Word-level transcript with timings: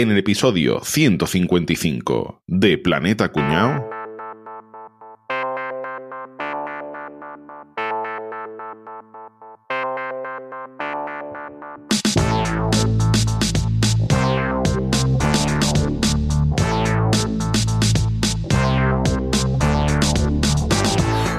En 0.00 0.12
el 0.12 0.18
episodio 0.18 0.80
155 0.84 2.44
de 2.46 2.78
Planeta 2.78 3.32
Cuñao. 3.32 3.90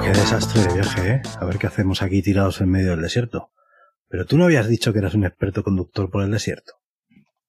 Qué 0.04 0.10
desastre 0.10 0.64
de 0.64 0.74
viaje, 0.74 1.10
¿eh? 1.12 1.22
A 1.40 1.46
ver 1.46 1.60
qué 1.60 1.68
hacemos 1.68 2.02
aquí 2.02 2.22
tirados 2.22 2.60
en 2.60 2.70
medio 2.72 2.90
del 2.90 3.04
desierto. 3.04 3.52
Pero 4.10 4.26
tú 4.26 4.38
no 4.38 4.44
habías 4.44 4.68
dicho 4.68 4.92
que 4.92 5.00
eras 5.00 5.14
un 5.14 5.24
experto 5.24 5.64
conductor 5.64 6.12
por 6.12 6.24
el 6.24 6.32
desierto. 6.32 6.74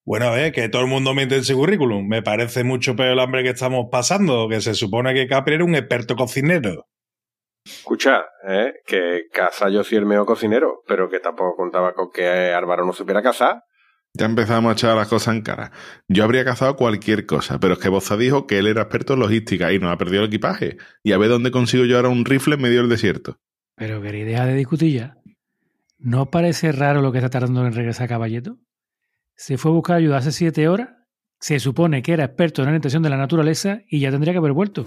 Bueno, 0.05 0.27
a 0.27 0.30
ver, 0.30 0.53
que 0.53 0.69
todo 0.69 0.82
el 0.82 0.89
mundo 0.89 1.14
miente 1.14 1.37
en 1.37 1.45
su 1.45 1.55
currículum. 1.57 2.07
Me 2.09 2.23
parece 2.23 2.64
mucho 2.64 2.96
peor 2.96 3.11
el 3.11 3.21
hambre 3.21 3.43
que 3.43 3.50
estamos 3.50 3.86
pasando, 3.90 4.49
que 4.49 4.61
se 4.61 4.75
supone 4.75 5.14
que 5.14 5.26
Capri 5.26 5.54
era 5.54 5.64
un 5.64 5.75
experto 5.75 6.17
cocinero. 6.17 6.86
Escucha, 7.64 8.25
¿eh? 8.49 8.75
que 8.86 9.29
caza 9.31 9.68
yo 9.68 9.85
sí 9.85 9.96
el 9.96 10.07
mejor 10.07 10.26
cocinero, 10.26 10.82
pero 10.86 11.09
que 11.09 11.21
tampoco 11.21 11.57
contaba 11.57 11.93
con 11.93 12.11
que 12.11 12.26
Álvaro 12.53 12.86
no 12.86 12.93
supiera 12.93 13.23
cazar. 13.23 13.63
Ya 14.14 14.26
empezamos 14.26 14.71
a 14.71 14.73
echar 14.73 14.96
las 14.96 15.09
cosas 15.09 15.36
en 15.36 15.43
cara. 15.43 15.71
Yo 16.09 16.25
habría 16.25 16.45
cazado 16.45 16.75
cualquier 16.75 17.26
cosa, 17.26 17.61
pero 17.61 17.75
es 17.75 17.79
que 17.79 17.89
Boza 17.89 18.17
dijo 18.17 18.46
que 18.46 18.59
él 18.59 18.67
era 18.67 18.82
experto 18.82 19.12
en 19.14 19.21
logística 19.21 19.73
y 19.73 19.79
nos 19.79 19.93
ha 19.93 19.98
perdido 19.98 20.23
el 20.23 20.29
equipaje. 20.29 20.79
Y 21.04 21.12
a 21.12 21.18
ver 21.18 21.29
dónde 21.29 21.53
consigo 21.53 21.85
yo 21.85 21.96
ahora 21.96 22.09
un 22.09 22.25
rifle 22.25 22.57
en 22.57 22.62
medio 22.62 22.81
del 22.81 22.89
desierto. 22.89 23.39
Pero 23.76 24.03
qué 24.03 24.18
idea 24.18 24.46
de 24.46 24.54
discutir 24.54 24.98
ya. 24.98 25.17
¿No 25.98 26.31
parece 26.31 26.73
raro 26.73 27.03
lo 27.03 27.12
que 27.12 27.18
está 27.18 27.31
tardando 27.31 27.64
en 27.64 27.73
regresar 27.73 28.09
Caballeto? 28.09 28.57
se 29.40 29.57
fue 29.57 29.71
a 29.71 29.75
buscar 29.75 29.96
ayuda 29.96 30.18
hace 30.18 30.32
siete 30.32 30.68
horas, 30.68 30.90
se 31.39 31.58
supone 31.61 32.03
que 32.03 32.12
era 32.12 32.25
experto 32.25 32.61
en 32.61 32.67
la 32.67 32.72
orientación 32.72 33.03
de 33.03 33.08
la 33.08 33.17
naturaleza 33.17 33.81
y 33.89 33.98
ya 33.98 34.11
tendría 34.11 34.34
que 34.34 34.39
haber 34.39 34.53
vuelto. 34.53 34.84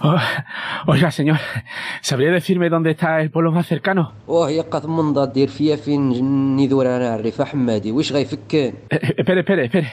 Oh, 0.00 0.16
oiga, 0.86 1.10
señor, 1.10 1.36
¿sabría 2.00 2.30
decirme 2.30 2.70
dónde 2.70 2.92
está 2.92 3.20
el 3.20 3.30
pueblo 3.30 3.52
más 3.52 3.66
cercano? 3.66 4.14
Eh, 8.88 8.98
eh, 9.02 9.14
espere, 9.18 9.40
espere, 9.40 9.64
espere. 9.66 9.92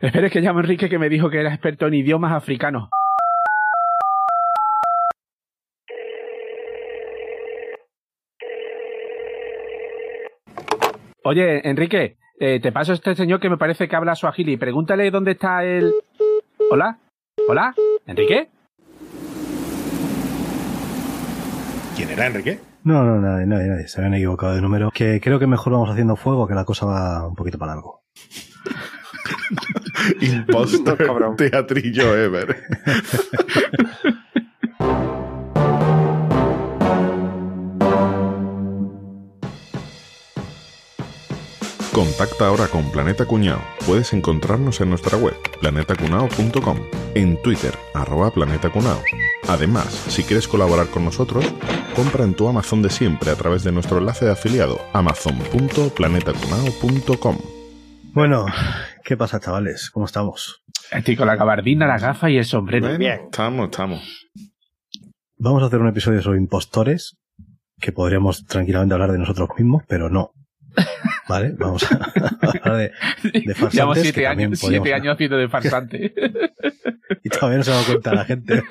Espere 0.00 0.30
que 0.30 0.40
llamo 0.40 0.60
a 0.60 0.62
Enrique 0.62 0.88
que 0.88 0.98
me 0.98 1.10
dijo 1.10 1.28
que 1.28 1.40
era 1.40 1.50
experto 1.50 1.86
en 1.86 1.92
idiomas 1.92 2.32
africanos. 2.32 2.88
Oye, 11.22 11.68
Enrique, 11.68 12.16
eh, 12.38 12.60
te 12.60 12.72
paso 12.72 12.92
a 12.92 12.94
este 12.94 13.14
señor 13.14 13.40
que 13.40 13.50
me 13.50 13.58
parece 13.58 13.88
que 13.88 13.96
habla 13.96 14.14
suajili. 14.14 14.56
Pregúntale 14.56 15.10
dónde 15.10 15.32
está 15.32 15.64
el... 15.64 15.92
¿Hola? 16.70 16.98
¿Hola? 17.48 17.74
¿Enrique? 18.06 18.48
¿Quién 21.96 22.10
era 22.10 22.26
Enrique? 22.26 22.58
No, 22.84 23.04
no, 23.04 23.20
nadie, 23.20 23.46
nadie, 23.46 23.68
nadie. 23.68 23.88
Se 23.88 24.00
habían 24.00 24.14
equivocado 24.14 24.54
de 24.54 24.62
número. 24.62 24.90
Que 24.94 25.20
creo 25.20 25.38
que 25.38 25.46
mejor 25.46 25.74
vamos 25.74 25.90
haciendo 25.90 26.16
fuego, 26.16 26.46
que 26.48 26.54
la 26.54 26.64
cosa 26.64 26.86
va 26.86 27.28
un 27.28 27.34
poquito 27.34 27.58
para 27.58 27.74
largo. 27.74 28.02
Impostor 30.20 30.96
Cabrón. 30.96 31.36
teatrillo 31.36 32.16
ever. 32.16 32.56
Contacta 42.00 42.46
ahora 42.46 42.66
con 42.66 42.90
Planeta 42.90 43.26
Cuñao. 43.26 43.60
Puedes 43.86 44.14
encontrarnos 44.14 44.80
en 44.80 44.88
nuestra 44.88 45.18
web, 45.18 45.34
planetacunao.com, 45.60 46.78
en 47.14 47.36
Twitter, 47.42 47.74
arroba 47.92 48.30
planetacunao. 48.30 49.02
Además, 49.48 49.92
si 50.08 50.22
quieres 50.22 50.48
colaborar 50.48 50.86
con 50.86 51.04
nosotros, 51.04 51.44
compra 51.94 52.24
en 52.24 52.32
tu 52.32 52.48
Amazon 52.48 52.80
de 52.80 52.88
siempre 52.88 53.30
a 53.30 53.34
través 53.34 53.64
de 53.64 53.72
nuestro 53.72 53.98
enlace 53.98 54.24
de 54.24 54.30
afiliado, 54.30 54.80
amazon.planetacunao.com. 54.94 57.36
Bueno, 58.14 58.46
¿qué 59.04 59.18
pasa, 59.18 59.38
chavales? 59.38 59.90
¿Cómo 59.90 60.06
estamos? 60.06 60.62
Estoy 60.90 61.16
con 61.16 61.26
la 61.26 61.36
gabardina, 61.36 61.86
la 61.86 61.98
gafa 61.98 62.30
y 62.30 62.38
el 62.38 62.46
sombrero. 62.46 62.86
Bueno, 62.86 62.98
Bien. 62.98 63.20
Estamos, 63.30 63.66
estamos. 63.66 64.26
Vamos 65.36 65.62
a 65.62 65.66
hacer 65.66 65.80
un 65.80 65.88
episodio 65.88 66.22
sobre 66.22 66.38
impostores, 66.38 67.18
que 67.78 67.92
podríamos 67.92 68.46
tranquilamente 68.46 68.94
hablar 68.94 69.12
de 69.12 69.18
nosotros 69.18 69.50
mismos, 69.58 69.82
pero 69.86 70.08
no. 70.08 70.32
¿Vale? 71.28 71.54
Vamos 71.58 71.84
a 71.84 71.94
hablar 72.64 72.76
de, 72.76 72.92
de 73.32 73.54
farsantes. 73.54 73.74
Llevamos 73.74 73.98
siete 73.98 74.26
años, 74.26 74.58
siete 74.58 74.94
años 74.94 75.14
haciendo 75.14 75.36
de 75.36 75.48
farsante. 75.48 76.14
Y 77.22 77.28
todavía 77.28 77.58
no 77.58 77.64
se 77.64 77.70
dado 77.70 77.84
cuenta 77.84 78.14
la 78.14 78.24
gente. 78.24 78.62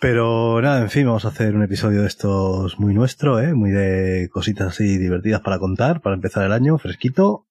Pero 0.00 0.60
nada, 0.60 0.82
en 0.82 0.90
fin, 0.90 1.06
vamos 1.06 1.24
a 1.24 1.28
hacer 1.28 1.54
un 1.54 1.62
episodio 1.62 2.02
de 2.02 2.08
estos 2.08 2.78
muy 2.78 2.92
nuestro, 2.92 3.40
¿eh? 3.40 3.54
Muy 3.54 3.70
de 3.70 4.28
cositas 4.30 4.68
así 4.68 4.98
divertidas 4.98 5.40
para 5.40 5.58
contar, 5.58 6.00
para 6.02 6.16
empezar 6.16 6.44
el 6.44 6.52
año, 6.52 6.76
fresquito. 6.78 7.46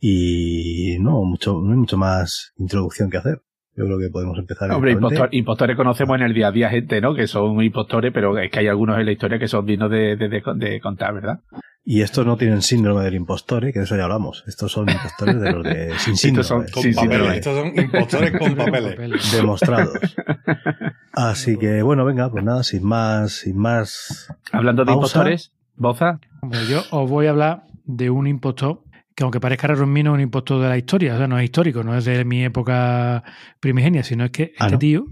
Y 0.00 0.96
no, 1.00 1.22
mucho, 1.24 1.60
no 1.62 1.70
hay 1.70 1.78
mucho 1.78 1.96
más 1.96 2.52
introducción 2.56 3.10
que 3.10 3.18
hacer. 3.18 3.42
Yo 3.76 3.84
creo 3.86 3.98
que 3.98 4.08
podemos 4.08 4.38
empezar. 4.38 4.70
Hombre, 4.70 4.92
impostor- 4.92 5.28
impostores 5.32 5.76
conocemos 5.76 6.16
en 6.16 6.22
el 6.22 6.34
día 6.34 6.48
a 6.48 6.52
día 6.52 6.70
gente, 6.70 7.00
¿no? 7.00 7.14
Que 7.14 7.26
son 7.26 7.60
impostores, 7.62 8.12
pero 8.14 8.38
es 8.38 8.50
que 8.50 8.60
hay 8.60 8.68
algunos 8.68 8.98
en 8.98 9.06
la 9.06 9.12
historia 9.12 9.38
que 9.38 9.48
son 9.48 9.66
dignos 9.66 9.90
de, 9.90 10.16
de- 10.16 10.28
de- 10.28 10.42
de 10.56 10.80
contar, 10.80 11.12
¿verdad? 11.14 11.40
Y 11.86 12.00
estos 12.00 12.24
no 12.24 12.36
tienen 12.38 12.62
síndrome 12.62 13.02
del 13.04 13.14
impostor, 13.14 13.64
¿eh? 13.66 13.72
que 13.72 13.80
de 13.80 13.84
eso 13.84 13.94
ya 13.96 14.04
hablamos. 14.04 14.42
Estos 14.46 14.72
son 14.72 14.88
impostores 14.88 15.38
de 15.40 15.52
los 15.52 15.64
de 15.64 15.92
sin 15.98 16.16
síndrome. 16.16 16.44
son- 16.48 16.66
Con 16.72 16.82
Sí, 16.82 16.92
sí, 16.94 16.96
papeles. 17.00 17.18
pero- 17.20 17.32
Estos 17.32 17.56
son 17.58 17.84
impostores 17.84 18.38
con 18.38 18.54
papeles. 18.54 19.32
demostrados. 19.32 19.98
Así 21.12 21.56
que 21.58 21.82
bueno, 21.82 22.04
venga, 22.04 22.30
pues 22.30 22.44
nada, 22.44 22.62
sin 22.62 22.84
más, 22.84 23.32
sin 23.32 23.56
más. 23.58 24.28
Hablando 24.52 24.82
de 24.82 24.86
Pausa. 24.86 24.98
impostores, 25.00 25.52
Boza, 25.76 26.20
Hombre, 26.40 26.60
yo 26.68 26.82
os 26.90 27.10
voy 27.10 27.26
a 27.26 27.30
hablar 27.30 27.64
de 27.84 28.08
un 28.10 28.26
impostor 28.28 28.80
que 29.14 29.22
aunque 29.22 29.40
parezca 29.40 29.68
raro 29.68 29.84
en 29.84 29.92
mí, 29.92 30.02
no 30.02 30.10
es 30.10 30.14
un 30.14 30.20
impostor 30.22 30.60
de 30.62 30.68
la 30.68 30.76
historia, 30.76 31.14
o 31.14 31.18
sea, 31.18 31.28
no 31.28 31.38
es 31.38 31.44
histórico, 31.44 31.82
no 31.84 31.96
es 31.96 32.04
de 32.04 32.24
mi 32.24 32.44
época 32.44 33.22
primigenia, 33.60 34.02
sino 34.02 34.24
es 34.24 34.30
que 34.30 34.42
este 34.44 34.56
Ah, 34.58 34.70
¿no? 34.70 34.78
tío, 34.78 35.06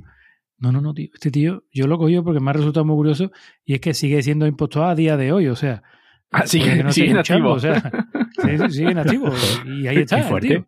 no, 0.59 0.73
no, 0.73 0.81
no, 0.81 0.95
tío, 0.95 1.09
este 1.15 1.31
tío, 1.31 1.65
yo 1.73 1.87
lo 1.87 1.99
cogí 1.99 2.21
porque 2.21 2.41
me 2.41 2.51
ha 2.51 2.55
resultado 2.55 2.85
muy 2.85 2.97
curioso 2.97 3.31
y 3.65 3.75
es 3.75 3.81
que 3.81 3.95
sigue 3.95 4.23
siendo 4.23 4.47
impostor 4.47 4.85
a 4.85 4.95
día 4.95 5.17
de 5.17 5.33
hoy, 5.33 5.49
o 5.49 5.57
sea, 5.57 5.83
Ah, 6.31 6.43
sigue- 6.47 6.83
no 6.83 6.91
sigue 6.93 7.09
escuchando, 7.11 7.51
inactivo. 7.51 7.53
O 7.53 7.59
sea, 7.59 8.69
sí, 8.69 8.75
sigue 8.75 8.91
inactivo 8.93 9.31
y 9.67 9.87
ahí 9.87 9.99
está, 9.99 10.19
el 10.29 10.41
tío, 10.41 10.67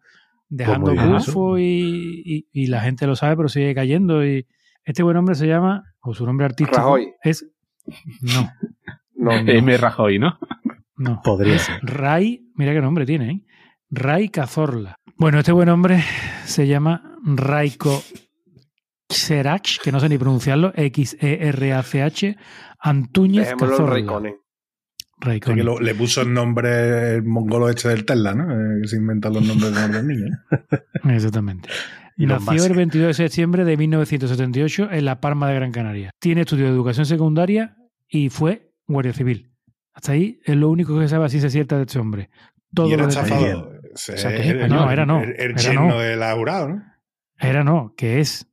dejando 0.48 0.94
Pues 0.94 1.00
eso. 1.00 1.32
bufo 1.32 1.58
y, 1.58 2.22
y- 2.24 2.46
y 2.52 2.66
la 2.66 2.82
gente 2.82 3.06
lo 3.06 3.16
sabe, 3.16 3.36
pero 3.36 3.48
sigue 3.48 3.74
cayendo 3.74 4.24
y 4.26 4.46
este 4.84 5.02
buen 5.02 5.16
hombre 5.16 5.34
se 5.34 5.46
llama, 5.46 5.82
o 6.00 6.12
su 6.14 6.26
nombre 6.26 6.44
artístico 6.46 6.76
Rajoy. 6.78 7.08
es, 7.22 7.46
no, 8.20 8.50
No, 9.16 9.32
M. 9.32 9.76
Rajoy, 9.78 10.18
¿no? 10.18 10.38
No. 10.96 11.20
Podría 11.24 11.58
ser. 11.58 11.80
Ray, 11.82 12.50
mira 12.54 12.72
qué 12.72 12.80
nombre 12.80 13.06
tiene, 13.06 13.30
¿eh? 13.30 13.40
Ray 13.90 14.28
Cazorla. 14.28 14.96
Bueno, 15.16 15.38
este 15.38 15.52
buen 15.52 15.68
hombre 15.68 16.02
se 16.44 16.66
llama 16.66 17.16
Raiko 17.24 18.02
Xerach, 19.08 19.78
que 19.82 19.92
no 19.92 20.00
sé 20.00 20.08
ni 20.08 20.18
pronunciarlo, 20.18 20.72
E 20.74 20.86
X-E-R-A-C-H, 20.86 22.36
Antúñez 22.80 23.44
dejémoslo 23.44 23.70
Cazorla. 23.70 23.94
Raikkonen. 25.20 25.58
Que 25.58 25.62
lo- 25.64 25.78
le 25.80 25.94
puso 25.94 26.22
el 26.22 26.32
nombre 26.34 27.14
el 27.16 27.22
mongolo 27.22 27.68
este 27.68 27.88
del 27.88 28.04
Tesla, 28.04 28.34
¿no? 28.34 28.50
Eh, 28.52 28.80
que 28.82 28.88
se 28.88 28.96
inventan 28.96 29.32
los 29.32 29.44
nombres 29.46 29.74
de 29.74 29.88
los 29.88 30.04
niños. 30.04 30.30
Exactamente. 31.04 31.68
Y 32.16 32.26
Nació 32.26 32.52
el 32.62 32.68
Musk. 32.68 32.76
22 32.76 33.06
de 33.08 33.14
septiembre 33.14 33.64
de 33.64 33.76
1978 33.76 34.88
en 34.92 35.04
La 35.04 35.20
Palma 35.20 35.48
de 35.48 35.56
Gran 35.56 35.72
Canaria. 35.72 36.10
Tiene 36.20 36.42
estudios 36.42 36.68
de 36.68 36.74
educación 36.76 37.06
secundaria 37.06 37.76
y 38.08 38.28
fue 38.28 38.70
guardia 38.86 39.12
civil. 39.12 39.50
Hasta 39.94 40.12
ahí 40.12 40.38
es 40.44 40.56
lo 40.56 40.68
único 40.70 40.94
que 40.98 41.04
se 41.04 41.10
sabe 41.10 41.24
así 41.26 41.40
se 41.40 41.50
cierta 41.50 41.76
de 41.76 41.84
este 41.84 41.98
hombre. 41.98 42.30
Todo 42.74 42.88
y 42.88 42.92
era 42.94 43.08
chafado. 43.08 43.70
Se- 43.94 44.14
O 44.14 44.18
sea, 44.18 44.34
que- 44.34 44.48
el- 44.50 44.68
no, 44.68 44.90
era 44.90 45.06
no, 45.06 45.22
El, 45.22 45.30
el 45.38 45.50
era 45.52 45.56
yerno 45.62 45.88
no. 45.88 45.98
del 46.00 46.22
aurado, 46.22 46.68
¿no? 46.68 46.82
Era 47.38 47.62
no, 47.64 47.94
que 47.96 48.20
es. 48.20 48.46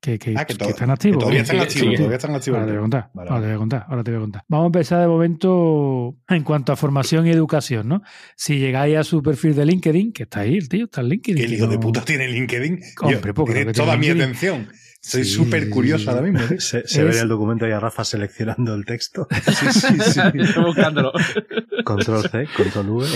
Que, 0.00 0.18
que, 0.18 0.34
Ah, 0.36 0.44
que, 0.44 0.54
que 0.54 0.58
to- 0.64 0.68
están 0.70 0.90
activos. 0.90 1.18
que 1.18 1.20
todavía 1.20 1.42
están 1.42 1.60
activos, 1.60 1.90
sí. 1.90 1.96
todavía 1.96 2.16
están 2.16 2.34
activos. 2.34 2.58
Ahora 2.58 2.66
te 2.66 2.72
voy 2.72 2.78
a 2.78 2.82
contar, 2.82 3.10
Vale, 3.14 3.30
ahora 3.30 3.40
te 3.42 3.46
voy 3.46 3.54
a 3.54 3.58
contar, 3.58 3.84
ahora 3.88 4.02
te 4.02 4.10
voy 4.10 4.18
a 4.18 4.20
contar. 4.20 4.42
Vamos 4.48 4.64
a 4.64 4.66
empezar 4.66 5.00
de 5.00 5.06
momento 5.06 6.16
en 6.28 6.42
cuanto 6.42 6.72
a 6.72 6.76
formación 6.76 7.26
y 7.28 7.30
educación, 7.30 7.88
¿no? 7.88 8.02
Si 8.36 8.58
llegáis 8.58 8.96
a 8.96 9.04
su 9.04 9.22
perfil 9.22 9.54
de 9.54 9.64
LinkedIn, 9.64 10.12
que 10.12 10.24
está 10.24 10.40
ahí 10.40 10.56
el 10.56 10.68
tío, 10.68 10.86
está 10.86 11.02
en 11.02 11.08
LinkedIn. 11.08 11.46
Que 11.46 11.54
hijo 11.54 11.68
de 11.68 11.78
puta 11.78 12.04
tiene 12.04 12.26
LinkedIn. 12.28 12.80
Hombre, 13.00 13.20
Yo- 13.28 13.34
porque 13.34 13.54
tiene 13.54 13.72
toda 13.72 13.96
mi 13.96 14.08
LinkedIn- 14.08 14.68
atención. 15.02 15.24
Soy 15.24 15.24
Sí, 15.24 15.30
súper 15.30 15.68
curioso 15.70 16.04
sí, 16.04 16.10
ahora 16.10 16.22
mismo. 16.22 16.40
¿eh? 16.40 16.56
Se, 16.60 16.86
se 16.86 17.02
ve 17.04 17.10
Es- 17.10 17.16
en 17.16 17.22
el 17.22 17.28
documento 17.28 17.64
ahí 17.64 17.72
a 17.72 17.80
Rafa 17.80 18.04
seleccionando 18.04 18.74
el 18.74 18.84
texto. 18.84 19.26
Sí, 19.46 19.66
sí, 19.72 19.98
sí. 20.00 20.20
Estoy 20.34 20.64
buscándolo. 20.64 21.12
Control 21.84 22.22
C, 22.30 22.46
Control 22.56 22.88
V. 22.90 23.06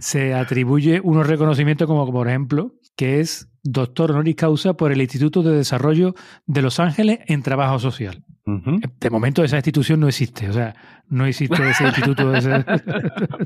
se 0.00 0.34
atribuye 0.34 1.00
unos 1.02 1.26
reconocimientos 1.26 1.86
como, 1.86 2.10
por 2.12 2.28
ejemplo, 2.28 2.74
que 2.96 3.20
es 3.20 3.48
doctor 3.62 4.12
honoris 4.12 4.36
causa 4.36 4.74
por 4.74 4.92
el 4.92 5.00
Instituto 5.00 5.42
de 5.42 5.56
Desarrollo 5.56 6.14
de 6.46 6.62
Los 6.62 6.78
Ángeles 6.80 7.18
en 7.26 7.42
Trabajo 7.42 7.78
Social. 7.78 8.22
De 8.46 9.10
momento 9.10 9.42
esa 9.42 9.56
institución 9.56 9.98
no 9.98 10.06
existe, 10.06 10.48
o 10.48 10.52
sea, 10.52 10.72
no 11.08 11.26
existe 11.26 11.68
ese 11.68 11.84
instituto. 11.88 12.32
ese- 12.32 12.64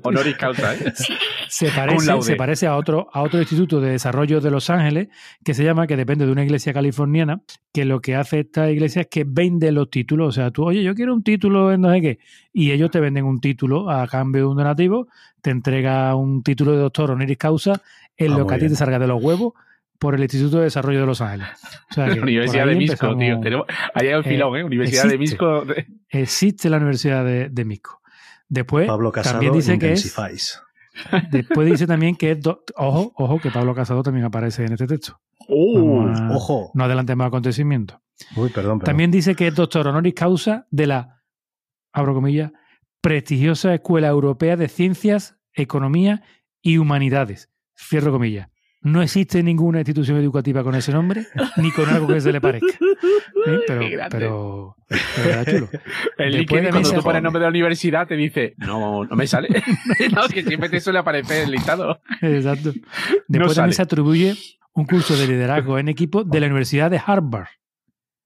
Honoris 0.02 0.36
causa, 0.36 0.74
¿eh? 0.74 0.92
se 1.48 1.70
parece, 1.70 2.06
laude. 2.06 2.22
se 2.22 2.36
parece 2.36 2.66
a 2.66 2.76
otro, 2.76 3.08
a 3.10 3.22
otro 3.22 3.40
instituto 3.40 3.80
de 3.80 3.92
desarrollo 3.92 4.42
de 4.42 4.50
Los 4.50 4.68
Ángeles 4.68 5.08
que 5.42 5.54
se 5.54 5.64
llama, 5.64 5.86
que 5.86 5.96
depende 5.96 6.26
de 6.26 6.32
una 6.32 6.44
iglesia 6.44 6.74
californiana, 6.74 7.40
que 7.72 7.86
lo 7.86 8.00
que 8.02 8.14
hace 8.14 8.40
esta 8.40 8.70
iglesia 8.70 9.00
es 9.02 9.08
que 9.08 9.24
vende 9.26 9.72
los 9.72 9.88
títulos. 9.88 10.28
O 10.28 10.32
sea, 10.32 10.50
tú, 10.50 10.64
oye, 10.66 10.82
yo 10.82 10.94
quiero 10.94 11.14
un 11.14 11.22
título 11.22 11.72
en 11.72 11.80
no 11.80 11.90
sé 11.92 12.02
qué, 12.02 12.18
y 12.52 12.72
ellos 12.72 12.90
te 12.90 13.00
venden 13.00 13.24
un 13.24 13.40
título 13.40 13.88
a 13.90 14.06
cambio 14.06 14.42
de 14.42 14.48
un 14.48 14.56
donativo, 14.58 15.08
te 15.40 15.48
entrega 15.48 16.14
un 16.14 16.42
título 16.42 16.72
de 16.72 16.78
doctor 16.78 17.10
honoris 17.12 17.38
causa 17.38 17.80
en 18.18 18.32
Ah, 18.32 18.38
lo 18.38 18.46
que 18.46 18.54
a 18.54 18.58
ti 18.58 18.68
te 18.68 18.76
salga 18.76 18.98
de 18.98 19.06
los 19.06 19.22
huevos 19.22 19.54
por 20.00 20.14
el 20.16 20.22
Instituto 20.22 20.58
de 20.58 20.64
Desarrollo 20.64 21.00
de 21.00 21.06
Los 21.06 21.20
Ángeles. 21.20 21.46
O 21.90 21.94
sea, 21.94 22.06
que 22.08 22.16
La 22.16 22.22
Universidad 22.22 22.66
de 22.66 22.74
Misco, 22.74 23.16
tío. 23.16 23.38
Tenemos, 23.40 23.66
ahí 23.94 24.08
hay 24.08 24.14
un 24.14 24.20
Eh, 24.24 24.28
filón, 24.28 24.56
¿eh? 24.56 24.64
Universidad 24.64 25.04
de. 25.08 25.18
Misco. 25.18 25.64
Existe 26.08 26.68
la 26.70 26.78
Universidad 26.78 27.24
de, 27.24 27.48
de 27.50 27.64
Misco. 27.64 28.00
Después 28.48 28.88
Pablo 28.88 29.12
Casado 29.12 29.34
también 29.34 29.52
dice 29.52 29.78
que 29.78 29.92
es. 29.92 30.60
Después 31.30 31.70
dice 31.70 31.86
también 31.86 32.16
que 32.16 32.32
es. 32.32 32.40
do- 32.40 32.64
Ojo, 32.76 33.12
ojo, 33.16 33.38
que 33.40 33.50
Pablo 33.50 33.74
Casado 33.74 34.02
también 34.02 34.26
aparece 34.26 34.64
en 34.64 34.72
este 34.72 34.86
texto. 34.86 35.20
¡Oh! 35.48 36.02
A- 36.08 36.30
Ojo. 36.34 36.70
No 36.74 36.84
adelantemos 36.84 37.26
acontecimientos. 37.26 37.98
Uy, 38.36 38.48
perdón, 38.50 38.78
perdón. 38.80 38.84
También 38.86 39.10
dice 39.10 39.34
que 39.34 39.46
es 39.48 39.54
doctor 39.54 39.86
honoris 39.86 40.14
causa 40.14 40.66
de 40.70 40.86
la, 40.86 41.22
abro 41.92 42.12
comillas, 42.14 42.52
prestigiosa 43.00 43.72
Escuela 43.74 44.08
Europea 44.08 44.56
de 44.56 44.68
Ciencias, 44.68 45.36
Economía 45.54 46.22
y 46.60 46.78
Humanidades. 46.78 47.50
Cierro 47.78 48.12
comillas. 48.12 48.48
No 48.82 49.02
existe 49.02 49.42
ninguna 49.42 49.80
institución 49.80 50.16
educativa 50.18 50.62
con 50.64 50.74
ese 50.74 50.90
nombre, 50.92 51.26
ni 51.58 51.70
con 51.70 51.86
algo 51.90 52.06
que 52.08 52.20
se 52.20 52.32
le 52.32 52.40
parezca. 52.40 52.72
¿Eh? 53.46 53.60
Pero, 53.66 53.80
pero, 54.10 54.76
pero 55.16 55.28
era 55.30 55.44
chulo. 55.44 55.68
El 56.16 56.32
Después 56.32 56.62
cuando 56.62 56.80
tú 56.80 56.88
pones 56.88 57.04
pone- 57.04 57.18
el 57.18 57.24
nombre 57.24 57.40
de 57.40 57.44
la 57.46 57.50
universidad, 57.50 58.06
te 58.06 58.16
dice, 58.16 58.54
no, 58.56 59.04
no 59.04 59.16
me 59.16 59.26
sale. 59.26 59.48
no, 60.14 60.26
que 60.28 60.42
siempre 60.42 60.68
te 60.70 60.80
suele 60.80 60.98
aparecer 60.98 61.44
el 61.44 61.50
listado. 61.50 62.00
Exacto. 62.22 62.72
No 62.72 62.80
Después 63.28 63.52
sale. 63.52 63.54
también 63.56 63.74
se 63.74 63.82
atribuye 63.82 64.34
un 64.72 64.86
curso 64.86 65.14
de 65.16 65.26
liderazgo 65.26 65.78
en 65.78 65.88
equipo 65.88 66.24
de 66.24 66.40
la 66.40 66.46
Universidad 66.46 66.90
de 66.90 67.00
Harvard. 67.04 67.48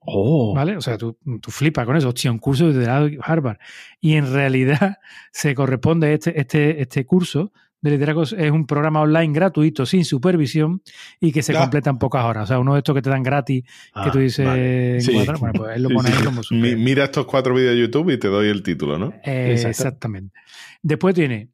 Oh. 0.07 0.55
¿Vale? 0.55 0.77
O 0.77 0.81
sea, 0.81 0.99
tú, 0.99 1.19
tú 1.41 1.51
flipas 1.51 1.87
con 1.87 1.97
eso, 1.97 2.09
hostia, 2.11 2.31
un 2.31 2.39
curso 2.39 2.67
de 2.69 2.75
liderazgo 2.75 3.07
en 3.09 3.19
Harvard. 3.23 3.57
Y 4.01 4.15
en 4.15 4.33
realidad 4.33 4.99
se 5.33 5.55
corresponde 5.55 6.13
este, 6.13 6.39
este, 6.39 6.81
este 6.83 7.07
curso 7.07 7.53
de 7.85 7.91
liderazgo 7.91 8.23
es 8.25 8.51
un 8.51 8.67
programa 8.67 9.01
online 9.03 9.33
gratuito, 9.33 9.85
sin 9.87 10.05
supervisión, 10.05 10.83
y 11.21 11.31
que 11.33 11.43
se 11.43 11.53
Ya. 11.53 11.61
completa 11.61 11.91
en 11.91 11.99
pocas 11.99 12.25
horas. 12.25 12.45
O 12.45 12.47
sea, 12.47 12.59
uno 12.59 12.73
de 12.75 12.79
estos 12.79 12.95
que 12.95 13.03
te 13.03 13.11
dan 13.11 13.23
gratis, 13.23 13.63
que 13.63 13.69
Ah, 13.95 14.11
tú 14.11 14.19
dices, 14.19 14.45
vale. 14.47 14.95
en 14.97 15.03
Sí. 15.03 15.13
cuatro- 15.13 15.39
bueno, 15.39 15.53
pues 15.59 15.77
él 15.77 15.83
lo 15.83 15.89
pone 15.91 16.09
sí. 16.11 16.17
ahí 16.19 16.25
como 16.25 16.41
mira 16.83 17.05
estos 17.05 17.27
cuatro 17.27 17.55
vídeos 17.55 17.75
de 17.75 17.81
YouTube 17.81 18.11
y 18.11 18.19
te 18.19 18.29
doy 18.29 18.49
el 18.49 18.63
título, 18.63 18.99
¿no? 18.99 19.13
Eh, 19.25 19.51
Exacto. 19.53 19.69
exactamente. 19.69 20.35
Después 20.83 21.15
tiene 21.15 21.51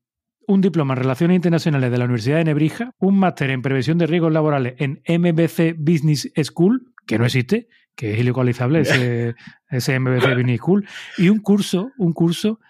un 0.46 0.60
diploma 0.60 0.94
en 0.94 1.00
Relaciones 1.00 1.34
Internacionales 1.36 1.90
de 1.90 1.98
la 1.98 2.04
Universidad 2.04 2.38
de 2.38 2.44
Nebrija, 2.44 2.94
un 2.98 3.18
máster 3.18 3.50
en 3.50 3.62
Prevención 3.62 3.98
de 3.98 4.06
Riesgos 4.06 4.32
Laborales 4.32 4.74
en 4.78 5.02
MBC 5.06 5.74
Business 5.78 6.30
School, 6.42 6.92
que 7.06 7.18
no 7.18 7.24
existe, 7.26 7.68
que 7.96 8.14
es 8.14 8.20
ilocalizable 8.20 8.80
ese, 8.80 9.34
ese 9.68 9.98
MBC 9.98 10.34
Business 10.34 10.58
School, 10.58 10.86
y 11.18 11.28
un 11.28 11.38
curso, 11.40 11.90
un 11.98 12.12
curso 12.12 12.60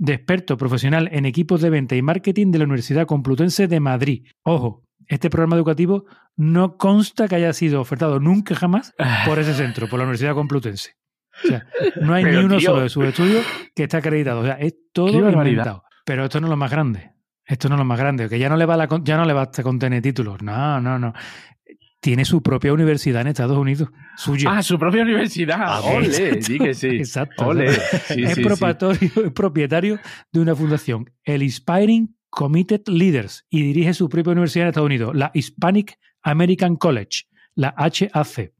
de 0.00 0.14
experto 0.14 0.56
profesional 0.56 1.10
en 1.12 1.26
equipos 1.26 1.60
de 1.60 1.68
venta 1.68 1.94
y 1.94 2.00
marketing 2.00 2.50
de 2.52 2.58
la 2.58 2.64
Universidad 2.64 3.06
Complutense 3.06 3.68
de 3.68 3.80
Madrid. 3.80 4.26
Ojo, 4.42 4.82
este 5.06 5.28
programa 5.28 5.56
educativo 5.56 6.06
no 6.36 6.78
consta 6.78 7.28
que 7.28 7.34
haya 7.34 7.52
sido 7.52 7.82
ofertado 7.82 8.18
nunca 8.18 8.54
jamás 8.54 8.94
por 9.26 9.38
ese 9.38 9.52
centro, 9.52 9.88
por 9.88 9.98
la 9.98 10.06
Universidad 10.06 10.34
Complutense. 10.34 10.94
O 11.44 11.48
sea, 11.48 11.66
no 12.00 12.14
hay 12.14 12.24
Pero, 12.24 12.38
ni 12.38 12.44
uno 12.46 12.56
tío. 12.56 12.70
solo 12.70 12.82
de 12.82 12.88
sus 12.88 13.04
estudios 13.04 13.44
que 13.74 13.82
esté 13.82 13.98
acreditado. 13.98 14.40
O 14.40 14.44
sea, 14.44 14.54
es 14.54 14.74
todo 14.90 15.30
inventado. 15.30 15.84
Pero 16.06 16.24
esto 16.24 16.40
no 16.40 16.46
es 16.46 16.50
lo 16.50 16.56
más 16.56 16.70
grande. 16.70 17.12
Esto 17.44 17.68
no 17.68 17.74
es 17.74 17.80
lo 17.80 17.84
más 17.84 17.98
grande, 17.98 18.28
que 18.28 18.38
ya 18.38 18.48
no 18.48 18.56
le 18.56 18.64
va 18.64 18.76
la, 18.76 18.88
ya 19.02 19.16
no 19.18 19.24
le 19.26 19.32
basta 19.34 19.62
con 19.62 19.78
tener 19.78 20.00
títulos. 20.00 20.40
No, 20.40 20.80
no, 20.80 20.98
no. 20.98 21.12
Tiene 22.00 22.24
su 22.24 22.42
propia 22.42 22.72
universidad 22.72 23.20
en 23.22 23.28
Estados 23.28 23.58
Unidos, 23.58 23.90
suya. 24.16 24.50
Ah, 24.56 24.62
su 24.62 24.78
propia 24.78 25.02
universidad. 25.02 25.58
Ah, 25.60 25.80
Ole, 25.82 26.36
di 26.36 26.58
que 26.58 26.72
sí. 26.74 26.88
Exacto. 26.88 27.46
Ole. 27.48 27.72
Sí, 27.72 27.80
es, 27.90 28.02
sí, 28.02 28.14
sí. 28.14 29.12
es 29.24 29.32
propietario 29.32 29.98
de 30.32 30.40
una 30.40 30.56
fundación, 30.56 31.10
el 31.24 31.42
Inspiring 31.42 32.16
Committed 32.30 32.82
Leaders, 32.86 33.44
y 33.50 33.62
dirige 33.62 33.92
su 33.92 34.08
propia 34.08 34.32
universidad 34.32 34.64
en 34.64 34.68
Estados 34.68 34.86
Unidos, 34.86 35.14
la 35.14 35.30
Hispanic 35.34 35.98
American 36.22 36.76
College, 36.76 37.24
la 37.54 37.74
HAC. 37.76 38.52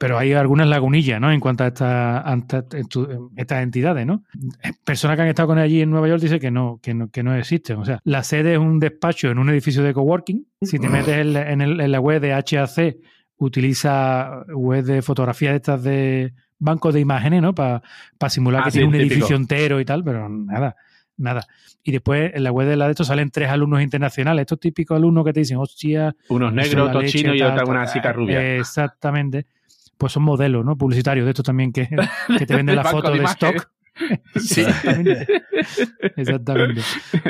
Pero 0.00 0.16
hay 0.16 0.32
algunas 0.32 0.68
lagunillas, 0.68 1.20
¿no? 1.20 1.32
En 1.32 1.40
cuanto 1.40 1.64
a 1.64 1.68
esta- 1.68 2.18
a 2.20 2.38
estas 3.36 3.62
entidades, 3.64 4.06
¿no? 4.06 4.22
Personas 4.84 5.16
que 5.16 5.22
han 5.22 5.28
estado 5.28 5.48
con 5.48 5.58
él 5.58 5.64
allí 5.64 5.82
en 5.82 5.90
Nueva 5.90 6.06
York 6.06 6.22
dicen 6.22 6.38
que 6.38 6.52
no, 6.52 6.78
que 6.80 6.94
no, 6.94 7.10
que 7.10 7.24
no 7.24 7.34
existen. 7.34 7.78
O 7.78 7.84
sea, 7.84 7.98
la 8.04 8.22
sede 8.22 8.52
es 8.52 8.58
un 8.58 8.78
despacho 8.78 9.28
en 9.30 9.38
un 9.38 9.50
edificio 9.50 9.82
de 9.82 9.92
coworking. 9.92 10.46
Si 10.62 10.78
te 10.78 10.88
metes 10.88 11.16
en 11.18 11.60
el- 11.60 11.80
en 11.80 11.90
la 11.92 11.98
web 12.00 12.20
de 12.20 12.32
HAC, 12.32 12.96
utiliza 13.38 14.44
web 14.54 14.84
de 14.84 15.02
fotografía 15.02 15.50
de 15.50 15.56
estas 15.56 15.82
de 15.82 16.32
bancos 16.60 16.94
de 16.94 17.00
imágenes, 17.00 17.42
¿no? 17.42 17.54
Para 17.54 17.82
simular 18.28 18.62
Ah, 18.62 18.64
que 18.66 18.70
sí, 18.72 18.78
tiene 18.78 18.86
un 18.88 18.92
típico. 18.94 19.14
edificio 19.14 19.36
entero 19.36 19.80
y 19.80 19.84
tal, 19.84 20.04
pero 20.04 20.28
nada, 20.28 20.76
nada. 21.16 21.44
Y 21.82 21.92
después 21.92 22.32
en 22.34 22.42
la 22.44 22.52
web 22.52 22.68
de 22.68 22.76
la 22.76 22.84
de 22.86 22.90
esto 22.92 23.04
salen 23.04 23.30
tres 23.30 23.48
alumnos 23.48 23.80
internacionales, 23.82 24.42
estos 24.42 24.60
típicos 24.60 24.96
alumnos 24.96 25.24
que 25.24 25.32
te 25.32 25.40
dicen, 25.40 25.56
hostia, 25.56 26.14
Unos 26.28 26.52
negros, 26.52 26.88
otros 26.88 27.04
chinos 27.06 27.36
y 27.36 27.42
otra 27.42 27.56
tal". 27.56 27.68
una 27.68 27.86
chica 27.86 28.12
rubia. 28.12 28.56
Exactamente. 28.56 29.46
Pues 29.98 30.12
son 30.12 30.22
modelos, 30.22 30.64
¿no? 30.64 30.76
Publicitarios 30.78 31.24
de 31.26 31.32
estos 31.32 31.44
también 31.44 31.72
que, 31.72 31.88
que 32.38 32.46
te 32.46 32.56
venden 32.56 32.76
la 32.76 32.84
foto 32.84 33.10
de 33.12 33.22
stock. 33.24 33.68
Sí. 34.36 34.60
Exactamente. 34.60 35.26
Exactamente. 36.16 36.82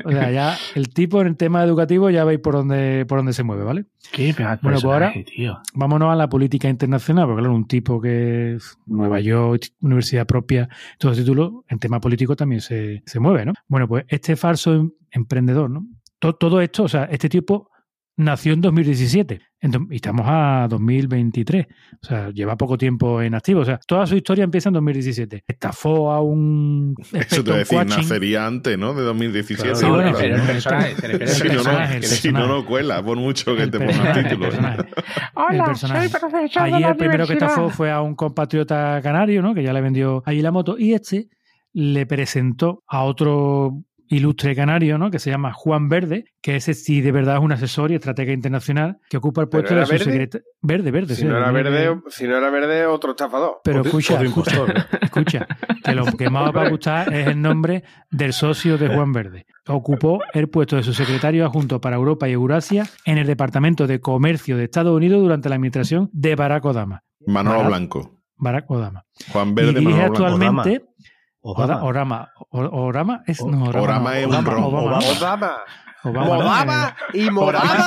O 0.05 0.11
sea, 0.11 0.31
ya 0.31 0.56
el 0.75 0.91
tipo 0.93 1.20
en 1.23 1.29
el 1.29 1.37
tema 1.37 1.65
educativo 1.65 2.11
ya 2.11 2.25
veis 2.25 2.41
por 2.41 2.55
dónde, 2.55 3.06
por 3.09 3.19
dónde 3.20 3.32
se 3.32 3.43
mueve, 3.43 3.65
¿vale? 3.65 3.87
Qué 4.12 4.35
Bueno, 4.37 4.59
pues 4.62 4.85
ahora- 4.85 5.12
tío. 5.35 5.59
Vámonos 5.75 6.12
a 6.12 6.17
la 6.17 6.29
política 6.29 6.69
internacional, 6.69 7.26
porque 7.26 7.41
claro, 7.41 7.55
un 7.55 7.67
tipo 7.67 8.00
que 8.03 8.56
es 8.56 8.76
Nueva 8.87 9.19
York, 9.20 9.69
universidad 9.81 10.26
propia, 10.26 10.69
todos 10.99 11.17
los 11.17 11.25
títulos, 11.25 11.53
en 11.69 11.79
tema 11.79 12.00
político 12.00 12.37
también 12.37 12.61
se, 12.61 13.03
se 13.06 13.19
mueve, 13.19 13.47
¿no? 13.47 13.55
Bueno, 13.69 13.88
pues 13.88 14.05
este 14.09 14.37
falso 14.37 14.75
em- 14.75 14.91
emprendedor, 15.11 15.70
¿no? 15.70 15.87
To- 16.19 16.35
todo 16.35 16.61
esto, 16.61 16.82
o 16.85 16.88
sea, 16.88 17.05
este 17.05 17.31
tipo 17.31 17.70
nació 18.19 18.53
en 18.53 18.61
2017 18.61 19.41
en 19.61 19.70
do- 19.70 19.87
y 19.91 19.97
estamos 19.97 20.26
a 20.29 20.67
2023. 20.69 21.67
O 22.03 22.06
sea, 22.06 22.31
lleva 22.31 22.56
poco 22.56 22.76
tiempo 22.76 23.22
en 23.22 23.34
activo. 23.34 23.60
O 23.60 23.65
sea, 23.65 23.79
toda 23.87 24.06
su 24.06 24.15
historia 24.17 24.44
empieza 24.44 24.69
en 24.69 24.75
2017. 24.75 25.44
Estafó 25.48 26.13
a 26.13 26.20
un 26.20 26.94
Eso 27.15 27.43
te 27.43 27.51
voy 27.51 27.53
a 27.55 27.58
decir, 27.60 27.79
coaching. 27.79 27.96
nacería 27.96 28.46
antes, 28.46 28.77
¿no? 28.79 28.93
De 28.94 29.03
2017. 29.03 29.72
Claro, 29.81 30.15
Sí, 30.19 30.29
No, 30.29 30.32
el 30.32 30.46
personaje, 30.46 32.03
si, 32.03 32.10
no, 32.10 32.17
si 32.17 32.32
no, 32.32 32.46
no 32.46 32.67
cuela, 32.67 33.03
por 33.03 33.17
mucho 33.17 33.56
que 33.56 33.63
El 33.63 33.70
te 33.70 33.79
pongas 33.79 34.15
título. 34.22 34.41
personaje. 34.51 34.82
Hola, 35.34 35.75
soy 35.75 36.08
profesor 36.08 36.31
de 36.32 36.60
Allí 36.75 36.82
la 36.82 36.89
el 36.91 36.96
primero 36.96 37.27
que 37.27 37.32
estafó 37.34 37.70
fue 37.70 37.91
a 37.91 38.01
un 38.03 38.15
compatriota 38.15 39.01
canario, 39.03 39.43
¿no? 39.43 39.55
Que 39.55 39.63
ya 39.63 39.72
le 39.72 39.81
vendió 39.81 40.22
allí 40.27 40.43
la 40.43 40.51
moto. 40.51 40.77
Y 40.79 40.93
este 40.93 41.29
le 41.72 42.06
presentó 42.06 42.82
a 42.89 43.05
otro 43.05 43.82
ilustre 44.08 44.55
canario, 44.56 44.98
¿no? 44.98 45.10
Que 45.10 45.19
se 45.19 45.31
llama 45.31 45.53
Juan 45.53 45.88
Verde, 45.88 46.24
que 46.43 46.56
ese 46.56 46.74
sí 46.74 47.00
de 47.00 47.12
verdad 47.12 47.36
es 47.36 47.43
un 47.43 47.53
asesor 47.53 47.91
y 47.91 47.94
estratega 47.94 48.32
internacional 48.32 48.98
que 49.08 49.17
ocupa 49.19 49.43
el 49.43 49.48
¿Pero 49.48 49.62
puesto 49.62 49.74
de 49.74 49.98
su 49.98 50.05
secretario. 50.05 50.44
Verde, 50.62 50.91
verde, 50.91 51.15
Si 51.15 51.22
sí. 51.22 51.29
no 51.29 51.36
era 51.36 51.50
verde. 51.53 51.70
verde, 51.70 52.00
si 52.08 52.27
no 52.27 52.36
era 52.36 52.50
verde, 52.50 52.86
otro 52.86 53.10
estafador. 53.12 53.58
Pero 53.65 53.82
escucha, 53.82 54.22
escucha, 54.22 54.56
impostor. 54.56 54.74
escucha, 55.03 55.46
que 55.84 55.94
lo 55.94 56.05
que 56.06 56.31
más 56.31 56.50
va 56.55 56.62
a 56.67 56.69
gustar 56.70 57.12
es 57.12 57.27
el 57.29 57.41
nombre 57.41 57.84
del 58.10 58.32
socio 58.32 58.79
de 58.79 58.88
Juan 58.94 59.12
Verde. 59.12 59.46
Ocupó 59.67 60.20
el 60.32 60.48
puesto 60.48 60.77
de 60.77 60.82
su 60.82 60.94
secretario 60.94 61.44
adjunto 61.44 61.81
para 61.81 61.96
Europa 61.96 62.29
y 62.29 62.32
Eurasia 62.32 62.84
en 63.05 63.19
el 63.19 63.27
Departamento 63.27 63.86
de 63.86 64.00
Comercio 64.00 64.56
de 64.56 64.65
Estados 64.65 64.96
Unidos 64.96 65.20
durante 65.22 65.48
la 65.48 65.56
administración 65.56 66.08
de 66.12 66.34
Barack 66.36 66.65
Obama. 66.65 67.03
Manolo 67.27 67.58
Barack- 67.60 67.67
Blanco. 67.69 68.15
Barack 68.41 68.70
Obama. 68.70 69.05
Juan 69.32 69.48
Y 69.50 69.53
Verde, 69.55 69.81
dirige 69.81 69.98
Manolo 70.08 70.36
Blanco. 70.36 70.62
Obama. 71.52 71.82
Orama. 71.82 72.28
Orama. 72.50 72.70
O- 72.70 72.82
Orama 72.86 73.22
es. 73.26 73.43
No, 73.44 73.64
Orama, 73.64 73.81
Orama 73.82 74.10
no. 74.10 74.17
es 74.17 74.26
un 74.26 74.34
Obama. 74.34 74.50
Obama, 74.58 74.67
Obama. 74.67 74.98
Obama. 75.14 75.56
Obama, 76.05 76.34
¿no? 76.34 76.40
Modaba 76.40 76.94
y 77.14 77.31
Modaba. 77.31 77.86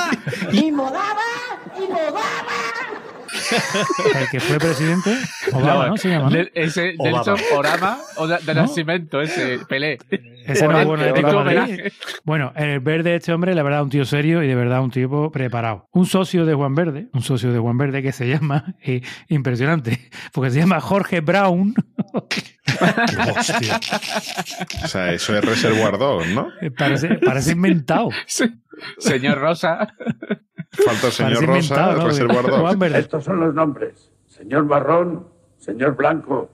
Eh, 3.50 4.12
El 4.22 4.28
que 4.30 4.40
fue 4.40 4.58
presidente. 4.58 5.16
Obama, 5.52 5.86
¿no? 5.88 5.96
Se 5.96 6.08
llama. 6.10 6.28
¿no? 6.30 6.38
Ese. 6.54 6.94
Nelson 6.98 7.38
Orama 7.56 7.98
o 8.16 8.26
de, 8.26 8.38
de 8.38 8.54
¿No? 8.54 8.62
nacimiento, 8.62 9.20
ese 9.20 9.60
Pelé. 9.68 9.98
Ese 10.46 10.66
no 10.68 10.78
es 10.78 10.86
bueno 10.86 11.04
de 11.04 11.12
Madrid. 11.22 11.36
homenaje. 11.38 11.92
Bueno, 12.24 12.52
el 12.56 12.80
Verde, 12.80 13.14
este 13.16 13.32
hombre, 13.32 13.54
la 13.54 13.62
verdad, 13.62 13.82
un 13.82 13.90
tío 13.90 14.04
serio 14.04 14.42
y 14.42 14.48
de 14.48 14.54
verdad 14.54 14.82
un 14.82 14.90
tipo 14.90 15.30
preparado. 15.30 15.88
Un 15.92 16.04
socio 16.06 16.44
de 16.44 16.54
Juan 16.54 16.74
Verde, 16.74 17.08
un 17.14 17.22
socio 17.22 17.52
de 17.52 17.58
Juan 17.58 17.78
Verde 17.78 18.02
que 18.02 18.12
se 18.12 18.26
llama, 18.28 18.74
eh, 18.82 19.00
impresionante, 19.28 20.10
porque 20.32 20.50
se 20.50 20.58
llama 20.60 20.80
Jorge 20.80 21.20
Brown. 21.20 21.74
Hostia. 23.36 23.80
O 24.84 24.88
sea, 24.88 25.12
eso 25.12 25.36
es 25.36 25.44
Reservoir 25.44 25.98
Dogs, 25.98 26.28
¿no? 26.28 26.48
Eh, 26.60 26.70
parece, 26.70 27.18
parece 27.24 27.52
inventado. 27.52 28.08
Sí. 28.26 28.44
Señor 28.98 29.38
Rosa. 29.38 29.86
Falta 30.70 31.06
el 31.06 31.12
señor 31.12 31.34
Parece 31.34 31.46
Rosa, 31.46 31.74
inventado, 31.74 31.98
¿no? 31.98 32.06
Reservoir 32.06 32.46
Dogs. 32.46 32.94
Estos 32.94 33.24
son 33.24 33.40
los 33.40 33.54
nombres. 33.54 34.10
Señor 34.26 34.64
marrón, 34.64 35.28
señor 35.58 35.94
blanco, 35.94 36.50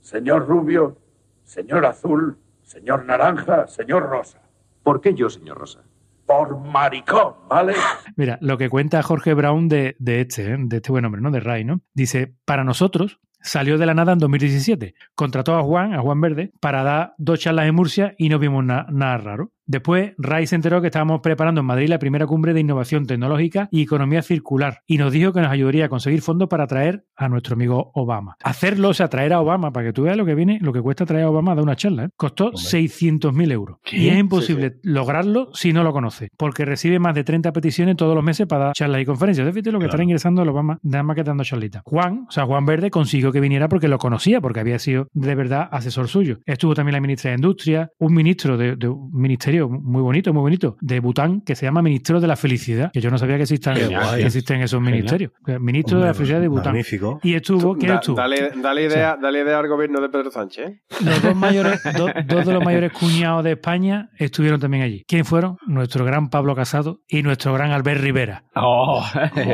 señor 0.00 0.46
rubio, 0.46 0.98
señor 1.42 1.86
azul, 1.86 2.38
señor 2.62 3.04
naranja, 3.06 3.66
señor 3.66 4.08
rosa. 4.08 4.42
¿Por 4.82 5.00
qué 5.00 5.14
yo, 5.14 5.30
señor 5.30 5.58
Rosa? 5.58 5.82
Por 6.26 6.58
maricón, 6.58 7.34
¿vale? 7.48 7.74
Mira, 8.16 8.38
lo 8.40 8.58
que 8.58 8.68
cuenta 8.68 9.02
Jorge 9.02 9.34
Brown 9.34 9.68
de, 9.68 9.96
de 9.98 10.20
este, 10.20 10.52
¿eh? 10.52 10.56
de 10.58 10.76
este 10.76 10.92
buen 10.92 11.04
hombre, 11.04 11.20
¿no? 11.20 11.30
De 11.30 11.40
Ray, 11.40 11.64
¿no? 11.64 11.80
Dice, 11.94 12.34
para 12.44 12.64
nosotros 12.64 13.18
salió 13.44 13.78
de 13.78 13.86
la 13.86 13.94
nada 13.94 14.12
en 14.14 14.18
2017. 14.18 14.94
Contrató 15.14 15.54
a 15.54 15.62
Juan, 15.62 15.94
a 15.94 16.00
Juan 16.00 16.20
Verde, 16.20 16.50
para 16.60 16.82
dar 16.82 17.14
dos 17.18 17.38
charlas 17.38 17.66
en 17.68 17.74
Murcia 17.76 18.14
y 18.18 18.28
no 18.28 18.38
vimos 18.40 18.64
na- 18.64 18.86
nada 18.90 19.18
raro. 19.18 19.52
Después, 19.66 20.12
Ray 20.18 20.46
se 20.46 20.56
enteró 20.56 20.80
que 20.80 20.88
estábamos 20.88 21.20
preparando 21.20 21.62
en 21.62 21.66
Madrid 21.66 21.88
la 21.88 21.98
primera 21.98 22.26
cumbre 22.26 22.52
de 22.52 22.60
innovación 22.60 23.06
tecnológica 23.06 23.68
y 23.70 23.82
economía 23.82 24.22
circular 24.22 24.80
y 24.86 24.98
nos 24.98 25.12
dijo 25.12 25.32
que 25.32 25.40
nos 25.40 25.50
ayudaría 25.50 25.86
a 25.86 25.88
conseguir 25.88 26.20
fondos 26.20 26.48
para 26.48 26.66
traer 26.66 27.04
a 27.16 27.28
nuestro 27.28 27.54
amigo 27.54 27.90
Obama. 27.94 28.36
Hacerlo, 28.42 28.90
o 28.90 28.94
sea, 28.94 29.08
traer 29.08 29.32
a 29.32 29.40
Obama, 29.40 29.72
para 29.72 29.86
que 29.86 29.92
tú 29.92 30.02
veas 30.02 30.16
lo 30.16 30.26
que 30.26 30.34
viene, 30.34 30.58
lo 30.60 30.72
que 30.72 30.82
cuesta 30.82 31.06
traer 31.06 31.24
a 31.24 31.30
Obama 31.30 31.52
a 31.52 31.54
dar 31.54 31.64
una 31.64 31.76
charla, 31.76 32.04
¿eh? 32.04 32.08
costó 32.16 32.52
600.000 32.52 33.52
euros. 33.52 33.78
Y 33.90 34.08
es 34.08 34.18
imposible 34.18 34.76
lograrlo 34.82 35.48
si 35.54 35.72
no 35.72 35.82
lo 35.82 35.92
conoce, 35.92 36.28
porque 36.36 36.64
recibe 36.64 36.98
más 36.98 37.14
de 37.14 37.24
30 37.24 37.52
peticiones 37.52 37.96
todos 37.96 38.14
los 38.14 38.24
meses 38.24 38.46
para 38.46 38.66
dar 38.66 38.74
charlas 38.74 39.00
y 39.00 39.04
conferencias. 39.06 39.48
Fíjate 39.48 39.72
lo 39.72 39.78
que 39.78 39.86
estará 39.86 40.02
ingresando 40.02 40.42
el 40.42 40.48
Obama, 40.48 40.78
nada 40.82 41.02
más 41.02 41.16
que 41.16 41.22
dando 41.22 41.44
charlitas. 41.44 41.82
Juan, 41.84 42.26
o 42.28 42.30
sea, 42.30 42.44
Juan 42.44 42.66
Verde 42.66 42.90
consiguió 42.90 43.32
que 43.32 43.40
viniera 43.40 43.68
porque 43.68 43.88
lo 43.88 43.98
conocía, 43.98 44.40
porque 44.40 44.60
había 44.60 44.78
sido 44.78 45.08
de 45.12 45.34
verdad 45.34 45.68
asesor 45.70 46.08
suyo. 46.08 46.38
Estuvo 46.44 46.74
también 46.74 46.94
la 46.94 47.00
ministra 47.00 47.30
de 47.30 47.36
Industria, 47.36 47.90
un 47.98 48.14
ministro 48.14 48.56
de, 48.56 48.76
de 48.76 48.88
un 48.88 49.10
ministerio 49.12 49.53
muy 49.62 50.02
bonito, 50.02 50.32
muy 50.32 50.42
bonito, 50.42 50.76
de 50.80 51.00
Bután, 51.00 51.40
que 51.40 51.54
se 51.54 51.66
llama 51.66 51.82
Ministro 51.82 52.20
de 52.20 52.26
la 52.26 52.36
Felicidad, 52.36 52.90
que 52.92 53.00
yo 53.00 53.10
no 53.10 53.18
sabía 53.18 53.36
que 53.36 53.42
existan, 53.42 53.74
que 53.76 54.22
existen 54.24 54.60
esos 54.62 54.78
Genial. 54.78 54.92
ministerios. 54.94 55.32
Ministro 55.60 56.00
de 56.00 56.06
la 56.06 56.14
Felicidad 56.14 56.40
de 56.40 56.48
Bután. 56.48 56.72
Magnífico. 56.72 57.20
Y 57.22 57.34
estuvo, 57.34 57.74
¿quién 57.76 57.88
Da- 57.92 57.94
estuvo? 57.96 58.16
dale, 58.16 58.50
dale, 58.62 58.84
idea, 58.84 59.16
dale 59.20 59.40
idea 59.42 59.58
al 59.58 59.68
gobierno 59.68 60.00
de 60.00 60.08
Pedro 60.08 60.30
Sánchez. 60.30 60.68
¿eh? 60.68 60.80
Los 61.04 61.22
dos, 61.22 61.34
mayores, 61.36 61.80
do- 61.96 62.08
dos 62.26 62.46
de 62.46 62.52
los 62.52 62.64
mayores 62.64 62.92
cuñados 62.92 63.44
de 63.44 63.52
España 63.52 64.10
estuvieron 64.18 64.60
también 64.60 64.82
allí. 64.82 65.04
¿Quién 65.06 65.24
fueron? 65.24 65.56
Nuestro 65.66 66.04
gran 66.04 66.28
Pablo 66.30 66.54
Casado 66.54 67.00
y 67.08 67.22
nuestro 67.22 67.52
gran 67.54 67.70
Albert 67.72 68.00
Rivera. 68.00 68.44
Oh. 68.56 69.04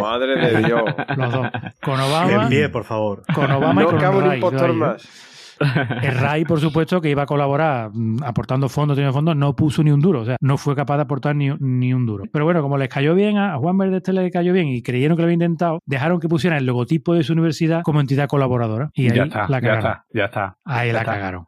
Madre 0.00 0.36
de 0.52 0.62
Dios. 0.64 0.82
Los 1.16 1.32
dos. 1.32 1.46
Con 1.82 1.94
En 1.94 2.00
Obama, 2.00 2.48
pie, 2.48 2.68
por 2.68 2.84
favor. 2.84 3.22
con 3.34 3.50
Obama 3.50 3.82
y 3.82 3.84
No 3.84 3.90
con 3.90 4.00
cabe 4.00 4.16
un 4.18 4.24
Ray. 4.24 4.34
impostor 4.36 4.70
¿eh? 4.70 4.72
más. 4.74 5.08
El 5.60 6.14
Ray, 6.14 6.44
por 6.44 6.58
supuesto, 6.60 7.00
que 7.00 7.10
iba 7.10 7.22
a 7.22 7.26
colaborar 7.26 7.90
mm, 7.92 8.22
aportando 8.24 8.68
fondos, 8.68 8.96
teniendo 8.96 9.12
fondos, 9.12 9.36
no 9.36 9.54
puso 9.54 9.82
ni 9.82 9.90
un 9.90 10.00
duro. 10.00 10.20
O 10.22 10.24
sea, 10.24 10.36
no 10.40 10.56
fue 10.56 10.74
capaz 10.74 10.96
de 10.96 11.02
aportar 11.02 11.36
ni, 11.36 11.50
ni 11.60 11.92
un 11.92 12.06
duro. 12.06 12.24
Pero 12.32 12.44
bueno, 12.44 12.62
como 12.62 12.78
les 12.78 12.88
cayó 12.88 13.14
bien, 13.14 13.36
a 13.36 13.54
a 13.54 13.58
Juan 13.58 13.76
Verde 13.76 13.98
este 13.98 14.12
le 14.12 14.30
cayó 14.30 14.52
bien 14.52 14.68
y 14.68 14.80
creyeron 14.82 15.16
que 15.16 15.22
lo 15.22 15.26
había 15.26 15.34
intentado, 15.34 15.80
dejaron 15.84 16.20
que 16.20 16.28
pusiera 16.28 16.56
el 16.56 16.64
logotipo 16.66 17.14
de 17.14 17.22
su 17.24 17.32
universidad 17.32 17.82
como 17.82 18.00
entidad 18.00 18.28
colaboradora. 18.28 18.90
Y 18.94 19.08
ahí 19.10 19.16
ya 19.16 19.24
está, 19.24 19.48
la 19.48 19.60
ya 19.60 19.60
cagaron. 19.60 19.78
está, 19.78 20.04
ya 20.14 20.24
está. 20.26 20.56
Ahí 20.64 20.88
Ya 20.88 20.92
la 20.94 21.00
está. 21.00 21.12
cagaron. 21.12 21.46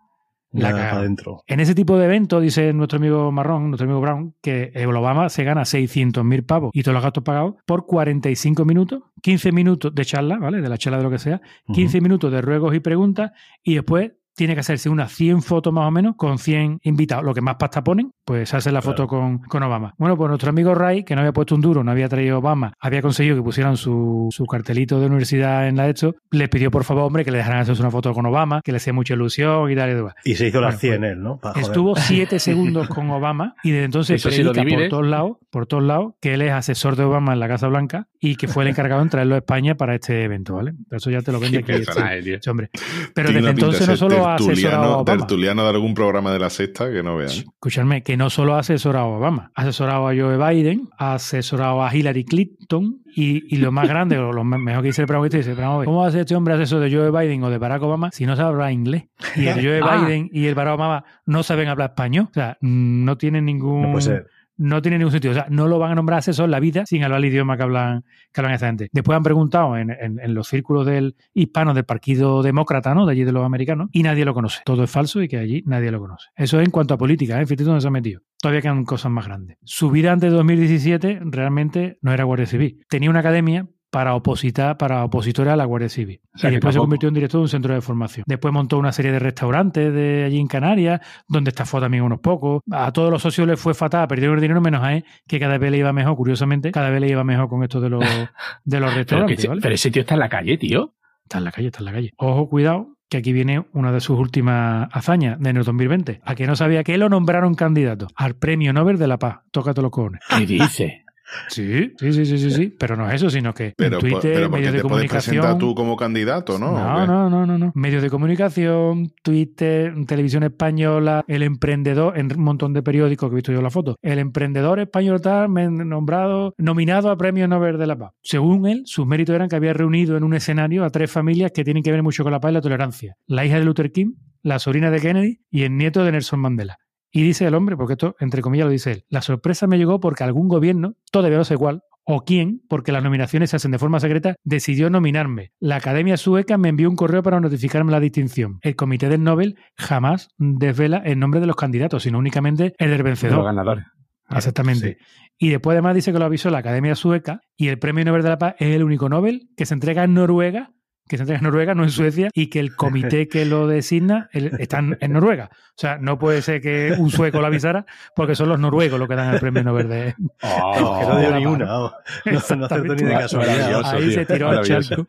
La 0.52 0.70
para 0.70 0.92
adentro. 0.92 1.42
En 1.46 1.60
ese 1.60 1.74
tipo 1.74 1.96
de 1.96 2.04
eventos, 2.04 2.42
dice 2.42 2.72
nuestro 2.72 2.98
amigo 2.98 3.32
Marrón, 3.32 3.70
nuestro 3.70 3.86
amigo 3.86 4.00
Brown, 4.00 4.34
que 4.42 4.70
el 4.74 4.94
Obama 4.94 5.28
se 5.28 5.44
gana 5.44 5.62
600.000 5.62 6.46
pavos 6.46 6.70
y 6.74 6.82
todos 6.82 6.94
los 6.94 7.02
gastos 7.02 7.24
pagados 7.24 7.54
por 7.66 7.86
45 7.86 8.64
minutos, 8.64 9.02
15 9.22 9.52
minutos 9.52 9.94
de 9.94 10.04
charla, 10.04 10.38
¿vale? 10.38 10.60
De 10.60 10.68
la 10.68 10.78
charla 10.78 10.98
de 10.98 11.04
lo 11.04 11.10
que 11.10 11.18
sea, 11.18 11.40
15 11.72 12.00
minutos 12.00 12.30
de 12.30 12.42
ruegos 12.42 12.74
y 12.74 12.80
preguntas 12.80 13.32
y 13.62 13.74
después 13.74 14.12
tiene 14.34 14.54
que 14.54 14.60
hacerse 14.60 14.88
unas 14.88 15.12
100 15.12 15.42
fotos 15.42 15.72
más 15.72 15.86
o 15.86 15.90
menos 15.90 16.16
con 16.16 16.38
100 16.38 16.80
invitados. 16.82 17.24
Lo 17.24 17.34
que 17.34 17.40
más 17.40 17.56
pasta 17.56 17.84
ponen, 17.84 18.12
pues 18.24 18.48
se 18.48 18.56
hace 18.56 18.72
la 18.72 18.82
foto 18.82 19.06
con, 19.06 19.38
con 19.38 19.62
Obama. 19.62 19.94
Bueno, 19.98 20.16
pues 20.16 20.28
nuestro 20.28 20.50
amigo 20.50 20.74
Ray, 20.74 21.04
que 21.04 21.14
no 21.14 21.20
había 21.20 21.32
puesto 21.32 21.54
un 21.54 21.60
duro, 21.60 21.84
no 21.84 21.90
había 21.90 22.08
traído 22.08 22.38
Obama, 22.38 22.72
había 22.80 23.02
conseguido 23.02 23.36
que 23.36 23.42
pusieran 23.42 23.76
su, 23.76 24.28
su 24.30 24.46
cartelito 24.46 25.00
de 25.00 25.06
universidad 25.06 25.68
en 25.68 25.76
la 25.76 25.84
de 25.84 25.90
esto, 25.90 26.14
les 26.30 26.48
pidió 26.48 26.70
por 26.70 26.84
favor, 26.84 27.04
hombre, 27.04 27.24
que 27.24 27.30
le 27.30 27.38
dejaran 27.38 27.60
hacerse 27.60 27.82
una 27.82 27.90
foto 27.90 28.12
con 28.12 28.26
Obama, 28.26 28.60
que 28.64 28.72
le 28.72 28.76
hacía 28.76 28.92
mucha 28.92 29.14
ilusión 29.14 29.70
y 29.70 29.76
tal 29.76 29.90
y 29.90 29.94
demás. 29.94 30.14
Y 30.24 30.34
se 30.34 30.48
hizo 30.48 30.60
las 30.60 30.80
Bueno, 30.80 30.96
100 30.96 31.04
él, 31.04 31.22
¿no? 31.22 31.38
Pa'. 31.38 31.52
Estuvo 31.56 31.94
siete 31.96 32.38
segundos 32.38 32.88
con 32.88 33.10
Obama 33.10 33.54
y 33.62 33.70
desde 33.70 33.84
entonces 33.84 34.24
Eso 34.24 34.30
sí 34.30 34.42
por 34.42 34.88
todos 34.88 35.06
lados, 35.06 35.36
por 35.50 35.66
todos 35.66 35.82
lados, 35.82 36.14
que 36.20 36.34
él 36.34 36.42
es 36.42 36.52
asesor 36.52 36.96
de 36.96 37.04
Obama 37.04 37.32
en 37.32 37.40
la 37.40 37.48
Casa 37.48 37.68
Blanca 37.68 38.08
y 38.20 38.36
que 38.36 38.48
fue 38.48 38.64
el 38.64 38.70
encargado 38.70 39.02
en 39.02 39.08
traerlo 39.08 39.34
a 39.34 39.38
España 39.38 39.74
para 39.74 39.94
este 39.94 40.24
evento, 40.24 40.54
¿vale? 40.54 40.72
Eso 40.90 41.10
ya 41.10 41.22
te 41.22 41.32
lo 41.32 41.40
vende 41.40 41.58
aquí 41.58 41.72
este, 41.72 42.34
este 42.34 42.50
hombre. 42.50 42.70
Pero 43.14 43.28
Tiene 43.28 43.40
desde 43.40 43.50
entonces 43.50 43.88
no 43.88 43.96
ser 43.96 44.21
solo 44.22 44.30
ha 44.30 44.34
asesorado 44.36 44.54
a 44.54 44.54
tertuliano, 44.54 44.92
Obama. 45.00 45.04
tertuliano 45.18 45.62
de 45.64 45.68
algún 45.70 45.94
programa 45.94 46.32
de 46.32 46.38
la 46.38 46.50
sexta 46.50 46.90
que 46.90 47.02
no 47.02 47.16
vean. 47.16 47.30
Escuchadme, 47.30 48.02
que 48.02 48.16
no 48.16 48.30
solo 48.30 48.54
ha 48.54 48.60
asesorado 48.60 49.06
a 49.06 49.18
Obama, 49.18 49.50
ha 49.54 49.62
asesorado 49.62 50.08
a 50.08 50.14
Joe 50.14 50.36
Biden, 50.36 50.88
ha 50.98 51.14
asesorado 51.14 51.82
a 51.84 51.94
Hillary 51.94 52.24
Clinton 52.24 52.98
y, 53.14 53.54
y 53.54 53.58
lo 53.58 53.72
más 53.72 53.88
grande, 53.88 54.18
o 54.18 54.32
lo 54.32 54.44
me- 54.44 54.58
mejor 54.58 54.82
que 54.82 54.88
dice 54.88 55.02
el 55.02 55.06
protagonista, 55.06 55.36
dice, 55.38 55.54
¿cómo 55.54 55.98
va 56.00 56.06
a 56.06 56.10
ser 56.10 56.20
este 56.20 56.34
hombre 56.34 56.54
asesor 56.54 56.80
de 56.80 56.90
Joe 56.94 57.10
Biden 57.10 57.42
o 57.44 57.50
de 57.50 57.58
Barack 57.58 57.82
Obama 57.82 58.10
si 58.12 58.24
no 58.26 58.36
sabe 58.36 58.48
hablar 58.50 58.72
inglés? 58.72 59.04
Y 59.36 59.46
el 59.46 59.54
Joe 59.64 59.80
Ah. 59.82 60.04
Biden 60.06 60.30
y 60.32 60.46
el 60.46 60.54
Barack 60.54 60.74
Obama 60.76 61.04
no 61.26 61.42
saben 61.42 61.68
hablar 61.68 61.90
español. 61.90 62.28
O 62.30 62.34
sea, 62.34 62.56
no 62.60 63.16
tienen 63.18 63.44
ningún... 63.44 63.82
No 63.82 63.90
puede 63.92 64.02
ser. 64.02 64.26
No 64.62 64.80
tiene 64.80 64.98
ningún 64.98 65.12
sentido. 65.12 65.32
O 65.32 65.34
sea, 65.34 65.46
no 65.50 65.68
lo 65.68 65.78
van 65.78 65.92
a 65.92 65.94
nombrar 65.94 66.20
asesor 66.20 66.48
la 66.48 66.60
vida 66.60 66.86
sin 66.86 67.02
hablar 67.04 67.18
el 67.18 67.26
idioma 67.26 67.56
que 67.56 67.62
hablan, 67.64 68.04
que 68.32 68.40
hablan 68.40 68.54
esa 68.54 68.66
gente. 68.66 68.88
Después 68.92 69.16
han 69.16 69.22
preguntado 69.22 69.76
en, 69.76 69.90
en- 69.90 70.20
en 70.20 70.34
los 70.34 70.48
círculos 70.48 70.86
del 70.86 71.16
hispano 71.34 71.74
del 71.74 71.84
Partido 71.84 72.42
Demócrata, 72.42 72.94
¿no? 72.94 73.04
De 73.06 73.12
allí 73.12 73.24
de 73.24 73.32
los 73.32 73.44
americanos, 73.44 73.88
y 73.92 74.02
nadie 74.02 74.24
lo 74.24 74.34
conoce. 74.34 74.60
Todo 74.64 74.84
es 74.84 74.90
falso 74.90 75.22
y 75.22 75.28
que 75.28 75.38
allí 75.38 75.62
nadie 75.66 75.90
lo 75.90 76.00
conoce. 76.00 76.28
Eso 76.36 76.58
es 76.60 76.64
en 76.64 76.70
cuanto 76.70 76.94
a 76.94 76.98
política, 76.98 77.40
¿eh? 77.40 77.46
Fíjate 77.46 77.64
dónde 77.64 77.80
se 77.80 77.88
ha 77.88 77.90
metido. 77.90 78.20
Todavía 78.40 78.62
quedan 78.62 78.84
cosas 78.84 79.12
más 79.12 79.26
grandes. 79.26 79.58
Su 79.64 79.90
vida 79.90 80.12
antes 80.12 80.30
de 80.30 80.36
2017 80.36 81.20
realmente 81.24 81.98
no 82.02 82.12
era 82.12 82.24
Guardia 82.24 82.46
Civil. 82.46 82.78
Tenía 82.88 83.10
una 83.10 83.20
academia 83.20 83.66
para 83.92 84.14
opositar, 84.14 84.78
para 84.78 85.04
opositores 85.04 85.52
a 85.52 85.56
la 85.56 85.66
Guardia 85.66 85.90
Civil. 85.90 86.20
O 86.34 86.38
sea, 86.38 86.48
y 86.48 86.54
después 86.54 86.74
se 86.74 86.80
convirtió 86.80 87.08
en 87.08 87.14
director 87.14 87.38
de 87.40 87.42
un 87.42 87.48
centro 87.48 87.74
de 87.74 87.82
formación. 87.82 88.24
Después 88.26 88.52
montó 88.54 88.78
una 88.78 88.90
serie 88.90 89.12
de 89.12 89.18
restaurantes 89.18 89.92
de 89.92 90.24
allí 90.24 90.40
en 90.40 90.46
Canarias, 90.46 91.00
donde 91.28 91.50
estafó 91.50 91.78
también 91.78 92.02
unos 92.02 92.18
pocos. 92.20 92.62
A 92.70 92.90
todos 92.92 93.10
los 93.10 93.20
socios 93.20 93.46
les 93.46 93.60
fue 93.60 93.74
fatal, 93.74 94.08
perdieron 94.08 94.36
el 94.36 94.40
dinero 94.40 94.62
menos 94.62 94.82
a 94.82 94.94
él, 94.94 95.04
que 95.28 95.38
cada 95.38 95.58
vez 95.58 95.70
le 95.70 95.76
iba 95.76 95.92
mejor, 95.92 96.16
curiosamente, 96.16 96.72
cada 96.72 96.88
vez 96.88 97.02
le 97.02 97.08
iba 97.10 97.22
mejor 97.22 97.48
con 97.48 97.62
esto 97.62 97.80
de 97.82 97.90
los, 97.90 98.00
de 98.64 98.80
los 98.80 98.88
Pero, 98.90 98.96
restaurantes. 98.96 99.40
que- 99.42 99.48
¿vale? 99.48 99.60
pero 99.60 99.74
ese 99.74 99.90
tío 99.90 100.00
está 100.00 100.14
en 100.14 100.20
la 100.20 100.28
calle, 100.30 100.56
tío. 100.56 100.94
Está 101.24 101.36
en 101.38 101.44
la 101.44 101.52
calle, 101.52 101.66
está 101.66 101.80
en 101.80 101.84
la 101.84 101.92
calle. 101.92 102.10
Ojo, 102.16 102.48
cuidado, 102.48 102.96
que 103.10 103.18
aquí 103.18 103.34
viene 103.34 103.62
una 103.74 103.92
de 103.92 104.00
sus 104.00 104.18
últimas 104.18 104.88
hazañas 104.90 105.38
de 105.38 105.50
enero 105.50 105.64
2020. 105.64 106.22
A 106.24 106.34
que 106.34 106.46
no 106.46 106.56
sabía 106.56 106.82
que 106.82 106.96
lo 106.96 107.10
nombraron 107.10 107.54
candidato 107.54 108.08
al 108.16 108.36
Premio 108.36 108.72
Nobel 108.72 108.96
de 108.98 109.06
la 109.06 109.18
Paz. 109.18 109.40
Tócate 109.50 109.82
los 109.82 109.90
cojones. 109.90 110.22
¿Qué 110.34 110.46
dice? 110.46 111.04
Sí, 111.48 111.92
sí, 111.98 112.12
sí, 112.12 112.24
sí, 112.26 112.38
sí, 112.38 112.50
sí. 112.50 112.74
Pero 112.78 112.96
no 112.96 113.08
es 113.08 113.14
eso, 113.14 113.30
sino 113.30 113.52
que 113.54 113.74
Pero, 113.76 113.98
Twitter, 113.98 114.34
pero 114.34 114.50
medios 114.50 114.72
de 114.72 114.78
te 114.78 114.82
puedes 114.82 114.82
comunicación. 114.82 115.36
presentar 115.36 115.58
tú 115.58 115.74
como 115.74 115.96
candidato, 115.96 116.58
¿no? 116.58 116.72
¿O 116.72 116.78
No, 116.78 117.06
no, 117.06 117.30
no, 117.30 117.46
no, 117.46 117.58
no. 117.58 117.72
Medios 117.74 118.02
de 118.02 118.10
comunicación, 118.10 119.12
Twitter, 119.22 119.94
televisión 120.06 120.42
española, 120.42 121.24
el 121.28 121.42
emprendedor, 121.42 122.18
en 122.18 122.36
un 122.36 122.44
montón 122.44 122.72
de 122.72 122.82
periódicos 122.82 123.28
que 123.28 123.34
he 123.34 123.36
visto 123.36 123.52
yo 123.52 123.62
la 123.62 123.70
foto. 123.70 123.96
El 124.02 124.18
emprendedor 124.18 124.80
español 124.80 125.20
tal, 125.20 125.48
nombrado, 125.88 126.54
nominado 126.58 127.10
a 127.10 127.16
Premio 127.16 127.46
Nobel 127.48 127.78
de 127.78 127.86
la 127.86 127.96
Paz. 127.96 128.12
Según 128.22 128.66
él, 128.66 128.82
sus 128.84 129.06
méritos 129.06 129.34
eran 129.34 129.48
que 129.48 129.56
había 129.56 129.72
reunido 129.72 130.16
en 130.16 130.24
un 130.24 130.34
escenario 130.34 130.84
a 130.84 130.90
tres 130.90 131.10
familias 131.10 131.52
que 131.52 131.64
tienen 131.64 131.82
que 131.82 131.92
ver 131.92 132.02
mucho 132.02 132.22
con 132.22 132.32
la 132.32 132.40
paz 132.40 132.50
y 132.50 132.54
la 132.54 132.60
tolerancia. 132.60 133.14
La 133.26 133.44
hija 133.44 133.58
de 133.58 133.64
Luther 133.64 133.92
King, 133.92 134.12
la 134.42 134.58
sobrina 134.58 134.90
de 134.90 135.00
Kennedy 135.00 135.40
y 135.50 135.62
el 135.62 135.76
nieto 135.76 136.04
de 136.04 136.12
Nelson 136.12 136.40
Mandela. 136.40 136.76
Y 137.12 137.22
dice 137.22 137.46
el 137.46 137.54
hombre, 137.54 137.76
porque 137.76 137.92
esto 137.92 138.16
entre 138.20 138.42
comillas 138.42 138.66
lo 138.66 138.72
dice 138.72 138.92
él, 138.92 139.04
la 139.08 139.20
sorpresa 139.22 139.66
me 139.66 139.76
llegó 139.78 140.00
porque 140.00 140.24
algún 140.24 140.48
gobierno, 140.48 140.94
todavía 141.10 141.38
no 141.38 141.44
sé 141.44 141.56
cuál, 141.56 141.82
o 142.04 142.24
quién, 142.24 142.62
porque 142.68 142.90
las 142.90 143.04
nominaciones 143.04 143.50
se 143.50 143.56
hacen 143.56 143.70
de 143.70 143.78
forma 143.78 144.00
secreta, 144.00 144.34
decidió 144.42 144.90
nominarme. 144.90 145.52
La 145.60 145.76
Academia 145.76 146.16
Sueca 146.16 146.58
me 146.58 146.68
envió 146.68 146.90
un 146.90 146.96
correo 146.96 147.22
para 147.22 147.38
notificarme 147.38 147.92
la 147.92 148.00
distinción. 148.00 148.58
El 148.62 148.74
Comité 148.74 149.08
del 149.08 149.22
Nobel 149.22 149.56
jamás 149.76 150.30
desvela 150.38 150.98
el 151.04 151.18
nombre 151.18 151.40
de 151.40 151.46
los 151.46 151.54
candidatos, 151.54 152.02
sino 152.02 152.18
únicamente 152.18 152.74
el 152.78 152.88
del 152.88 152.98
Los 152.98 153.04
vencedor. 153.04 153.44
ganadores. 153.44 153.84
Exactamente. 154.30 154.98
Y 155.38 155.50
después 155.50 155.74
además 155.74 155.94
dice 155.94 156.12
que 156.12 156.18
lo 156.18 156.24
avisó 156.24 156.50
la 156.50 156.58
Academia 156.58 156.94
Sueca 156.94 157.40
y 157.56 157.68
el 157.68 157.78
Premio 157.78 158.04
Nobel 158.04 158.22
de 158.22 158.28
la 158.30 158.38
Paz 158.38 158.54
es 158.58 158.74
el 158.74 158.82
único 158.82 159.08
Nobel 159.08 159.48
que 159.56 159.66
se 159.66 159.74
entrega 159.74 160.04
en 160.04 160.14
Noruega, 160.14 160.70
que 161.08 161.16
se 161.16 161.22
entrega 161.24 161.38
en 161.38 161.44
Noruega, 161.44 161.74
no 161.74 161.82
en 161.82 161.90
Suecia, 161.90 162.30
y 162.32 162.48
que 162.48 162.60
el 162.60 162.74
comité 162.76 163.28
que 163.28 163.44
lo 163.44 163.66
designa 163.66 164.28
el- 164.32 164.52
está 164.58 164.78
en, 164.78 164.96
en 165.00 165.12
Noruega. 165.12 165.50
O 165.52 165.74
sea, 165.76 165.98
no 165.98 166.18
puede 166.18 166.42
ser 166.42 166.60
que 166.60 166.94
un 166.98 167.10
sueco 167.10 167.40
lo 167.40 167.46
avisara 167.46 167.84
porque 168.14 168.34
son 168.34 168.48
los 168.48 168.58
noruegos 168.60 168.98
los 168.98 169.08
que 169.08 169.14
dan 169.14 169.34
el 169.34 169.40
Premio 169.40 169.62
Nobel 169.64 169.88
de... 169.88 170.14
Oh, 170.42 170.98
que 171.00 171.06
no 171.06 171.18
dio 171.20 171.30
la 171.30 171.38
ni 171.38 171.46
una. 171.46 171.78
oh. 171.78 171.92
No, 172.26 172.32
no 172.32 172.38
acertó 172.66 172.94
ni 172.94 173.02
de 173.04 173.12
casualidad. 173.14 173.82
Ahí 173.84 174.02
tío, 174.02 174.10
se 174.12 174.26
tiró 174.26 174.48
al 174.50 174.64
charco. 174.64 175.06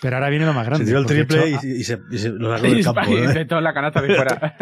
Pero 0.00 0.16
ahora 0.16 0.28
viene 0.28 0.46
lo 0.46 0.52
más 0.52 0.64
grande. 0.66 0.84
Se 0.84 0.90
dio 0.90 1.00
el 1.00 1.06
triple 1.06 1.52
esto- 1.54 1.66
y, 1.66 1.70
y 1.72 1.84
se, 1.84 1.98
y 2.10 2.18
se 2.18 2.28
lo 2.30 2.56
sacó 2.56 2.68
del 2.68 2.84
campo. 2.84 3.00
Y 3.10 3.14
¿eh? 3.38 3.44
toda 3.46 3.60
la 3.60 3.72
canasta 3.74 4.00
de 4.02 4.14
fuera. 4.14 4.56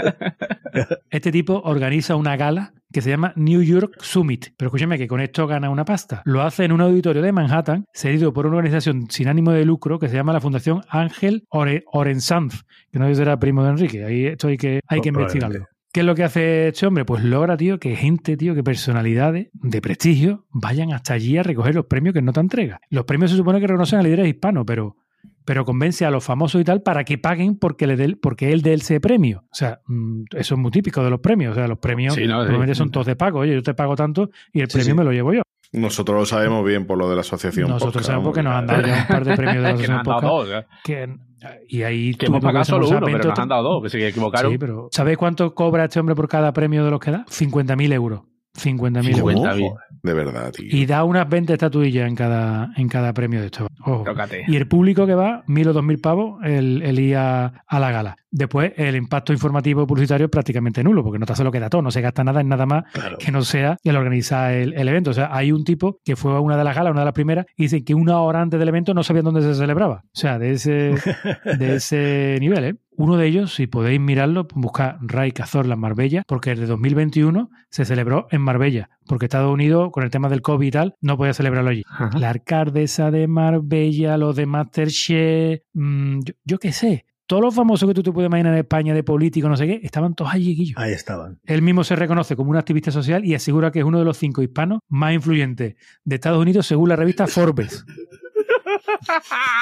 Este 1.11 1.33
tipo 1.33 1.61
organiza 1.65 2.17
una 2.17 2.37
gala 2.37 2.73
que 2.93 3.01
se 3.03 3.11
llama 3.11 3.33
New 3.37 3.63
York 3.63 3.95
Summit. 4.01 4.47
Pero 4.57 4.69
escúchame 4.69 4.99
que 4.99 5.07
con 5.09 5.21
esto 5.21 5.47
gana 5.47 5.71
una 5.71 5.85
pasta. 5.85 6.23
Lo 6.25 6.43
hace 6.43 6.65
en 6.65 6.73
un 6.73 6.81
auditorio 6.81 7.23
de 7.23 7.33
Manhattan, 7.33 7.85
cedido 7.93 8.33
por 8.33 8.47
una 8.47 8.57
organización 8.59 9.07
sin 9.11 9.29
ánimo 9.29 9.53
de 9.53 9.65
lucro 9.65 9.99
que 9.99 10.09
se 10.09 10.15
llama 10.17 10.33
la 10.33 10.41
Fundación 10.41 10.83
Ángel 10.89 11.45
Ore- 11.51 11.83
Orensanz, 11.93 12.63
que 12.93 12.99
no 12.99 13.07
sé 13.09 13.15
si 13.17 13.23
era 13.23 13.39
primo 13.39 13.65
de 13.65 13.71
Enrique. 13.71 14.05
Ahí 14.05 14.27
esto 14.27 14.49
hay 14.49 14.57
que, 14.57 14.81
hay 14.89 15.01
que 15.01 15.11
Probablemente. 15.13 15.21
investigarlo. 15.39 15.67
¿Qué 15.93 16.01
es 16.01 16.07
lo 16.07 16.15
que 16.15 16.25
hace 16.25 16.69
este 16.69 16.87
hombre? 16.87 17.07
Pues 17.07 17.25
logra, 17.25 17.57
tío, 17.57 17.79
que 17.79 17.97
gente, 17.97 18.37
tío, 18.37 18.55
que 18.55 18.63
personalidades 18.63 19.49
de 19.55 19.81
prestigio 19.81 20.45
vayan 20.51 20.93
hasta 20.93 21.15
allí 21.15 21.39
a 21.39 21.43
recoger 21.43 21.75
los 21.75 21.87
premios 21.87 22.13
que 22.13 22.21
no 22.21 22.35
te 22.35 22.41
entrega. 22.41 22.81
Los 22.91 23.07
premios 23.07 23.31
se 23.31 23.37
supone 23.39 23.61
que 23.61 23.67
reconocen 23.67 23.99
a 23.99 24.03
líderes 24.03 24.29
hispanos, 24.29 24.65
pero, 24.67 24.97
pero 25.47 25.65
convence 25.65 26.05
a 26.05 26.11
los 26.11 26.23
famosos 26.23 26.61
y 26.61 26.65
tal 26.65 26.83
para 26.83 27.05
que 27.05 27.17
paguen 27.17 27.57
porque, 27.59 27.87
le 27.87 27.97
dé- 27.97 28.17
porque 28.21 28.53
él 28.53 28.61
dé 28.61 28.75
ese 28.75 29.01
premio. 29.01 29.45
O 29.51 29.55
sea, 29.55 29.81
mm, 29.87 30.25
eso 30.37 30.55
es 30.57 30.61
muy 30.61 30.71
típico 30.71 31.03
de 31.03 31.09
los 31.09 31.21
premios. 31.21 31.53
O 31.53 31.55
sea, 31.55 31.67
los 31.69 31.79
premios 31.79 32.15
Sí, 32.15 32.27
no, 32.27 32.39
normalmente 32.43 32.75
sí. 32.75 32.79
son 32.79 32.91
todos 32.91 33.07
de 33.07 33.17
pago. 33.17 33.39
Oye, 33.41 33.55
yo 33.55 33.63
te 33.63 33.73
pago 33.73 33.97
tanto 33.97 34.29
y 34.53 34.61
el 34.61 34.69
Sí, 34.69 34.75
premio 34.77 34.93
sí. 34.93 34.99
me 34.99 35.05
lo 35.05 35.13
llevo 35.13 35.33
yo. 35.33 35.43
Nosotros 35.73 36.19
lo 36.21 36.27
sabemos 36.27 36.65
bien 36.65 36.87
por 36.87 36.99
lo 36.99 37.09
de 37.09 37.15
la 37.17 37.23
asociación. 37.23 37.69
Nosotros 37.69 37.93
Podcast, 37.95 38.07
sabemos 38.07 38.25
porque 38.27 38.43
nos 38.43 38.55
han 38.55 38.67
dado 38.67 38.87
ya 38.87 39.01
un 39.01 39.07
par 39.09 39.25
de 39.25 39.37
premios 39.37 39.57
de 39.57 39.63
la 39.63 39.69
que 39.77 39.89
nos 39.89 39.91
Asociación 39.91 39.99
han 39.99 40.05
dado 40.05 40.21
Podcast, 40.21 40.53
dos. 40.53 40.63
¿eh? 40.63 40.67
que- 40.85 41.27
y 41.69 41.83
ahí 41.83 42.15
Que 42.15 42.27
hemos 42.27 42.41
pagado 42.43 42.65
solo 42.65 42.89
uno, 42.89 42.97
pero 43.01 43.07
20 43.13 43.29
nos 43.29 43.39
han 43.39 43.49
dado 43.49 43.63
dos, 43.63 43.83
que 43.83 43.89
se 43.91 44.09
equivocaron. 44.09 44.51
Sí, 44.53 44.59
pero 44.59 44.89
¿sabéis 44.91 45.19
cuánto 45.19 45.55
cobra 45.55 45.85
este 45.85 46.01
hombre 46.01 46.15
por 46.15 46.29
cada 46.29 46.53
premio 46.53 46.85
de 46.85 46.91
los 46.91 46.99
que 47.01 47.11
da? 47.11 47.25
50.000 47.29 47.93
euros. 47.93 48.23
50.000 48.57 49.19
euros. 49.19 49.35
50.000. 49.43 49.75
De 50.03 50.15
verdad, 50.15 50.53
tío. 50.53 50.67
Y 50.71 50.87
da 50.87 51.05
unas 51.05 51.29
20 51.29 51.53
estatuillas 51.53 52.09
en 52.09 52.15
cada, 52.15 52.71
en 52.77 52.89
cada 52.89 53.13
premio 53.13 53.41
de 53.41 53.47
estos. 53.47 53.69
Ojo. 53.85 54.05
Tócate. 54.05 54.45
Y 54.47 54.57
el 54.57 54.69
público 54.69 55.07
que 55.07 55.15
va, 55.15 55.43
mil 55.47 55.69
o 55.69 55.73
dos 55.73 55.83
mil 55.83 55.99
pavos, 55.99 56.41
el, 56.45 56.83
el 56.83 56.99
ir 57.01 57.17
a, 57.17 57.65
a 57.67 57.81
la 57.81 57.91
gala. 57.91 58.17
Después, 58.39 58.73
el 58.77 58.97
impacto 58.97 59.33
informativo 59.33 59.87
publicitario 59.87 60.27
es 60.27 60.31
prácticamente 60.31 60.85
nulo, 60.85 61.03
porque 61.03 61.19
no 61.19 61.25
te 61.25 61.33
hace 61.33 61.43
lo 61.43 61.51
que 61.51 61.59
da 61.59 61.71
todo, 61.71 61.81
no 61.81 61.91
se 61.91 62.03
gasta 62.03 62.23
nada 62.23 62.43
en 62.43 62.49
nada 62.49 62.67
más 62.67 62.85
Claro. 62.93 63.17
que 63.17 63.33
no 63.33 63.41
sea 63.41 63.79
el 63.83 63.97
organizar 63.97 64.53
el, 64.53 64.75
el 64.75 64.89
evento. 64.89 65.11
O 65.11 65.15
sea, 65.15 65.31
hay 65.35 65.53
un 65.53 65.65
tipo 65.65 65.99
que 66.05 66.17
fue 66.17 66.33
a 66.37 66.41
una 66.41 66.59
de 66.59 66.65
las 66.65 66.77
galas, 66.77 66.91
una 66.91 67.01
de 67.01 67.07
las 67.07 67.15
primeras, 67.15 67.47
y 67.57 67.63
dice 67.63 67.83
que 67.83 67.95
una 67.95 68.21
hora 68.21 68.43
antes 68.43 68.61
del 68.61 68.69
evento 68.69 68.93
no 68.93 69.03
sabía 69.03 69.23
dónde 69.23 69.41
se 69.41 69.55
celebraba. 69.55 70.03
O 70.05 70.09
sea, 70.13 70.39
de 70.39 70.51
ese, 70.53 70.95
de 71.59 71.77
ese 71.77 72.37
nivel, 72.41 72.65
¿eh? 72.65 72.75
Uno 72.99 73.17
de 73.19 73.27
ellos, 73.27 73.55
si 73.55 73.67
podéis 73.67 74.01
mirarlo, 74.01 74.47
buscar 74.55 74.97
Ray 75.03 75.33
Cazorla 75.33 75.75
en 75.75 75.81
Marbella, 75.81 76.23
porque 76.27 76.51
desde 76.51 76.65
2021 76.67 77.51
se 77.71 77.85
celebró 77.85 78.27
en 78.31 78.41
Marbella, 78.41 78.89
porque 79.07 79.27
Estados 79.27 79.53
Unidos, 79.53 79.91
con 79.93 80.03
el 80.03 80.11
tema 80.11 80.31
del 80.31 80.41
COVID 80.41 80.67
y 80.67 80.71
tal, 80.71 80.95
no 81.03 81.17
podía 81.19 81.35
celebrarlo 81.35 81.71
allí. 81.71 81.83
Ajá. 81.91 82.11
La 82.19 82.31
alcaldesa 82.31 83.11
de 83.11 83.29
Marbella, 83.29 84.17
los 84.17 84.35
de 84.37 84.47
Masterchef, 84.47 85.61
mm, 85.75 86.21
yo, 86.25 86.35
yo 86.45 86.59
qué 86.59 86.73
sé. 86.73 87.05
Todos 87.27 87.43
los 87.43 87.55
famosos 87.55 87.89
que 87.89 87.95
tú 87.95 88.03
te 88.03 88.13
puedes 88.13 88.29
imaginar 88.29 88.53
en 88.53 88.61
España 88.61 88.95
de 88.95 89.03
políticos, 89.03 89.51
no 89.51 89.57
sé 89.57 89.67
qué, 89.67 89.81
estaban 89.83 90.15
todos 90.15 90.33
allí, 90.33 90.55
Guillo. 90.55 90.75
Ahí 90.79 90.93
estaban. 90.93 91.41
Él 91.45 91.61
mismo 91.61 91.83
se 91.83 91.97
reconoce 91.97 92.37
como 92.37 92.51
un 92.51 92.57
activista 92.57 92.91
social 92.93 93.25
y 93.25 93.35
asegura 93.35 93.73
que 93.73 93.81
es 93.81 93.85
uno 93.85 93.99
de 93.99 94.05
los 94.05 94.17
cinco 94.17 94.43
hispanos 94.43 94.81
más 94.89 95.13
influyentes 95.13 95.75
de 96.05 96.15
Estados 96.15 96.41
Unidos 96.41 96.67
según 96.67 96.89
la 96.89 96.97
revista 96.97 97.27
Forbes. 97.27 97.85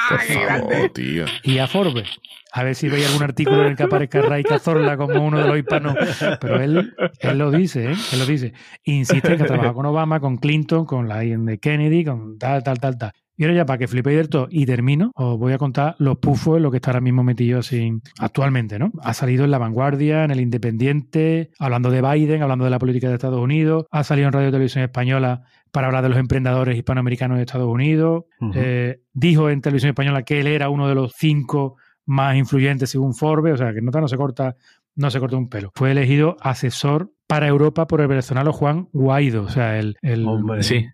Por 0.09 0.19
favor, 0.21 0.89
tío. 0.93 1.25
Y 1.43 1.57
a 1.57 1.67
Forbes. 1.67 2.07
A 2.51 2.63
ver 2.63 2.75
si 2.75 2.87
veis 2.87 3.05
algún 3.07 3.23
artículo 3.23 3.63
en 3.63 3.71
el 3.71 3.75
que 3.75 3.83
aparezca 3.83 4.21
Ray 4.21 4.43
Cazorla 4.43 4.95
como 4.95 5.25
uno 5.25 5.39
de 5.39 5.47
los 5.47 5.57
hispanos. 5.57 5.95
Pero 6.39 6.61
él, 6.61 6.95
él 7.19 7.37
lo 7.37 7.51
dice, 7.51 7.91
¿eh? 7.91 7.95
Él 8.13 8.19
lo 8.19 8.25
dice. 8.25 8.53
Insiste 8.83 9.31
en 9.31 9.37
que 9.37 9.43
ha 9.43 9.47
trabajado 9.47 9.73
con 9.73 9.85
Obama, 9.85 10.21
con 10.21 10.37
Clinton, 10.37 10.85
con 10.85 11.09
la 11.09 11.19
de 11.19 11.59
Kennedy, 11.59 12.05
con 12.05 12.37
tal, 12.37 12.63
tal, 12.63 12.79
tal, 12.79 12.97
tal. 12.97 13.11
Y 13.37 13.43
ahora 13.43 13.55
ya 13.55 13.65
para 13.65 13.77
que 13.77 13.87
flipéis 13.87 14.17
del 14.17 14.29
todo 14.29 14.47
y 14.49 14.65
termino, 14.65 15.11
os 15.15 15.37
voy 15.37 15.53
a 15.53 15.57
contar 15.57 15.95
los 15.99 16.17
pufos 16.17 16.57
en 16.57 16.63
lo 16.63 16.71
que 16.71 16.77
está 16.77 16.91
ahora 16.91 17.01
mismo 17.01 17.23
metido 17.23 17.59
así 17.59 17.91
actualmente, 18.19 18.79
¿no? 18.79 18.91
Ha 19.01 19.13
salido 19.13 19.43
en 19.43 19.51
La 19.51 19.57
Vanguardia, 19.57 20.23
en 20.23 20.31
El 20.31 20.39
Independiente, 20.39 21.51
hablando 21.59 21.91
de 21.91 22.01
Biden, 22.01 22.41
hablando 22.41 22.63
de 22.63 22.71
la 22.71 22.79
política 22.79 23.09
de 23.09 23.15
Estados 23.15 23.41
Unidos, 23.41 23.85
ha 23.91 24.03
salido 24.03 24.27
en 24.27 24.33
Radio 24.33 24.49
y 24.49 24.51
Televisión 24.51 24.83
Española 24.83 25.43
para 25.71 25.87
hablar 25.87 26.03
de 26.03 26.09
los 26.09 26.17
emprendedores 26.17 26.77
hispanoamericanos 26.77 27.37
de 27.37 27.43
Estados 27.43 27.67
Unidos, 27.67 28.23
eh, 28.53 29.01
dijo 29.13 29.49
en 29.49 29.59
Televisión 29.59 29.89
Española 29.89 30.23
que 30.23 30.39
él 30.39 30.47
era 30.47 30.69
uno 30.69 30.87
de 30.87 30.95
los 30.95 31.13
cinco 31.17 31.75
más 32.05 32.37
influyentes 32.37 32.89
según 32.89 33.13
Forbes, 33.13 33.55
o 33.55 33.57
sea 33.57 33.73
que 33.73 33.81
nota 33.81 33.99
no 33.99 34.07
se 34.07 34.15
corta, 34.15 34.55
no 34.95 35.11
se 35.11 35.19
corta 35.19 35.35
un 35.35 35.49
pelo. 35.49 35.71
Fue 35.75 35.91
elegido 35.91 36.37
asesor 36.39 37.11
para 37.27 37.47
Europa 37.47 37.87
por 37.87 38.01
el 38.01 38.07
venezolano 38.07 38.53
Juan 38.53 38.87
Guaido, 38.93 39.43
o 39.43 39.49
sea, 39.49 39.77
el, 39.77 39.97
el, 40.01 40.25
Hombre. 40.25 40.63
Sí. 40.63 40.85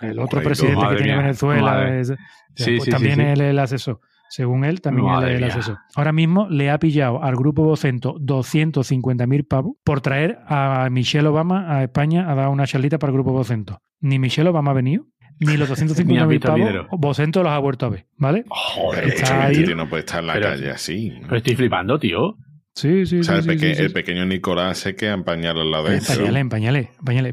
El 0.00 0.18
otro 0.18 0.42
presidente 0.42 0.86
que 0.90 0.96
tiene 0.96 1.12
mía, 1.12 1.22
Venezuela. 1.22 1.98
es- 1.98 2.14
Sí, 2.54 2.72
pues 2.76 2.84
sí, 2.84 2.90
también 2.90 3.14
sí, 3.16 3.20
sí. 3.22 3.26
él 3.28 3.40
es 3.40 3.50
el 3.50 3.58
asesor. 3.58 4.00
Según 4.28 4.64
él, 4.64 4.80
también 4.80 5.08
él 5.08 5.24
es 5.24 5.30
el 5.30 5.38
mía. 5.38 5.46
asesor. 5.48 5.78
Ahora 5.96 6.12
mismo 6.12 6.48
le 6.48 6.70
ha 6.70 6.78
pillado 6.78 7.22
al 7.22 7.34
grupo 7.36 7.64
Vocento 7.64 8.16
250.000 8.20 9.44
pavos 9.46 9.74
por 9.84 10.00
traer 10.00 10.38
a 10.46 10.88
Michelle 10.90 11.26
Obama 11.28 11.76
a 11.76 11.82
España 11.82 12.30
a 12.30 12.34
dar 12.34 12.48
una 12.48 12.66
charlita 12.66 12.98
para 12.98 13.10
el 13.10 13.14
grupo 13.14 13.32
Vocento. 13.32 13.80
Ni 14.00 14.18
Michelle 14.18 14.48
Obama 14.50 14.70
ha 14.70 14.74
venido, 14.74 15.04
ni 15.40 15.56
los 15.56 15.68
Ni 15.80 15.82
han 15.82 15.88
250.000 15.88 16.28
visto 16.28 16.54
el 16.54 16.62
pavos. 16.62 16.86
Vocento 17.00 17.42
los 17.42 17.52
ha 17.52 17.58
vuelto 17.58 17.86
a 17.86 17.88
ver, 17.90 18.06
¿vale? 18.18 18.44
Joder, 18.48 19.04
Está 19.08 19.24
chaval, 19.24 19.50
ahí. 19.50 19.64
tío, 19.64 19.76
no 19.76 19.88
puede 19.88 20.00
estar 20.00 20.20
en 20.20 20.26
la 20.28 20.32
Pero- 20.34 20.48
calle 20.50 20.70
así. 20.70 21.12
Pero 21.22 21.36
estoy 21.36 21.56
flipando, 21.56 21.98
tío. 21.98 22.36
Sí, 22.74 23.06
sí, 23.06 23.20
O 23.20 23.24
sea, 23.24 23.42
sí. 23.42 23.48
el, 23.50 23.58
sí, 23.58 23.64
peque- 23.64 23.74
sí, 23.74 23.76
sí. 23.76 23.82
el 23.82 23.92
pequeño 23.92 24.24
Nicolás 24.26 24.78
se 24.78 24.94
queda 24.94 25.14
en 25.14 25.24
pañal 25.24 25.58
al 25.58 25.70
lado 25.70 25.84
de 25.88 26.00
pañales, 26.00 26.40
en 26.40 26.48
pañales. 26.48 26.88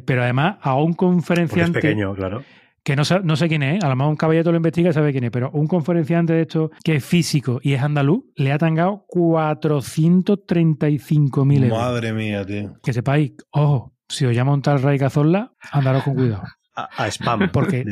Pero 0.05 0.23
además 0.23 0.57
a 0.61 0.75
un 0.75 0.93
Porque 0.93 0.93
es 0.93 0.97
conferenciante 0.97 1.79
pequeño, 1.79 2.15
claro. 2.15 2.43
que 2.83 2.95
no, 2.95 3.03
no 3.23 3.35
sé 3.35 3.47
quién 3.47 3.63
es, 3.63 3.75
¿eh? 3.75 3.79
a 3.85 3.89
lo 3.89 3.95
mejor 3.95 4.11
un 4.11 4.17
caballero 4.17 4.51
lo 4.51 4.57
investiga 4.57 4.89
y 4.89 4.93
sabe 4.93 5.11
quién 5.11 5.25
es, 5.25 5.31
pero 5.31 5.51
un 5.51 5.67
conferenciante 5.67 6.33
de 6.33 6.41
esto 6.41 6.71
que 6.83 6.95
es 6.95 7.05
físico 7.05 7.59
y 7.61 7.73
es 7.73 7.81
andaluz, 7.81 8.23
le 8.35 8.51
ha 8.51 8.57
tangado 8.57 9.05
435.000 9.09 11.63
euros. 11.65 11.79
Madre 11.79 12.13
mía, 12.13 12.45
tío. 12.45 12.73
Que 12.83 12.93
sepáis, 12.93 13.33
ojo, 13.51 13.93
si 14.07 14.25
os 14.25 14.33
llama 14.35 14.53
un 14.53 14.61
tal 14.61 14.81
Ray 14.81 14.97
Cazorla, 14.97 15.51
andaros 15.71 16.03
con 16.03 16.15
cuidado. 16.15 16.43
A, 16.77 16.89
a 17.03 17.07
spam. 17.09 17.49
Porque-. 17.51 17.83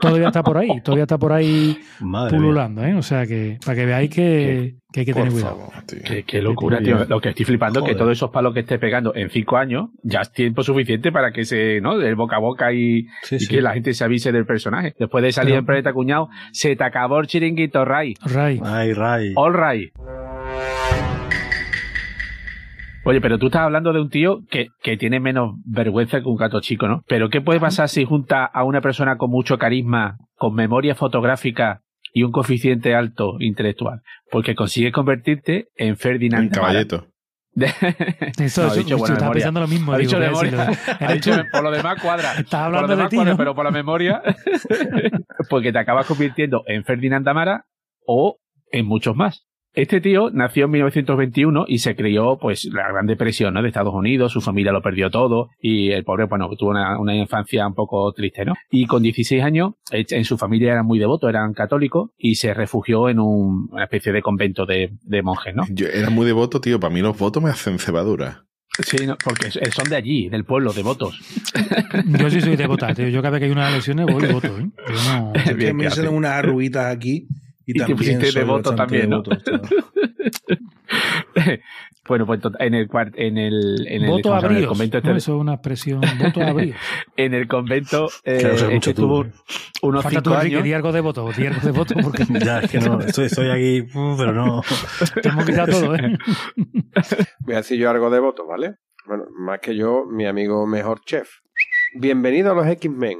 Todavía 0.00 0.28
está 0.28 0.42
por 0.42 0.56
ahí, 0.58 0.80
todavía 0.82 1.04
está 1.04 1.18
por 1.18 1.32
ahí 1.32 1.78
Madre 2.00 2.36
pululando, 2.36 2.84
¿eh? 2.84 2.94
O 2.94 3.02
sea 3.02 3.26
que 3.26 3.58
para 3.64 3.76
que 3.76 3.84
veáis 3.86 4.10
que, 4.10 4.76
que 4.92 5.00
hay 5.00 5.06
que 5.06 5.12
Por 5.12 5.22
tener 5.24 5.32
cuidado. 5.32 5.56
favor, 5.56 5.84
tío. 5.86 5.98
Qué, 6.04 6.22
qué 6.22 6.40
locura, 6.40 6.78
tío. 6.80 7.04
Lo 7.06 7.20
que 7.20 7.30
estoy 7.30 7.44
flipando 7.44 7.80
es 7.80 7.86
que 7.86 7.94
todos 7.96 8.12
esos 8.12 8.30
palos 8.30 8.54
que 8.54 8.60
esté 8.60 8.78
pegando 8.78 9.12
en 9.14 9.28
cinco 9.30 9.56
años 9.56 9.88
ya 10.04 10.20
es 10.20 10.30
tiempo 10.32 10.62
suficiente 10.62 11.10
para 11.10 11.32
que 11.32 11.44
se, 11.44 11.80
¿no? 11.80 11.98
Del 11.98 12.14
boca 12.14 12.36
a 12.36 12.38
boca 12.38 12.72
y, 12.72 13.06
Sí, 13.22 13.36
y 13.36 13.40
sí. 13.40 13.48
que 13.48 13.60
la 13.60 13.72
gente 13.74 13.92
se 13.92 14.04
avise 14.04 14.30
del 14.30 14.46
personaje. 14.46 14.94
Después 14.98 15.24
de 15.24 15.32
salir 15.32 15.50
Pero- 15.50 15.58
en 15.60 15.66
Planeta 15.66 15.92
Cuñado, 15.92 16.28
se 16.52 16.76
te 16.76 16.84
acabó 16.84 17.18
el 17.18 17.26
chiringuito, 17.26 17.84
Ray. 17.84 18.14
Ray, 18.24 18.60
Ay, 18.64 18.92
Ray. 18.92 19.32
All 19.36 19.52
right. 19.52 19.92
Oye, 23.08 23.22
pero 23.22 23.38
tú 23.38 23.46
estás 23.46 23.62
hablando 23.62 23.94
de 23.94 24.02
un 24.02 24.10
tío 24.10 24.40
que, 24.50 24.66
que 24.82 24.98
tiene 24.98 25.18
menos 25.18 25.54
vergüenza 25.64 26.20
que 26.20 26.28
un 26.28 26.36
gato 26.36 26.60
chico, 26.60 26.88
¿no? 26.88 27.04
Pero 27.08 27.30
¿qué 27.30 27.40
puede 27.40 27.58
pasar 27.58 27.88
si 27.88 28.04
junta 28.04 28.44
a 28.44 28.64
una 28.64 28.82
persona 28.82 29.16
con 29.16 29.30
mucho 29.30 29.56
carisma, 29.56 30.18
con 30.34 30.54
memoria 30.54 30.94
fotográfica 30.94 31.80
y 32.12 32.24
un 32.24 32.32
coeficiente 32.32 32.94
alto 32.94 33.36
intelectual? 33.40 34.02
Porque 34.30 34.54
consigues 34.54 34.92
convertirte 34.92 35.68
en 35.76 35.96
Ferdinand. 35.96 36.48
Un 36.48 36.50
caballito. 36.50 37.06
eso, 37.56 38.60
No, 38.60 38.68
eso 38.68 38.74
dicho 38.74 38.98
yo 38.98 39.06
estaba 39.06 39.32
pensando 39.32 39.60
lo 39.60 39.68
mismo. 39.68 39.94
Ha 39.94 39.96
digo, 39.96 40.20
dicho 40.20 41.14
dicho, 41.14 41.32
por 41.50 41.62
lo 41.62 41.70
demás 41.70 42.02
cuadra. 42.02 42.32
Estás 42.32 42.64
Por 42.64 42.72
lo 42.72 42.78
hablando 42.78 42.88
de 42.88 42.96
demás 42.96 43.08
ti, 43.08 43.16
cuadra, 43.16 43.32
¿no? 43.32 43.38
pero 43.38 43.54
por 43.54 43.64
la 43.64 43.70
memoria, 43.70 44.20
porque 45.48 45.72
te 45.72 45.78
acabas 45.78 46.06
convirtiendo 46.06 46.62
en 46.66 46.84
Ferdinand 46.84 47.24
Tamara 47.24 47.64
o 48.04 48.36
en 48.70 48.84
muchos 48.84 49.16
más. 49.16 49.47
Este 49.74 50.00
tío 50.00 50.30
nació 50.32 50.64
en 50.64 50.72
1921 50.72 51.66
y 51.68 51.78
se 51.78 51.94
crió, 51.94 52.36
pues, 52.40 52.64
la 52.72 52.88
Gran 52.90 53.06
Depresión, 53.06 53.54
¿no? 53.54 53.62
De 53.62 53.68
Estados 53.68 53.94
Unidos, 53.94 54.32
su 54.32 54.40
familia 54.40 54.72
lo 54.72 54.82
perdió 54.82 55.10
todo 55.10 55.50
y 55.60 55.90
el 55.92 56.04
pobre, 56.04 56.24
bueno, 56.24 56.48
tuvo 56.58 56.70
una, 56.70 56.98
una 56.98 57.14
infancia 57.14 57.66
un 57.66 57.74
poco 57.74 58.12
triste, 58.12 58.44
¿no? 58.44 58.54
Y 58.70 58.86
con 58.86 59.02
16 59.02 59.42
años, 59.42 59.74
eh, 59.92 60.04
en 60.10 60.24
su 60.24 60.36
familia 60.38 60.72
eran 60.72 60.86
muy 60.86 60.98
devotos, 60.98 61.28
eran 61.30 61.52
católicos 61.52 62.10
y 62.18 62.34
se 62.36 62.54
refugió 62.54 63.08
en 63.08 63.20
un- 63.20 63.68
una 63.70 63.84
especie 63.84 64.10
de 64.12 64.22
convento 64.22 64.66
de, 64.66 64.90
de 65.02 65.22
monjes, 65.22 65.54
¿no? 65.54 65.62
Yo 65.70 65.86
era 65.86 66.10
muy 66.10 66.26
devoto, 66.26 66.60
tío. 66.60 66.80
Para 66.80 66.92
mí 66.92 67.00
los 67.00 67.16
votos 67.16 67.42
me 67.42 67.50
hacen 67.50 67.78
cebadura. 67.78 68.44
Sí, 68.80 69.06
no, 69.06 69.16
porque 69.22 69.50
son 69.50 69.88
de 69.90 69.96
allí, 69.96 70.28
del 70.28 70.44
pueblo, 70.44 70.72
devotos. 70.72 71.18
Yo 72.18 72.30
sí 72.30 72.40
soy 72.40 72.56
de 72.56 72.66
votar, 72.66 72.94
tío. 72.94 73.08
Yo 73.08 73.20
cada 73.22 73.32
vez 73.32 73.40
que 73.40 73.46
hay 73.46 73.50
unas 73.52 73.72
elecciones 73.72 74.06
voy 74.06 74.24
y 74.24 74.32
voto, 74.32 74.48
¿eh? 74.58 74.68
Yo 74.88 75.12
no... 75.12 75.32
Bien, 75.56 75.76
me 75.76 75.82
¿qué 75.84 75.88
hicieron 75.88 76.08
hace? 76.10 76.16
unas 76.16 76.30
arruguitas 76.32 76.86
aquí 76.94 77.26
y, 77.68 77.72
Y 77.72 77.74
te 77.74 77.80
también 77.80 77.98
pusiste 77.98 78.38
devoto 78.40 78.74
también, 78.74 79.10
¿no? 79.10 79.20
devoto, 79.20 79.36
tío. 79.42 79.60
bueno, 82.08 82.24
pues 82.24 82.40
en 82.60 82.74
el 82.74 82.88
en 83.14 83.36
el, 83.36 83.86
en 83.86 84.02
el, 84.04 84.10
voto. 84.10 84.38
En 84.38 84.56
el 84.56 84.66
convento 84.66 84.96
este- 84.96 85.10
No, 85.10 85.16
eso 85.16 85.34
es 85.34 85.40
una 85.40 85.52
expresión. 85.52 86.00
Voto 86.18 86.40
a 86.40 86.52
bríos. 86.54 86.76
en 87.18 87.34
el 87.34 87.46
convento 87.46 88.08
eh, 88.24 88.38
Claro, 88.40 88.54
mucho 88.54 88.70
este 88.70 88.90
estuvo 88.90 89.24
tú, 89.24 89.28
¿eh? 89.28 89.32
unos 89.82 90.02
Falta 90.02 90.22
tú, 90.22 90.30
cinco 90.30 90.40
años. 90.42 90.64
di 90.64 90.72
algo 90.72 90.92
de 90.92 91.00
voto. 91.02 91.28
Di 91.36 91.46
algo 91.46 91.60
de 91.60 91.72
voto 91.72 91.94
porque 92.02 92.24
Ya, 92.42 92.60
es 92.60 92.70
que 92.70 92.80
no, 92.80 93.00
estoy, 93.00 93.26
estoy 93.26 93.50
aquí, 93.50 93.82
uf, 93.94 94.18
pero 94.18 94.32
no. 94.32 94.62
te 95.22 95.28
hemos 95.28 95.44
quitado 95.44 95.70
todo, 95.70 95.94
¿eh? 95.94 96.16
Voy 97.40 97.54
a 97.54 97.58
decir 97.58 97.78
yo 97.78 97.90
algo 97.90 98.08
de 98.08 98.20
voto, 98.20 98.46
¿vale? 98.46 98.76
Bueno, 99.06 99.24
más 99.38 99.60
que 99.60 99.76
yo, 99.76 100.04
mi 100.10 100.24
amigo 100.26 100.66
mejor 100.66 101.02
chef. 101.04 101.28
Bienvenido 101.94 102.52
a 102.52 102.54
los 102.54 102.66
X-Men. 102.66 103.18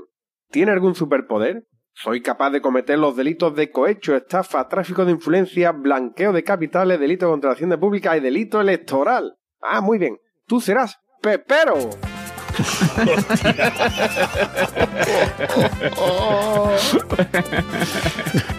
¿Tiene 0.50 0.72
algún 0.72 0.94
superpoder? 0.94 1.64
Soy 2.00 2.22
capaz 2.22 2.50
de 2.50 2.60
cometer 2.60 2.96
los 2.96 3.16
delitos 3.16 3.56
de 3.56 3.72
cohecho, 3.72 4.14
estafa, 4.14 4.68
tráfico 4.68 5.04
de 5.04 5.10
influencia, 5.10 5.72
blanqueo 5.72 6.32
de 6.32 6.44
capitales, 6.44 7.00
delito 7.00 7.28
contra 7.28 7.50
la 7.50 7.54
hacienda 7.54 7.76
pública 7.76 8.16
y 8.16 8.20
delito 8.20 8.60
electoral. 8.60 9.34
Ah, 9.60 9.80
muy 9.80 9.98
bien. 9.98 10.16
Tú 10.46 10.60
serás 10.60 11.00
Pepero. 11.20 11.74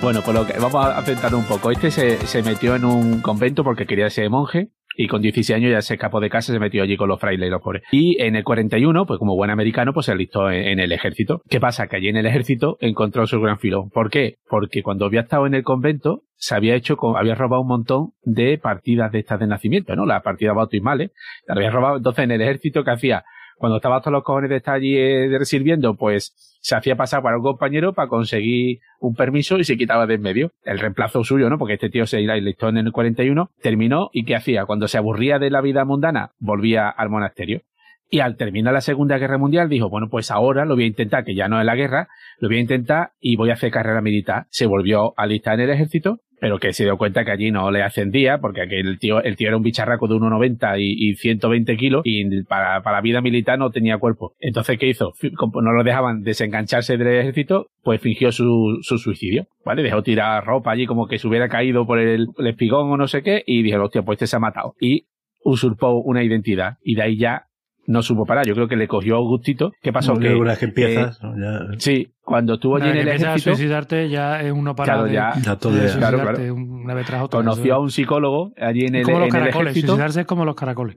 Bueno, 0.02 0.22
pues 0.24 0.38
lo 0.38 0.46
que, 0.48 0.54
vamos 0.54 0.86
a 0.86 1.02
centrar 1.04 1.36
un 1.36 1.46
poco. 1.46 1.72
Este 1.72 1.92
se 1.92 2.44
metió 2.44 2.76
en 2.76 2.86
un 2.86 3.22
convento 3.22 3.64
porque 3.64 3.86
quería 3.86 4.10
ser 4.10 4.30
monje 4.30 4.72
y 5.02 5.08
con 5.08 5.22
16 5.22 5.56
años 5.56 5.72
ya 5.72 5.82
se 5.82 5.94
escapó 5.94 6.20
de 6.20 6.30
casa 6.30 6.52
se 6.52 6.60
metió 6.60 6.84
allí 6.84 6.98
con 6.98 7.08
los 7.08 7.22
frailes 7.22 7.48
y 7.48 7.50
los 7.50 7.62
pobres. 7.62 7.84
Y 7.90 8.22
en 8.22 8.36
el 8.36 8.44
41, 8.44 9.06
pues 9.06 9.18
como 9.18 9.34
buen 9.34 9.50
americano, 9.50 9.94
pues 9.94 10.08
se 10.08 10.12
alistó 10.12 10.52
en, 10.52 10.68
en 10.68 10.80
el 10.82 10.92
ejército. 10.92 11.42
¿Qué 11.50 11.62
pasa? 11.62 11.88
Que 11.88 11.96
allí 11.96 12.10
en 12.10 12.18
el 12.18 12.26
ejército 12.26 12.76
encontró 12.82 13.26
su 13.26 13.40
gran 13.40 13.60
filón. 13.60 13.90
¿Por 13.92 14.10
qué? 14.10 14.40
Porque 14.50 14.84
cuando 14.84 15.06
había 15.06 15.22
estado 15.22 15.48
en 15.48 15.54
el 15.54 15.64
convento, 15.64 16.24
se 16.36 16.54
había 16.54 16.76
hecho, 16.76 16.98
con, 16.98 17.16
había 17.16 17.34
robado 17.34 17.62
un 17.62 17.70
montón 17.70 18.10
de 18.24 18.58
partidas 18.58 19.10
de 19.14 19.20
estas 19.20 19.40
de 19.40 19.48
nacimiento, 19.48 19.96
¿no? 19.96 20.06
Las 20.06 20.22
partidas 20.22 20.54
bautismales. 20.54 21.12
La 21.48 21.56
había 21.56 21.72
robado 21.72 21.96
entonces 21.96 22.26
en 22.26 22.32
el 22.32 22.42
ejército 22.42 22.84
que 22.84 22.92
hacía 22.92 23.24
cuando 23.60 23.76
estaba 23.76 23.98
hasta 23.98 24.10
los 24.10 24.24
cojones 24.24 24.50
de 24.50 24.56
estar 24.56 24.76
allí 24.76 24.98
eh, 24.98 25.38
sirviendo, 25.44 25.96
pues 25.96 26.34
se 26.62 26.76
hacía 26.76 26.96
pasar 26.96 27.22
para 27.22 27.38
un 27.38 27.44
compañero 27.44 27.94
para 27.94 28.08
conseguir 28.08 28.80
un 29.00 29.16
permiso 29.16 29.60
y 29.60 29.66
se 29.66 29.78
quitaba 29.78 30.08
de 30.08 30.16
en 30.16 30.22
medio. 30.22 30.52
El 30.64 30.80
reemplazo 30.80 31.24
suyo, 31.24 31.50
¿no? 31.50 31.58
Porque 31.58 31.74
este 31.74 31.90
tío 31.90 32.08
se 32.08 32.20
enlistó 32.20 32.70
en 32.70 32.78
el 32.78 32.92
41, 32.92 33.52
terminó 33.62 34.10
y 34.14 34.24
¿qué 34.24 34.36
hacía? 34.36 34.66
Cuando 34.66 34.88
se 34.88 34.98
aburría 34.98 35.40
de 35.40 35.50
la 35.52 35.62
vida 35.62 35.84
mundana, 35.84 36.32
volvía 36.40 36.90
al 36.90 37.10
monasterio. 37.10 37.62
Y 38.10 38.22
al 38.22 38.38
terminar 38.38 38.74
la 38.74 38.82
Segunda 38.82 39.18
Guerra 39.18 39.38
Mundial 39.38 39.70
dijo, 39.70 39.90
bueno, 39.90 40.08
pues 40.10 40.32
ahora 40.32 40.66
lo 40.66 40.76
voy 40.76 40.86
a 40.86 40.88
intentar, 40.88 41.26
que 41.26 41.36
ya 41.36 41.48
no 41.48 41.60
es 41.60 41.66
la 41.66 41.76
guerra, 41.76 42.08
lo 42.40 42.48
voy 42.48 42.58
a 42.58 42.62
intentar 42.62 43.12
y 43.20 43.36
voy 43.36 43.52
a 43.52 43.54
hacer 43.54 43.72
carrera 43.72 44.02
militar. 44.02 44.48
Se 44.50 44.66
volvió 44.66 45.14
a 45.16 45.24
alistar 45.24 45.56
en 45.56 45.62
el 45.62 45.70
ejército 45.72 46.22
pero 46.40 46.60
que 46.60 46.74
se 46.74 46.84
dio 46.84 46.98
cuenta 46.98 47.26
que 47.26 47.32
allí 47.32 47.52
no 47.52 47.72
le 47.72 47.84
ascendía, 47.84 48.40
porque 48.40 48.62
aquel 48.62 48.88
el 48.88 49.00
tío, 49.00 49.22
el 49.22 49.36
tío 49.36 49.48
era 49.50 49.58
un 49.58 49.64
bicharraco 49.64 50.08
de 50.08 50.16
1,90 50.16 50.80
y, 50.80 51.10
y 51.10 51.16
120 51.16 51.78
kilos, 51.78 52.02
y 52.06 52.44
para, 52.44 52.82
para 52.82 53.02
vida 53.02 53.22
militar 53.22 53.60
no 53.60 53.72
tenía 53.72 53.98
cuerpo. 53.98 54.34
Entonces, 54.40 54.78
¿qué 54.78 54.88
hizo? 54.88 55.14
No 55.62 55.72
lo 55.72 55.84
dejaban 55.84 56.24
desengancharse 56.24 56.98
del 56.98 57.08
ejército, 57.08 57.68
pues 57.84 58.02
fingió 58.02 58.32
su, 58.32 58.80
su 58.82 58.98
suicidio, 58.98 59.48
¿vale? 59.66 59.84
Dejó 59.84 60.04
tirar 60.04 60.46
ropa 60.46 60.72
allí 60.72 60.86
como 60.86 61.08
que 61.08 61.20
se 61.20 61.28
hubiera 61.28 61.50
caído 61.50 61.86
por 61.86 62.00
el, 62.00 62.28
el 62.38 62.48
espigón 62.48 62.92
o 62.92 62.98
no 62.98 63.08
sé 63.08 63.22
qué, 63.24 63.44
y 63.46 63.64
dijo, 63.64 63.84
hostia, 63.84 64.04
pues 64.04 64.18
este 64.18 64.28
se 64.28 64.36
ha 64.36 64.40
matado. 64.40 64.76
Y 64.80 65.08
usurpó 65.44 66.00
una 66.02 66.24
identidad, 66.24 66.78
y 66.84 66.96
de 66.96 67.02
ahí 67.02 67.18
ya 67.18 67.49
no 67.90 68.02
supo 68.04 68.26
parar. 68.26 68.46
Yo 68.46 68.54
creo 68.54 68.68
que 68.68 68.76
le 68.76 68.88
cogió 68.88 69.20
gustito. 69.22 69.72
¿Qué 69.82 69.92
pasó? 69.92 70.14
No, 70.14 70.20
que, 70.20 70.34
una 70.36 70.52
vez 70.52 70.60
que 70.60 70.66
empiezas, 70.66 71.18
eh, 71.18 71.20
¿no? 71.24 71.34
Ya- 71.38 71.80
sí, 71.80 72.08
cuando 72.22 72.54
estuvo 72.54 72.76
allí 72.78 72.86
en 72.90 72.98
el 72.98 73.00
empiezas 73.00 73.24
a 73.24 73.30
ejército, 73.32 73.56
suicidarte 73.56 74.10
ya 74.10 74.42
es 74.42 74.52
uno 74.52 74.76
para 74.76 74.94
Claro, 74.94 75.04
de, 75.08 75.14
ya- 75.14 75.34
ya 75.42 75.56
todo 75.56 75.74
de 75.74 75.80
Claro, 75.92 76.18
suicidarte 76.20 76.42
claro. 76.48 76.54
una 76.56 76.94
vez 76.94 77.06
tras 77.08 77.24
otra. 77.24 77.40
conoció 77.40 77.74
a 77.76 77.80
un 77.80 77.90
psicólogo 77.90 78.52
allí 78.58 78.86
en 78.86 78.96
el, 78.96 79.04
como 79.04 79.20
los 79.20 79.30
en 79.30 79.36
el 79.36 79.42
caracoles. 79.42 79.72
ejército. 79.72 79.88
Suicidarse 79.94 80.22
es 80.22 80.28
como 80.28 80.46
los 80.46 80.56
caracoles. 80.56 80.96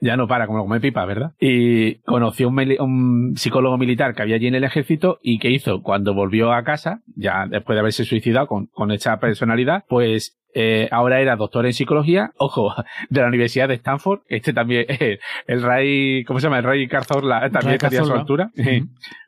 Ya 0.00 0.16
no 0.16 0.26
para, 0.26 0.46
como 0.46 0.62
comer 0.62 0.80
pipa, 0.80 1.04
¿verdad? 1.04 1.32
Y 1.38 1.96
conoció 2.02 2.48
un, 2.48 2.58
un 2.80 3.36
psicólogo 3.36 3.76
militar 3.76 4.14
que 4.14 4.22
había 4.22 4.36
allí 4.36 4.46
en 4.46 4.54
el 4.54 4.64
ejército 4.64 5.18
y 5.22 5.38
que 5.38 5.50
hizo 5.50 5.82
cuando 5.82 6.14
volvió 6.14 6.52
a 6.52 6.64
casa, 6.64 7.02
ya 7.16 7.46
después 7.48 7.76
de 7.76 7.80
haberse 7.80 8.04
suicidado 8.04 8.46
con, 8.46 8.66
con 8.66 8.92
esa 8.92 9.18
personalidad, 9.18 9.84
pues 9.88 10.40
eh, 10.52 10.88
ahora 10.90 11.20
era 11.20 11.36
doctor 11.36 11.66
en 11.66 11.72
psicología, 11.72 12.32
ojo, 12.38 12.74
de 13.08 13.20
la 13.20 13.28
Universidad 13.28 13.68
de 13.68 13.74
Stanford. 13.74 14.20
Este 14.26 14.52
también, 14.52 14.86
eh, 14.88 15.18
el 15.46 15.62
Ray, 15.62 16.24
¿cómo 16.24 16.40
se 16.40 16.46
llama? 16.46 16.58
El 16.58 16.64
Ray 16.64 16.88
Cazorla, 16.88 17.46
eh, 17.46 17.50
también 17.50 17.74
estaría 17.74 18.00
a 18.00 18.04
su 18.04 18.12
altura. 18.12 18.50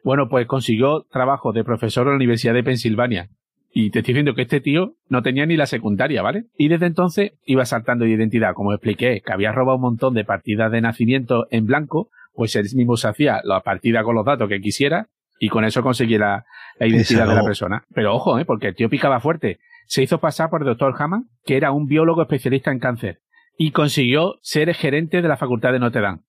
Bueno, 0.05 0.29
pues 0.29 0.47
consiguió 0.47 1.05
trabajo 1.11 1.53
de 1.53 1.65
profesor 1.65 2.07
en 2.07 2.11
la 2.11 2.17
Universidad 2.17 2.55
de 2.55 2.65
Pensilvania. 2.65 3.29
Y 3.75 3.91
te 3.91 4.01
estoy 4.01 4.13
diciendo 4.13 4.35
que 4.35 4.43
este 4.43 4.61
tío 4.61 4.97
no 5.09 5.23
tenía 5.23 5.47
ni 5.47 5.57
la 5.57 5.67
secundaria, 5.67 6.21
¿vale? 6.21 6.45
Y 6.57 6.69
desde 6.69 6.87
entonces 6.87 7.33
iba 7.47 7.65
saltando 7.65 8.05
de 8.05 8.11
identidad. 8.11 8.53
Como 8.55 8.73
expliqué, 8.73 9.23
que 9.25 9.33
había 9.33 9.53
robado 9.53 9.77
un 9.77 9.83
montón 9.83 10.15
de 10.15 10.25
partidas 10.25 10.71
de 10.71 10.83
nacimiento 10.83 11.47
en 11.51 11.67
blanco, 11.67 12.11
pues 12.35 12.55
él 12.57 12.67
mismo 12.75 12.97
se 12.97 13.09
hacía 13.09 13.41
la 13.45 13.61
partida 13.61 14.03
con 14.03 14.15
los 14.15 14.27
datos 14.27 14.49
que 14.49 14.61
quisiera 14.61 15.09
y 15.39 15.49
con 15.49 15.65
eso 15.65 15.83
conseguía 15.83 16.19
la, 16.19 16.45
la 16.79 16.87
identidad 16.87 17.27
de 17.27 17.35
la 17.35 17.45
persona. 17.45 17.85
Pero 17.95 18.15
ojo, 18.15 18.39
¿eh? 18.39 18.45
Porque 18.45 18.69
el 18.69 18.75
tío 18.75 18.91
picaba 18.91 19.21
fuerte. 19.21 19.59
Se 19.87 20.03
hizo 20.03 20.19
pasar 20.19 20.51
por 20.51 20.61
el 20.61 20.67
doctor 20.67 20.95
Hammond, 20.99 21.27
que 21.45 21.57
era 21.57 21.73
un 21.73 21.87
biólogo 21.87 22.23
especialista 22.23 22.71
en 22.71 22.79
cáncer. 22.79 23.21
Y 23.57 23.71
consiguió 23.71 24.39
ser 24.43 24.73
gerente 24.75 25.23
de 25.23 25.29
la 25.29 25.37
Facultad 25.37 25.73
de 25.73 25.79
Notre 25.79 26.03
Dame. 26.03 26.21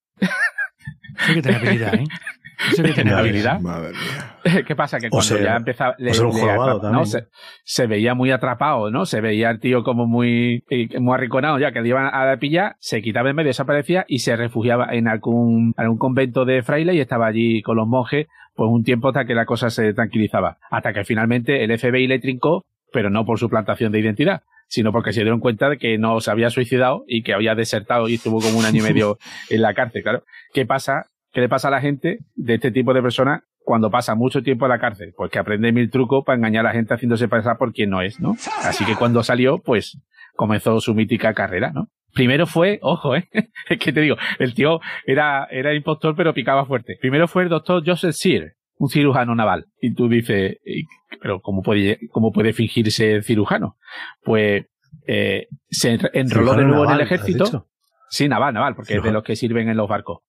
Sí 1.27 1.33
que 1.35 1.41
tiene 1.41 1.57
habilidad, 1.57 1.93
¿eh? 1.95 2.05
Sí 2.71 2.77
que 2.77 2.93
tiene 2.93 2.93
Tiene 2.93 3.11
habilidad. 3.13 3.53
habilidad. 3.53 3.59
Madre 3.61 3.91
mía. 3.91 4.63
¿Qué 4.67 4.75
pasa? 4.75 4.99
Que 4.99 5.07
O 5.07 5.09
cuando 5.11 5.39
ya 5.39 5.55
empezaba... 5.55 5.95
o 5.97 6.27
un 6.27 6.91
¿no? 6.91 7.05
Se, 7.05 7.27
se 7.63 7.87
veía 7.87 8.13
muy 8.13 8.31
atrapado, 8.31 8.91
¿no? 8.91 9.05
Se 9.05 9.21
veía 9.21 9.49
el 9.49 9.59
tío 9.59 9.83
como 9.83 10.05
muy, 10.05 10.63
muy 10.99 11.13
arriconado 11.13 11.59
ya, 11.59 11.71
que 11.71 11.81
le 11.81 11.89
iban 11.89 12.05
a 12.13 12.35
pillar, 12.37 12.75
se 12.79 13.01
quitaba 13.01 13.29
en 13.29 13.35
medio, 13.35 13.47
desaparecía 13.49 14.05
y 14.07 14.19
se 14.19 14.35
refugiaba 14.35 14.87
en 14.91 15.07
algún, 15.07 15.73
algún 15.77 15.97
convento 15.97 16.45
de 16.45 16.61
fraile 16.63 16.93
y 16.95 16.99
estaba 16.99 17.27
allí 17.27 17.61
con 17.61 17.77
los 17.77 17.87
monjes, 17.87 18.27
pues 18.55 18.69
un 18.69 18.83
tiempo 18.83 19.09
hasta 19.09 19.25
que 19.25 19.35
la 19.35 19.45
cosa 19.45 19.69
se 19.69 19.93
tranquilizaba. 19.93 20.57
Hasta 20.69 20.93
que 20.93 21.03
finalmente 21.03 21.63
el 21.63 21.77
FBI 21.77 22.07
le 22.07 22.19
trincó, 22.19 22.65
pero 22.91 23.09
no 23.09 23.25
por 23.25 23.39
su 23.39 23.49
plantación 23.49 23.91
de 23.91 23.99
identidad, 23.99 24.43
sino 24.67 24.91
porque 24.91 25.13
se 25.13 25.21
dieron 25.21 25.39
cuenta 25.39 25.69
de 25.69 25.77
que 25.77 25.97
no 25.97 26.19
se 26.19 26.31
había 26.31 26.49
suicidado 26.49 27.03
y 27.07 27.23
que 27.23 27.33
había 27.33 27.55
desertado 27.55 28.07
y 28.09 28.15
estuvo 28.15 28.39
como 28.39 28.59
un 28.59 28.65
año 28.65 28.79
y 28.79 28.83
medio 28.83 29.17
en 29.49 29.61
la 29.61 29.73
cárcel, 29.73 30.03
claro. 30.03 30.23
¿Qué 30.53 30.65
pasa? 30.65 31.07
¿Qué 31.33 31.41
le 31.41 31.49
pasa 31.49 31.67
a 31.67 31.71
la 31.71 31.81
gente 31.81 32.19
de 32.35 32.53
este 32.55 32.71
tipo 32.71 32.93
de 32.93 33.01
personas 33.01 33.41
cuando 33.59 33.89
pasa 33.89 34.15
mucho 34.15 34.41
tiempo 34.43 34.65
en 34.65 34.69
la 34.69 34.79
cárcel? 34.79 35.13
Pues 35.17 35.31
que 35.31 35.39
aprende 35.39 35.71
mil 35.71 35.89
trucos 35.89 36.23
para 36.25 36.37
engañar 36.37 36.65
a 36.65 36.69
la 36.69 36.73
gente 36.73 36.93
haciéndose 36.93 37.27
pasar 37.27 37.57
por 37.57 37.73
quien 37.73 37.89
no 37.89 38.01
es, 38.01 38.19
¿no? 38.19 38.35
Así 38.63 38.85
que 38.85 38.95
cuando 38.95 39.23
salió, 39.23 39.57
pues 39.59 39.99
comenzó 40.35 40.79
su 40.79 40.93
mítica 40.93 41.33
carrera, 41.33 41.71
¿no? 41.73 41.87
Primero 42.13 42.45
fue, 42.45 42.77
ojo, 42.83 43.15
¿eh? 43.15 43.27
Es 43.69 43.79
que 43.79 43.91
te 43.91 44.01
digo, 44.01 44.15
el 44.37 44.53
tío 44.53 44.79
era, 45.05 45.45
era 45.49 45.73
impostor 45.73 46.15
pero 46.15 46.33
picaba 46.33 46.65
fuerte. 46.65 46.97
Primero 47.01 47.27
fue 47.27 47.43
el 47.43 47.49
doctor 47.49 47.81
Joseph 47.85 48.13
Sear, 48.13 48.51
un 48.77 48.89
cirujano 48.89 49.33
naval. 49.33 49.65
Y 49.81 49.93
tú 49.95 50.07
dices, 50.07 50.57
"¿Y- 50.65 50.83
pero 51.21 51.41
¿cómo 51.41 51.61
puede, 51.63 51.97
cómo 52.11 52.31
puede 52.31 52.53
fingirse 52.53 53.21
cirujano? 53.23 53.77
Pues 54.23 54.65
eh, 55.07 55.47
se 55.69 55.97
enr- 55.97 56.11
enroló 56.13 56.53
de 56.53 56.65
nuevo 56.65 56.85
en 56.85 56.91
el 56.91 57.01
¿has 57.01 57.11
ejército. 57.11 57.67
Sí, 58.09 58.27
naval, 58.27 58.53
naval, 58.53 58.75
porque 58.75 58.93
es 58.93 59.03
de 59.03 59.11
los 59.13 59.23
que 59.23 59.35
sirven 59.35 59.69
en 59.69 59.77
los 59.77 59.89
barcos. 59.89 60.19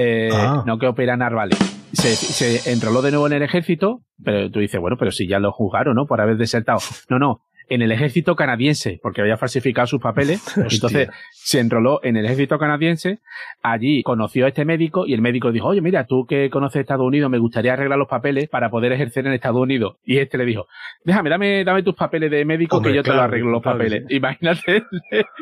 Eh, 0.00 0.28
Ah. 0.32 0.62
No 0.66 0.78
que 0.78 0.86
operan 0.86 1.18
narvales. 1.18 1.58
Se, 1.92 2.14
se 2.14 2.70
enroló 2.72 3.02
de 3.02 3.10
nuevo 3.10 3.26
en 3.26 3.32
el 3.32 3.42
ejército, 3.42 4.02
pero 4.22 4.50
tú 4.50 4.60
dices, 4.60 4.80
bueno, 4.80 4.96
pero 4.98 5.10
si 5.10 5.26
ya 5.26 5.38
lo 5.38 5.52
juzgaron, 5.52 5.94
¿no? 5.96 6.06
Por 6.06 6.20
haber 6.20 6.36
desertado. 6.36 6.78
No, 7.08 7.18
no, 7.18 7.40
en 7.68 7.82
el 7.82 7.92
ejército 7.92 8.36
canadiense, 8.36 8.98
porque 9.02 9.20
había 9.20 9.36
falsificado 9.36 9.86
sus 9.86 10.00
papeles. 10.00 10.42
Entonces 10.70 11.08
se 11.30 11.60
enroló 11.60 12.00
en 12.02 12.16
el 12.16 12.24
ejército 12.24 12.58
canadiense. 12.58 13.18
Allí 13.62 14.02
conoció 14.02 14.46
a 14.46 14.48
este 14.48 14.64
médico 14.64 15.06
y 15.06 15.14
el 15.14 15.20
médico 15.20 15.52
dijo, 15.52 15.68
oye, 15.68 15.80
mira, 15.80 16.04
tú 16.04 16.26
que 16.26 16.50
conoces 16.50 16.80
Estados 16.80 17.06
Unidos, 17.06 17.30
me 17.30 17.38
gustaría 17.38 17.72
arreglar 17.72 17.98
los 17.98 18.08
papeles 18.08 18.48
para 18.48 18.70
poder 18.70 18.92
ejercer 18.92 19.26
en 19.26 19.32
Estados 19.32 19.60
Unidos. 19.60 19.96
Y 20.04 20.18
este 20.18 20.38
le 20.38 20.44
dijo, 20.44 20.66
déjame, 21.04 21.30
dame, 21.30 21.64
dame 21.64 21.82
tus 21.82 21.94
papeles 21.94 22.30
de 22.30 22.44
médico 22.44 22.76
Hombre, 22.76 22.92
que 22.92 22.96
yo 22.96 23.02
te 23.02 23.12
lo 23.12 23.22
arreglo 23.22 23.50
los 23.50 23.62
claro 23.62 23.78
papeles. 23.78 24.04
sí. 24.08 24.16
Imagínate 24.16 24.84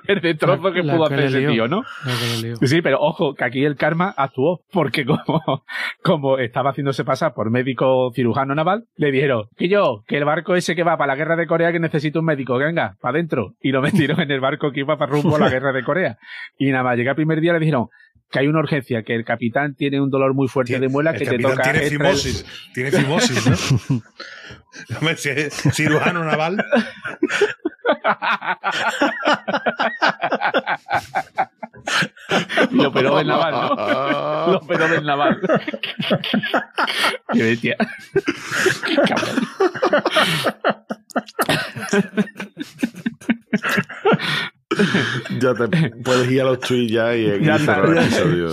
el 0.07 0.21
destrozo 0.21 0.73
que 0.73 0.83
La 0.83 0.95
pudo 0.95 1.07
hacer 1.07 1.21
ese 1.21 1.47
tío, 1.47 1.69
¿no? 1.69 1.83
Sí, 2.63 2.83
pero 2.83 2.99
ojo, 3.01 3.35
que 3.35 3.45
aquí 3.45 3.65
el 3.65 3.77
karma 3.77 4.15
actuó, 4.17 4.61
porque 4.73 5.05
como, 5.05 5.65
como 6.03 6.39
estaba 6.39 6.71
haciéndose 6.71 7.05
pasar 7.05 7.35
por 7.35 7.51
médico 7.51 8.13
cirujano 8.15 8.55
naval, 8.55 8.85
le 8.97 9.11
dijeron, 9.11 9.45
que 9.57 9.69
yo, 9.69 10.03
que 10.07 10.17
el 10.17 10.25
barco 10.25 10.55
ese 10.55 10.75
que 10.75 10.83
va 10.83 10.97
para 10.97 11.13
la 11.13 11.17
guerra 11.17 11.37
de 11.37 11.47
Corea 11.47 11.73
que 11.73 11.81
un 12.19 12.25
médico, 12.25 12.57
venga, 12.57 12.97
para 13.01 13.19
adentro. 13.19 13.55
Y 13.61 13.73
lo 13.73 13.83
metieron 13.83 14.21
en 14.21 14.31
el 14.31 14.41
barco 14.41 14.73
que 14.73 14.81
iba 14.81 14.97
para 14.97 15.13
rumbo 15.13 15.37
a 15.37 15.41
la 15.41 15.51
guerra 15.51 15.73
de 15.73 15.83
Corea. 15.83 16.19
Y 16.59 16.71
nada 16.71 16.85
más, 16.85 16.97
llega 16.97 17.11
el 17.11 17.17
primer 17.17 17.41
día 17.41 17.53
le 17.53 17.61
dijeron 17.61 17.89
que 18.31 18.41
hay 18.41 18.49
una 18.49 18.59
urgencia, 18.59 19.03
que 19.03 19.15
el 19.15 19.25
capitán 19.25 19.75
tiene 19.75 20.01
un 20.01 20.11
dolor 20.11 20.35
muy 20.35 20.49
fuerte 20.49 20.81
de 20.81 20.89
muela 20.89 21.13
El 21.13 21.19
que 21.19 21.27
te 21.27 21.39
toca 21.39 21.63
tiene 21.63 21.89
fimosis. 21.89 22.45
Tiene 22.75 22.91
fimosis, 22.91 23.91
¿no? 23.91 24.03
Cirujano 25.73 26.25
naval. 26.25 26.57
lo 32.73 32.89
operó 32.89 33.17
del 33.17 33.29
naval, 33.29 33.53
¿no? 33.53 33.69
Lo 34.53 34.59
operó 34.59 34.89
del 34.89 35.05
naval. 35.05 35.41
Qué 37.33 37.43
bestia. 37.43 37.77
Qué 38.87 38.97
cabrón. 38.97 39.37
Ya 45.41 45.55
te 45.55 45.91
puedes 46.03 46.31
ir 46.31 46.41
a 46.41 46.45
los 46.45 46.61
tweets 46.61 46.93
ya 46.93 47.17
y, 47.17 47.21
y 47.27 47.45
Ya 47.45 47.57
está. 47.57 47.79
episodio. 47.85 48.49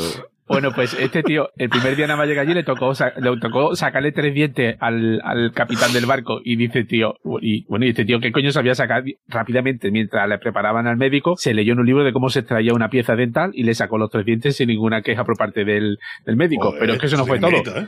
Bueno, 0.46 0.72
pues 0.76 0.94
este 1.00 1.24
tío, 1.24 1.50
el 1.58 1.70
primer 1.70 1.96
día 1.96 2.06
nada 2.06 2.18
más 2.18 2.28
llega 2.28 2.42
allí, 2.42 2.54
le 2.54 2.64
tocó, 2.64 2.92
le 3.18 3.38
tocó 3.40 3.76
sacarle 3.76 4.12
tres 4.12 4.34
dientes 4.36 4.76
al, 4.80 5.22
al 5.24 5.52
capitán 5.54 5.94
del 5.94 6.06
barco 6.06 6.42
y 6.44 6.58
dice, 6.58 6.84
tío, 6.84 7.16
y 7.42 7.66
bueno, 7.68 7.86
y 7.86 7.90
este 7.90 8.06
tío, 8.06 8.20
¿qué 8.20 8.32
coño 8.32 8.52
sabía 8.52 8.76
sacar 8.76 9.04
rápidamente? 9.28 9.90
Mientras 9.90 10.28
le 10.30 10.38
preparaban 10.40 10.86
al 10.86 10.98
médico, 10.98 11.36
se 11.38 11.54
leyó 11.54 11.74
en 11.74 11.80
un 11.80 11.86
libro 11.86 12.04
de 12.04 12.12
cómo 12.14 12.30
se 12.30 12.40
extraía 12.40 12.74
una 12.74 12.90
pieza 12.90 13.16
dental 13.16 13.52
y 13.54 13.64
le 13.64 13.74
sacó 13.74 13.98
los 13.98 14.12
tres 14.12 14.26
dientes 14.26 14.58
sin 14.58 14.68
ninguna 14.68 15.02
queja 15.02 15.24
por 15.24 15.38
parte 15.38 15.64
del, 15.66 15.98
del 16.26 16.36
médico. 16.36 16.66
Joder, 16.68 16.80
Pero 16.82 16.94
es 16.94 17.00
que 17.00 17.06
eso 17.08 17.18
no 17.18 17.26
fue 17.26 17.40
todo. 17.40 17.50
mérito, 17.50 17.76
¿eh? 17.76 17.88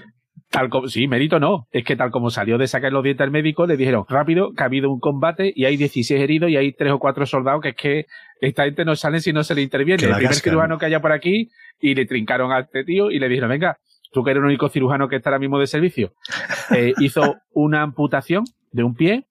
Tal 0.50 0.70
como, 0.70 0.88
sí, 0.88 1.08
mérito 1.08 1.40
no. 1.40 1.68
Es 1.72 1.84
que 1.84 1.96
tal 1.96 2.12
como 2.12 2.30
salió 2.30 2.58
de 2.58 2.68
sacar 2.68 2.92
los 2.92 3.04
dientes 3.04 3.24
al 3.24 3.32
médico, 3.32 3.66
le 3.66 3.78
dijeron, 3.78 4.06
rápido, 4.08 4.54
que 4.54 4.64
ha 4.64 4.68
habido 4.68 4.90
un 4.90 5.00
combate 5.00 5.52
y 5.56 5.66
hay 5.66 5.76
16 5.78 6.22
heridos 6.22 6.50
y 6.50 6.58
hay 6.58 6.72
tres 6.72 6.92
o 6.92 7.00
cuatro 7.00 7.26
soldados 7.26 7.62
que 7.62 7.70
es 7.70 7.76
que 7.76 8.06
esta 8.42 8.66
gente 8.66 8.86
no 8.86 8.96
sale 8.96 9.20
si 9.20 9.34
no 9.34 9.44
se 9.44 9.56
le 9.56 9.62
interviene. 9.62 10.04
El 10.04 10.14
primer 10.14 10.30
cascan. 10.30 10.52
cirujano 10.52 10.78
que 10.78 10.86
haya 10.86 11.02
por 11.02 11.12
aquí 11.12 11.50
y 11.80 11.96
le 11.96 12.06
trincaron 12.06 12.52
a 12.52 12.60
este 12.60 12.84
tío 12.84 13.12
y 13.12 13.20
le 13.20 13.28
dijeron, 13.28 13.50
venga, 13.50 13.78
tú 14.12 14.24
que 14.24 14.32
eres 14.32 14.42
el 14.42 14.46
único 14.46 14.70
cirujano 14.70 15.08
que 15.08 15.18
está 15.18 15.30
ahora 15.30 15.40
mismo 15.40 15.60
de 15.60 15.68
servicio. 15.68 16.14
Eh, 16.76 16.94
hizo 16.98 17.36
una 17.52 17.84
amputación 17.84 18.44
de 18.72 18.84
un 18.84 18.96
pie, 18.96 19.28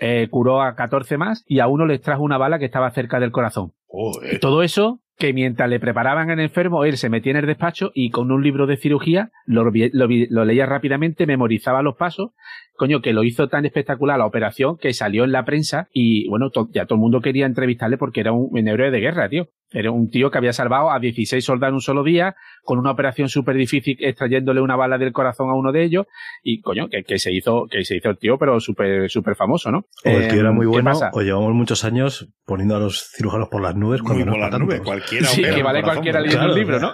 eh, 0.00 0.28
curó 0.30 0.60
a 0.60 0.74
14 0.74 1.16
más 1.16 1.42
y 1.46 1.60
a 1.60 1.66
uno 1.66 1.86
les 1.86 2.02
trajo 2.02 2.22
una 2.22 2.36
bala 2.36 2.58
que 2.58 2.66
estaba 2.66 2.90
cerca 2.90 3.18
del 3.20 3.30
corazón. 3.30 3.72
Joder. 3.86 4.38
Todo 4.38 4.62
eso 4.62 5.00
que 5.16 5.32
mientras 5.32 5.68
le 5.68 5.80
preparaban 5.80 6.30
al 6.30 6.40
enfermo, 6.40 6.84
él 6.84 6.96
se 6.96 7.08
metía 7.08 7.32
en 7.32 7.38
el 7.38 7.46
despacho 7.46 7.92
y 7.94 8.10
con 8.10 8.30
un 8.32 8.42
libro 8.42 8.66
de 8.66 8.76
cirugía 8.76 9.30
lo, 9.46 9.64
lo 9.64 10.08
lo 10.08 10.44
leía 10.44 10.66
rápidamente, 10.66 11.26
memorizaba 11.26 11.82
los 11.82 11.96
pasos. 11.96 12.32
Coño, 12.76 13.00
que 13.00 13.12
lo 13.12 13.22
hizo 13.24 13.48
tan 13.48 13.64
espectacular 13.66 14.18
la 14.18 14.26
operación 14.26 14.76
que 14.78 14.92
salió 14.92 15.24
en 15.24 15.32
la 15.32 15.44
prensa 15.44 15.88
y 15.92 16.28
bueno, 16.28 16.50
to- 16.50 16.68
ya 16.72 16.86
todo 16.86 16.96
el 16.96 17.00
mundo 17.02 17.20
quería 17.20 17.46
entrevistarle 17.46 17.98
porque 17.98 18.20
era 18.20 18.32
un, 18.32 18.48
un 18.50 18.68
héroe 18.68 18.90
de 18.90 19.00
guerra, 19.00 19.28
tío. 19.28 19.48
Era 19.70 19.90
un 19.90 20.08
tío 20.08 20.30
que 20.30 20.38
había 20.38 20.52
salvado 20.52 20.92
a 20.92 21.00
16 21.00 21.44
soldados 21.44 21.70
en 21.72 21.74
un 21.74 21.80
solo 21.80 22.04
día, 22.04 22.36
con 22.62 22.78
una 22.78 22.92
operación 22.92 23.28
súper 23.28 23.56
difícil 23.56 23.96
extrayéndole 24.00 24.60
una 24.60 24.76
bala 24.76 24.98
del 24.98 25.12
corazón 25.12 25.50
a 25.50 25.54
uno 25.54 25.72
de 25.72 25.82
ellos 25.82 26.06
y 26.44 26.60
coño, 26.60 26.88
que, 26.88 27.02
que 27.02 27.18
se 27.18 27.32
hizo, 27.32 27.66
que 27.68 27.84
se 27.84 27.96
hizo 27.96 28.08
el 28.10 28.18
tío, 28.18 28.38
pero 28.38 28.60
súper, 28.60 29.10
súper 29.10 29.34
famoso, 29.34 29.72
¿no? 29.72 29.78
O 30.04 30.08
el 30.10 30.28
tío 30.28 30.40
era 30.40 30.50
Em, 30.50 30.54
muy 30.54 30.66
¿qué 30.66 30.70
bueno, 30.70 30.90
pasa? 30.90 31.10
o 31.12 31.22
llevamos 31.22 31.52
muchos 31.54 31.84
años 31.84 32.28
poniendo 32.46 32.76
a 32.76 32.78
los 32.80 33.10
cirujanos 33.16 33.48
por 33.48 33.62
las 33.62 33.74
nubes 33.74 34.00
cuando 34.02 34.24
Muy 34.24 34.26
no 34.26 34.32
por 34.32 34.50
las 34.50 34.60
nubes, 34.60 34.80
cualquiera. 34.82 35.26
Sí, 35.26 35.42
que 35.42 35.48
el 35.48 35.62
vale 35.64 35.80
corazón, 35.80 35.94
cualquiera 36.04 36.20
leyendo 36.20 36.38
Claro, 36.44 36.52
un 36.52 36.58
libro, 36.60 36.80
¿no? 36.80 36.92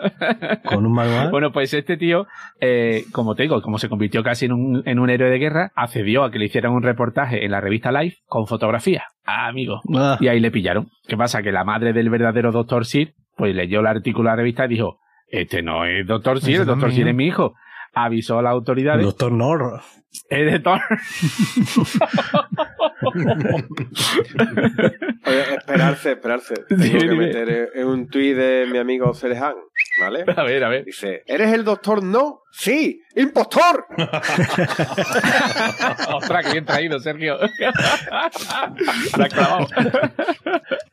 Con 0.64 0.86
un 0.86 0.92
manual. 0.92 1.30
Bueno, 1.30 1.52
pues 1.52 1.74
este 1.74 1.96
tío, 1.98 2.26
eh, 2.60 3.04
como 3.12 3.34
te 3.34 3.42
digo, 3.42 3.60
como 3.60 3.78
se 3.78 3.88
convirtió 3.90 4.22
casi 4.22 4.46
en 4.46 4.52
un, 4.52 4.82
en 4.86 4.98
un 4.98 5.10
héroe 5.10 5.28
de 5.30 5.38
guerra, 5.38 5.69
accedió 5.74 6.24
a 6.24 6.30
que 6.30 6.38
le 6.38 6.46
hicieran 6.46 6.72
un 6.72 6.82
reportaje 6.82 7.44
en 7.44 7.50
la 7.50 7.60
revista 7.60 7.92
Life 7.92 8.18
con 8.26 8.46
fotografía. 8.46 9.04
Ah, 9.24 9.46
amigo. 9.48 9.80
Ah, 9.94 10.18
Y 10.20 10.28
ahí 10.28 10.40
le 10.40 10.50
pillaron. 10.50 10.88
¿Qué 11.06 11.16
pasa? 11.16 11.42
Que 11.42 11.52
la 11.52 11.64
madre 11.64 11.92
del 11.92 12.10
verdadero 12.10 12.52
Dr. 12.52 12.84
Sir, 12.84 13.14
pues 13.36 13.54
leyó 13.54 13.80
el 13.80 13.86
artículo 13.86 14.28
de 14.28 14.32
la 14.32 14.36
revista 14.36 14.64
y 14.66 14.68
dijo, 14.68 14.98
este 15.28 15.62
no 15.62 15.84
es 15.84 16.06
Dr. 16.06 16.40
Sir, 16.40 16.60
el 16.60 16.66
Dr. 16.66 16.92
Sir 16.92 17.06
¿eh? 17.06 17.10
es 17.10 17.16
mi 17.16 17.26
hijo. 17.26 17.54
Avisó 17.92 18.38
a 18.38 18.42
las 18.42 18.52
autoridades. 18.52 19.04
Doctor 19.04 19.32
Nor. 19.32 19.80
Es 20.28 20.52
de 20.52 20.58
Thor. 20.58 20.80
Oye, 25.26 25.54
esperarse, 25.54 26.12
esperarse. 26.12 26.54
Tengo 26.68 26.98
que 26.98 27.14
meter 27.14 27.70
en 27.74 27.86
un 27.86 28.08
tuit 28.08 28.36
de 28.36 28.66
mi 28.70 28.78
amigo 28.78 29.14
Cerejan, 29.14 29.54
¿vale? 30.00 30.24
A 30.36 30.42
ver, 30.42 30.64
a 30.64 30.68
ver. 30.68 30.84
Dice, 30.84 31.22
¿eres 31.26 31.52
el 31.52 31.64
doctor 31.64 32.02
no? 32.02 32.40
¡Sí! 32.52 33.00
¡Impostor! 33.14 33.86
Ostras, 36.14 36.46
qué 36.46 36.52
bien 36.52 36.64
traído, 36.64 36.98
Sergio. 36.98 37.38
La 38.10 38.26
has 38.26 39.32
clavado. 39.32 39.68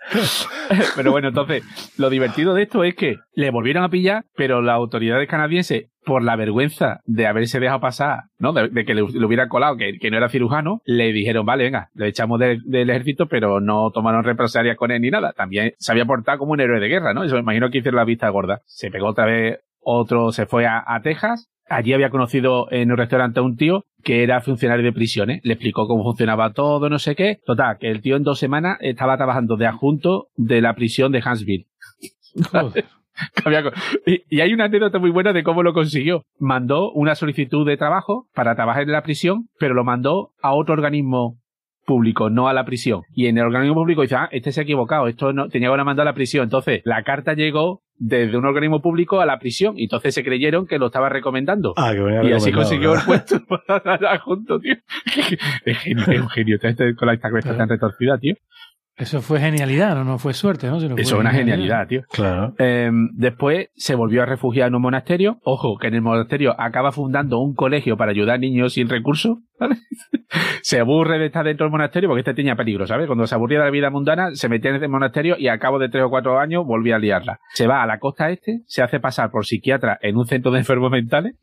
Pero 0.96 1.12
bueno, 1.12 1.30
entonces, 1.30 1.64
lo 1.98 2.10
divertido 2.10 2.54
de 2.54 2.64
esto 2.64 2.84
es 2.84 2.96
que 2.96 3.16
le 3.34 3.52
volvieron 3.52 3.84
a 3.84 3.90
pillar, 3.90 4.24
pero 4.36 4.62
las 4.62 4.76
autoridades 4.76 5.28
canadienses, 5.28 5.88
por 6.08 6.24
la 6.24 6.36
vergüenza 6.36 7.02
de 7.06 7.28
haberse 7.28 7.60
dejado 7.60 7.80
pasar, 7.82 8.22
¿no? 8.40 8.54
De, 8.54 8.70
de 8.70 8.84
que 8.86 8.96
le, 8.96 9.04
le 9.04 9.26
hubiera 9.26 9.48
colado, 9.48 9.78
que, 9.78 10.00
que 10.00 10.10
no 10.10 10.18
era 10.18 10.30
cirujano, 10.30 10.82
le 10.86 11.14
dijeron, 11.14 11.46
vale, 11.46 11.66
venga, 11.66 11.90
le 11.94 12.08
echamos 12.08 12.40
del- 12.40 12.64
del 12.66 12.90
ejército, 12.90 13.28
pero 13.28 13.60
no 13.60 13.92
tomaron 13.92 14.24
represalias 14.24 14.76
con 14.78 14.90
él 14.90 15.02
ni 15.02 15.12
nada. 15.12 15.34
También 15.34 15.74
se 15.78 15.92
había 15.92 16.06
portado 16.06 16.40
como 16.40 16.54
un 16.54 16.62
héroe 16.62 16.80
de 16.80 16.88
guerra, 16.88 17.14
¿no? 17.14 17.24
Eso 17.24 17.36
me 17.36 17.42
imagino 17.42 17.70
que 17.70 17.78
hicieron 17.78 17.98
la 17.98 18.06
vista 18.06 18.28
gorda. 18.30 18.62
Se 18.66 18.90
pegó 18.90 19.10
otra 19.10 19.26
vez 19.26 19.60
otro, 19.82 20.32
se 20.32 20.48
fue 20.48 20.66
a, 20.66 20.84
a 20.88 21.02
Texas, 21.04 21.50
Allí 21.70 21.92
había 21.92 22.10
conocido 22.10 22.72
en 22.72 22.92
un 22.94 22.98
restaurante 22.98 23.42
a 23.42 23.44
un 23.44 23.58
tío 23.58 23.84
que 24.02 24.24
era 24.24 24.40
funcionario 24.40 24.86
de 24.86 24.94
prisiones. 24.94 25.42
Le 25.44 25.52
explicó 25.56 25.86
cómo 25.86 26.02
funcionaba 26.06 26.54
todo, 26.54 26.90
no 26.90 26.98
sé 26.98 27.14
qué. 27.14 27.42
Total, 27.46 27.78
que 27.78 27.92
el 27.92 28.00
tío 28.02 28.16
en 28.16 28.24
dos 28.24 28.40
semanas 28.40 28.78
estaba 28.80 29.18
trabajando 29.18 29.58
de 29.58 29.68
adjunto 29.68 30.30
de 30.38 30.62
la 30.62 30.76
prisión 30.76 31.12
de 31.12 31.22
Huntsville. 31.26 31.68
Joder. 32.54 32.86
Y, 34.06 34.24
y 34.30 34.42
hay 34.42 34.54
una 34.54 34.66
anécdota 34.66 35.00
muy 35.00 35.10
buena 35.10 35.34
de 35.34 35.44
cómo 35.44 35.64
lo 35.64 35.74
consiguió. 35.74 36.24
Mandó 36.40 36.92
una 36.92 37.16
solicitud 37.16 37.66
de 37.66 37.78
trabajo 37.78 38.28
para 38.34 38.56
trabajar 38.56 38.84
en 38.84 38.92
la 38.92 39.04
prisión, 39.04 39.48
pero 39.60 39.74
lo 39.74 39.84
mandó 39.84 40.32
a 40.42 40.54
otro 40.54 40.74
organismo 40.74 41.38
público, 41.88 42.30
no 42.30 42.48
a 42.48 42.54
la 42.54 42.66
prisión. 42.66 43.02
Y 43.14 43.28
en 43.28 43.38
el 43.38 43.46
organismo 43.46 43.76
público 43.76 44.02
dice, 44.02 44.16
ah, 44.16 44.30
este 44.32 44.52
se 44.52 44.60
ha 44.60 44.64
equivocado, 44.64 45.08
esto 45.08 45.34
no, 45.34 45.48
tenía 45.48 45.68
que 45.68 45.74
haber 45.74 45.86
mandado 45.86 46.08
a 46.08 46.12
la 46.12 46.16
prisión. 46.16 46.44
Entonces, 46.44 46.82
la 46.84 47.02
carta 47.04 47.34
llegó 47.34 47.82
desde 47.96 48.38
un 48.38 48.46
organismo 48.46 48.82
público 48.82 49.22
a 49.22 49.26
la 49.26 49.40
prisión 49.40 49.80
y 49.80 49.84
entonces 49.84 50.14
se 50.14 50.24
creyeron 50.24 50.68
que 50.68 50.78
lo 50.78 50.88
estaba 50.88 51.10
recomendando. 51.10 51.74
Ah, 51.78 51.94
que 51.94 52.02
venía 52.02 52.30
Y 52.30 52.34
así 52.34 52.52
consiguió 52.52 52.94
el 52.94 53.02
puesto 53.02 53.40
para 53.68 54.20
junto, 54.20 54.60
tío. 54.60 54.76
Es 55.66 55.78
genio, 55.80 56.04
es 56.08 56.22
un 56.22 56.30
genio. 56.30 56.58
Este 56.62 56.94
con 56.96 57.08
la 57.08 57.14
esta 57.14 57.30
cabeza 57.30 57.58
tan 57.58 57.70
retorcida, 57.70 58.18
tío. 58.20 58.36
Eso 58.98 59.22
fue 59.22 59.40
genialidad, 59.40 59.96
no, 59.96 60.04
no 60.04 60.18
fue 60.18 60.34
suerte, 60.34 60.68
¿no? 60.68 60.80
Sino 60.80 60.96
Eso 60.96 61.16
fue 61.16 61.20
es 61.20 61.22
una 61.22 61.32
genialidad, 61.32 61.88
tío. 61.88 62.02
Claro. 62.12 62.56
Eh, 62.58 62.90
después 63.14 63.70
se 63.76 63.94
volvió 63.94 64.24
a 64.24 64.26
refugiar 64.26 64.70
en 64.70 64.76
un 64.76 64.82
monasterio. 64.82 65.38
Ojo, 65.44 65.78
que 65.78 65.88
en 65.88 65.94
el 65.94 66.02
monasterio 66.02 66.56
acaba 66.60 66.92
fundando 66.92 67.40
un 67.40 67.54
colegio 67.54 67.96
para 67.96 68.12
ayudar 68.12 68.36
a 68.36 68.40
niños 68.40 68.74
sin 68.74 68.90
recursos. 68.90 69.38
¿vale? 69.60 69.76
se 70.62 70.80
aburre 70.80 71.20
de 71.20 71.28
estar 71.28 71.46
dentro 71.46 71.66
del 71.66 71.72
monasterio 71.72 72.10
porque 72.10 72.22
este 72.22 72.34
tenía 72.34 72.56
peligro, 72.56 72.88
¿sabes? 72.88 73.08
Cuando 73.08 73.28
se 73.28 73.36
aburría 73.36 73.60
de 73.60 73.66
la 73.66 73.72
vida 73.72 73.90
mundana, 73.90 74.32
se 74.34 74.50
metía 74.50 74.72
en 74.72 74.84
el 74.84 74.90
monasterio 74.90 75.36
y 75.38 75.48
a 75.48 75.60
cabo 75.60 75.80
de 75.80 75.90
tres 75.90 76.04
o 76.04 76.10
cuatro 76.10 76.40
años 76.40 76.66
volvía 76.66 76.96
a 76.96 77.00
liarla. 77.00 77.40
Se 77.54 77.68
va 77.68 77.84
a 77.84 77.88
la 77.88 78.00
costa 78.00 78.32
este, 78.32 78.62
se 78.66 78.82
hace 78.82 79.00
pasar 79.00 79.32
por 79.32 79.46
psiquiatra 79.46 79.98
en 80.02 80.18
un 80.18 80.26
centro 80.26 80.52
de 80.52 80.60
enfermos 80.60 80.92
mentales 80.92 81.36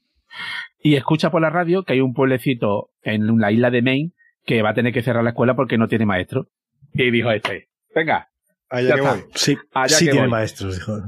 y 0.83 0.97
escucha 0.97 1.31
por 1.31 1.41
la 1.41 1.51
radio 1.51 1.85
que 1.85 1.95
hay 1.95 2.01
un 2.01 2.15
pueblecito 2.15 2.91
en 3.03 3.39
la 3.39 3.53
isla 3.53 3.71
de 3.71 3.83
Maine 3.83 4.11
que 4.45 4.63
va 4.63 4.71
a 4.71 4.75
tener 4.75 4.93
que 4.93 5.03
cerrar 5.03 5.25
la 5.25 5.31
escuela 5.31 5.55
porque 5.55 5.79
no 5.79 5.89
tiene 5.89 6.05
maestro. 6.05 6.49
Y 6.95 7.11
dijo 7.11 7.31
este, 7.31 7.69
venga, 7.95 8.29
Allá 8.71 8.89
Ya 8.89 8.95
que 8.95 9.01
está. 9.01 9.13
voy. 9.15 9.23
Sí, 9.35 9.59
Allá 9.73 9.89
sí 9.97 10.05
que 10.07 10.11
tiene 10.13 10.27
voy. 10.27 10.31
maestros, 10.31 10.75
dijo. 10.77 11.01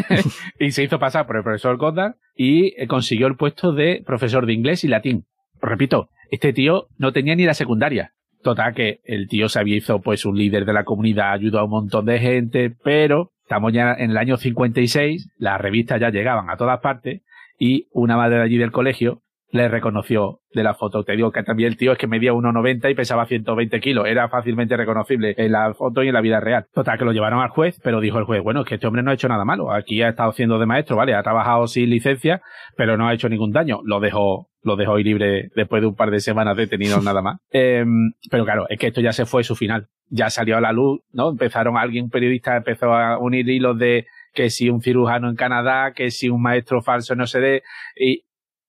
y 0.58 0.70
se 0.70 0.84
hizo 0.84 0.98
pasar 0.98 1.26
por 1.26 1.36
el 1.36 1.42
profesor 1.42 1.76
Goddard 1.76 2.14
y 2.34 2.74
eh, 2.80 2.86
consiguió 2.86 3.26
el 3.26 3.36
puesto 3.36 3.72
de 3.72 4.02
profesor 4.06 4.46
de 4.46 4.52
inglés 4.52 4.84
y 4.84 4.88
latín. 4.88 5.26
Repito, 5.60 6.08
este 6.30 6.52
tío 6.52 6.86
no 6.96 7.12
tenía 7.12 7.34
ni 7.36 7.44
la 7.44 7.54
secundaria. 7.54 8.12
Total, 8.42 8.74
que 8.74 9.00
el 9.04 9.28
tío 9.28 9.48
se 9.50 9.58
había 9.58 9.76
hizo 9.76 10.00
pues 10.00 10.24
un 10.24 10.38
líder 10.38 10.64
de 10.64 10.72
la 10.72 10.84
comunidad, 10.84 11.32
ayudó 11.32 11.58
a 11.58 11.64
un 11.64 11.70
montón 11.70 12.06
de 12.06 12.18
gente, 12.20 12.74
pero 12.82 13.32
estamos 13.42 13.72
ya 13.72 13.92
en 13.92 14.12
el 14.12 14.16
año 14.16 14.38
56, 14.38 15.32
las 15.36 15.60
revistas 15.60 16.00
ya 16.00 16.08
llegaban 16.10 16.48
a 16.48 16.56
todas 16.56 16.80
partes 16.80 17.20
y 17.58 17.88
una 17.90 18.16
madre 18.16 18.36
de 18.36 18.42
allí 18.44 18.56
del 18.56 18.72
colegio 18.72 19.20
le 19.52 19.68
reconoció 19.68 20.40
de 20.52 20.62
la 20.62 20.74
foto. 20.74 21.04
Te 21.04 21.16
digo 21.16 21.32
que 21.32 21.42
también 21.42 21.68
el 21.68 21.76
tío 21.76 21.92
es 21.92 21.98
que 21.98 22.06
medía 22.06 22.32
1,90 22.32 22.90
y 22.90 22.94
pesaba 22.94 23.26
120 23.26 23.80
kilos. 23.80 24.06
Era 24.06 24.28
fácilmente 24.28 24.76
reconocible 24.76 25.34
en 25.36 25.52
la 25.52 25.74
foto 25.74 26.02
y 26.02 26.08
en 26.08 26.14
la 26.14 26.20
vida 26.20 26.40
real. 26.40 26.66
Total, 26.72 26.98
que 26.98 27.04
lo 27.04 27.12
llevaron 27.12 27.40
al 27.40 27.50
juez, 27.50 27.78
pero 27.82 28.00
dijo 28.00 28.18
el 28.18 28.24
juez, 28.24 28.42
bueno, 28.42 28.60
es 28.60 28.66
que 28.66 28.76
este 28.76 28.86
hombre 28.86 29.02
no 29.02 29.10
ha 29.10 29.14
hecho 29.14 29.28
nada 29.28 29.44
malo. 29.44 29.72
Aquí 29.72 30.02
ha 30.02 30.10
estado 30.10 30.30
haciendo 30.30 30.58
de 30.58 30.66
maestro, 30.66 30.96
¿vale? 30.96 31.14
Ha 31.14 31.22
trabajado 31.22 31.66
sin 31.66 31.90
licencia, 31.90 32.40
pero 32.76 32.96
no 32.96 33.08
ha 33.08 33.14
hecho 33.14 33.28
ningún 33.28 33.52
daño. 33.52 33.80
Lo 33.84 34.00
dejó, 34.00 34.48
lo 34.62 34.76
dejó 34.76 34.98
ir 34.98 35.06
libre 35.06 35.48
después 35.54 35.82
de 35.82 35.88
un 35.88 35.94
par 35.94 36.10
de 36.10 36.20
semanas 36.20 36.56
detenido, 36.56 37.00
nada 37.02 37.22
más. 37.22 37.38
Em, 37.50 38.12
pero 38.30 38.44
claro, 38.44 38.66
es 38.68 38.78
que 38.78 38.88
esto 38.88 39.00
ya 39.00 39.12
se 39.12 39.26
fue 39.26 39.42
su 39.42 39.56
final. 39.56 39.88
Ya 40.08 40.30
salió 40.30 40.56
a 40.56 40.60
la 40.60 40.72
luz, 40.72 41.00
¿no? 41.12 41.30
Empezaron, 41.30 41.76
alguien, 41.76 42.04
un 42.04 42.10
periodista 42.10 42.56
empezó 42.56 42.92
a 42.92 43.18
unir 43.18 43.48
hilos 43.48 43.78
de 43.78 44.06
que 44.32 44.50
si 44.50 44.70
un 44.70 44.80
cirujano 44.80 45.28
en 45.28 45.36
Canadá, 45.36 45.92
que 45.92 46.10
si 46.10 46.28
un 46.28 46.42
maestro 46.42 46.82
falso 46.82 47.14
no 47.16 47.26
sé 47.26 47.40
de, 47.40 47.62
y 47.96 48.24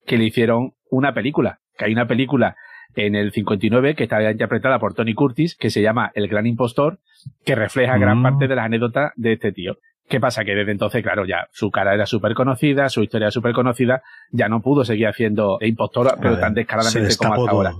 que 0.06 0.18
le 0.18 0.24
hicieron 0.24 0.72
una 0.90 1.14
película, 1.14 1.58
que 1.76 1.86
hay 1.86 1.92
una 1.92 2.06
película 2.06 2.56
en 2.94 3.14
el 3.14 3.32
59 3.32 3.94
que 3.94 4.04
está 4.04 4.30
interpretada 4.30 4.78
por 4.78 4.94
Tony 4.94 5.14
Curtis, 5.14 5.56
que 5.56 5.70
se 5.70 5.80
llama 5.82 6.10
El 6.14 6.28
Gran 6.28 6.46
Impostor, 6.46 6.98
que 7.44 7.54
refleja 7.54 7.96
gran 7.98 8.18
Mm. 8.18 8.22
parte 8.22 8.48
de 8.48 8.56
las 8.56 8.66
anécdotas 8.66 9.12
de 9.16 9.32
este 9.32 9.52
tío. 9.52 9.76
¿Qué 10.08 10.20
pasa? 10.20 10.44
Que 10.44 10.54
desde 10.54 10.72
entonces, 10.72 11.02
claro, 11.02 11.24
ya 11.24 11.46
su 11.52 11.70
cara 11.70 11.94
era 11.94 12.04
súper 12.06 12.34
conocida, 12.34 12.88
su 12.88 13.02
historia 13.02 13.26
era 13.26 13.30
súper 13.30 13.54
conocida, 13.54 14.02
ya 14.30 14.48
no 14.48 14.60
pudo 14.60 14.84
seguir 14.84 15.06
haciendo 15.06 15.56
de 15.60 15.68
impostora, 15.68 16.16
pero 16.20 16.32
ver, 16.32 16.40
tan 16.40 16.54
descaradamente 16.54 17.16
como 17.16 17.34
hasta 17.34 17.50
ahora. 17.50 17.72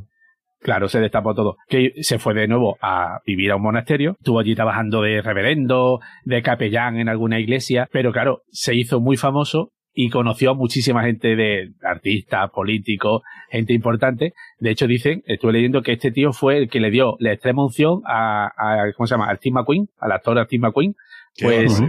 Claro, 0.60 0.88
se 0.88 1.00
destapó 1.00 1.34
todo. 1.34 1.56
Que 1.68 1.92
se 2.02 2.20
fue 2.20 2.34
de 2.34 2.46
nuevo 2.46 2.78
a 2.80 3.20
vivir 3.26 3.50
a 3.50 3.56
un 3.56 3.62
monasterio, 3.62 4.12
estuvo 4.12 4.38
allí 4.38 4.54
trabajando 4.54 5.02
de 5.02 5.20
reverendo, 5.20 6.00
de 6.24 6.40
capellán 6.40 6.98
en 6.98 7.08
alguna 7.08 7.40
iglesia, 7.40 7.88
pero 7.92 8.12
claro, 8.12 8.42
se 8.50 8.74
hizo 8.76 9.00
muy 9.00 9.16
famoso 9.16 9.72
y 9.94 10.08
conoció 10.08 10.50
a 10.52 10.54
muchísima 10.54 11.02
gente 11.04 11.36
de 11.36 11.72
artistas, 11.82 12.50
políticos, 12.50 13.22
gente 13.50 13.72
importante. 13.72 14.32
De 14.58 14.70
hecho, 14.70 14.86
dicen, 14.86 15.22
estuve 15.26 15.52
leyendo 15.52 15.82
que 15.82 15.92
este 15.92 16.10
tío 16.10 16.32
fue 16.32 16.56
el 16.58 16.68
que 16.70 16.80
le 16.80 16.90
dio 16.90 17.16
la 17.18 17.32
extrema 17.32 17.64
unción 17.64 18.00
a, 18.06 18.46
a 18.56 18.92
¿cómo 18.96 19.06
se 19.06 19.14
llama? 19.14 19.28
Al 19.28 19.36
Steve 19.38 19.54
McQueen, 19.54 19.88
al 19.98 20.12
actor 20.12 20.42
Steve 20.46 20.60
McQueen, 20.60 20.94
Pues- 21.40 21.80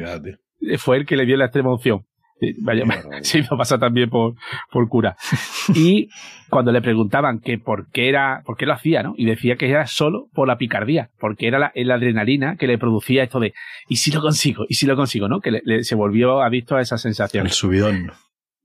fue 0.77 0.97
el 0.97 1.05
que 1.05 1.15
le 1.17 1.25
dio 1.25 1.37
la 1.37 1.45
extrema 1.45 1.71
unción. 1.71 2.05
Vaya, 2.61 2.83
se 3.21 3.39
hizo 3.39 3.55
pasar 3.57 3.79
también 3.79 4.09
por, 4.09 4.35
por 4.71 4.87
cura. 4.89 5.15
Y 5.75 6.09
cuando 6.49 6.71
le 6.73 6.81
preguntaban 6.81 7.39
que 7.39 7.57
por 7.57 7.89
qué 7.91 8.09
era, 8.09 8.41
por 8.45 8.57
qué 8.57 8.65
lo 8.65 8.73
hacía, 8.73 9.01
¿no? 9.01 9.13
Y 9.17 9.25
decía 9.25 9.55
que 9.55 9.69
era 9.69 9.87
solo 9.87 10.27
por 10.33 10.47
la 10.47 10.57
picardía, 10.57 11.09
porque 11.19 11.47
era 11.47 11.57
la, 11.57 11.71
la 11.73 11.95
adrenalina 11.95 12.57
que 12.57 12.67
le 12.67 12.77
producía 12.77 13.23
esto 13.23 13.39
de, 13.39 13.53
¿y 13.87 13.95
si 13.95 14.11
lo 14.11 14.21
consigo? 14.21 14.65
¿Y 14.67 14.75
si 14.75 14.85
lo 14.85 14.95
consigo? 14.97 15.27
¿no? 15.29 15.39
Que 15.39 15.51
le- 15.51 15.61
le- 15.63 15.83
se 15.83 15.95
volvió 15.95 16.41
adicto 16.41 16.75
a 16.75 16.81
esa 16.81 16.97
sensación. 16.97 17.45
El 17.45 17.51
subidón. 17.53 18.11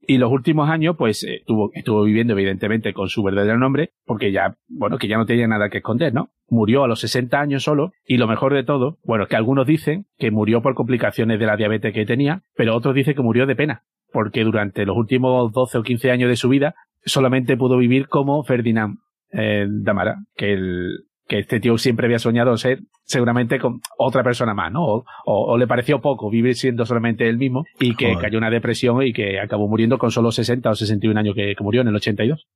Y 0.09 0.17
los 0.17 0.31
últimos 0.31 0.71
años, 0.71 0.95
pues, 0.97 1.23
eh, 1.23 1.35
estuvo, 1.35 1.69
estuvo 1.71 2.01
viviendo, 2.01 2.33
evidentemente, 2.33 2.93
con 2.93 3.09
su 3.09 3.21
verdadero 3.21 3.59
nombre, 3.59 3.91
porque 4.05 4.31
ya, 4.31 4.55
bueno, 4.67 4.97
que 4.97 5.07
ya 5.07 5.17
no 5.17 5.27
tenía 5.27 5.47
nada 5.47 5.69
que 5.69 5.77
esconder, 5.77 6.15
¿no? 6.15 6.31
Murió 6.47 6.83
a 6.83 6.87
los 6.87 7.01
60 7.01 7.39
años 7.39 7.61
solo, 7.61 7.91
y 8.07 8.17
lo 8.17 8.25
mejor 8.25 8.55
de 8.55 8.63
todo, 8.63 8.97
bueno, 9.03 9.27
que 9.27 9.35
algunos 9.35 9.67
dicen 9.67 10.07
que 10.17 10.31
murió 10.31 10.63
por 10.63 10.73
complicaciones 10.73 11.39
de 11.39 11.45
la 11.45 11.57
diabetes 11.57 11.93
que 11.93 12.07
tenía, 12.07 12.41
pero 12.55 12.75
otros 12.75 12.95
dicen 12.95 13.13
que 13.13 13.21
murió 13.21 13.45
de 13.45 13.55
pena, 13.55 13.83
porque 14.11 14.43
durante 14.43 14.83
los 14.83 14.97
últimos 14.97 15.51
12 15.51 15.77
o 15.77 15.83
15 15.83 16.09
años 16.09 16.29
de 16.31 16.37
su 16.37 16.49
vida, 16.49 16.73
solamente 17.05 17.55
pudo 17.55 17.77
vivir 17.77 18.07
como 18.07 18.43
Ferdinand 18.43 18.97
eh, 19.31 19.67
Damara, 19.69 20.23
que 20.35 20.53
el, 20.53 21.03
que 21.29 21.39
este 21.39 21.59
tío 21.59 21.77
siempre 21.77 22.07
había 22.07 22.19
soñado 22.19 22.57
ser 22.57 22.79
seguramente 23.05 23.59
con 23.59 23.79
otra 23.97 24.23
persona 24.23 24.53
más, 24.53 24.71
¿no? 24.71 24.83
O, 24.83 25.05
o- 25.25 25.53
o 25.53 25.57
le 25.57 25.67
pareció 25.67 26.01
poco 26.01 26.29
vivir 26.29 26.55
siendo 26.55 26.85
solamente 26.85 27.29
él 27.29 27.37
mismo 27.37 27.65
y 27.79 27.95
que 27.95 28.07
Joder. 28.13 28.19
cayó 28.25 28.37
en 28.39 28.43
una 28.43 28.49
depresión 28.49 29.01
y 29.03 29.13
que 29.13 29.39
acabó 29.39 29.67
muriendo 29.67 29.97
con 29.99 30.09
solo 30.11 30.31
60 30.31 30.69
o 30.71 30.75
61 30.75 31.17
años 31.19 31.35
que, 31.35 31.53
que 31.55 31.63
murió 31.63 31.81
en 31.81 31.87
el 31.89 31.95
82. 31.95 32.47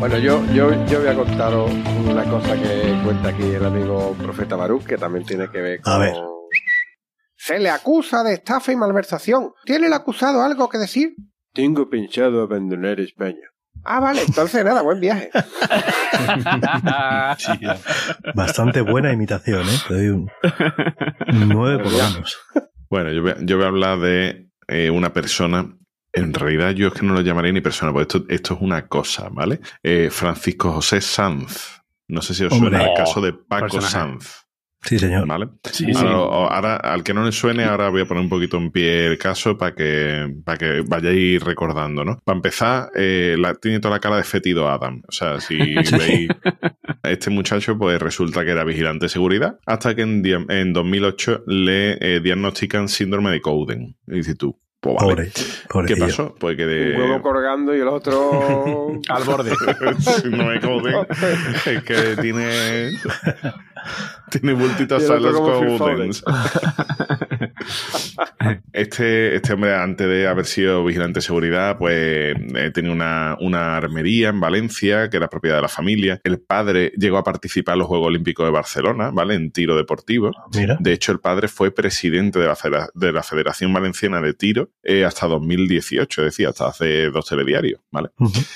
Bueno, 0.00 0.18
yo, 0.18 0.42
yo, 0.54 0.70
yo 0.86 0.98
voy 1.00 1.08
a 1.08 1.14
contaros 1.14 1.70
una 2.08 2.24
cosa 2.24 2.54
que 2.54 3.00
cuenta 3.04 3.28
aquí 3.28 3.42
el 3.42 3.64
amigo 3.64 4.14
Profeta 4.14 4.56
Baruch, 4.56 4.84
que 4.84 4.96
también 4.96 5.24
tiene 5.26 5.48
que 5.50 5.60
ver 5.60 5.80
con... 5.82 5.92
A 5.92 5.98
ver. 5.98 6.14
Se 7.36 7.58
le 7.58 7.68
acusa 7.70 8.22
de 8.22 8.32
estafa 8.34 8.72
y 8.72 8.76
malversación. 8.76 9.52
¿Tiene 9.64 9.88
el 9.88 9.92
acusado 9.92 10.42
algo 10.42 10.68
que 10.70 10.78
decir? 10.78 11.14
Tengo 11.52 11.88
pensado 11.90 12.42
abandonar 12.42 12.98
España. 13.00 13.46
Ah, 13.84 14.00
vale, 14.00 14.22
entonces 14.26 14.64
nada, 14.64 14.82
buen 14.82 15.00
viaje. 15.00 15.30
Bastante 18.34 18.80
buena 18.82 19.12
imitación, 19.12 19.62
¿eh? 19.68 19.78
Te 19.88 19.94
doy 19.94 20.08
un, 20.08 20.30
un 21.28 21.48
9 21.48 21.82
por 21.82 21.92
lo 21.92 21.98
menos. 21.98 22.38
Bueno, 22.90 23.10
yo 23.12 23.22
voy, 23.22 23.30
a- 23.32 23.36
yo 23.40 23.56
voy 23.56 23.64
a 23.64 23.68
hablar 23.68 23.98
de 24.00 24.48
eh, 24.68 24.90
una 24.90 25.12
persona. 25.12 25.76
En 26.12 26.34
realidad, 26.34 26.70
yo 26.72 26.88
es 26.88 26.94
que 26.94 27.06
no 27.06 27.14
lo 27.14 27.20
llamaré 27.20 27.52
ni 27.52 27.60
persona, 27.60 27.92
porque 27.92 28.02
esto, 28.18 28.24
esto 28.28 28.54
es 28.54 28.60
una 28.60 28.86
cosa, 28.88 29.28
¿vale? 29.30 29.60
Eh, 29.82 30.08
Francisco 30.10 30.72
José 30.72 31.00
Sanz. 31.00 31.82
No 32.08 32.20
sé 32.22 32.34
si 32.34 32.44
os 32.44 32.52
Hombre. 32.52 32.70
suena 32.70 32.84
el 32.90 32.96
caso 32.96 33.20
de 33.20 33.32
Paco 33.32 33.66
personaje. 33.66 33.90
Sanz, 33.92 34.46
Sí, 34.82 34.98
señor. 34.98 35.26
¿vale? 35.28 35.46
Sí, 35.70 35.84
sí. 35.92 35.92
Ahora, 35.94 36.54
ahora, 36.56 36.76
al 36.76 37.04
que 37.04 37.12
no 37.12 37.22
le 37.22 37.32
suene, 37.32 37.64
ahora 37.64 37.90
voy 37.90 38.00
a 38.00 38.06
poner 38.08 38.22
un 38.22 38.30
poquito 38.30 38.56
en 38.56 38.70
pie 38.70 39.08
el 39.08 39.18
caso 39.18 39.58
para 39.58 39.74
que, 39.74 40.26
para 40.42 40.56
que 40.56 40.80
vayáis 40.88 41.42
recordando, 41.42 42.02
¿no? 42.02 42.18
Para 42.24 42.36
empezar, 42.36 42.88
eh, 42.96 43.36
la- 43.38 43.54
tiene 43.56 43.78
toda 43.78 43.96
la 43.96 44.00
cara 44.00 44.16
de 44.16 44.24
fétido 44.24 44.70
Adam. 44.70 45.02
O 45.06 45.12
sea, 45.12 45.38
si 45.38 45.58
veis 45.98 46.30
a 47.02 47.10
este 47.10 47.28
muchacho, 47.28 47.76
pues 47.76 48.00
resulta 48.00 48.42
que 48.42 48.52
era 48.52 48.64
vigilante 48.64 49.04
de 49.04 49.10
seguridad, 49.10 49.58
hasta 49.66 49.94
que 49.94 50.00
en, 50.00 50.22
en 50.48 50.72
2008 50.72 51.44
le 51.46 51.98
eh, 52.00 52.20
diagnostican 52.20 52.88
síndrome 52.88 53.30
de 53.32 53.42
Cowden. 53.42 53.96
Y 54.06 54.14
dices 54.14 54.38
tú, 54.38 54.58
pues 54.80 54.96
vale. 54.96 55.30
Pobre, 55.68 55.86
¿Qué 55.86 55.96
pasó? 55.96 56.34
Pues 56.38 56.56
que 56.56 56.64
de... 56.64 56.94
Un 56.96 57.02
huevo 57.02 57.22
colgando 57.22 57.76
y 57.76 57.80
el 57.80 57.88
otro... 57.88 58.98
Al 59.08 59.24
borde. 59.24 59.50
síndrome 60.00 60.54
de 60.54 60.60
Cowden 60.60 61.06
es 61.66 61.82
que 61.84 62.16
tiene... 62.20 62.90
tiene 64.30 64.52
el 64.52 64.60
a 64.60 64.98
Phil 65.60 65.78
Cowdens. 65.78 66.24
Este, 68.72 69.36
este 69.36 69.52
hombre, 69.52 69.74
antes 69.74 70.08
de 70.08 70.26
haber 70.26 70.46
sido 70.46 70.84
vigilante 70.84 71.18
de 71.18 71.22
seguridad, 71.22 71.76
pues 71.76 72.34
eh, 72.54 72.70
tenía 72.72 72.92
una, 72.92 73.36
una 73.40 73.76
armería 73.76 74.30
en 74.30 74.40
Valencia, 74.40 75.10
que 75.10 75.18
era 75.18 75.28
propiedad 75.28 75.56
de 75.56 75.62
la 75.62 75.68
familia. 75.68 76.20
El 76.24 76.40
padre 76.40 76.92
llegó 76.96 77.18
a 77.18 77.24
participar 77.24 77.74
en 77.74 77.80
los 77.80 77.88
Juegos 77.88 78.06
Olímpicos 78.06 78.46
de 78.46 78.52
Barcelona, 78.52 79.10
¿vale? 79.12 79.34
En 79.34 79.52
tiro 79.52 79.76
deportivo. 79.76 80.30
Mira. 80.54 80.78
De 80.80 80.92
hecho, 80.92 81.12
el 81.12 81.20
padre 81.20 81.48
fue 81.48 81.70
presidente 81.70 82.38
de 82.38 82.46
la, 82.46 82.88
de 82.94 83.12
la 83.12 83.22
Federación 83.22 83.72
Valenciana 83.72 84.20
de 84.20 84.32
Tiro 84.32 84.69
eh, 84.82 85.04
hasta 85.04 85.26
2018, 85.26 86.22
es 86.22 86.24
decir, 86.24 86.46
hasta 86.46 86.68
hace 86.68 87.10
dos 87.10 87.26
telediarios, 87.26 87.80
¿vale? 87.90 88.10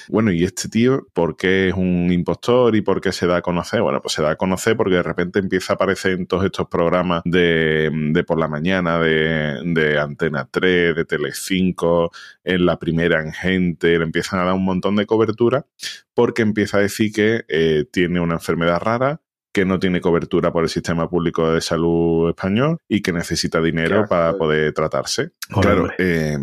Bueno, 0.09 0.33
y 0.33 0.44
este 0.44 0.68
tío, 0.68 1.07
¿por 1.12 1.37
qué 1.37 1.68
es 1.68 1.74
un 1.74 2.11
impostor 2.11 2.74
y 2.77 2.81
por 2.81 3.00
qué 3.00 3.12
se 3.12 3.27
da 3.27 3.37
a 3.37 3.42
conocer? 3.42 3.83
Bueno, 3.83 4.00
pues 4.00 4.14
se 4.14 4.22
da 4.22 4.31
a 4.31 4.37
conocer 4.37 4.77
porque 4.77 4.94
de 4.94 5.03
repente 5.03 5.38
empieza 5.38 5.74
a 5.74 5.77
aparecer 5.77 6.12
en 6.12 6.27
todos 6.27 6.44
estos 6.44 6.68
programas 6.68 7.22
de, 7.24 7.90
de 7.92 8.24
por 8.24 8.38
la 8.38 8.48
mañana, 8.48 8.98
de, 8.98 9.61
de 9.64 9.98
Antena 9.98 10.48
3, 10.50 10.96
de 10.96 11.05
Telecinco, 11.05 12.11
en 12.42 12.64
la 12.64 12.79
primera 12.79 13.20
en 13.20 13.33
gente, 13.33 13.98
le 13.98 14.05
empiezan 14.05 14.40
a 14.40 14.44
dar 14.44 14.55
un 14.55 14.64
montón 14.64 14.96
de 14.96 15.07
cobertura 15.07 15.66
porque 16.14 16.42
empieza 16.42 16.79
a 16.79 16.81
decir 16.81 17.12
que 17.12 17.44
eh, 17.48 17.85
tiene 17.90 18.20
una 18.20 18.35
enfermedad 18.35 18.81
rara, 18.81 19.20
que 19.55 19.64
no 19.64 19.79
tiene 19.79 20.01
cobertura 20.01 20.53
por 20.53 20.64
el 20.64 20.69
sistema 20.69 21.09
público 21.09 21.53
de 21.53 21.61
salud 21.61 22.29
español 22.29 22.79
y 22.88 23.01
que 23.01 23.12
necesita 23.12 23.62
dinero 23.62 24.07
para 24.09 24.37
poder 24.37 24.73
tratarse. 24.73 25.31
Joder, 25.49 25.71
claro, 25.71 25.90
eh, 25.97 26.37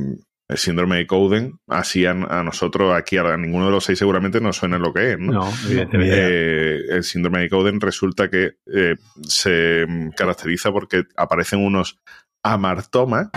el 0.47 0.57
síndrome 0.57 0.95
de 0.97 1.07
Cowden, 1.07 1.59
así 1.67 2.05
a, 2.05 2.11
a 2.11 2.41
nosotros, 2.43 2.93
aquí 2.95 3.17
a 3.17 3.35
ninguno 3.35 3.65
de 3.65 3.71
los 3.71 3.83
seis 3.83 3.99
seguramente 3.99 4.39
nos 4.39 4.55
suena 4.55 4.77
lo 4.77 4.93
que 4.93 5.11
es, 5.11 5.19
¿no? 5.19 5.33
No, 5.33 5.49
evidentemente. 5.65 6.15
Eh, 6.17 6.79
el 6.89 7.03
síndrome 7.03 7.39
de 7.41 7.49
Cowden 7.49 7.81
resulta 7.81 8.29
que 8.29 8.53
eh, 8.73 8.95
se 9.27 9.85
caracteriza 10.15 10.71
porque 10.71 11.03
aparecen 11.17 11.59
unos 11.59 11.99
amartomas. 12.43 13.29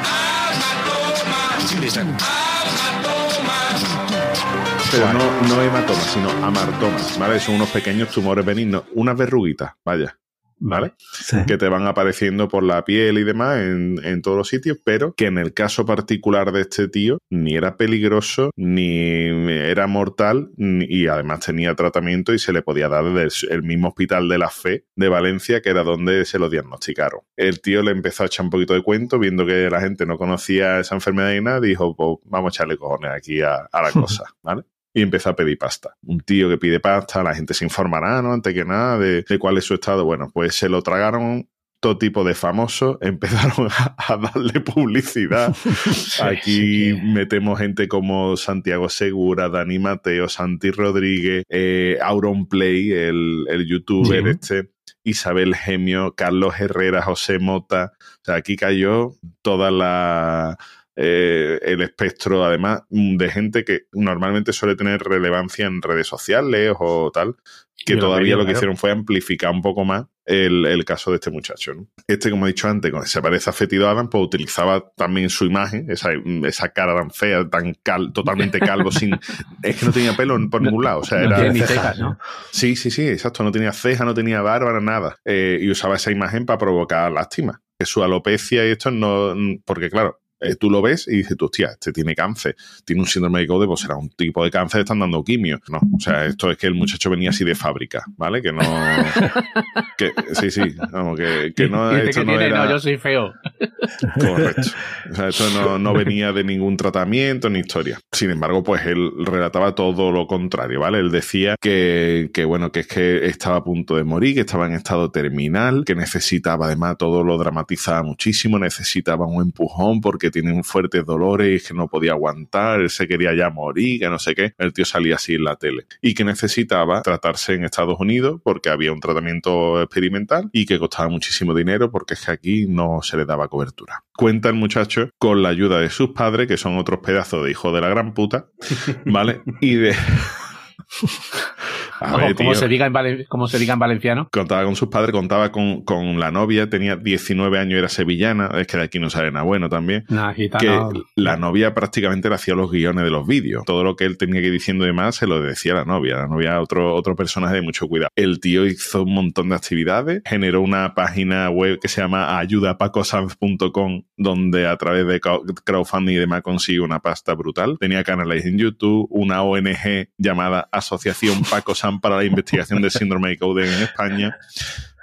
Pero 4.97 5.13
no, 5.13 5.49
no 5.49 5.63
hematomas, 5.63 6.05
sino 6.13 6.31
amartomas, 6.45 7.19
¿vale? 7.19 7.41
Son 7.41 7.57
unos 7.57 7.71
pequeños 7.71 8.11
tumores 8.11 8.45
benignos, 8.45 8.85
unas 8.95 9.17
verruguitas, 9.17 9.73
vaya, 9.85 10.19
¿vale? 10.59 10.93
Sí. 10.99 11.37
que 11.47 11.59
te 11.59 11.69
van 11.69 11.87
apareciendo 11.87 12.49
por 12.49 12.63
la 12.63 12.85
piel 12.85 13.19
y 13.19 13.25
demás 13.25 13.59
en, 13.59 14.01
en 14.05 14.23
todos 14.23 14.37
los 14.37 14.49
sitios, 14.49 14.79
pero 14.85 15.13
que 15.15 15.27
en 15.27 15.39
el 15.39 15.53
caso 15.53 15.85
particular 15.85 16.53
de 16.53 16.61
este 16.63 16.89
tío 16.89 17.19
ni 17.29 17.57
era 17.57 17.77
peligroso, 17.77 18.51
ni 18.57 19.29
era 19.51 19.87
mortal, 19.87 20.51
ni- 20.57 20.87
y 20.89 21.07
además 21.09 21.41
tenía 21.41 21.75
tratamiento 21.75 22.33
y 22.33 22.39
se 22.39 22.53
le 22.53 22.63
podía 22.63 22.89
dar 22.89 23.05
desde 23.13 23.53
el 23.53 23.63
mismo 23.63 23.89
hospital 23.89 24.29
de 24.29 24.39
la 24.39 24.49
fe 24.51 24.85
de 24.97 25.09
Valencia, 25.09 25.61
que 25.61 25.71
era 25.71 25.83
donde 25.83 26.25
se 26.25 26.39
lo 26.39 26.49
diagnosticaron. 26.49 27.21
El 27.37 27.61
tío 27.61 27.83
le 27.83 27.91
empezó 27.91 28.23
a 28.23 28.27
echar 28.27 28.45
un 28.45 28.51
poquito 28.51 28.75
de 28.75 28.83
cuento, 28.83 29.19
viendo 29.19 29.45
que 29.45 29.69
la 29.71 29.81
gente 29.81 30.07
no 30.07 30.17
conocía 30.19 30.79
esa 30.79 30.95
enfermedad 30.95 31.33
y 31.33 31.41
nada, 31.41 31.61
dijo, 31.61 31.95
pues 31.97 32.19
vamos 32.25 32.53
a 32.53 32.55
echarle 32.55 32.77
cojones 32.77 33.11
aquí 33.13 33.43
a, 33.43 33.69
a 33.71 33.83
la 33.83 33.91
cosa, 33.93 34.25
¿vale? 34.43 34.63
Y 34.95 35.03
empezó 35.03 35.29
a 35.31 35.37
pedir 35.37 35.59
pasta. 35.59 35.97
Un 36.07 36.21
tío 36.21 36.49
que 36.49 36.57
pide 36.57 36.81
pasta, 36.81 37.23
la 37.23 37.35
gente 37.35 37.53
se 37.53 37.65
informará, 37.65 38.23
¿no? 38.23 38.33
Antes 38.33 38.55
que 38.55 38.65
nada, 38.65 38.99
de, 38.99 39.23
de 39.29 39.39
cuál 39.39 39.59
es 39.59 39.65
su 39.65 39.75
estado. 39.75 40.05
Bueno, 40.05 40.31
pues 40.33 40.55
se 40.55 40.69
lo 40.69 40.81
tragaron 40.83 41.49
todo 41.81 41.99
tipo 41.99 42.25
de 42.25 42.35
famosos, 42.35 42.97
empezaron 43.03 43.69
a, 43.71 43.95
a 43.99 44.17
darle 44.17 44.61
publicidad. 44.61 45.55
Aquí 46.23 46.95
metemos 47.03 47.59
gente 47.59 47.89
como 47.89 48.37
Santiago 48.39 48.89
Segura, 48.89 49.49
Dani 49.49 49.79
Mateo, 49.79 50.29
Santi 50.29 50.71
Rodríguez, 50.71 51.45
eh, 51.51 51.99
Auronplay, 52.01 52.91
el, 52.93 53.45
el 53.51 53.67
youtuber 53.67 54.23
Sí. 54.25 54.31
este, 54.31 54.71
Isabel 55.03 55.55
Gemio, 55.55 56.15
Carlos 56.15 56.55
Herrera, 56.59 57.03
José 57.03 57.39
Mota. 57.39 57.93
O 58.01 58.25
sea, 58.25 58.37
aquí 58.37 58.57
cayó 58.57 59.13
toda 59.43 59.71
la 59.71 60.57
eh, 60.97 61.59
el 61.63 61.83
espectro, 61.83 62.45
además, 62.45 62.83
mm, 62.91 63.17
de 63.17 63.31
gente 63.31 63.65
que 63.65 63.83
normalmente 63.93 64.53
suele 64.53 64.77
tener 64.77 65.03
relevancia 65.03 65.67
en 65.67 65.83
redes 65.83 66.07
sociales 66.07 66.73
o 66.79 67.11
tal, 67.13 67.37
que 67.85 67.97
todavía 67.97 68.37
lo 68.37 68.47
que 68.47 68.53
hicieron 68.53 68.77
fue 68.77 68.91
amplificar 68.91 69.51
un 69.51 69.61
poco 69.61 69.85
más 69.85 70.05
el, 70.25 70.65
el 70.65 70.85
caso 70.87 71.11
de 71.11 71.17
este 71.17 71.31
muchacho. 71.31 71.75
¿no? 71.75 71.87
Este, 72.07 72.31
como 72.31 72.47
he 72.47 72.51
dicho 72.51 72.67
antes, 72.69 72.91
cuando 72.91 73.07
se 73.07 73.21
parece 73.21 73.51
a 73.51 73.53
Fetido 73.53 73.89
Adam, 73.89 74.09
pues 74.09 74.25
utilizaba 74.25 74.91
también 74.97 75.29
su 75.29 75.45
imagen, 75.45 75.91
esa, 75.91 76.11
esa 76.45 76.69
cara 76.71 76.97
tan 76.97 77.11
fea, 77.11 77.47
tan 77.51 77.75
cal, 77.83 78.13
totalmente 78.13 78.59
calvo, 78.59 78.91
sin. 78.91 79.19
Es 79.63 79.77
que 79.77 79.87
no 79.87 79.93
tenía 79.93 80.17
pelo 80.17 80.39
por 80.49 80.63
ningún 80.63 80.85
lado. 80.85 81.01
O 81.01 81.05
sea, 81.05 81.19
No 81.19 81.25
era. 81.27 81.37
tiene 81.37 81.53
ni 81.55 81.61
cejas, 81.61 81.99
¿no? 81.99 82.11
¿no? 82.11 82.19
Sí, 82.51 82.77
sí, 82.77 82.91
sí, 82.91 83.07
exacto. 83.07 83.43
No 83.43 83.53
tenía 83.53 83.73
ceja, 83.73 84.05
no 84.05 84.15
tenía 84.15 84.41
barba, 84.41 84.81
nada. 84.81 85.17
Eh, 85.25 85.59
y 85.61 85.71
usaba 85.71 85.97
esa 85.97 86.11
imagen 86.11 86.47
para 86.47 86.59
provocar 86.59 87.11
lástima. 87.13 87.61
Que 87.79 87.85
su 87.85 88.03
alopecia 88.03 88.67
y 88.67 88.71
esto 88.71 88.91
no. 88.91 89.35
Porque, 89.67 89.91
claro, 89.91 90.21
eh, 90.45 90.57
tú 90.57 90.71
lo 90.71 90.83
ves 90.83 91.09
y 91.09 91.17
dices, 91.17 91.37
tú, 91.37 91.47
hostia, 91.47 91.71
este 91.73 91.93
tiene 91.93 92.15
cáncer, 92.15 92.57
tiene 92.85 93.03
un 93.03 93.09
síndrome 93.09 93.41
de 93.41 93.47
Code, 93.47 93.67
pues 93.67 93.81
será 93.81 93.97
un 93.97 94.11
tipo 94.11 94.45
de 94.45 94.51
cáncer, 94.51 94.81
están 94.81 94.99
dando 95.01 95.23
quimio. 95.25 95.61
No, 95.69 95.79
o 95.79 96.01
sea, 96.01 96.27
esto 96.27 96.51
es 96.51 96.59
que 96.59 96.67
el 96.67 96.75
muchacho 96.75 97.11
venía 97.11 97.31
así 97.31 97.45
de 97.45 97.55
fábrica, 97.55 98.05
¿vale? 98.17 98.43
Que 98.43 98.53
no. 98.53 98.61
que, 99.99 100.13
sí, 100.33 100.51
sí, 100.51 100.63
vamos, 100.93 101.19
que, 101.19 101.53
que 101.55 101.69
no. 101.69 101.91
Dice 101.91 102.11
Esto 102.11 102.21
que 102.21 102.27
no 102.27 102.33
tiene, 102.33 102.47
era. 102.47 102.65
no, 102.65 102.71
yo 102.71 102.79
soy 102.79 102.97
feo. 102.97 103.33
Correcto. 104.21 104.71
O 105.11 105.15
sea, 105.15 105.29
esto 105.29 105.51
no, 105.51 105.79
no 105.79 105.93
venía 105.93 106.33
de 106.33 106.45
ningún 106.45 106.77
tratamiento 106.77 107.51
ni 107.51 107.61
historia. 107.61 107.99
Sin 108.13 108.31
embargo, 108.31 108.63
pues 108.63 108.85
él 108.87 109.11
relataba 109.25 109.75
todo 109.75 110.13
lo 110.13 110.27
contrario, 110.27 110.81
¿vale? 110.81 110.99
Él 110.99 111.11
decía 111.11 111.57
que, 111.61 112.31
que, 112.33 112.45
bueno, 112.45 112.73
que 112.73 112.81
es 112.81 112.87
que 112.87 113.27
estaba 113.27 113.57
a 113.57 113.65
punto 113.65 113.97
de 113.97 114.05
morir, 114.05 114.35
que 114.35 114.41
estaba 114.41 114.67
en 114.67 114.73
estado 114.73 115.11
terminal, 115.11 115.85
que 115.85 115.95
necesitaba, 115.95 116.67
además, 116.67 116.97
todo 116.99 117.23
lo 117.23 117.39
dramatizaba 117.39 118.03
muchísimo, 118.03 118.59
necesitaba 118.59 119.27
un 119.27 119.43
empujón 119.43 120.01
porque 120.01 120.31
tiene 120.35 120.63
fuertes 120.63 121.07
dolores 121.07 121.63
y 121.63 121.67
que 121.69 121.75
no 121.75 121.89
podía 121.89 122.13
aguantar, 122.13 122.81
él 122.81 122.91
se 122.91 123.07
quería 123.07 123.35
ya 123.35 123.51
morir, 123.51 124.01
que 124.01 124.11
no 124.11 124.19
sé 124.19 124.35
qué. 124.35 124.55
El 124.59 124.73
tío 124.73 124.85
salía 124.85 125.15
así 125.15 125.35
en 125.35 125.45
la 125.45 125.57
tele. 125.57 125.87
Y 126.03 126.15
que 126.15 126.25
necesitaba 126.25 127.03
tratarse 127.03 127.55
en 127.55 127.65
Estados 127.65 127.99
Unidos 128.01 128.41
porque 128.43 128.69
había 128.69 128.93
un 128.93 129.01
tratamiento 129.01 129.81
experimental 129.81 130.51
y 130.53 130.67
que 130.67 130.79
costaba 130.79 131.09
muchísimo 131.09 131.55
dinero 131.55 131.91
porque 131.91 132.15
es 132.15 132.25
que 132.25 132.33
aquí 132.33 132.67
no 132.67 133.01
se 133.03 133.17
le 133.17 133.25
daba 133.25 133.49
cobertura. 133.49 134.05
Cuenta 134.17 134.49
el 134.49 134.57
muchacho 134.57 135.11
con 135.19 135.43
la 135.43 135.51
ayuda 135.51 135.79
de 135.79 135.91
sus 135.91 136.11
padres, 136.11 136.49
que 136.49 136.57
son 136.57 136.79
otros 136.79 137.01
pedazos 137.01 137.45
de 137.45 137.53
hijos 137.53 137.73
de 137.73 137.81
la 137.81 137.89
gran 137.89 138.13
puta, 138.13 138.49
¿vale? 139.07 139.43
Y 139.61 139.75
de, 139.75 139.95
A 142.01 142.11
Como, 142.13 142.27
ver, 142.27 142.35
como 142.35 142.51
tío. 142.53 142.59
se 142.61 142.69
diga 142.69 142.87
en 142.87 142.93
valen- 142.93 143.27
como 143.29 143.47
se 143.49 143.59
diga 143.59 143.75
en 143.75 143.79
valenciano. 143.79 144.29
Contaba 144.33 144.65
con 144.65 144.75
sus 144.77 144.89
padres, 144.89 145.13
contaba 145.13 145.53
con, 145.53 145.83
con 145.85 146.19
la 146.19 146.31
novia, 146.31 146.69
tenía 146.69 146.97
19 146.97 147.59
años, 147.59 147.79
era 147.79 147.89
sevillana, 147.89 148.51
es 148.59 148.67
que 148.67 148.77
de 148.77 148.83
aquí 148.85 148.99
no 148.99 149.11
sale 149.11 149.31
nada 149.31 149.45
bueno 149.45 149.69
también. 149.69 150.05
Nah, 150.09 150.33
que 150.35 150.81
la 151.17 151.37
novia 151.37 151.75
prácticamente 151.75 152.29
le 152.29 152.35
hacía 152.35 152.55
los 152.55 152.71
guiones 152.71 153.05
de 153.05 153.11
los 153.11 153.27
vídeos. 153.27 153.65
Todo 153.65 153.85
lo 153.85 153.97
que 153.97 154.05
él 154.05 154.19
tenía 154.19 154.41
que 154.41 154.47
ir 154.49 154.53
diciendo 154.53 154.85
y 154.85 154.89
demás 154.89 155.17
se 155.17 155.27
lo 155.27 155.41
decía 155.41 155.75
la 155.75 155.85
novia. 155.85 156.17
La 156.17 156.27
novia 156.27 156.61
otro, 156.61 156.95
otro 156.95 157.15
personaje 157.17 157.55
de 157.57 157.63
mucho 157.63 157.87
cuidado. 157.87 158.09
El 158.17 158.41
tío 158.41 158.67
hizo 158.67 159.03
un 159.05 159.15
montón 159.15 159.49
de 159.51 159.55
actividades, 159.57 160.23
generó 160.25 160.61
una 160.63 160.95
página 160.95 161.49
web 161.51 161.79
que 161.81 161.89
se 161.89 162.01
llama 162.01 162.39
ayudapacosanz.com, 162.39 164.03
donde 164.17 164.67
a 164.67 164.77
través 164.77 165.07
de 165.07 165.21
crowd- 165.21 165.55
crowdfunding 165.65 166.15
y 166.15 166.19
demás 166.19 166.43
consigue 166.43 166.81
una 166.81 167.01
pasta 167.01 167.35
brutal. 167.35 167.77
Tenía 167.79 168.03
canales 168.05 168.45
en 168.47 168.59
YouTube, 168.59 169.07
una 169.11 169.43
ONG 169.43 170.09
llamada 170.19 170.69
Asociación 170.73 171.43
Paco 171.51 171.75
Sanz 171.75 171.84
para 172.01 172.17
la 172.17 172.25
investigación 172.25 172.83
del 172.83 172.91
síndrome 172.91 173.31
de 173.31 173.39
Cowden 173.39 173.73
en 173.73 173.83
España. 173.83 174.37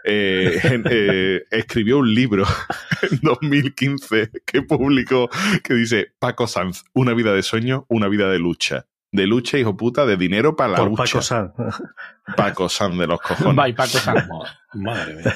Eh, 0.03 0.59
eh, 0.89 1.43
escribió 1.51 1.99
un 1.99 2.13
libro 2.13 2.43
en 3.03 3.19
2015 3.21 4.31
que 4.45 4.61
publicó 4.63 5.29
que 5.63 5.75
dice 5.75 6.07
Paco 6.17 6.47
Sanz, 6.47 6.83
una 6.93 7.13
vida 7.13 7.33
de 7.33 7.43
sueño, 7.43 7.85
una 7.87 8.07
vida 8.07 8.29
de 8.29 8.39
lucha. 8.39 8.87
De 9.11 9.27
lucha, 9.27 9.57
hijo 9.57 9.75
puta, 9.75 10.05
de 10.05 10.15
dinero 10.15 10.55
para 10.55 10.71
la 10.71 10.77
Por 10.77 10.89
lucha. 10.89 11.03
Paco 11.03 11.21
San. 11.21 11.53
Paco 12.37 12.69
Sanz 12.69 12.97
de 12.97 13.07
los 13.07 13.19
cojones. 13.21 13.55
Bye, 13.55 13.73
Paco 13.73 13.97
Sanz. 13.97 14.25
Madre 14.73 15.15
mía. 15.15 15.35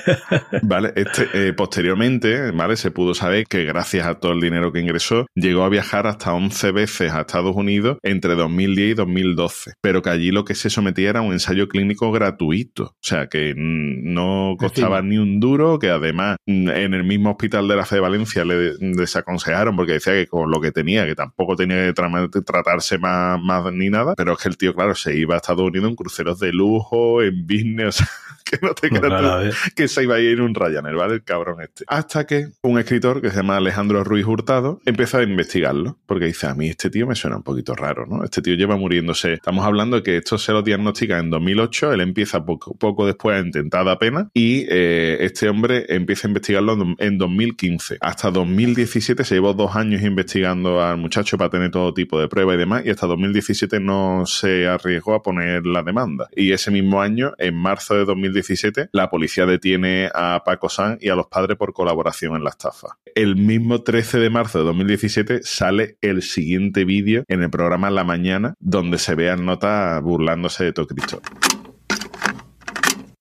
Vale, 0.61 0.93
este, 0.95 1.27
eh, 1.33 1.51
posteriormente, 1.51 2.51
¿vale? 2.51 2.77
Se 2.77 2.89
pudo 2.89 3.13
saber 3.13 3.43
que 3.49 3.65
gracias 3.65 4.07
a 4.07 4.15
todo 4.15 4.31
el 4.31 4.39
dinero 4.39 4.71
que 4.71 4.79
ingresó, 4.79 5.25
llegó 5.36 5.63
a 5.65 5.69
viajar 5.69 6.07
hasta 6.07 6.33
11 6.33 6.71
veces 6.71 7.11
a 7.11 7.19
Estados 7.21 7.53
Unidos 7.53 7.97
entre 8.01 8.36
2010 8.36 8.91
y 8.91 8.93
2012. 8.93 9.73
Pero 9.81 10.01
que 10.01 10.09
allí 10.09 10.31
lo 10.31 10.45
que 10.45 10.55
se 10.55 10.69
sometía 10.69 11.09
era 11.09 11.19
un 11.21 11.33
ensayo 11.33 11.67
clínico 11.67 12.13
gratuito. 12.13 12.83
O 12.86 12.95
sea, 13.01 13.27
que 13.27 13.53
mm, 13.53 14.13
no 14.13 14.55
costaba 14.57 15.01
ni 15.01 15.17
un 15.17 15.41
duro, 15.41 15.79
que 15.79 15.89
además 15.89 16.38
mm, 16.45 16.69
en 16.69 16.93
el 16.93 17.03
mismo 17.03 17.31
hospital 17.31 17.67
de 17.67 17.75
la 17.75 17.86
Fe 17.86 17.95
de 17.95 18.01
Valencia 18.01 18.45
le 18.45 18.55
desaconsejaron 18.79 19.75
porque 19.75 19.93
decía 19.93 20.13
que 20.13 20.27
con 20.27 20.49
lo 20.49 20.61
que 20.61 20.71
tenía, 20.71 21.05
que 21.05 21.15
tampoco 21.15 21.57
tenía 21.57 21.75
que 21.75 21.93
tra- 21.93 22.45
tratarse 22.45 22.97
más, 22.99 23.38
más 23.41 23.71
ni 23.73 23.89
nada. 23.89 24.13
Pero 24.15 24.31
es 24.31 24.39
que 24.39 24.47
el 24.47 24.57
tío, 24.57 24.73
claro, 24.73 24.95
se 24.95 25.13
iba 25.17 25.36
a 25.36 25.38
Estados 25.38 25.67
Unidos 25.67 25.89
en 25.89 25.95
cruceros 25.95 26.39
de 26.39 26.53
en 26.91 27.45
business, 27.45 28.03
que 28.45 28.59
no 28.61 28.73
te 28.73 28.89
No, 28.89 28.99
creas 28.99 29.71
que 29.75 29.88
se 29.88 30.03
iba 30.03 30.15
a 30.15 30.19
ir 30.19 30.41
un 30.41 30.53
Ryanair, 30.53 30.95
¿vale? 30.95 31.15
El 31.15 31.23
cabrón 31.23 31.61
este. 31.61 31.83
Hasta 31.88 32.25
que 32.25 32.49
un 32.61 32.77
escritor 32.79 33.21
que 33.21 33.31
se 33.31 33.38
llama 33.38 33.57
Alejandro 33.57 34.03
Ruiz 34.03 34.25
Hurtado 34.25 34.79
empezó 34.86 35.17
a 35.17 35.23
investigarlo, 35.23 35.97
porque 36.05 36.25
dice, 36.25 36.47
a 36.47 36.53
mí 36.53 36.69
este 36.69 36.89
tío 36.89 37.07
me 37.07 37.15
suena 37.15 37.38
un 37.38 37.43
poquito 37.43 37.73
raro, 37.75 38.05
¿no? 38.05 38.23
Este 38.23 38.41
tío 38.41 38.55
lleva 38.55 38.77
muriéndose. 38.77 39.33
Estamos 39.33 39.65
hablando 39.65 39.97
de 39.97 40.03
que 40.03 40.17
esto 40.17 40.38
se 40.38 40.51
lo 40.51 40.61
diagnostica 40.61 41.17
en 41.17 41.29
2008, 41.29 41.93
él 41.93 42.01
empieza 42.01 42.45
poco, 42.45 42.75
poco 42.75 43.05
después 43.05 43.38
a 43.38 43.45
intentar 43.45 43.86
dar 43.86 43.97
pena 43.97 44.29
y 44.33 44.65
eh, 44.69 45.17
este 45.21 45.49
hombre 45.49 45.86
empieza 45.89 46.27
a 46.27 46.29
investigarlo 46.29 46.73
en, 46.73 46.95
en 46.99 47.17
2015. 47.17 47.97
Hasta 48.01 48.31
2017 48.31 49.23
se 49.23 49.36
llevó 49.36 49.53
dos 49.53 49.75
años 49.75 50.01
investigando 50.03 50.83
al 50.83 50.97
muchacho 50.97 51.38
para 51.38 51.49
tener 51.49 51.71
todo 51.71 51.93
tipo 51.93 52.19
de 52.19 52.27
pruebas 52.27 52.55
y 52.55 52.59
demás 52.59 52.83
y 52.86 52.89
hasta 52.89 53.07
2017 53.07 53.79
no 53.79 54.25
se 54.25 54.67
arriesgó 54.67 55.15
a 55.15 55.23
poner 55.23 55.65
la 55.65 55.81
demanda. 55.83 56.29
Y 56.36 56.51
ese 56.51 56.64
mismo 56.72 57.01
año, 57.01 57.34
en 57.38 57.55
marzo 57.55 57.95
de 57.95 58.05
2017, 58.05 58.89
la 58.91 59.09
policía 59.09 59.45
detiene 59.45 60.09
a 60.13 60.43
Paco 60.45 60.70
San 60.70 60.97
y 61.01 61.09
a 61.09 61.16
los 61.16 61.28
padres 61.28 61.57
por 61.57 61.74
colaboración 61.74 62.36
en 62.36 62.43
la 62.43 62.49
estafa. 62.49 62.97
El 63.16 63.36
mismo 63.36 63.84
13 63.84 64.20
de 64.20 64.30
marzo 64.30 64.59
de 64.59 64.66
2017 64.66 65.43
sale 65.43 65.97
el 66.01 66.22
siguiente 66.22 66.86
vídeo 66.86 67.24
en 67.28 67.43
el 67.43 67.49
programa 67.49 67.89
La 67.89 68.03
Mañana, 68.03 68.55
donde 68.59 68.97
se 68.97 69.16
ve 69.16 69.30
a 69.30 69.36
Nota 69.36 69.99
burlándose 70.01 70.66
de 70.66 70.74
todo 70.74 70.88
Cristo. 70.88 71.22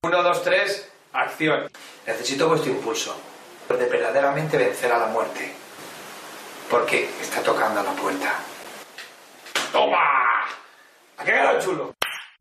1, 0.03 0.23
2, 0.23 0.43
3, 0.43 0.93
acción. 1.13 1.69
Necesito 2.07 2.49
vuestro 2.49 2.73
impulso 2.73 3.17
de 3.69 3.87
verdaderamente 3.89 4.57
vencer 4.59 4.93
a 4.93 4.99
la 4.99 5.07
muerte. 5.07 5.53
Porque 6.71 7.09
está 7.21 7.43
tocando 7.43 7.81
a 7.81 7.83
la 7.83 7.93
puerta. 7.93 8.35
¡Toma! 9.73 9.97
¿A 11.17 11.25
qué 11.25 11.33
quedado 11.33 11.61
chulo? 11.61 11.95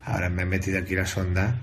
Ahora 0.06 0.28
me 0.28 0.42
he 0.42 0.46
metido 0.46 0.78
aquí 0.78 0.94
la 0.94 1.06
sonda, 1.06 1.54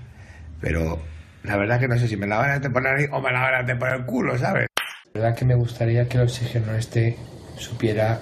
pero 0.60 1.00
la 1.44 1.56
verdad 1.56 1.78
que 1.78 1.88
no 1.88 1.98
sé 1.98 2.08
si 2.08 2.16
me 2.16 2.26
la 2.26 2.38
van 2.38 2.64
a 2.64 2.70
poner 2.70 2.96
ahí 2.96 3.06
o 3.10 3.20
me 3.20 3.32
la 3.32 3.40
van 3.40 3.70
a 3.70 3.78
por 3.78 3.88
el 3.88 4.04
culo, 4.04 4.38
¿sabes? 4.38 4.66
La 5.12 5.20
verdad 5.20 5.36
que 5.38 5.44
me 5.44 5.54
gustaría 5.54 6.08
que 6.08 6.16
el 6.16 6.24
oxígeno 6.24 6.74
este 6.74 7.16
supiera 7.58 8.20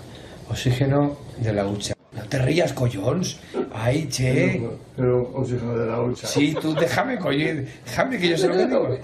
oxígeno 0.49 1.19
de 1.39 1.53
la 1.53 1.67
hucha. 1.67 1.95
No 2.13 2.25
te 2.29 2.39
rías, 2.39 2.73
collons. 2.73 3.41
Ay, 3.73 4.09
che. 4.09 4.61
Pero 4.97 5.23
oxígeno 5.35 5.77
de 5.79 5.87
la 5.87 6.01
hucha. 6.01 6.27
Sí, 6.27 6.55
tú 6.61 6.75
déjame, 6.75 7.19
coño. 7.19 7.63
Déjame 7.85 8.19
que 8.19 8.29
yo 8.29 8.37
sé 8.37 8.49
lo 8.49 8.55
que 8.55 8.67
digo. 8.67 8.99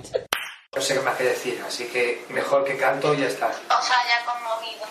No 0.75 0.83
sé 0.83 0.95
qué 0.95 1.01
me 1.01 1.11
hace 1.11 1.25
decir, 1.25 1.59
así 1.67 1.85
que 1.85 2.21
mejor 2.35 2.65
que 2.65 2.77
canto 2.77 3.15
y 3.15 3.21
ya 3.21 3.29
está. 3.29 3.47
O 3.47 3.83
sea, 3.83 3.97
ya 4.05 4.25
conmovido. 4.27 4.85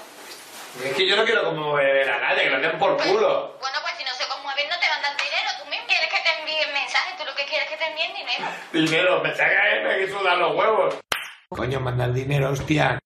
Es 0.84 0.94
que 0.94 1.08
yo 1.08 1.16
no 1.16 1.24
quiero 1.24 1.44
conmover 1.44 2.10
a 2.10 2.20
nadie, 2.20 2.44
que 2.46 2.50
lo 2.50 2.60
den 2.60 2.80
por 2.80 2.98
culo. 2.98 3.58
Bueno, 3.60 3.78
pues 3.84 3.95
se 4.26 4.34
conmueven 4.34 4.70
no 4.70 4.76
te 4.80 4.88
dar 4.88 5.16
dinero. 5.18 5.50
Tú 5.62 5.70
mismo 5.70 5.86
quieres 5.88 6.10
que 6.10 6.22
te 6.24 6.40
envíen 6.40 6.74
mensajes, 6.74 7.18
tú 7.18 7.26
lo 7.26 7.36
que 7.36 7.46
quieres 7.46 7.68
es 7.68 7.72
que 7.72 7.78
te 7.78 7.90
envíen 7.90 8.14
dinero. 8.14 8.46
Dinero, 8.74 9.22
me 9.22 9.36
saca 9.36 9.62
me 9.84 9.98
que 9.98 10.08
sudan 10.10 10.40
los 10.40 10.56
huevos. 10.56 10.96
Coño, 11.50 11.80
mandar 11.80 12.12
dinero, 12.12 12.50
hostia. 12.50 13.00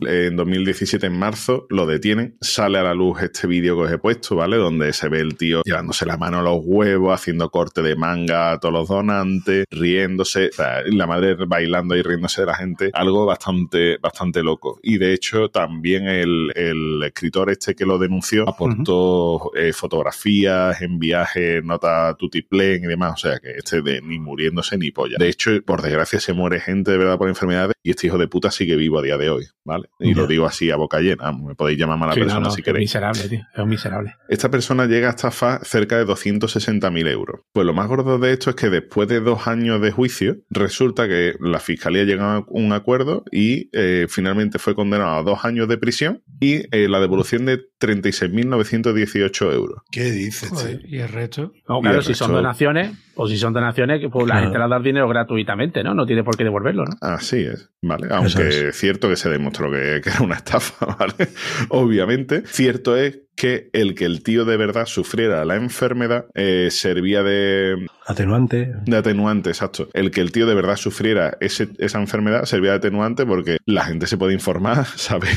En 0.00 0.36
2017, 0.36 1.06
en 1.06 1.18
marzo, 1.18 1.66
lo 1.70 1.86
detienen. 1.86 2.36
Sale 2.40 2.78
a 2.78 2.82
la 2.82 2.94
luz 2.94 3.22
este 3.22 3.46
vídeo 3.46 3.76
que 3.76 3.82
os 3.82 3.92
he 3.92 3.98
puesto, 3.98 4.36
¿vale? 4.36 4.56
Donde 4.56 4.92
se 4.92 5.08
ve 5.08 5.20
el 5.20 5.36
tío 5.36 5.62
llevándose 5.64 6.06
la 6.06 6.16
mano 6.16 6.38
a 6.38 6.42
los 6.42 6.60
huevos, 6.62 7.14
haciendo 7.14 7.50
corte 7.50 7.82
de 7.82 7.96
manga 7.96 8.52
a 8.52 8.60
todos 8.60 8.72
los 8.72 8.88
donantes, 8.88 9.64
riéndose, 9.70 10.48
o 10.48 10.52
sea, 10.52 10.82
la 10.86 11.06
madre 11.06 11.34
bailando 11.34 11.96
y 11.96 12.02
riéndose 12.02 12.42
de 12.42 12.46
la 12.46 12.54
gente. 12.54 12.90
Algo 12.94 13.26
bastante, 13.26 13.98
bastante 13.98 14.42
loco. 14.42 14.78
Y 14.82 14.98
de 14.98 15.12
hecho, 15.12 15.48
también 15.50 16.06
el, 16.06 16.52
el 16.54 17.02
escritor 17.04 17.50
este 17.50 17.74
que 17.74 17.86
lo 17.86 17.98
denunció 17.98 18.48
aportó 18.48 19.50
eh, 19.54 19.72
fotografías 19.72 20.80
en 20.82 20.98
viaje, 20.98 21.60
nota 21.62 22.14
tutiplén 22.14 22.84
y 22.84 22.86
demás. 22.86 23.12
O 23.14 23.28
sea, 23.28 23.38
que 23.38 23.52
este 23.52 23.82
de 23.82 24.00
ni 24.02 24.18
muriéndose 24.18 24.76
ni 24.76 24.90
polla. 24.90 25.16
De 25.18 25.28
hecho, 25.28 25.50
por 25.64 25.82
desgracia, 25.82 26.20
se 26.20 26.32
muere 26.32 26.60
gente 26.60 26.90
de 26.90 26.98
verdad 26.98 27.18
por 27.18 27.28
enfermedades 27.28 27.74
y 27.82 27.90
este 27.90 28.06
hijo 28.06 28.18
de 28.18 28.28
puta 28.28 28.50
sigue 28.50 28.76
vivo 28.76 28.98
a 28.98 29.02
día 29.02 29.16
de 29.16 29.30
hoy, 29.30 29.46
¿vale? 29.64 29.87
Y 30.00 30.14
lo 30.14 30.26
digo 30.28 30.46
así 30.46 30.70
a 30.70 30.76
boca 30.76 31.00
llena. 31.00 31.32
Me 31.32 31.54
podéis 31.56 31.78
llamar 31.78 31.98
mala 31.98 32.14
Sí, 32.14 32.20
persona 32.20 32.40
no, 32.40 32.50
si 32.50 32.60
es 32.60 32.64
queréis. 32.64 32.84
miserable, 32.84 33.28
tío. 33.28 33.40
Es 33.52 33.58
un 33.60 33.68
miserable. 33.68 34.14
Esta 34.28 34.48
persona 34.50 34.86
llega 34.86 35.08
a 35.08 35.10
estafar 35.10 35.64
cerca 35.64 35.96
de 35.98 36.06
260.000 36.06 37.08
euros. 37.10 37.40
Pues 37.52 37.66
lo 37.66 37.74
más 37.74 37.88
gordo 37.88 38.18
de 38.18 38.32
esto 38.32 38.50
es 38.50 38.56
que 38.56 38.70
después 38.70 39.08
de 39.08 39.20
dos 39.20 39.48
años 39.48 39.80
de 39.80 39.90
juicio, 39.90 40.36
resulta 40.50 41.08
que 41.08 41.34
la 41.40 41.58
fiscalía 41.58 42.04
llega 42.04 42.36
a 42.36 42.44
un 42.48 42.72
acuerdo 42.72 43.24
y 43.32 43.70
eh, 43.72 44.06
finalmente 44.08 44.58
fue 44.60 44.74
condenado 44.76 45.16
a 45.16 45.22
dos 45.24 45.44
años 45.44 45.66
de 45.68 45.78
prisión 45.78 46.22
y 46.40 46.62
eh, 46.70 46.88
la 46.88 47.00
devolución 47.00 47.44
de 47.46 47.58
36.918 47.80 49.52
euros. 49.52 49.82
¿Qué 49.90 50.10
dices, 50.12 50.50
Joder, 50.50 50.80
¿Y 50.86 50.98
el 50.98 51.08
resto? 51.08 51.52
No, 51.68 51.80
claro, 51.80 51.98
el 51.98 52.04
si 52.04 52.14
son 52.14 52.32
donaciones, 52.32 52.92
o 53.20 53.26
si 53.28 53.36
son 53.36 53.52
donaciones, 53.52 54.00
pues 54.12 54.26
la 54.26 54.34
Claro. 54.34 54.46
gente 54.46 54.58
le 54.60 54.68
da 54.68 54.78
dinero 54.80 55.08
gratuitamente, 55.08 55.82
¿no? 55.82 55.92
No 55.92 56.06
tiene 56.06 56.22
por 56.24 56.36
qué 56.36 56.44
devolverlo, 56.44 56.84
¿no? 56.84 56.92
Así 57.00 57.38
es, 57.40 57.70
¿vale? 57.82 58.06
Aunque 58.10 58.68
es 58.68 58.76
cierto 58.76 59.08
que 59.08 59.16
se 59.16 59.28
demostró 59.28 59.70
que, 59.70 60.00
que 60.02 60.10
era 60.10 60.22
una 60.22 60.36
estafa, 60.36 60.86
¿vale? 60.98 61.28
Obviamente. 61.70 62.42
Cierto 62.46 62.96
es 62.96 63.20
que 63.38 63.70
el 63.72 63.94
que 63.94 64.04
el 64.04 64.22
tío 64.22 64.44
de 64.44 64.56
verdad 64.56 64.86
sufriera 64.86 65.44
la 65.44 65.54
enfermedad 65.56 66.26
eh, 66.34 66.68
servía 66.70 67.22
de, 67.22 67.86
Atenuante. 68.06 68.72
de 68.84 68.96
atenuante, 68.96 69.50
exacto. 69.50 69.88
El 69.92 70.10
que 70.10 70.20
el 70.20 70.32
tío 70.32 70.46
de 70.46 70.54
verdad 70.54 70.76
sufriera 70.76 71.36
ese- 71.40 71.68
esa 71.78 72.00
enfermedad 72.00 72.44
servía 72.46 72.70
de 72.72 72.76
atenuante 72.78 73.24
porque 73.26 73.58
la 73.66 73.84
gente 73.84 74.06
se 74.06 74.16
puede 74.16 74.32
informar, 74.34 74.84
sabe 74.96 75.28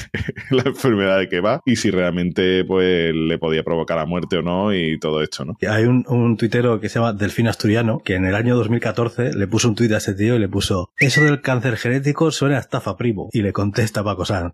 la 0.50 0.64
enfermedad 0.64 1.20
de 1.20 1.30
que 1.30 1.42
va 1.42 1.62
y 1.66 1.76
si 1.76 1.92
realmente 1.92 2.64
pues 2.66 3.14
le 3.14 3.38
podía 3.38 3.64
provocar 3.64 3.98
la 3.98 4.06
muerte 4.06 4.38
o 4.38 4.42
no 4.42 4.74
y 4.74 4.98
todo 5.00 5.22
esto, 5.22 5.46
¿no? 5.46 5.58
Hay 5.70 5.84
un, 5.84 6.04
un 6.08 6.38
tuitero 6.38 6.80
que 6.80 6.90
se 6.90 7.00
llama 7.00 7.14
Delfín 7.14 7.48
Asturiano 7.48 8.00
que 8.04 8.16
en 8.16 8.26
el 8.26 8.36
año 8.36 8.56
2014 8.56 9.34
le 9.36 9.48
puso 9.48 9.68
un 9.70 9.76
tuit 9.76 9.92
a 9.92 9.98
ese 9.98 10.14
tío 10.16 10.36
y 10.36 10.40
le 10.40 10.50
puso 10.50 10.90
Eso 10.98 11.24
del 11.24 11.42
cáncer 11.42 11.78
genético 11.78 12.32
suena 12.32 12.58
a 12.58 12.62
estafa 12.62 12.98
primo. 12.98 13.30
Y 13.32 13.42
le 13.42 13.54
contesta 13.54 14.04
Paco 14.04 14.26
San. 14.26 14.52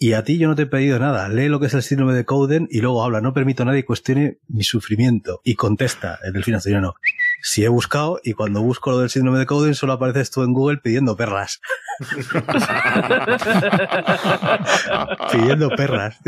Y 0.00 0.12
a 0.12 0.22
ti 0.22 0.38
yo 0.38 0.46
no 0.46 0.54
te 0.54 0.62
he 0.62 0.66
pedido 0.66 1.00
nada. 1.00 1.28
Lee 1.28 1.48
lo 1.48 1.58
que 1.58 1.66
es 1.66 1.74
el 1.74 1.82
síndrome 1.82 2.14
de 2.14 2.24
Cowden 2.24 2.68
y 2.70 2.80
luego 2.80 3.02
habla. 3.02 3.20
No 3.20 3.34
permito 3.34 3.64
a 3.64 3.66
nadie 3.66 3.84
cuestione 3.84 4.38
mi 4.46 4.62
sufrimiento. 4.62 5.40
Y 5.42 5.56
contesta 5.56 6.20
el 6.22 6.32
Delfín 6.32 6.54
Asturiano. 6.54 6.94
Si 7.42 7.64
he 7.64 7.68
buscado 7.68 8.20
y 8.24 8.32
cuando 8.32 8.62
busco 8.62 8.90
lo 8.90 8.98
del 8.98 9.10
síndrome 9.10 9.38
de 9.38 9.46
Cowden 9.46 9.74
solo 9.74 9.92
apareces 9.92 10.30
tú 10.30 10.42
en 10.42 10.52
Google 10.52 10.78
pidiendo 10.78 11.16
perras. 11.16 11.60
pidiendo 15.32 15.70
perras. 15.70 16.18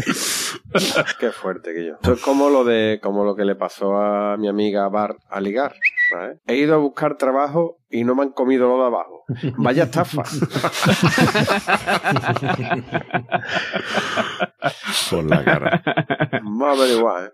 Qué 1.19 1.33
fuerte 1.33 1.75
que 1.75 1.87
yo. 1.87 1.95
Esto 1.95 2.13
es 2.13 2.21
como 2.21 2.49
lo 2.49 2.65
de, 2.65 3.01
como 3.03 3.25
lo 3.25 3.35
que 3.35 3.45
le 3.45 3.57
pasó 3.57 3.97
a 3.97 4.37
mi 4.37 4.49
amiga 4.49 4.89
Bar 4.89 5.17
a 5.29 5.41
ligar. 5.41 5.75
¿vale? 6.15 6.39
He 6.47 6.57
ido 6.57 6.75
a 6.75 6.79
buscar 6.79 7.17
trabajo 7.17 7.79
y 7.91 8.05
no 8.05 8.15
me 8.15 8.23
han 8.23 8.31
comido 8.31 8.69
lo 8.69 8.79
de 8.79 8.87
abajo. 8.87 9.25
Vaya 9.59 9.85
estafa. 9.85 10.23
Por 15.11 15.25
la 15.25 15.45
cara. 15.45 15.83
Vamos 16.43 16.69
a 16.69 16.73
averiguar, 16.73 17.25
¿eh? 17.25 17.33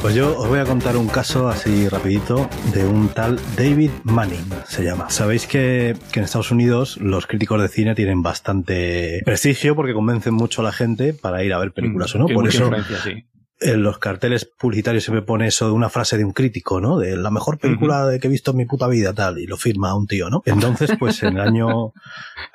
Pues 0.00 0.14
yo 0.14 0.38
os 0.38 0.48
voy 0.48 0.60
a 0.60 0.64
contar 0.64 0.96
un 0.96 1.08
caso 1.08 1.48
así 1.48 1.88
rapidito 1.88 2.48
de 2.72 2.86
un 2.86 3.08
tal 3.08 3.36
David 3.56 3.90
Manning, 4.04 4.48
se 4.64 4.84
llama. 4.84 5.10
Sabéis 5.10 5.48
que, 5.48 5.96
que 6.12 6.20
en 6.20 6.24
Estados 6.24 6.52
Unidos 6.52 6.98
los 6.98 7.26
críticos 7.26 7.60
de 7.60 7.68
cine 7.68 7.96
tienen 7.96 8.22
bastante 8.22 9.20
prestigio 9.24 9.74
porque 9.74 9.94
convencen 9.94 10.34
mucho 10.34 10.62
a 10.62 10.64
la 10.64 10.72
gente 10.72 11.14
para 11.14 11.42
ir 11.42 11.52
a 11.52 11.58
ver 11.58 11.72
películas 11.72 12.14
o 12.14 12.18
no. 12.18 12.26
Tiene 12.26 12.40
Por 12.40 12.48
eso 12.48 12.70
sí. 13.02 13.24
en 13.60 13.82
los 13.82 13.98
carteles 13.98 14.44
publicitarios 14.44 15.02
se 15.02 15.10
me 15.10 15.22
pone 15.22 15.48
eso 15.48 15.66
de 15.66 15.72
una 15.72 15.88
frase 15.88 16.16
de 16.16 16.24
un 16.24 16.32
crítico, 16.32 16.80
¿no? 16.80 16.98
De 16.98 17.16
la 17.16 17.32
mejor 17.32 17.58
película 17.58 18.08
que 18.20 18.28
he 18.28 18.30
visto 18.30 18.52
en 18.52 18.58
mi 18.58 18.66
puta 18.66 18.86
vida, 18.86 19.12
tal, 19.12 19.38
y 19.38 19.46
lo 19.46 19.56
firma 19.56 19.96
un 19.96 20.06
tío, 20.06 20.30
¿no? 20.30 20.42
Entonces, 20.46 20.92
pues 20.96 21.20
en 21.24 21.36
el 21.36 21.40
año... 21.40 21.92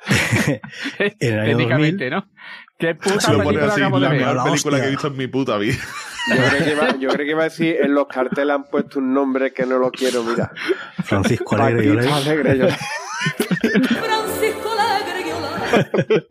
en 0.98 1.34
el 1.34 1.40
año 1.40 1.58
2000, 1.58 1.58
Técnicamente, 1.58 2.10
¿no? 2.10 2.24
¿Qué 2.78 2.94
puta 2.94 3.32
lo 3.32 3.38
película 3.44 3.66
así, 3.72 3.80
acabo 3.82 3.96
de 3.96 4.02
la 4.02 4.08
ver? 4.10 4.18
mejor 4.20 4.36
la 4.36 4.44
película 4.44 4.80
que 4.80 4.86
he 4.86 4.90
visto 4.90 5.06
en 5.08 5.16
mi 5.16 5.26
puta 5.28 5.56
vida. 5.58 5.76
Yo 6.28 6.36
creo, 6.36 6.64
que 6.64 6.70
iba, 6.72 6.96
yo 6.98 7.08
creo 7.10 7.24
que 7.26 7.30
iba 7.30 7.40
a 7.42 7.44
decir, 7.44 7.76
en 7.82 7.94
los 7.94 8.06
carteles 8.08 8.54
han 8.54 8.64
puesto 8.64 8.98
un 8.98 9.12
nombre 9.14 9.52
que 9.52 9.66
no 9.66 9.78
lo 9.78 9.90
quiero 9.90 10.22
mirar. 10.24 10.50
Francisco 11.04 11.54
Alegre 11.56 11.84
y 11.86 11.88
Olé. 11.90 12.08
Paquito 12.08 12.30
Alegre 12.30 12.56
y 12.56 12.60
Olé. 12.62 12.72
Francisco 13.82 14.70
Alegre 14.78 15.28
y 15.28 15.32
Olé. 15.32 16.26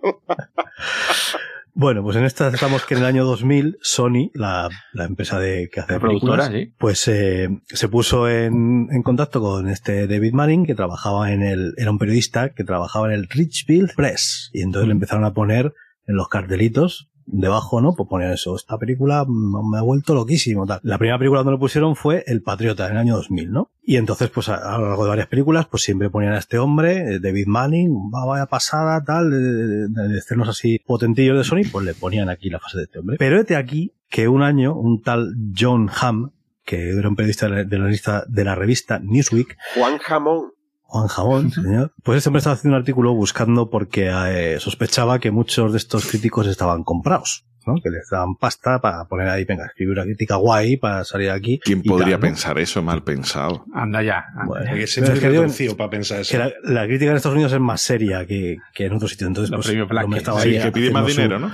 Bueno, 1.75 2.03
pues 2.03 2.15
en 2.17 2.23
esta 2.25 2.49
estamos 2.49 2.85
que 2.85 2.93
en 2.93 2.99
el 2.99 3.05
año 3.07 3.25
2000 3.25 3.77
Sony, 3.81 4.29
la, 4.35 4.69
la 4.93 5.05
empresa 5.05 5.39
de 5.39 5.69
que 5.73 5.79
hace 5.79 5.93
La 5.93 5.99
productora, 5.99 6.47
películas, 6.49 6.67
sí. 6.69 6.75
pues 6.77 7.07
eh, 7.07 7.49
se 7.65 7.87
puso 7.87 8.29
en, 8.29 8.89
en 8.91 9.01
contacto 9.01 9.41
con 9.41 9.67
este 9.67 10.05
David 10.07 10.33
Manning 10.33 10.67
que 10.67 10.75
trabajaba 10.75 11.31
en 11.31 11.41
el, 11.41 11.73
era 11.77 11.89
un 11.89 11.97
periodista 11.97 12.49
que 12.49 12.63
trabajaba 12.63 13.07
en 13.07 13.13
el 13.13 13.27
Richfield 13.27 13.95
Press 13.95 14.51
y 14.53 14.61
entonces 14.61 14.85
Mm. 14.85 14.89
le 14.89 14.93
empezaron 14.93 15.25
a 15.25 15.33
poner 15.33 15.73
en 16.08 16.16
los 16.16 16.28
cartelitos 16.28 17.10
debajo, 17.26 17.82
¿no? 17.82 17.93
Pues 17.93 18.10
ponían 18.10 18.32
eso, 18.32 18.56
esta 18.56 18.78
película 18.78 19.26
me 19.28 19.78
ha 19.78 19.82
vuelto 19.82 20.14
loquísimo, 20.14 20.66
tal. 20.66 20.80
La 20.84 20.97
primera 20.97 21.18
película 21.18 21.39
donde 21.39 21.54
lo 21.54 21.60
pusieron 21.60 21.95
fue 21.95 22.24
El 22.28 22.41
Patriota, 22.41 22.86
en 22.86 22.93
el 22.93 22.97
año 22.97 23.16
2000, 23.16 23.51
¿no? 23.51 23.72
Y 23.82 23.97
entonces, 23.97 24.30
pues 24.30 24.49
a, 24.49 24.78
lo 24.78 24.88
largo 24.88 25.04
de 25.04 25.10
varias 25.10 25.28
películas, 25.28 25.68
pues 25.68 25.84
siempre 25.84 26.10
ponían 26.10 26.34
a 26.34 26.39
este 26.39 26.58
hombre, 26.58 27.16
eh, 27.16 27.20
David 27.20 27.47
Manning, 27.47 28.12
va, 28.14 28.26
vaya 28.26 28.45
pasada, 28.45 29.04
tal, 29.04 29.32
de, 29.32 30.18
escenos 30.18 30.49
así 30.49 30.80
potentillos 30.80 31.38
de 31.38 31.43
Sony, 31.43 31.70
pues 31.72 31.86
le 31.86 31.93
ponían 31.93 32.30
aquí 32.30 32.49
la 32.49 32.60
fase 32.60 32.78
de 32.78 32.84
este 32.84 32.99
hombre. 32.99 33.18
Pero 33.20 33.39
este 33.39 33.56
aquí 33.56 33.93
que 34.10 34.28
un 34.28 34.43
año, 34.43 34.76
un 34.76 35.01
tal 35.01 35.34
John 35.58 35.89
Hamm, 35.89 36.32
que 36.66 36.91
era 36.91 37.10
un 37.10 37.16
periodista 37.16 37.47
de 37.47 37.56
la, 37.56 37.64
de 37.64 37.78
revista, 37.78 38.24
de 38.28 38.43
la 38.43 38.56
revista 38.56 38.99
Newsweek, 38.99 39.58
Juan 39.76 39.97
Jamón. 39.97 40.54
Juan 40.93 41.07
Jabón, 41.07 41.51
señor. 41.51 41.91
Pues 42.03 42.17
este 42.17 42.29
hombre 42.29 42.37
estaba 42.37 42.53
haciendo 42.53 42.77
un 42.77 42.81
artículo 42.81 43.13
buscando 43.15 43.69
porque 43.71 44.11
eh, 44.27 44.59
sospechaba 44.59 45.17
que 45.17 45.31
muchos 45.31 45.71
de 45.71 45.79
estos 45.79 46.05
críticos 46.05 46.45
estaban 46.47 46.83
comprados. 46.83 47.45
¿no? 47.65 47.75
Que 47.81 47.89
les 47.89 48.09
daban 48.11 48.35
pasta 48.35 48.79
para 48.81 49.05
poner 49.05 49.29
ahí, 49.29 49.45
venga, 49.45 49.65
escribir 49.67 49.93
una 49.93 50.03
crítica 50.03 50.35
guay 50.35 50.75
para 50.77 51.03
salir 51.05 51.29
aquí. 51.31 51.59
¿Quién 51.63 51.81
podría 51.81 52.17
tal, 52.17 52.19
¿no? 52.19 52.27
pensar 52.27 52.59
eso 52.59 52.81
mal 52.83 53.03
pensado? 53.03 53.63
Anda 53.73 54.03
ya. 54.03 54.25
anda 54.35 54.45
Bueno, 54.45 54.65
ya. 54.65 54.71
Hay 54.73 54.79
que 54.81 54.87
ser 54.87 55.03
Pero 55.05 55.13
muy 55.13 55.17
es 55.17 55.23
que 55.23 55.29
digo- 55.31 55.41
retorcido 55.43 55.77
para 55.77 55.89
pensar 55.89 56.19
eso. 56.19 56.31
Que 56.31 56.37
la, 56.37 56.51
la 56.63 56.85
crítica 56.85 57.09
en 57.11 57.17
Estados 57.17 57.35
Unidos 57.35 57.53
es 57.53 57.59
más 57.61 57.79
seria 57.81 58.25
que, 58.27 58.57
que 58.75 58.85
en 58.85 58.93
otros 58.93 59.11
sitios. 59.11 59.29
Entonces, 59.29 59.49
pues, 59.55 60.17
estaba 60.17 60.41
Sí, 60.41 60.57
ahí 60.57 60.61
que 60.61 60.71
pide 60.73 60.91
más 60.91 61.07
dinero, 61.07 61.39
¿no? 61.39 61.51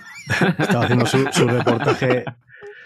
Estaba 0.58 0.84
haciendo 0.84 1.06
su, 1.06 1.24
su 1.30 1.46
reportaje, 1.46 2.24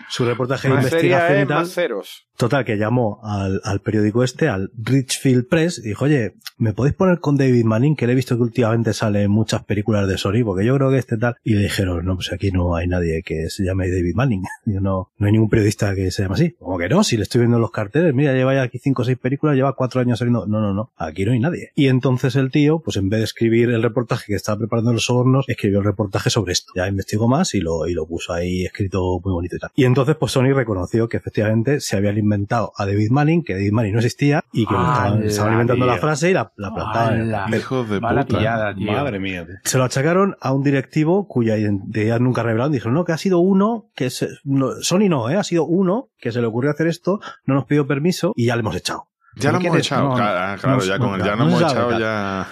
su 0.09 0.25
reportaje 0.25 0.69
de 0.69 0.75
investigación 0.75 1.29
seria 1.29 1.43
y 1.43 1.47
tal. 1.47 1.59
más 1.59 1.73
ceros. 1.73 2.27
Total, 2.37 2.65
que 2.65 2.77
llamó 2.77 3.21
al, 3.23 3.61
al 3.65 3.81
periódico 3.81 4.23
este, 4.23 4.49
al 4.49 4.71
Richfield 4.77 5.49
Press, 5.49 5.79
y 5.79 5.89
dijo, 5.89 6.05
oye, 6.05 6.35
¿me 6.59 6.75
podéis 6.75 6.95
poner 6.95 7.19
con 7.19 7.37
David 7.37 7.65
Manning? 7.65 7.97
Que 7.97 8.07
le 8.07 8.13
he 8.13 8.17
visto 8.17 8.37
que 8.37 8.43
últimamente 8.43 8.93
sale 8.93 9.23
en 9.23 9.31
muchas 9.31 9.65
películas 9.65 10.07
de 10.07 10.19
Sony, 10.19 10.45
porque 10.45 10.65
yo 10.65 10.77
creo 10.77 10.91
que 10.91 10.99
este 10.99 11.17
tal. 11.17 11.37
Y 11.43 11.55
le 11.55 11.63
dijeron, 11.63 12.05
no, 12.05 12.17
pues 12.17 12.33
aquí 12.33 12.51
no 12.51 12.77
hay 12.77 12.89
nadie 12.89 13.23
que 13.23 13.49
se 13.49 13.65
llame 13.65 13.91
David 13.91 14.15
Manning. 14.15 14.43
Yo 14.67 14.81
no, 14.81 15.11
no 15.17 15.27
hay 15.27 15.33
ningún 15.33 15.49
periodista 15.49 15.95
que 15.95 16.11
se 16.11 16.23
llame 16.23 16.35
así. 16.35 16.53
Como 16.59 16.79
que 16.79 16.89
no, 16.89 17.05
si 17.05 17.17
le 17.17 17.23
estoy 17.23 17.41
viendo 17.41 17.57
en 17.57 17.63
los 17.63 17.71
carteles, 17.71 18.13
mira, 18.15 18.33
lleva 18.35 18.55
ya 18.55 18.63
aquí 18.63 18.79
cinco 18.79 19.03
o 19.03 19.05
seis 19.05 19.19
películas, 19.19 19.57
lleva 19.57 19.75
cuatro 19.75 20.01
años 20.01 20.19
saliendo. 20.19 20.47
No, 20.47 20.61
no, 20.61 20.75
no, 20.75 20.93
aquí 20.97 21.25
no 21.25 21.33
hay 21.33 21.41
nadie. 21.41 21.71
Y 21.75 21.89
entonces 21.89 22.37
el 22.37 22.51
tío, 22.51 22.81
pues 22.81 22.97
en 22.97 23.09
vez 23.09 23.21
de 23.21 23.25
escribir 23.25 23.71
el 23.71 23.83
reportaje 23.83 24.25
que 24.27 24.35
estaba 24.35 24.59
preparando 24.59 24.91
en 24.91 24.97
los 24.97 25.05
sobornos, 25.05 25.47
escribió 25.49 25.79
el 25.79 25.85
reportaje 25.85 26.31
sobre 26.31 26.53
esto. 26.53 26.73
Ya 26.75 26.89
investigó 26.89 27.29
más 27.29 27.55
y 27.55 27.61
lo, 27.61 27.87
y 27.87 27.95
lo 27.95 28.07
puso 28.07 28.33
ahí 28.33 28.65
escrito 28.65 29.21
muy 29.25 29.33
bonito 29.33 29.57
y 29.57 29.59
tal. 29.59 29.71
Y 29.75 29.85
entonces, 29.97 30.17
pues 30.21 30.33
Sony 30.33 30.53
reconoció 30.53 31.09
que 31.09 31.17
efectivamente 31.17 31.81
se 31.81 31.97
habían 31.97 32.19
inventado 32.19 32.71
a 32.77 32.85
David 32.85 33.11
Manning, 33.11 33.43
que 33.43 33.55
David 33.55 33.73
Manning 33.73 33.93
no 33.95 34.01
existía 34.01 34.45
y 34.53 34.67
que 34.67 34.75
le 34.75 34.81
estaban, 34.81 35.13
¡Hala, 35.15 35.25
estaban 35.25 35.53
inventando 35.53 35.87
la 35.87 35.97
frase 35.97 36.29
y 36.31 36.35
la, 36.35 36.53
la 36.57 36.75
plantaban. 36.75 37.31
papel. 37.31 37.59
Hijos 37.59 37.89
de 37.89 38.01
Mala 38.01 38.27
puta. 38.27 38.37
pillada, 38.39 38.75
tío. 38.75 38.93
Madre 38.93 39.19
mía. 39.19 39.47
tío. 39.47 39.55
Se 39.65 39.79
lo 39.79 39.85
achacaron 39.85 40.37
a 40.43 40.53
un 40.53 40.63
directivo 40.63 41.27
cuya 41.27 41.57
identidad 41.57 42.21
nunca 42.21 42.43
revelaron. 42.43 42.73
Dijeron, 42.73 42.93
no, 42.93 43.07
que 43.07 43.13
ha 43.13 43.17
sido 43.17 43.39
uno, 43.39 43.87
que 43.95 44.11
se, 44.11 44.29
no, 44.45 44.73
Sony 44.83 45.09
no, 45.09 45.31
¿eh? 45.31 45.37
ha 45.37 45.45
sido 45.45 45.65
uno 45.65 46.11
que 46.19 46.31
se 46.31 46.43
le 46.43 46.47
ocurrió 46.47 46.71
hacer 46.73 46.89
esto, 46.89 47.21
no 47.47 47.55
nos 47.55 47.65
pidió 47.65 47.87
permiso 47.87 48.35
y 48.37 48.45
ya 48.49 48.57
le 48.57 48.61
hemos 48.61 48.77
echado. 48.77 49.09
Ya 49.37 49.51
lo 49.51 49.61
¿Qué 49.61 49.69
hemos 49.69 49.79
echado. 49.79 50.11
No, 50.11 50.15
Claro, 50.15 50.61
claro, 50.61 50.77
no, 50.77 50.85
ya 50.85 50.99
no, 50.99 51.05
con 51.07 51.21
el 51.21 51.27
ya 51.27 51.37
no 51.37 51.49
hemos 51.49 51.63
echado 51.63 51.89
claro. 51.89 51.99
ya. 51.99 52.47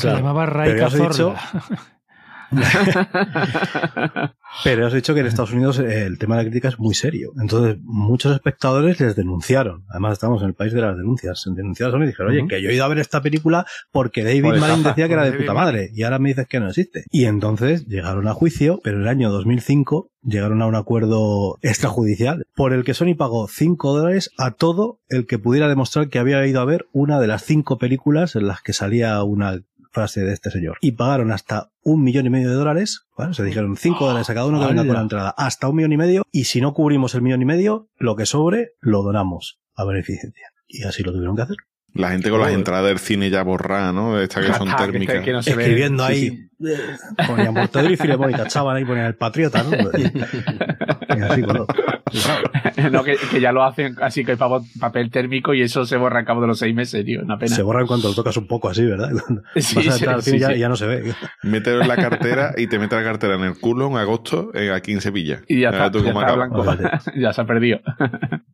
Se 0.00 0.08
llamaba 0.08 0.46
Pero 0.46 0.88
Ray 0.88 1.36
Pero 4.64 4.88
he 4.88 4.94
dicho 4.94 5.14
que 5.14 5.20
en 5.20 5.26
Estados 5.26 5.52
Unidos 5.52 5.78
eh, 5.78 6.06
el 6.06 6.18
tema 6.18 6.36
de 6.36 6.44
la 6.44 6.48
crítica 6.48 6.68
es 6.68 6.78
muy 6.78 6.94
serio. 6.94 7.32
Entonces, 7.40 7.76
muchos 7.82 8.34
espectadores 8.34 9.00
les 9.00 9.16
denunciaron. 9.16 9.84
Además, 9.88 10.14
estamos 10.14 10.40
en 10.42 10.48
el 10.48 10.54
país 10.54 10.72
de 10.72 10.80
las 10.80 10.96
denuncias. 10.96 11.42
Denunciaron 11.44 11.94
a 11.94 11.98
Sony 11.98 12.04
y 12.04 12.08
dijeron, 12.08 12.32
oye, 12.32 12.46
que 12.48 12.62
yo 12.62 12.70
he 12.70 12.74
ido 12.74 12.84
a 12.84 12.88
ver 12.88 12.98
esta 12.98 13.22
película 13.22 13.66
porque 13.92 14.24
David 14.24 14.42
Manning 14.42 14.60
estafa, 14.60 14.88
decía 14.90 15.08
que 15.08 15.12
era 15.14 15.24
de 15.24 15.32
puta 15.32 15.54
madre. 15.54 15.90
Y 15.92 16.02
ahora 16.04 16.18
me 16.18 16.30
dices 16.30 16.46
que 16.48 16.60
no 16.60 16.68
existe. 16.68 17.04
Y 17.10 17.26
entonces 17.26 17.86
llegaron 17.86 18.28
a 18.28 18.34
juicio, 18.34 18.80
pero 18.82 18.96
en 18.96 19.02
el 19.02 19.08
año 19.08 19.30
2005 19.30 20.10
llegaron 20.22 20.62
a 20.62 20.66
un 20.66 20.74
acuerdo 20.74 21.58
extrajudicial 21.62 22.46
por 22.54 22.72
el 22.72 22.84
que 22.84 22.94
Sony 22.94 23.14
pagó 23.16 23.48
5 23.48 23.96
dólares 23.96 24.30
a 24.38 24.52
todo 24.52 25.00
el 25.08 25.26
que 25.26 25.38
pudiera 25.38 25.68
demostrar 25.68 26.08
que 26.08 26.18
había 26.18 26.44
ido 26.46 26.60
a 26.60 26.64
ver 26.64 26.86
una 26.92 27.20
de 27.20 27.28
las 27.28 27.44
cinco 27.44 27.78
películas 27.78 28.34
en 28.34 28.48
las 28.48 28.60
que 28.62 28.72
salía 28.72 29.22
una 29.22 29.60
frase 29.96 30.20
de 30.22 30.32
este 30.34 30.50
señor. 30.50 30.76
Y 30.80 30.92
pagaron 30.92 31.32
hasta 31.32 31.70
un 31.82 32.04
millón 32.04 32.26
y 32.26 32.30
medio 32.30 32.50
de 32.50 32.54
dólares. 32.54 33.06
Bueno, 33.16 33.32
se 33.34 33.42
dijeron 33.42 33.76
5 33.76 34.06
dólares 34.06 34.28
a 34.30 34.34
cada 34.34 34.46
uno 34.46 34.60
que 34.60 34.66
venga 34.66 34.84
con 34.84 34.94
la 34.94 35.00
entrada. 35.00 35.34
Hasta 35.36 35.68
un 35.68 35.76
millón 35.76 35.92
y 35.92 35.96
medio. 35.96 36.22
Y 36.30 36.44
si 36.44 36.60
no 36.60 36.74
cubrimos 36.74 37.14
el 37.14 37.22
millón 37.22 37.40
y 37.42 37.46
medio, 37.46 37.88
lo 37.96 38.14
que 38.14 38.26
sobre 38.26 38.72
lo 38.80 39.02
donamos 39.02 39.58
a 39.74 39.84
beneficencia. 39.84 40.48
Y 40.68 40.82
así 40.84 41.02
lo 41.02 41.12
tuvieron 41.12 41.34
que 41.36 41.42
hacer. 41.42 41.56
La 41.94 42.10
gente 42.10 42.28
con 42.28 42.40
las 42.40 42.52
entradas 42.52 42.86
del 42.86 42.98
cine 42.98 43.30
ya 43.30 43.42
borrada, 43.42 43.90
¿no? 43.90 44.20
Estas 44.20 44.44
que 44.44 44.52
son 44.52 44.68
Ah, 44.68 44.76
que- 44.76 44.84
térmicas. 44.92 45.24
que 45.24 45.32
no 45.32 45.42
se 45.42 45.54
ve. 45.56 45.62
Escribiendo 45.62 46.06
Sí, 46.06 46.12
ahí. 46.12 46.28
sí. 46.28 46.50
eh, 46.68 47.26
Ponían 47.26 47.54
Mortadelo 47.54 47.94
y 47.94 47.96
Filemón 47.96 48.30
y 48.30 48.34
tachaban 48.34 48.76
ahí, 48.76 48.84
ponían 48.84 49.06
el 49.06 49.14
patriota, 49.16 49.62
¿no? 49.62 49.70
Y 51.08 51.20
así, 51.20 51.42
bueno. 51.42 51.66
no, 52.92 53.04
que, 53.04 53.16
que 53.30 53.40
ya 53.40 53.52
lo 53.52 53.62
hacen 53.64 53.96
así 54.00 54.24
que 54.24 54.36
papel 54.36 55.10
térmico 55.10 55.54
y 55.54 55.62
eso 55.62 55.84
se 55.86 55.96
borra 55.96 56.20
al 56.20 56.24
cabo 56.24 56.40
de 56.40 56.46
los 56.46 56.58
seis 56.58 56.74
meses, 56.74 57.04
tío. 57.04 57.22
Una 57.22 57.38
pena. 57.38 57.54
Se 57.54 57.62
borra 57.62 57.80
en 57.80 57.86
cuanto 57.86 58.08
lo 58.08 58.14
tocas 58.14 58.36
un 58.36 58.46
poco 58.46 58.68
así, 58.68 58.84
¿verdad? 58.84 59.10
Sí, 59.56 59.76
vas 59.76 59.88
a 59.88 59.92
sí, 59.92 59.98
entrar 59.98 60.14
al 60.16 60.22
sí, 60.22 60.30
cine 60.30 60.40
ya, 60.40 60.48
sí. 60.48 60.58
ya 60.58 60.68
no 60.68 60.76
se 60.76 60.86
ve. 60.86 61.14
Mételo 61.42 61.82
en 61.82 61.88
la 61.88 61.96
cartera 62.08 62.54
y 62.56 62.66
te 62.68 62.78
mete 62.78 62.96
la 62.96 63.04
cartera 63.04 63.34
en 63.36 63.42
el 63.42 63.58
culo 63.58 63.88
en 63.88 63.96
agosto 63.96 64.50
eh, 64.54 64.70
aquí 64.72 64.92
en 64.92 65.00
Sevilla. 65.00 65.42
Y 65.48 65.60
ya 65.60 65.70
está, 65.70 65.90
ya 65.90 66.10
está 66.10 66.34
blanco. 66.34 66.64
ya 67.16 67.32
se 67.32 67.40
ha 67.40 67.46
perdido. 67.46 67.80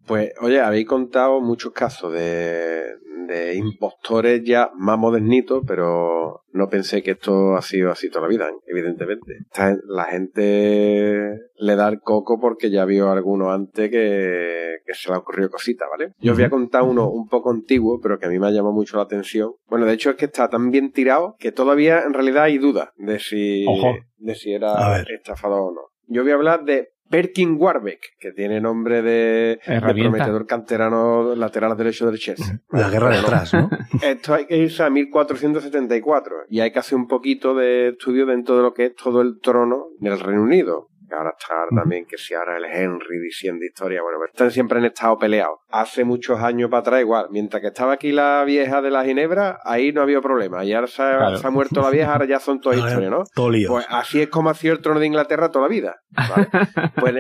Pues, 0.07 0.33
oye, 0.41 0.61
habéis 0.61 0.87
contado 0.87 1.41
muchos 1.41 1.73
casos 1.73 2.13
de, 2.13 2.83
de 3.27 3.55
impostores 3.57 4.43
ya 4.45 4.71
más 4.77 4.99
modernitos, 4.99 5.63
pero 5.67 6.42
no 6.53 6.69
pensé 6.69 7.03
que 7.03 7.13
esto 7.13 7.57
ha 7.57 7.63
sido 7.63 7.91
así 7.91 8.09
toda 8.11 8.23
la 8.23 8.29
vida, 8.29 8.51
evidentemente. 8.67 9.39
La 9.87 10.05
gente 10.05 11.39
le 11.57 11.77
da 11.77 11.89
el 11.89 12.01
coco 12.01 12.39
porque 12.41 12.71
ya 12.71 12.85
vio 12.85 13.11
alguno 13.11 13.53
antes 13.53 13.91
que, 13.91 14.77
que 14.85 14.95
se 14.95 15.09
le 15.09 15.15
ha 15.17 15.19
ocurrido 15.19 15.51
cosita, 15.51 15.87
¿vale? 15.91 16.13
Yo 16.19 16.33
os 16.33 16.39
voy 16.39 16.45
a 16.45 16.51
contar 16.51 16.83
uno 16.83 17.11
un 17.11 17.29
poco 17.29 17.51
antiguo, 17.51 18.01
pero 18.01 18.19
que 18.19 18.27
a 18.27 18.29
mí 18.29 18.39
me 18.39 18.47
ha 18.47 18.51
llamado 18.51 18.75
mucho 18.75 18.97
la 18.97 19.05
atención. 19.05 19.53
Bueno, 19.69 19.87
de 19.87 19.95
hecho 19.95 20.11
es 20.11 20.17
que 20.17 20.27
está 20.27 20.49
tan 20.49 20.71
bien 20.71 20.93
tirado 20.93 21.37
que 21.39 21.53
todavía 21.53 22.03
en 22.03 22.13
realidad 22.13 22.45
hay 22.45 22.59
dudas 22.59 22.91
de 22.97 23.19
si, 23.19 23.65
Ojo. 23.67 23.95
de 24.19 24.35
si 24.35 24.53
era 24.53 24.75
ver. 24.91 25.11
estafador 25.13 25.61
o 25.61 25.73
no. 25.73 25.81
Yo 26.07 26.23
voy 26.23 26.33
a 26.33 26.35
hablar 26.35 26.65
de 26.65 26.89
Perkin 27.13 27.57
Warbeck, 27.61 28.17
que 28.19 28.33
tiene 28.33 28.59
nombre 28.59 29.03
de, 29.03 29.61
de 29.67 29.81
prometedor 29.81 30.47
canterano 30.47 31.35
lateral 31.35 31.77
derecho 31.77 32.07
del 32.07 32.19
Chelsea. 32.19 32.59
La 32.71 32.89
guerra 32.89 33.09
Bueno, 33.09 33.21
detrás, 33.21 33.53
¿no? 33.53 33.69
Esto 34.03 34.33
hay 34.33 34.47
que 34.47 34.57
irse 34.57 34.83
a 34.83 34.89
1474 34.89 36.37
y 36.49 36.61
hay 36.61 36.73
que 36.73 36.79
hacer 36.79 36.97
un 36.97 37.07
poquito 37.07 37.55
de 37.55 37.89
estudio 37.89 38.25
dentro 38.25 38.57
de 38.57 38.63
lo 38.63 38.73
que 38.73 38.87
es 38.87 38.95
todo 38.97 39.21
el 39.21 39.41
trono 39.43 39.89
del 39.99 40.19
Reino 40.19 40.43
Unido. 40.43 40.89
Que 41.13 41.19
ahora 41.19 41.35
está 41.39 41.55
también, 41.77 42.07
que 42.07 42.17
si 42.17 42.33
ahora 42.33 42.57
el 42.57 42.65
Henry 42.65 43.19
diciendo 43.21 43.63
historia, 43.67 44.01
bueno, 44.01 44.17
pero 44.19 44.31
están 44.33 44.51
siempre 44.51 44.79
en 44.79 44.87
estado 44.87 45.19
peleados. 45.19 45.59
Hace 45.71 46.05
muchos 46.05 46.41
años 46.41 46.71
para 46.71 46.81
atrás 46.81 47.01
igual, 47.03 47.27
mientras 47.31 47.61
que 47.61 47.67
estaba 47.69 47.93
aquí 47.93 48.13
la 48.13 48.43
vieja 48.47 48.81
de 48.81 48.91
la 48.91 49.05
Ginebra, 49.05 49.59
ahí 49.63 49.93
no 49.93 50.01
había 50.01 50.23
problema. 50.23 50.65
Y 50.65 50.73
ahora 50.73 50.87
se 50.87 51.03
ha, 51.03 51.19
Claro. 51.19 51.37
se 51.37 51.47
ha 51.47 51.51
muerto 51.51 51.83
la 51.83 51.91
vieja, 51.91 52.13
ahora 52.15 52.25
ya 52.25 52.41
son 52.41 52.61
todas 52.63 52.79
Ahora, 52.81 52.91
historias, 52.93 53.11
¿no? 53.11 53.25
Todo 53.35 53.51
lío. 53.51 53.69
Pues 53.69 53.87
así 53.91 54.23
es 54.23 54.29
como 54.29 54.49
ha 54.49 54.55
sido 54.55 54.73
el 54.73 54.81
trono 54.81 55.01
de 55.01 55.07
Inglaterra 55.07 55.51
toda 55.51 55.67
la 55.67 55.69
vida. 55.69 55.97
¿vale? 56.11 56.49
Pues 56.99 57.15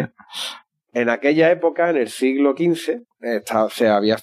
en- 0.92 1.08
aquella 1.08 1.50
época, 1.50 1.90
en 1.90 1.96
el 1.96 2.08
siglo 2.08 2.54
XV, 2.56 3.02
se, 3.70 3.88
había, 3.88 4.18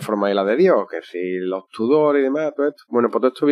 formado 0.00 0.34
la 0.34 0.44
de 0.44 0.56
Dios, 0.56 0.86
que 0.90 1.02
si 1.02 1.36
los 1.38 1.64
Tudor 1.68 2.18
y 2.18 2.22
demás, 2.22 2.52
todo 2.56 2.68
esto. 2.68 2.82
Bueno, 2.88 3.08
pues 3.10 3.20
todo 3.20 3.32
esto 3.32 3.46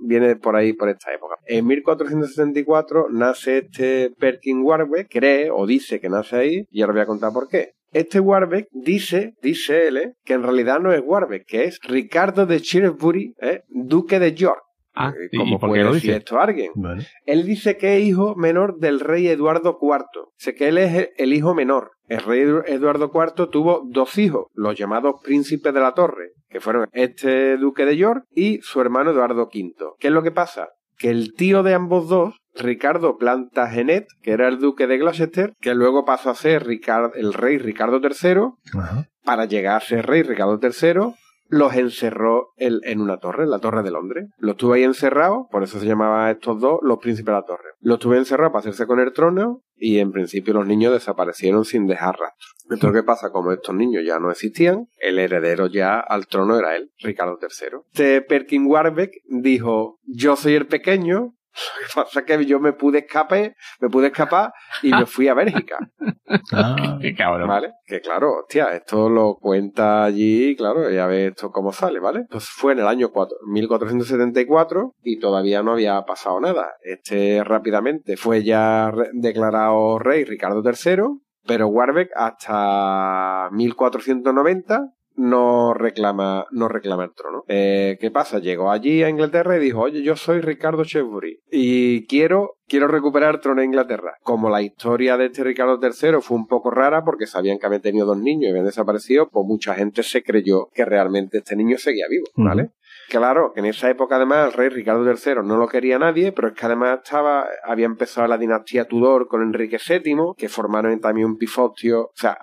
viene 0.00 0.36
por 0.36 0.56
ahí, 0.56 0.72
por 0.72 0.88
esta 0.88 1.12
época. 1.12 1.34
En 1.46 1.66
1474 1.66 3.08
nace 3.10 3.58
este 3.58 4.10
Perkin 4.18 4.62
Warbeck, 4.62 5.08
cree 5.10 5.50
o 5.50 5.66
dice 5.66 6.00
que 6.00 6.08
nace 6.08 6.36
ahí, 6.36 6.64
y 6.70 6.82
ahora 6.82 6.92
voy 6.94 7.02
a 7.02 7.06
contar 7.06 7.32
por 7.32 7.48
qué. 7.48 7.72
Este 7.92 8.20
Warbeck 8.20 8.68
dice, 8.70 9.32
dice 9.40 9.88
él, 9.88 9.96
¿eh? 9.96 10.12
que 10.24 10.34
en 10.34 10.42
realidad 10.42 10.78
no 10.78 10.92
es 10.92 11.00
Warbeck, 11.02 11.46
que 11.46 11.64
es 11.64 11.78
Ricardo 11.82 12.44
de 12.44 12.58
Shrewsbury, 12.58 13.34
¿eh? 13.40 13.62
duque 13.68 14.18
de 14.18 14.34
York. 14.34 14.60
Ah, 15.00 15.12
Eh, 15.16 15.28
¿y 15.32 15.36
¿Cómo 15.38 15.58
por 15.58 15.68
qué 15.68 15.72
puede 15.72 15.84
lo 15.84 15.94
decir 15.94 16.10
dice? 16.10 16.18
esto 16.18 16.40
alguien? 16.40 16.72
Vale. 16.74 17.06
Él 17.24 17.44
dice 17.46 17.76
que 17.76 17.96
es 17.98 18.04
hijo 18.04 18.34
menor 18.36 18.78
del 18.78 19.00
rey 19.00 19.28
Eduardo 19.28 19.78
IV. 19.80 20.28
Sé 20.36 20.54
que 20.54 20.68
él 20.68 20.78
es 20.78 21.10
el- 21.16 21.32
hijo 21.32 21.54
menor. 21.54 21.92
El 22.08 22.20
rey 22.20 22.40
Edu- 22.42 22.64
Eduardo 22.66 23.10
IV 23.14 23.48
tuvo 23.50 23.82
dos 23.86 24.16
hijos, 24.18 24.46
los 24.54 24.76
llamados 24.76 25.16
príncipes 25.22 25.72
de 25.74 25.80
la 25.80 25.92
torre, 25.94 26.30
que 26.48 26.60
fueron 26.60 26.88
este 26.92 27.56
duque 27.58 27.84
de 27.84 27.96
York 27.96 28.24
y 28.34 28.60
su 28.62 28.80
hermano 28.80 29.10
Eduardo 29.10 29.42
V. 29.52 29.74
¿Qué 29.98 30.08
es 30.08 30.12
lo 30.12 30.22
que 30.22 30.30
pasa? 30.32 30.68
Que 30.96 31.10
el 31.10 31.34
tío 31.34 31.62
de 31.62 31.74
ambos 31.74 32.08
dos, 32.08 32.34
Ricardo 32.56 33.18
Plantagenet, 33.18 34.06
que 34.22 34.32
era 34.32 34.48
el 34.48 34.58
duque 34.58 34.86
de 34.88 34.98
Gloucester, 34.98 35.52
que 35.60 35.74
luego 35.74 36.04
pasó 36.04 36.30
a 36.30 36.34
ser 36.34 36.64
Ricard- 36.66 37.12
el 37.14 37.32
rey 37.34 37.58
Ricardo 37.58 38.00
III, 38.02 38.52
Ajá. 38.80 39.06
para 39.24 39.44
llegar 39.44 39.76
a 39.76 39.80
ser 39.80 40.06
rey 40.06 40.22
Ricardo 40.22 40.58
III, 40.60 41.14
los 41.48 41.74
encerró 41.74 42.52
el- 42.56 42.80
en 42.84 43.00
una 43.00 43.18
torre, 43.18 43.44
en 43.44 43.50
la 43.50 43.58
Torre 43.58 43.82
de 43.82 43.90
Londres. 43.90 44.28
Los 44.38 44.56
tuvo 44.56 44.74
ahí 44.74 44.84
encerrados, 44.84 45.46
por 45.50 45.62
eso 45.62 45.78
se 45.80 45.86
llamaban 45.86 46.30
estos 46.30 46.60
dos 46.60 46.78
los 46.82 46.98
príncipes 46.98 47.26
de 47.26 47.32
la 47.32 47.42
torre. 47.44 47.70
Los 47.80 47.98
tuve 47.98 48.18
encerrados 48.18 48.52
para 48.52 48.60
hacerse 48.60 48.86
con 48.86 49.00
el 49.00 49.12
trono 49.12 49.62
y 49.76 49.98
en 49.98 50.10
principio 50.12 50.54
los 50.54 50.66
niños 50.66 50.92
desaparecieron 50.92 51.64
sin 51.64 51.86
dejar 51.86 52.16
rastro. 52.18 52.48
Entonces, 52.70 53.00
¿qué 53.00 53.06
pasa? 53.06 53.30
Como 53.30 53.52
estos 53.52 53.74
niños 53.74 54.02
ya 54.06 54.18
no 54.18 54.30
existían, 54.30 54.88
el 54.98 55.18
heredero 55.18 55.68
ya 55.68 55.98
al 56.00 56.26
trono 56.26 56.58
era 56.58 56.76
él, 56.76 56.90
Ricardo 56.98 57.38
III. 57.40 57.78
Este 57.92 58.20
Perkin 58.22 58.66
Warbeck 58.66 59.12
dijo, 59.26 59.98
yo 60.04 60.36
soy 60.36 60.54
el 60.54 60.66
pequeño, 60.66 61.34
lo 61.96 62.02
que 62.02 62.08
pasa 62.08 62.20
es 62.20 62.26
que 62.26 62.46
yo 62.46 62.60
me 62.60 62.72
pude 62.72 62.98
escapar, 62.98 63.54
me 63.80 63.88
pude 63.88 64.08
escapar 64.08 64.52
y 64.82 64.90
me 64.90 65.06
fui 65.06 65.28
a 65.28 65.34
Bélgica. 65.34 65.76
Ah, 66.52 66.98
Qué 67.00 67.14
cabrón. 67.14 67.48
¿Vale? 67.48 67.72
Que 67.86 68.02
claro, 68.02 68.40
hostia, 68.40 68.74
esto 68.74 69.08
lo 69.08 69.36
cuenta 69.36 70.04
allí, 70.04 70.54
claro, 70.56 70.90
ya 70.90 71.06
ves 71.06 71.30
esto 71.30 71.50
cómo 71.50 71.72
sale, 71.72 72.00
¿vale? 72.00 72.20
Entonces 72.20 72.50
fue 72.50 72.74
en 72.74 72.80
el 72.80 72.86
año 72.86 73.08
cuatro- 73.12 73.38
1474 73.50 74.94
y 75.02 75.18
todavía 75.18 75.62
no 75.62 75.72
había 75.72 76.02
pasado 76.02 76.38
nada. 76.40 76.72
Este 76.82 77.42
rápidamente 77.44 78.18
fue 78.18 78.44
ya 78.44 78.92
declarado 79.14 79.98
rey 79.98 80.24
Ricardo 80.24 80.62
III, 80.62 81.02
pero 81.46 81.68
Warbeck 81.68 82.10
hasta 82.14 83.48
1490 83.52 84.80
no 85.18 85.74
reclama, 85.74 86.46
no 86.52 86.68
reclama 86.68 87.04
el 87.04 87.12
trono. 87.12 87.44
Eh, 87.48 87.98
¿Qué 88.00 88.10
pasa? 88.10 88.38
Llegó 88.38 88.70
allí 88.70 89.02
a 89.02 89.10
Inglaterra 89.10 89.56
y 89.56 89.60
dijo, 89.60 89.80
oye, 89.80 90.02
yo 90.02 90.16
soy 90.16 90.40
Ricardo 90.40 90.84
Shrewsbury 90.84 91.40
y 91.50 92.06
quiero, 92.06 92.58
quiero 92.66 92.86
recuperar 92.86 93.34
el 93.34 93.40
trono 93.40 93.60
de 93.60 93.66
Inglaterra. 93.66 94.14
Como 94.22 94.48
la 94.48 94.62
historia 94.62 95.16
de 95.16 95.26
este 95.26 95.42
Ricardo 95.42 95.80
III 95.82 96.20
fue 96.20 96.36
un 96.36 96.46
poco 96.46 96.70
rara 96.70 97.04
porque 97.04 97.26
sabían 97.26 97.58
que 97.58 97.66
habían 97.66 97.82
tenido 97.82 98.06
dos 98.06 98.18
niños 98.18 98.44
y 98.44 98.50
habían 98.50 98.64
desaparecido, 98.64 99.28
pues 99.28 99.44
mucha 99.44 99.74
gente 99.74 100.02
se 100.04 100.22
creyó 100.22 100.68
que 100.72 100.84
realmente 100.84 101.38
este 101.38 101.56
niño 101.56 101.78
seguía 101.78 102.06
vivo, 102.08 102.26
¿vale? 102.36 102.70
Claro, 103.08 103.52
que 103.54 103.60
en 103.60 103.66
esa 103.66 103.88
época 103.90 104.16
además 104.16 104.48
el 104.48 104.52
rey 104.52 104.68
Ricardo 104.68 105.04
III 105.04 105.42
no 105.42 105.56
lo 105.56 105.66
quería 105.66 105.98
nadie, 105.98 106.30
pero 106.30 106.48
es 106.48 106.54
que 106.54 106.66
además 106.66 107.00
estaba, 107.02 107.48
había 107.64 107.86
empezado 107.86 108.28
la 108.28 108.36
dinastía 108.36 108.86
Tudor 108.86 109.28
con 109.28 109.42
Enrique 109.42 109.78
VII, 109.78 110.34
que 110.36 110.48
formaron 110.48 111.00
también 111.00 111.26
un 111.26 111.38
pifostio, 111.38 112.02
o 112.02 112.12
sea, 112.14 112.36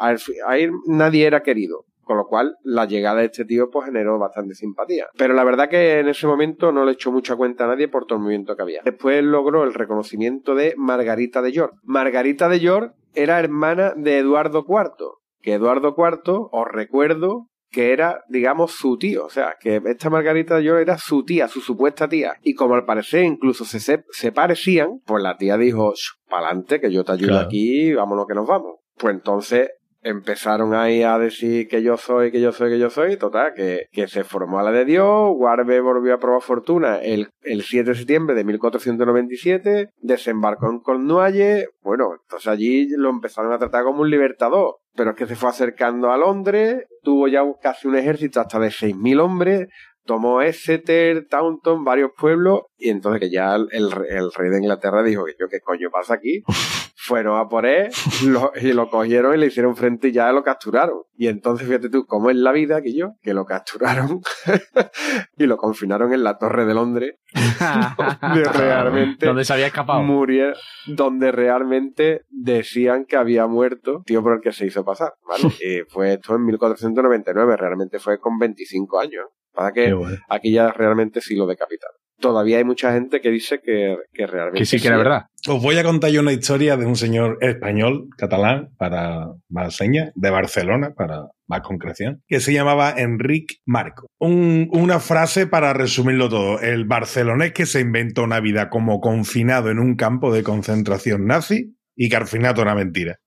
ahí 0.48 0.68
nadie 0.88 1.28
era 1.28 1.44
querido. 1.44 1.86
Con 2.06 2.18
lo 2.18 2.28
cual, 2.28 2.56
la 2.64 2.86
llegada 2.86 3.20
de 3.22 3.26
este 3.26 3.46
tío 3.46 3.70
pues 3.72 3.88
generó 3.88 4.20
bastante 4.20 4.54
simpatía. 4.54 5.08
Pero 5.18 5.34
la 5.34 5.44
verdad 5.44 5.68
que 5.70 6.00
en 6.00 6.08
ese 6.08 6.28
momento 6.28 6.72
no 6.72 6.86
le 6.86 6.92
echó 6.92 7.12
mucha 7.12 7.36
cuenta 7.36 7.66
a 7.66 7.68
nadie 7.68 7.88
por 7.88 8.06
todo 8.06 8.18
el 8.20 8.24
movimiento 8.24 8.56
que 8.56 8.62
había. 8.62 8.82
Después 8.86 9.24
logró 9.24 9.64
el 9.64 9.74
reconocimiento 9.74 10.54
de 10.54 10.76
Margarita 10.78 11.42
de 11.42 11.52
York. 11.52 11.74
Margarita 11.84 12.48
de 12.48 12.60
York 12.60 12.94
era 13.16 13.40
hermana 13.40 13.94
de 13.98 14.20
Eduardo 14.20 14.64
IV. 14.70 15.08
Que 15.42 15.54
Eduardo 15.56 15.96
IV, 15.98 16.50
os 16.52 16.68
recuerdo, 16.72 17.48
que 17.72 17.92
era, 17.92 18.22
digamos, 18.30 18.72
su 18.74 18.98
tío. 18.98 19.26
O 19.26 19.30
sea, 19.30 19.56
que 19.60 19.82
esta 19.86 20.10
Margarita 20.12 20.58
de 20.58 20.64
York 20.64 20.82
era 20.82 20.98
su 21.00 21.26
tía, 21.26 21.48
su 21.48 21.60
supuesta 21.60 22.08
tía. 22.08 22.34
Y 22.44 22.54
como 22.54 22.76
al 22.76 22.86
parecer 22.86 23.24
incluso 23.24 23.66
se, 23.66 23.80
se, 23.80 24.32
parecían, 24.32 25.00
pues 25.06 25.24
la 25.24 25.38
tía 25.38 25.58
dijo, 25.58 25.94
pa'lante, 26.30 26.80
que 26.80 26.92
yo 26.92 27.04
te 27.04 27.14
ayudo 27.14 27.30
Claro. 27.30 27.46
aquí, 27.48 27.94
vámonos 27.94 28.28
que 28.28 28.36
nos 28.36 28.48
vamos. 28.48 28.76
Pues 28.98 29.16
entonces 29.16 29.72
empezaron 30.06 30.76
ahí 30.76 31.02
a 31.02 31.18
decir 31.18 31.68
que 31.68 31.82
yo 31.82 31.98
soy, 31.98 32.32
que 32.32 32.40
yo 32.40 32.52
soy, 32.52 32.70
que 32.70 32.80
yo 32.80 32.92
soy, 32.92 33.18
total, 33.18 33.54
que, 33.56 33.88
que 33.92 34.08
se 34.08 34.24
formó 34.24 34.60
a 34.60 34.64
la 34.64 34.72
de 34.72 34.86
Dios, 34.86 35.32
Warbe 35.34 35.82
volvió 35.82 36.14
a 36.14 36.20
probar 36.20 36.44
fortuna 36.44 37.00
el, 37.00 37.30
el 37.42 37.64
7 37.64 37.90
de 37.90 37.96
septiembre 37.96 38.36
de 38.36 38.44
1497, 38.44 39.90
desembarcó 39.98 40.70
en 40.70 40.80
Cornualles, 40.80 41.70
bueno, 41.82 42.12
entonces 42.22 42.48
allí 42.48 42.88
lo 42.96 43.10
empezaron 43.10 43.52
a 43.52 43.58
tratar 43.58 43.84
como 43.84 44.02
un 44.02 44.12
libertador, 44.12 44.76
pero 44.96 45.12
es 45.12 45.16
que 45.18 45.26
se 45.26 45.36
fue 45.36 45.50
acercando 45.50 46.12
a 46.12 46.18
Londres, 46.18 46.86
tuvo 47.02 47.28
ya 47.28 47.42
casi 47.60 47.88
un 47.88 47.98
ejército 47.98 48.40
hasta 48.40 48.60
de 48.60 48.68
6.000 48.68 49.20
hombres, 49.20 49.68
tomó 50.06 50.44
Exeter, 50.44 51.26
Taunton, 51.28 51.84
varios 51.84 52.12
pueblos, 52.16 52.62
y 52.78 52.90
entonces 52.90 53.22
que 53.22 53.32
ya 53.32 53.56
el, 53.56 53.70
el 53.72 54.32
rey 54.32 54.52
de 54.52 54.60
Inglaterra 54.60 55.02
dijo 55.02 55.26
que 55.26 55.34
yo 55.40 55.48
qué 55.50 55.62
coño 55.62 55.90
pasa 55.92 56.14
aquí, 56.14 56.44
fueron 57.06 57.40
a 57.40 57.48
por 57.48 57.66
él 57.66 57.90
lo- 58.26 58.52
y 58.60 58.74
lo 58.74 58.90
cogieron 58.90 59.36
y 59.36 59.38
le 59.38 59.48
hicieron 59.48 59.76
frente 59.76 60.10
y 60.10 60.12
ya 60.12 60.32
lo 60.32 60.44
capturaron. 60.44 61.00
Y 61.18 61.28
entonces 61.28 61.68
fíjate 61.68 61.90
tú 61.90 62.06
cómo 62.06 62.30
es 62.30 62.36
la 62.36 62.52
vida 62.52 62.82
que 62.82 62.94
yo, 62.94 63.14
que 63.22 63.34
lo 63.34 63.46
capturaron 63.46 64.22
y 65.38 65.46
lo 65.46 65.58
confinaron 65.58 66.14
en 66.14 66.24
la 66.24 66.38
Torre 66.38 66.66
de 66.66 66.74
Londres, 66.74 67.16
donde 68.22 68.44
realmente 68.54 69.26
Donde 69.26 69.46
se 69.46 69.54
había 69.54 69.68
escapado. 69.68 70.02
murió, 70.02 70.54
donde 70.88 71.32
realmente 71.32 72.22
decían 72.30 73.06
que 73.06 73.16
había 73.16 73.48
muerto, 73.48 74.04
tío 74.06 74.22
por 74.24 74.34
el 74.34 74.42
que 74.42 74.52
se 74.52 74.66
hizo 74.66 74.84
pasar, 74.84 75.14
¿vale? 75.28 75.44
y 75.64 75.82
fue 75.90 76.14
esto 76.14 76.36
en 76.36 76.46
1499, 76.46 77.58
realmente 77.58 78.00
fue 78.00 78.20
con 78.20 78.38
25 78.38 79.00
años. 79.00 79.26
Para 79.54 79.72
que 79.72 79.94
bueno. 79.94 80.18
aquí 80.28 80.52
ya 80.52 80.70
realmente 80.74 81.22
sí 81.22 81.34
lo 81.34 81.48
decapitaron. 81.48 81.96
Todavía 82.20 82.58
hay 82.58 82.64
mucha 82.64 82.94
gente 82.94 83.22
que 83.22 83.30
dice 83.30 83.60
que, 83.64 83.98
que 84.14 84.26
realmente 84.26 84.60
Que 84.60 84.66
sí, 84.66 84.80
que 84.80 84.88
era 84.88 84.98
verdad. 84.98 85.26
Os 85.48 85.62
voy 85.62 85.78
a 85.78 85.84
contar 85.84 86.10
yo 86.12 86.22
una 86.22 86.32
historia 86.32 86.78
de 86.78 86.86
un 86.86 86.96
señor 86.96 87.38
español, 87.42 88.08
catalán, 88.18 88.70
para 88.78 89.28
más 89.50 89.76
señas, 89.76 90.12
de 90.16 90.30
Barcelona, 90.30 90.94
para 90.96 91.28
más 91.48 91.62
concreción, 91.62 92.24
que 92.28 92.40
se 92.40 92.54
llamaba 92.54 92.94
Enric 92.98 93.58
Marco. 93.66 94.08
Un- 94.20 94.70
una 94.72 95.00
frase 95.00 95.46
para 95.46 95.74
resumirlo 95.74 96.30
todo. 96.30 96.60
El 96.62 96.86
barcelonés 96.86 97.54
que 97.54 97.66
se 97.66 97.82
inventó 97.82 98.24
una 98.24 98.40
vida 98.40 98.70
como 98.70 99.00
confinado 99.02 99.70
en 99.70 99.78
un 99.80 99.96
campo 99.96 100.34
de 100.34 100.42
concentración 100.42 101.26
nazi 101.28 101.76
y 101.96 102.10
que 102.10 102.16
al 102.16 102.28
final 102.28 102.56
era 102.60 102.74
mentira. 102.76 103.18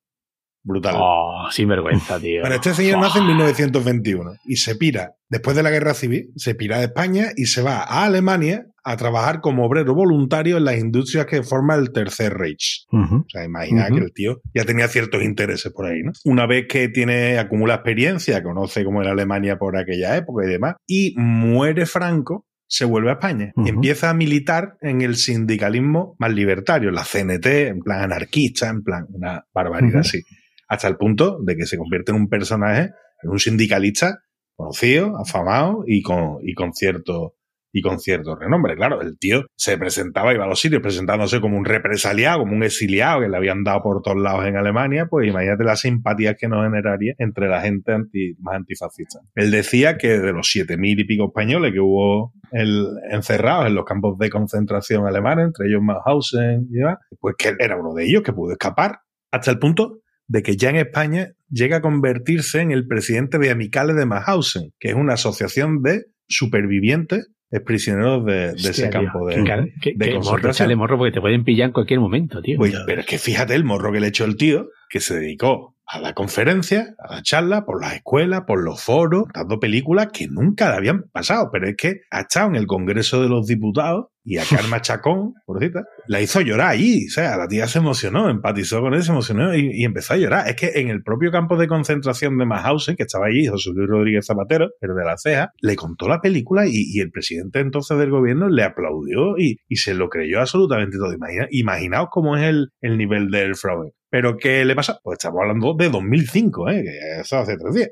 Brutal. 0.69 0.95
Oh, 0.99 1.49
sin 1.51 1.67
vergüenza, 1.67 2.19
tío. 2.21 2.43
Bueno, 2.43 2.57
este 2.57 2.75
señor 2.75 3.01
nace 3.01 3.19
en 3.21 3.27
1921 3.27 4.33
y 4.45 4.57
se 4.57 4.77
pira, 4.77 5.15
después 5.31 5.57
de 5.57 5.63
la 5.63 5.71
guerra 5.71 5.95
civil, 5.95 6.31
se 6.37 6.55
pira 6.55 6.79
de 6.79 6.85
España 6.85 7.29
y 7.37 7.47
se 7.47 7.63
va 7.63 7.79
a 7.79 8.05
Alemania 8.05 8.67
a 8.85 8.97
trabajar 8.97 9.41
como 9.41 9.65
obrero 9.65 9.95
voluntario 9.95 10.57
en 10.59 10.65
las 10.65 10.79
industrias 10.79 11.27
que 11.27 11.43
forma 11.43 11.75
el 11.75 11.91
Tercer 11.93 12.35
Reich. 12.35 12.85
O 12.93 13.25
sea, 13.29 13.45
imagina 13.45 13.89
que 13.89 13.99
el 13.99 14.13
tío 14.13 14.41
ya 14.55 14.65
tenía 14.65 14.89
ciertos 14.89 15.23
intereses 15.23 15.73
por 15.73 15.87
ahí, 15.87 16.03
¿no? 16.03 16.13
Una 16.25 16.47
vez 16.47 16.67
que 16.69 16.89
tiene, 16.89 17.39
acumula 17.39 17.75
experiencia, 17.75 18.43
conoce 18.43 18.85
cómo 18.85 19.03
era 19.03 19.13
Alemania 19.13 19.57
por 19.59 19.77
aquella 19.77 20.17
época 20.17 20.45
y 20.47 20.49
demás, 20.49 20.77
y 20.87 21.15
muere 21.17 21.85
Franco, 21.87 22.47
se 22.71 22.85
vuelve 22.85 23.11
a 23.11 23.15
España 23.15 23.53
y 23.57 23.61
Ujú. 23.61 23.69
empieza 23.71 24.11
a 24.11 24.15
militar 24.15 24.75
en 24.83 25.01
el 25.01 25.17
sindicalismo 25.17 26.15
más 26.19 26.33
libertario, 26.33 26.91
la 26.91 27.03
CNT, 27.03 27.47
en 27.69 27.81
plan 27.81 28.03
anarquista, 28.03 28.69
en 28.69 28.83
plan 28.83 29.07
una 29.11 29.45
barbaridad 29.55 30.01
así. 30.01 30.21
Hasta 30.69 30.89
el 30.89 30.97
punto 30.97 31.39
de 31.43 31.57
que 31.57 31.67
se 31.67 31.79
convierte 31.79 32.13
en 32.13 32.19
un 32.19 32.29
personaje, 32.29 32.91
en 33.23 33.31
un 33.31 33.39
sindicalista 33.39 34.21
conocido, 34.55 35.17
afamado 35.19 35.85
y 35.87 36.03
con, 36.03 36.39
y 36.43 36.55
con 36.55 36.73
cierto 36.73 37.35
y 37.73 37.83
con 37.83 37.99
cierto 37.99 38.35
renombre. 38.35 38.77
Claro, 38.77 39.01
el 39.03 39.19
tío 39.19 39.45
se 39.57 39.77
presentaba, 39.79 40.33
iba 40.33 40.45
a 40.45 40.49
los 40.49 40.61
sitios 40.61 40.83
presentándose 40.83 41.41
como 41.41 41.57
un 41.57 41.65
represaliado, 41.65 42.41
como 42.41 42.55
un 42.55 42.63
exiliado 42.63 43.21
que 43.21 43.29
le 43.29 43.37
habían 43.37 43.63
dado 43.63 43.83
por 43.83 44.03
todos 44.03 44.17
lados 44.17 44.47
en 44.47 44.57
Alemania, 44.57 45.07
pues 45.09 45.29
imagínate 45.29 45.65
las 45.65 45.81
simpatías 45.81 46.37
que 46.39 46.49
nos 46.49 46.65
generaría 46.65 47.15
entre 47.19 47.49
la 47.49 47.61
gente 47.61 47.93
anti, 47.93 48.35
más 48.41 48.57
antifascista. 48.57 49.21
Él 49.35 49.51
decía 49.51 49.99
que 49.99 50.19
de 50.19 50.33
los 50.33 50.49
siete 50.51 50.77
mil 50.77 50.99
y 50.99 51.05
pico 51.05 51.27
españoles 51.27 51.73
que 51.73 51.81
hubo 51.81 52.33
encerrados 52.51 53.67
en 53.67 53.75
los 53.75 53.85
campos 53.85 54.17
de 54.19 54.31
concentración 54.31 55.07
alemanes, 55.07 55.47
entre 55.47 55.69
ellos 55.69 55.83
Mauthausen 55.83 56.67
y 56.71 56.79
demás, 56.79 56.99
pues 57.21 57.35
que 57.37 57.51
él 57.51 57.57
era 57.59 57.77
uno 57.77 57.93
de 57.95 58.05
ellos 58.05 58.23
que 58.23 58.33
pudo 58.33 58.53
escapar 58.53 59.01
hasta 59.31 59.51
el 59.51 59.59
punto 59.59 60.01
de 60.29 60.43
que 60.43 60.57
ya 60.57 60.71
en 60.71 60.77
España 60.77 61.33
llega 61.51 61.79
a 61.79 61.81
convertirse 61.81 62.61
en 62.61 62.71
el 62.71 62.87
presidente 62.87 63.39
de 63.39 63.51
Amicales 63.51 63.97
de 63.97 64.07
Mauthausen, 64.07 64.71
que 64.79 64.89
es 64.91 64.95
una 64.95 65.15
asociación 65.15 65.83
de 65.83 66.05
supervivientes 66.29 67.31
exprisioneros 67.51 68.25
de, 68.27 68.33
de 68.33 68.53
ese 68.57 68.69
Hostia, 68.71 68.91
campo 68.91 69.27
de, 69.27 69.37
qué- 69.81 69.93
de 69.97 70.05
qué 70.07 70.11
morro, 70.13 70.21
concentración. 70.23 70.67
chale, 70.67 70.77
morro, 70.77 70.99
porque 70.99 71.13
te 71.13 71.21
pueden 71.21 71.45
pillar 71.45 71.69
en 71.69 71.73
cualquier 71.73 71.99
momento, 72.01 72.43
tío. 72.43 72.59
Pues, 72.59 72.75
pero 72.87 73.01
es 73.01 73.07
que 73.07 73.19
fíjate 73.19 73.55
el 73.55 73.65
morro 73.65 73.91
que 73.91 74.01
le 74.01 74.09
echó 74.09 74.25
el 74.27 74.37
tío, 74.37 74.69
que 74.91 75.01
se 75.01 75.19
dedicó 75.19 75.75
a 75.87 75.99
la 76.01 76.13
conferencia, 76.13 76.95
a 76.99 77.15
la 77.15 77.23
charla, 77.23 77.65
por 77.65 77.81
las 77.81 77.95
escuelas, 77.95 78.43
por 78.47 78.63
los 78.63 78.83
foros, 78.83 79.25
dando 79.33 79.59
películas 79.59 80.09
que 80.13 80.27
nunca 80.29 80.69
le 80.71 80.77
habían 80.77 81.05
pasado. 81.11 81.49
Pero 81.51 81.67
es 81.69 81.77
que 81.77 82.01
ha 82.11 82.21
estado 82.21 82.49
en 82.51 82.57
el 82.57 82.67
Congreso 82.67 83.23
de 83.23 83.31
los 83.31 83.47
Diputados 83.47 84.09
Y 84.31 84.37
a 84.37 84.45
Karma 84.45 84.81
Chacón, 84.83 85.33
pobrecita, 85.47 85.85
la 86.07 86.21
hizo 86.21 86.41
llorar 86.43 86.69
allí. 86.69 87.07
O 87.07 87.11
sea, 87.11 87.37
la 87.39 87.49
tía 87.49 87.67
se 87.67 87.79
emocionó, 87.79 88.29
empatizó 88.29 88.81
con 88.83 88.93
él, 88.93 89.03
se 89.03 89.11
emocionó 89.11 89.55
y, 89.55 89.71
y 89.73 89.85
empezó 89.85 90.13
a 90.13 90.17
llorar. 90.19 90.49
Es 90.49 90.57
que 90.57 90.73
en 90.81 90.89
el 90.89 91.03
propio 91.03 91.31
campo 91.31 91.57
de 91.57 91.67
concentración 91.67 92.37
de 92.37 92.45
Mahausen, 92.45 92.95
que 92.97 93.05
estaba 93.05 93.27
allí, 93.27 93.47
José 93.47 93.71
Luis 93.75 93.89
Rodríguez 93.89 94.27
Zapatero, 94.27 94.69
pero 94.81 94.95
de 94.95 95.05
la 95.05 95.17
ceja, 95.17 95.51
le 95.63 95.77
contó 95.77 96.09
la 96.09 96.21
película 96.21 96.67
y, 96.67 96.73
y 96.93 97.01
el 97.01 97.11
presidente 97.11 97.61
entonces 97.61 97.97
del 97.99 98.11
gobierno 98.11 98.49
le 98.51 98.65
aplaudió 98.65 99.39
y, 99.39 99.57
y 99.67 99.77
se 99.77 99.95
lo 99.95 100.09
creyó 100.11 100.41
absolutamente 100.41 100.99
todo. 100.99 101.13
Imagina- 101.15 101.49
imaginaos 101.51 102.09
cómo 102.11 102.37
es 102.37 102.43
el, 102.45 102.69
el 102.83 102.99
nivel 102.99 103.31
del 103.31 103.55
fraude. 103.57 103.93
¿Pero 104.11 104.37
qué 104.39 104.65
le 104.65 104.75
pasa? 104.75 104.99
Pues 105.03 105.19
estamos 105.19 105.41
hablando 105.43 105.75
de 105.75 105.89
2005, 105.91 106.71
¿eh? 106.71 106.83
que 106.83 107.21
eso 107.21 107.39
hace 107.39 107.57
tres 107.57 107.75
días. 107.75 107.91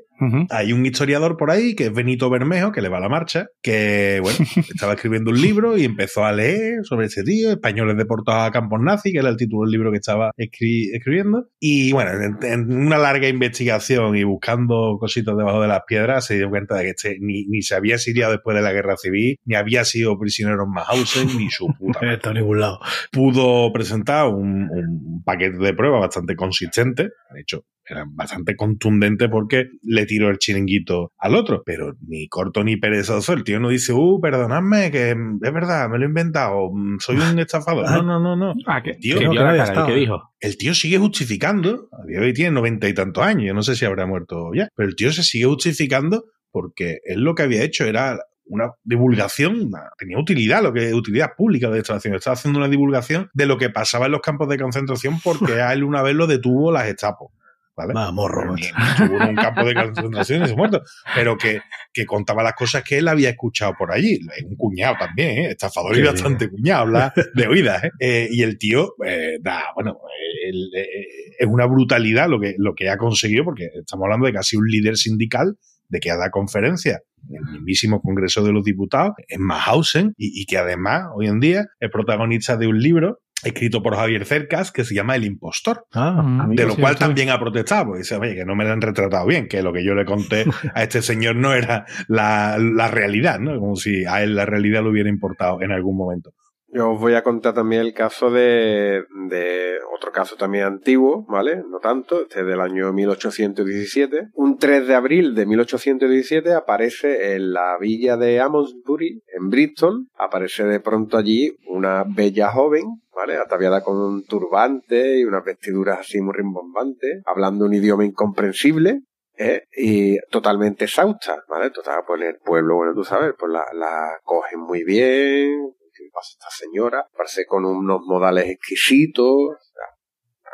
Hay 0.49 0.73
un 0.73 0.83
historiador 0.83 1.37
por 1.37 1.51
ahí 1.51 1.75
que 1.75 1.85
es 1.85 1.93
Benito 1.93 2.29
Bermejo, 2.31 2.71
que 2.71 2.81
le 2.81 2.89
va 2.89 2.97
a 2.97 3.01
la 3.01 3.09
marcha, 3.09 3.45
que, 3.61 4.19
bueno, 4.23 4.37
estaba 4.73 4.93
escribiendo 4.93 5.29
un 5.29 5.39
libro 5.39 5.77
y 5.77 5.83
empezó 5.85 6.25
a 6.25 6.31
leer 6.31 6.79
sobre 6.83 7.05
ese 7.05 7.23
tío, 7.23 7.51
Españoles 7.51 7.97
deportados 7.97 8.47
a 8.47 8.51
campos 8.51 8.79
nazis, 8.81 9.13
que 9.13 9.19
era 9.19 9.29
el 9.29 9.37
título 9.37 9.61
del 9.63 9.71
libro 9.73 9.91
que 9.91 9.97
estaba 9.97 10.31
escri- 10.37 10.89
escribiendo. 10.93 11.49
Y, 11.59 11.91
bueno, 11.91 12.11
en, 12.19 12.37
en 12.41 12.73
una 12.75 12.97
larga 12.97 13.27
investigación 13.27 14.15
y 14.17 14.23
buscando 14.23 14.97
cositas 14.99 15.37
debajo 15.37 15.61
de 15.61 15.67
las 15.67 15.81
piedras, 15.87 16.25
se 16.25 16.35
dio 16.35 16.49
cuenta 16.49 16.77
de 16.77 16.83
que 16.85 16.89
este 16.89 17.17
ni, 17.19 17.45
ni 17.45 17.61
se 17.61 17.75
había 17.75 17.95
exiliado 17.95 18.31
después 18.31 18.55
de 18.57 18.63
la 18.63 18.71
guerra 18.73 18.97
civil, 18.97 19.37
ni 19.45 19.55
había 19.55 19.85
sido 19.85 20.17
prisionero 20.17 20.63
en 20.63 20.71
Mahausen, 20.71 21.37
ni 21.37 21.51
su 21.51 21.67
puta 21.77 21.99
Está 22.11 22.31
a 22.31 22.33
ningún 22.33 22.59
lado. 22.59 22.79
pudo 23.11 23.71
presentar 23.71 24.27
un, 24.29 24.67
un 24.71 25.21
paquete 25.23 25.57
de 25.57 25.73
pruebas 25.75 26.06
bastante 26.07 26.35
consistente. 26.35 27.03
De 27.33 27.41
hecho, 27.41 27.65
era 27.85 28.05
bastante 28.07 28.55
contundente 28.55 29.29
porque 29.29 29.67
le 29.83 30.05
tiró 30.05 30.29
el 30.29 30.37
chiringuito 30.37 31.13
al 31.17 31.35
otro. 31.35 31.63
Pero 31.65 31.93
ni 32.07 32.27
corto 32.27 32.63
ni 32.63 32.77
perezoso. 32.77 33.33
El 33.33 33.43
tío 33.43 33.59
no 33.59 33.69
dice, 33.69 33.93
uh, 33.93 34.19
perdonadme, 34.19 34.91
que 34.91 35.11
es 35.11 35.53
verdad, 35.53 35.89
me 35.89 35.97
lo 35.97 36.05
he 36.05 36.07
inventado, 36.07 36.69
mm, 36.71 36.97
soy 36.99 37.17
un 37.17 37.39
estafador. 37.39 37.89
No, 37.89 38.03
no, 38.03 38.19
no, 38.19 38.35
no. 38.35 38.53
Ah, 38.65 38.81
que, 38.81 38.91
El 38.91 38.99
tío, 38.99 39.19
que 39.19 39.29
dio 39.29 39.43
la 39.43 39.65
cara, 39.65 39.83
¿y 39.83 39.87
qué 39.87 39.99
dijo? 39.99 40.21
el 40.39 40.57
tío 40.57 40.73
sigue 40.73 40.97
justificando. 40.97 41.89
A 41.91 42.05
día 42.05 42.19
de 42.19 42.25
hoy 42.25 42.33
tiene 42.33 42.51
noventa 42.51 42.87
y 42.87 42.93
tantos 42.93 43.23
años. 43.23 43.45
Yo 43.47 43.53
no 43.53 43.63
sé 43.63 43.75
si 43.75 43.85
habrá 43.85 44.05
muerto 44.05 44.51
ya. 44.53 44.69
Pero 44.75 44.89
el 44.89 44.95
tío 44.95 45.11
se 45.11 45.23
sigue 45.23 45.45
justificando 45.45 46.25
porque 46.51 46.99
él 47.03 47.21
lo 47.21 47.35
que 47.35 47.43
había 47.43 47.63
hecho 47.63 47.85
era 47.85 48.17
una 48.49 48.71
divulgación, 48.83 49.67
una- 49.67 49.89
tenía 49.97 50.17
utilidad, 50.19 50.61
lo 50.63 50.73
que 50.73 50.93
utilidad 50.93 51.31
pública 51.37 51.69
de 51.69 51.79
esta. 51.79 51.97
Estaba 51.97 52.33
haciendo 52.35 52.59
una 52.59 52.67
divulgación 52.69 53.29
de 53.33 53.45
lo 53.45 53.57
que 53.57 53.69
pasaba 53.69 54.05
en 54.07 54.13
los 54.13 54.21
campos 54.21 54.47
de 54.49 54.57
concentración 54.57 55.19
porque 55.23 55.61
a 55.61 55.71
él 55.73 55.83
una 55.83 56.01
vez 56.01 56.15
lo 56.15 56.27
detuvo 56.27 56.71
la 56.71 56.83
Gestapo. 56.83 57.31
¿Vale? 57.75 57.93
Va, 57.93 58.11
morro, 58.11 58.41
Pero 58.41 58.53
macho. 58.53 58.73
ni- 58.75 58.83
ni 58.83 58.89
estuvo 58.89 59.21
en 59.21 59.29
un 59.29 59.35
campo 59.35 59.63
de 59.63 59.75
concentración 59.75 60.43
y 60.43 60.47
se 60.47 60.55
muerto. 60.55 60.81
Pero 61.13 61.37
que, 61.37 61.59
que 61.93 62.07
contaba 62.07 62.41
las 62.41 62.53
cosas 62.53 62.83
que 62.83 62.97
él 62.97 63.07
había 63.07 63.29
escuchado 63.29 63.75
por 63.77 63.91
allí. 63.91 64.19
Es 64.35 64.43
un 64.45 64.55
cuñado 64.55 64.95
también, 64.99 65.29
¿eh? 65.37 65.49
estafador 65.51 65.95
y 65.95 66.01
bastante 66.01 66.49
cuñado, 66.49 66.81
habla 66.81 67.13
de 67.35 67.45
oídas. 67.47 67.83
¿eh? 67.83 67.91
Eh, 67.99 68.27
y 68.31 68.41
el 68.41 68.57
tío, 68.57 68.95
eh, 69.05 69.37
da, 69.41 69.61
bueno, 69.75 69.95
eh, 70.43 71.05
es 71.37 71.47
una 71.47 71.67
brutalidad 71.67 72.27
lo 72.27 72.39
que, 72.39 72.55
lo 72.57 72.73
que 72.73 72.89
ha 72.89 72.97
conseguido, 72.97 73.43
porque 73.43 73.69
estamos 73.75 74.05
hablando 74.05 74.25
de 74.25 74.33
casi 74.33 74.57
un 74.57 74.65
líder 74.67 74.97
sindical 74.97 75.55
de 75.89 75.99
que 75.99 76.11
ha 76.11 76.17
dado 76.17 76.31
conferencias 76.31 77.01
en 77.29 77.35
el 77.35 77.51
mismísimo 77.53 78.01
Congreso 78.01 78.43
de 78.43 78.53
los 78.53 78.63
Diputados, 78.63 79.13
en 79.27 79.41
Mahausen, 79.41 80.13
y, 80.17 80.41
y 80.41 80.45
que 80.45 80.57
además 80.57 81.05
hoy 81.15 81.27
en 81.27 81.39
día 81.39 81.65
es 81.79 81.89
protagonista 81.91 82.55
de 82.57 82.67
un 82.67 82.79
libro 82.79 83.19
escrito 83.43 83.83
por 83.83 83.95
Javier 83.95 84.25
Cercas 84.25 84.71
que 84.71 84.83
se 84.83 84.95
llama 84.95 85.15
El 85.15 85.23
Impostor. 85.25 85.85
Ah, 85.93 86.47
De 86.49 86.65
lo 86.65 86.73
Sí, 86.73 86.81
cual 86.81 86.93
sí. 86.95 86.99
también 86.99 87.29
ha 87.29 87.39
protestado, 87.39 87.85
porque 87.85 87.99
dice, 87.99 88.15
oye, 88.15 88.33
que 88.35 88.45
no 88.45 88.55
me 88.55 88.63
lo 88.65 88.71
han 88.71 88.81
retratado 88.81 89.27
bien, 89.27 89.47
que 89.47 89.61
lo 89.61 89.71
que 89.73 89.83
yo 89.85 89.93
le 89.93 90.05
conté 90.05 90.45
a 90.73 90.81
este 90.83 91.01
señor 91.03 91.35
no 91.35 91.53
era 91.53 91.85
la, 92.07 92.57
la 92.59 92.87
realidad, 92.87 93.39
¿no? 93.39 93.59
Como 93.59 93.75
si 93.75 94.05
a 94.05 94.23
él 94.23 94.35
la 94.35 94.45
realidad 94.45 94.81
le 94.83 94.89
hubiera 94.89 95.09
importado 95.09 95.61
en 95.61 95.71
algún 95.71 95.95
momento. 95.97 96.31
Yo 96.77 96.91
os 96.91 96.99
voy 96.99 97.15
a 97.15 97.23
contar 97.23 97.55
también 97.55 97.81
el 97.81 97.91
caso 97.91 98.29
de, 98.29 99.03
de 99.29 99.79
otro 99.95 100.11
caso 100.11 100.35
también 100.35 100.65
antiguo, 100.65 101.25
¿vale? 101.27 101.63
No 101.67 101.79
tanto, 101.79 102.21
este 102.21 102.41
es 102.41 102.45
del 102.45 102.61
año 102.61 102.93
1817. 102.93 104.27
Un 104.35 104.59
3 104.59 104.87
de 104.87 104.93
abril 104.93 105.33
de 105.33 105.47
1817 105.47 106.53
aparece 106.53 107.33
en 107.33 107.51
la 107.51 107.79
villa 107.79 108.15
de 108.15 108.39
Amonsbury, 108.41 109.23
en 109.25 109.49
Bristol, 109.49 110.05
aparece 110.19 110.65
de 110.65 110.79
pronto 110.79 111.17
allí 111.17 111.57
una 111.65 112.03
bella 112.07 112.51
joven, 112.51 112.83
¿vale? 113.11 113.37
Ataviada 113.37 113.81
con 113.81 113.97
un 113.97 114.23
turbante 114.25 115.17
y 115.17 115.23
unas 115.23 115.43
vestiduras 115.43 116.01
así 116.01 116.21
muy 116.21 116.35
rimbombantes, 116.35 117.23
hablando 117.25 117.65
un 117.65 117.73
idioma 117.73 118.05
incomprensible, 118.05 119.01
¿eh? 119.35 119.63
y 119.75 120.19
totalmente 120.29 120.85
exhausta, 120.85 121.43
¿vale? 121.47 121.69
Total, 121.71 122.01
pues 122.05 122.21
en 122.21 122.27
el 122.27 122.37
pueblo, 122.37 122.75
bueno, 122.75 122.93
tú 122.93 123.03
sabes, 123.03 123.33
pues 123.37 123.51
la, 123.51 123.63
la 123.73 124.19
cogen 124.23 124.59
muy 124.59 124.83
bien, 124.83 125.73
¿qué 125.97 126.09
pasa 126.13 126.29
esta 126.33 126.49
señora? 126.49 127.07
Parece 127.15 127.45
con 127.45 127.65
unos 127.65 128.01
modales 128.05 128.47
exquisitos, 128.49 129.57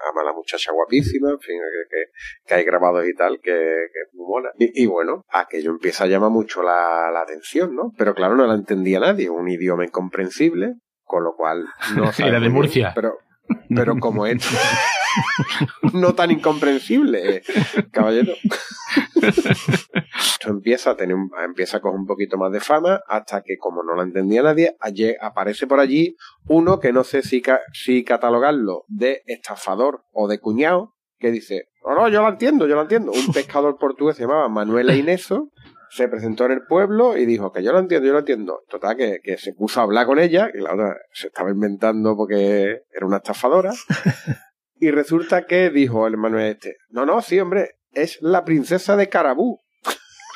ama 0.10 0.22
a 0.22 0.26
la 0.26 0.34
muchacha 0.34 0.72
guapísima, 0.72 1.32
en 1.32 1.39
fin, 1.39 1.56
que, 1.60 1.89
que, 1.89 2.04
que 2.46 2.54
hay 2.54 2.64
grabados 2.64 3.08
y 3.08 3.14
tal, 3.14 3.39
que, 3.41 3.52
que 3.52 4.00
es 4.06 4.14
muy 4.14 4.28
mona. 4.28 4.50
Y, 4.58 4.84
y 4.84 4.86
bueno, 4.86 5.24
aquello 5.30 5.72
empieza 5.72 6.04
a 6.04 6.08
llamar 6.08 6.30
mucho 6.30 6.62
la, 6.62 7.10
la 7.12 7.22
atención, 7.22 7.76
¿no? 7.76 7.91
Pero 7.98 8.14
claro, 8.14 8.36
no 8.36 8.46
la 8.46 8.56
entendía 8.56 9.00
nadie, 9.00 9.30
un 9.30 9.48
idioma 9.48 9.86
incomprensible, 9.86 10.76
con 11.04 11.24
lo 11.24 11.36
cual 11.36 11.66
no 11.96 12.04
Era 12.20 12.34
de 12.34 12.39
bien, 12.39 12.54
Murcia. 12.54 12.91
Pero, 12.96 13.18
pero 13.70 13.96
como 14.00 14.26
es 14.26 14.44
no 15.94 16.14
tan 16.16 16.32
incomprensible, 16.32 17.38
eh, 17.38 17.44
caballero. 17.91 18.34
Esto 19.22 20.50
empieza 20.50 20.91
a 20.91 20.96
tener 20.96 21.16
un- 21.16 21.32
empieza 21.46 21.78
a 21.78 21.82
coger 21.82 22.00
un 22.00 22.06
poquito 22.06 22.38
más 22.38 22.52
de 22.52 22.60
fama 22.60 23.02
hasta 23.08 23.41
que 23.41 23.58
como 23.58 23.84
no 23.84 23.96
la 23.96 24.04
entendía 24.04 24.41
nadie, 24.44 24.76
allí 24.80 25.14
aparece 25.22 25.68
por 25.68 25.80
allí 25.80 26.16
uno 26.48 26.80
que 26.80 26.91
no 26.94 27.04
sé 27.04 27.22
si, 27.22 27.41
ca- 27.41 27.62
si 27.74 28.04
catalogarlo 28.04 28.84
de 28.88 29.22
estafador 29.28 30.04
o 30.12 30.28
de 30.28 30.39
cuñado, 30.39 30.94
que 31.20 31.32
dice, 31.32 31.66
no, 31.86 31.96
no, 31.96 32.10
yo 32.10 32.22
la 32.22 32.30
entiendo, 32.30 32.68
yo 32.68 32.76
la 32.76 32.82
entiendo. 32.84 33.12
Un 33.12 33.32
pescador 33.34 33.78
portugués 33.80 34.16
se 34.18 34.24
llamaba 34.24 34.50
Manuel 34.50 34.89
Ineso, 34.98 35.52
se 35.94 36.08
presentó 36.08 36.46
en 36.46 36.54
el 36.54 36.66
pueblo 36.66 37.18
y 37.18 37.26
dijo 37.26 37.52
que 37.52 37.64
yo 37.64 37.72
lo 37.72 37.80
entiendo, 37.80 38.08
yo 38.08 38.14
lo 38.14 38.20
entiendo. 38.20 38.64
Total, 38.68 38.98
que, 38.98 39.20
que 39.24 39.38
se 39.38 39.54
puso 39.54 39.80
a 39.80 39.84
hablar 39.84 40.06
con 40.06 40.20
ella, 40.20 40.50
y 40.54 40.60
la 40.60 40.74
otra 40.74 40.98
se 41.12 41.28
estaba 41.28 41.52
inventando 41.52 42.16
porque 42.16 42.82
era 42.91 43.06
una 43.06 43.18
estafadora. 43.18 43.72
Y 44.84 44.91
resulta 44.91 45.46
que 45.46 45.70
dijo 45.70 46.08
el 46.08 46.18
Manuel 46.18 46.48
este, 46.48 46.76
no, 46.89 47.06
no, 47.06 47.22
sí, 47.22 47.39
hombre, 47.39 47.76
es 47.94 48.18
la 48.20 48.44
princesa 48.44 48.98
de 48.98 49.08
Carabú. 49.08 49.62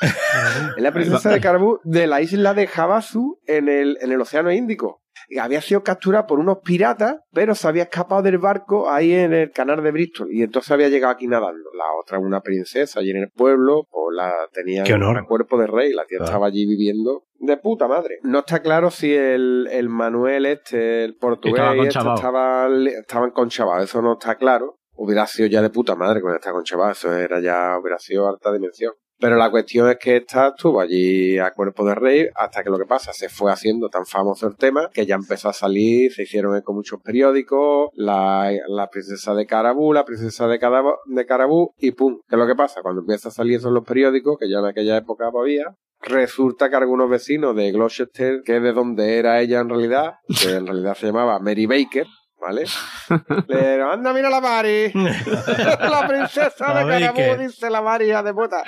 es 0.76 0.82
la 0.82 0.90
princesa 0.90 1.28
de 1.28 1.38
Carabú 1.38 1.80
de 1.84 2.06
la 2.06 2.22
isla 2.22 2.54
de 2.54 2.66
Havasu 2.66 3.38
en 3.46 3.68
el, 3.68 3.98
en 4.00 4.10
el 4.10 4.18
Océano 4.18 4.50
Índico. 4.50 5.02
Había 5.40 5.60
sido 5.60 5.82
capturada 5.82 6.26
por 6.26 6.38
unos 6.38 6.58
piratas, 6.64 7.16
pero 7.32 7.54
se 7.54 7.68
había 7.68 7.84
escapado 7.84 8.22
del 8.22 8.38
barco 8.38 8.90
ahí 8.90 9.12
en 9.12 9.32
el 9.32 9.50
canal 9.50 9.82
de 9.82 9.90
Bristol. 9.90 10.28
Y 10.32 10.42
entonces 10.42 10.70
había 10.70 10.88
llegado 10.88 11.12
aquí 11.12 11.26
nadando. 11.26 11.70
La 11.76 11.84
otra, 12.00 12.18
una 12.18 12.40
princesa 12.40 13.00
allí 13.00 13.10
en 13.10 13.18
el 13.18 13.30
pueblo, 13.30 13.86
pues 13.90 14.16
la 14.16 14.32
tenía 14.52 14.84
honor. 14.94 15.18
a 15.18 15.24
cuerpo 15.24 15.58
de 15.58 15.66
rey. 15.66 15.92
La 15.92 16.04
tía 16.06 16.18
Claro. 16.18 16.24
estaba 16.30 16.46
allí 16.46 16.66
viviendo 16.66 17.24
de 17.38 17.56
puta 17.56 17.86
madre. 17.86 18.18
No 18.22 18.40
está 18.40 18.60
claro 18.60 18.90
si 18.90 19.14
el, 19.14 19.68
el 19.70 19.88
Manuel 19.88 20.46
este, 20.46 21.04
el 21.04 21.16
portugués, 21.16 21.60
Estaba 21.60 21.82
este 21.86 21.98
conchavao. 22.00 22.86
estaban, 22.86 23.30
conchavados. 23.30 23.84
Eso 23.84 24.02
no 24.02 24.14
está 24.14 24.34
claro. 24.36 24.76
Hubiera 24.94 25.26
sido 25.28 25.46
ya 25.48 25.62
de 25.62 25.70
puta 25.70 25.94
madre 25.94 26.20
cuando 26.20 26.38
está 26.38 26.50
conchavado. 26.50 26.90
Eso 26.92 27.14
era 27.16 27.40
ya, 27.40 27.78
hubiera 27.80 27.98
sido 27.98 28.28
alta 28.28 28.52
dimensión. 28.52 28.92
Pero 29.20 29.36
la 29.36 29.50
cuestión 29.50 29.90
es 29.90 29.96
que 29.98 30.16
esta 30.16 30.48
estuvo 30.48 30.80
allí 30.80 31.38
a 31.38 31.52
cuerpo 31.52 31.84
de 31.84 31.94
rey 31.94 32.26
hasta 32.36 32.62
que 32.62 32.70
lo 32.70 32.78
que 32.78 32.84
pasa, 32.84 33.12
se 33.12 33.28
fue 33.28 33.52
haciendo 33.52 33.88
tan 33.88 34.06
famoso 34.06 34.46
el 34.46 34.56
tema 34.56 34.90
que 34.92 35.06
ya 35.06 35.16
empezó 35.16 35.48
a 35.48 35.52
salir, 35.52 36.12
se 36.12 36.22
hicieron 36.22 36.56
eco 36.56 36.72
muchos 36.72 37.00
periódicos, 37.02 37.90
la, 37.94 38.52
la 38.68 38.88
princesa 38.88 39.34
de 39.34 39.46
Carabú, 39.46 39.92
la 39.92 40.04
princesa 40.04 40.46
de, 40.46 40.58
Carabú, 40.58 40.92
de 41.06 41.26
Carabú 41.26 41.72
y 41.78 41.92
pum. 41.92 42.20
¿Qué 42.28 42.36
es 42.36 42.38
lo 42.38 42.46
que 42.46 42.54
pasa? 42.54 42.80
Cuando 42.82 43.00
empieza 43.00 43.28
a 43.28 43.32
salir 43.32 43.56
eso 43.56 43.68
en 43.68 43.74
los 43.74 43.84
periódicos, 43.84 44.36
que 44.38 44.48
ya 44.48 44.58
en 44.58 44.66
aquella 44.66 44.98
época 44.98 45.30
había, 45.34 45.74
resulta 46.00 46.70
que 46.70 46.76
algunos 46.76 47.10
vecinos 47.10 47.56
de 47.56 47.72
Gloucester, 47.72 48.42
que 48.44 48.56
es 48.56 48.62
de 48.62 48.72
donde 48.72 49.18
era 49.18 49.40
ella 49.40 49.60
en 49.60 49.68
realidad, 49.68 50.14
que 50.40 50.50
en 50.52 50.66
realidad 50.66 50.94
se 50.94 51.06
llamaba 51.06 51.38
Mary 51.40 51.66
Baker, 51.66 52.06
¿vale? 52.40 52.64
Le 53.48 53.82
anda, 53.82 54.12
mira 54.12 54.30
la 54.30 54.40
Mari. 54.40 54.92
la 54.94 56.06
princesa 56.06 56.74
de 56.74 56.88
Carabú, 56.88 57.42
dice 57.42 57.70
la 57.70 57.82
Mari, 57.82 58.06
de 58.06 58.34
puta. 58.34 58.62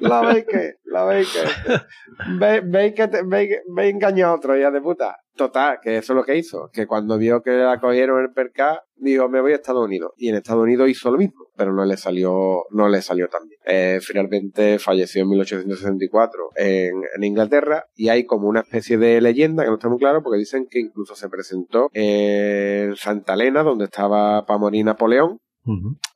La 0.00 0.20
Baker, 0.20 0.78
la 0.84 1.04
Baker. 1.04 1.48
Ve, 2.38 2.60
ve 2.64 2.94
que 2.94 3.08
te, 3.08 3.22
ve, 3.24 3.62
ve 3.68 3.88
engañó 3.88 4.28
a 4.28 4.34
otro, 4.34 4.56
hija 4.56 4.70
de 4.70 4.80
puta. 4.80 5.16
Total, 5.34 5.78
que 5.82 5.96
eso 5.96 6.12
es 6.12 6.16
lo 6.16 6.24
que 6.24 6.36
hizo. 6.36 6.70
Que 6.72 6.86
cuando 6.86 7.18
vio 7.18 7.42
que 7.42 7.50
la 7.50 7.80
cogieron 7.80 8.20
en 8.20 8.26
el 8.26 8.32
perca, 8.32 8.84
dijo, 8.94 9.28
me 9.28 9.40
voy 9.40 9.52
a 9.52 9.56
Estados 9.56 9.84
Unidos. 9.84 10.12
Y 10.16 10.28
en 10.28 10.36
Estados 10.36 10.62
Unidos 10.62 10.88
hizo 10.88 11.10
lo 11.10 11.18
mismo, 11.18 11.43
pero 11.56 11.72
no 11.72 11.84
le 11.84 11.96
salió, 11.96 12.64
no 12.70 12.88
le 12.88 13.02
salió 13.02 13.28
tan 13.28 13.46
bien. 13.48 13.60
Eh, 13.66 13.98
finalmente 14.00 14.78
falleció 14.78 15.22
en 15.22 15.28
1864 15.30 16.50
en, 16.56 16.92
en 17.16 17.24
Inglaterra 17.24 17.86
y 17.94 18.08
hay 18.08 18.24
como 18.24 18.48
una 18.48 18.60
especie 18.60 18.98
de 18.98 19.20
leyenda 19.20 19.62
que 19.62 19.70
no 19.70 19.76
está 19.76 19.88
muy 19.88 19.98
claro 19.98 20.22
porque 20.22 20.38
dicen 20.38 20.66
que 20.70 20.80
incluso 20.80 21.14
se 21.14 21.28
presentó 21.28 21.88
en 21.92 22.96
Santa 22.96 23.34
Elena, 23.34 23.62
donde 23.62 23.84
estaba 23.86 24.44
para 24.46 24.58
Napoleón, 24.82 25.40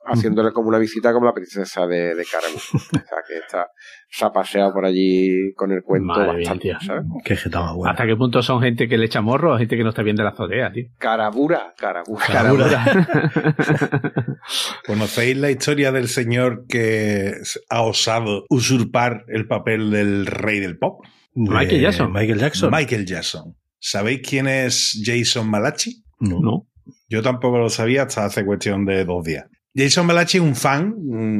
haciéndole 0.05 0.53
como 0.53 0.69
una 0.69 0.79
visita 0.79 1.13
como 1.13 1.27
la 1.27 1.33
princesa 1.33 1.87
de, 1.87 2.15
de 2.15 2.25
Carabu. 2.25 2.57
o 2.75 2.79
sea, 2.79 3.17
que 3.27 3.39
está, 3.39 3.69
se 4.09 4.25
ha 4.25 4.33
paseado 4.33 4.73
por 4.73 4.85
allí 4.85 5.53
con 5.55 5.73
el 5.73 5.83
cuento 5.83 6.07
Madre 6.07 6.27
mía, 6.27 6.37
bastante, 6.37 6.63
tío. 6.63 6.81
¿sabes? 6.81 7.05
Qué 7.25 7.37
jeta 7.37 7.61
más 7.61 7.75
buena. 7.75 7.93
¿Hasta 7.93 8.07
qué 8.07 8.17
punto 8.17 8.43
son 8.43 8.63
gente 8.63 8.89
que 8.89 8.99
le 8.99 9.07
echa 9.07 9.21
morro 9.21 9.55
o 9.55 9.59
gente 9.59 9.77
que 9.77 9.83
no 9.83 9.91
está 9.91 10.03
bien 10.03 10.17
de 10.17 10.25
la 10.25 10.31
azotea, 10.31 10.73
tío? 10.73 10.87
Carabura, 10.99 11.75
Carabura. 11.77 12.27
¿Conocéis 14.87 15.37
la 15.37 15.51
historia 15.51 15.93
del 15.93 16.09
señor 16.09 16.67
que 16.69 17.35
ha 17.69 17.83
osado 17.83 18.45
usurpar 18.51 19.25
el 19.29 19.47
papel 19.47 19.91
del 19.91 20.27
rey 20.27 20.61
del 20.61 20.79
pop? 20.79 21.05
Michael 21.35 21.81
Jackson. 21.81 22.13
Michael 22.13 22.39
Jackson. 22.39 22.71
Michael 22.71 23.07
Jackson. 23.07 23.57
¿Sabéis 23.79 24.21
quién 24.29 24.49
es 24.49 25.01
Jason 25.05 25.49
Malachi? 25.49 26.03
No. 26.19 26.67
Yo 27.09 27.23
tampoco 27.23 27.59
lo 27.59 27.71
sabía 27.71 28.03
hasta 28.03 28.25
hace 28.25 28.45
cuestión 28.45 28.85
de 28.85 29.05
dos 29.05 29.25
días. 29.25 29.47
Jason 29.75 30.07
Malachi 30.07 30.39
es 30.39 30.43
un 30.43 30.57
fan 30.57 30.95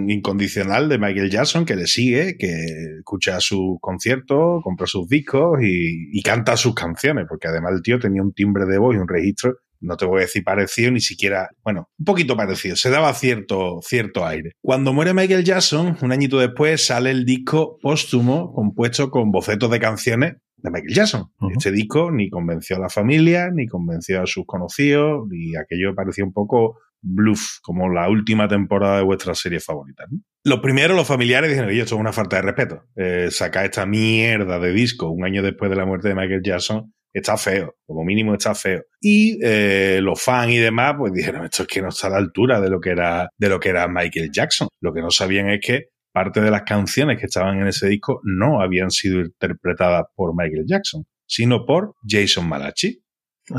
incondicional 0.09 0.89
de 0.89 0.99
Michael 0.99 1.31
Jackson 1.31 1.65
que 1.65 1.75
le 1.75 1.87
sigue, 1.87 2.37
que 2.39 2.99
escucha 2.99 3.41
sus 3.41 3.79
conciertos, 3.81 4.63
compra 4.63 4.87
sus 4.87 5.09
discos 5.09 5.61
y, 5.61 6.11
y 6.13 6.23
canta 6.23 6.57
sus 6.57 6.75
canciones, 6.75 7.25
porque 7.29 7.49
además 7.49 7.73
el 7.75 7.83
tío 7.83 7.99
tenía 7.99 8.23
un 8.23 8.33
timbre 8.33 8.67
de 8.67 8.79
voz 8.79 8.95
y 8.95 8.99
un 8.99 9.09
registro, 9.09 9.57
no 9.81 9.97
te 9.97 10.05
voy 10.05 10.19
a 10.19 10.21
decir 10.23 10.45
parecido, 10.45 10.91
ni 10.91 11.01
siquiera, 11.01 11.51
bueno, 11.65 11.89
un 11.99 12.05
poquito 12.05 12.37
parecido, 12.37 12.77
se 12.77 12.91
daba 12.91 13.13
cierto, 13.15 13.81
cierto 13.83 14.27
aire. 14.27 14.53
Cuando 14.61 14.93
muere 14.93 15.15
Michael 15.15 15.45
Jackson, 15.45 15.97
un 16.01 16.13
añito 16.13 16.39
después 16.39 16.87
sale 16.87 17.11
el 17.11 17.25
disco 17.25 17.79
póstumo 17.81 18.53
compuesto 18.53 19.11
con 19.11 19.31
bocetos 19.31 19.71
de 19.71 19.81
canciones 19.81 20.35
de 20.59 20.71
Michael 20.71 20.95
Jackson. 20.95 21.31
Este 21.55 21.71
disco 21.71 22.11
ni 22.11 22.31
convenció 22.31 22.77
a 22.77 22.81
la 22.81 22.89
familia, 22.89 23.51
ni 23.53 23.67
convenció 23.67 24.23
a 24.23 24.27
sus 24.27 24.45
conocidos, 24.47 25.29
y 25.33 25.57
aquello 25.57 25.95
parecía 25.95 26.25
un 26.25 26.33
poco 26.33 26.79
bluff, 27.01 27.59
como 27.63 27.89
la 27.89 28.09
última 28.09 28.49
temporada 28.49 28.99
de 28.99 29.05
vuestra 29.05 29.35
serie 29.35 29.61
favorita. 29.61 30.05
¿no? 30.11 30.21
Los 30.45 30.61
primeros, 30.61 30.97
los 30.97 31.07
familiares, 31.07 31.51
dijeron, 31.51 31.71
oye, 31.71 31.81
esto 31.81 31.95
es 31.95 32.01
una 32.01 32.13
falta 32.13 32.37
de 32.37 32.43
respeto. 32.43 32.85
Eh, 32.97 33.29
sacar 33.31 33.65
esta 33.65 33.87
mierda 33.87 34.59
de 34.59 34.73
disco 34.73 35.09
un 35.09 35.25
año 35.25 35.43
después 35.43 35.71
de 35.71 35.77
la 35.77 35.87
muerte 35.87 36.09
de 36.09 36.15
Michael 36.15 36.43
Jackson 36.43 36.93
está 37.13 37.37
feo, 37.37 37.77
como 37.87 38.05
mínimo 38.05 38.35
está 38.35 38.55
feo. 38.55 38.83
Y 39.01 39.39
eh, 39.43 40.01
los 40.03 40.21
fans 40.21 40.53
y 40.53 40.59
demás, 40.59 40.95
pues 40.99 41.13
dijeron, 41.13 41.45
esto 41.45 41.63
es 41.63 41.69
que 41.69 41.83
no 41.83 41.89
está 41.89 42.09
a 42.09 42.11
la 42.11 42.17
altura 42.19 42.61
de 42.61 42.71
lo 42.71 42.81
que 42.81 42.91
era, 42.91 43.29
de 43.37 43.49
lo 43.49 43.61
que 43.61 43.71
era 43.71 43.89
Michael 43.89 44.31
Jackson. 44.33 44.69
Lo 44.81 44.93
que 44.93 45.01
no 45.01 45.11
sabían 45.11 45.51
es 45.51 45.61
que 45.65 45.89
parte 46.19 46.41
de 46.41 46.51
las 46.51 46.63
canciones 46.63 47.17
que 47.17 47.27
estaban 47.27 47.61
en 47.61 47.69
ese 47.69 47.87
disco 47.87 48.21
no 48.25 48.61
habían 48.61 48.91
sido 48.91 49.21
interpretadas 49.21 50.03
por 50.17 50.35
Michael 50.35 50.65
Jackson, 50.67 51.07
sino 51.27 51.65
por 51.65 51.95
Jason 52.05 52.49
Malachi. 52.49 53.01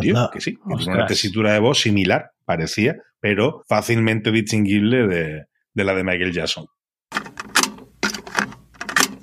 Tío, 0.02 0.18
Anda. 0.18 0.30
que 0.34 0.42
sí, 0.42 0.56
que 0.56 0.76
tiene 0.76 0.94
una 0.94 1.06
tesitura 1.06 1.54
de 1.54 1.60
voz 1.60 1.80
similar, 1.80 2.32
parecía, 2.44 2.98
pero 3.22 3.64
fácilmente 3.70 4.30
distinguible 4.32 5.08
de, 5.08 5.46
de 5.74 5.84
la 5.86 5.96
de 5.96 6.04
Michael 6.04 6.34
Jackson. 6.34 6.66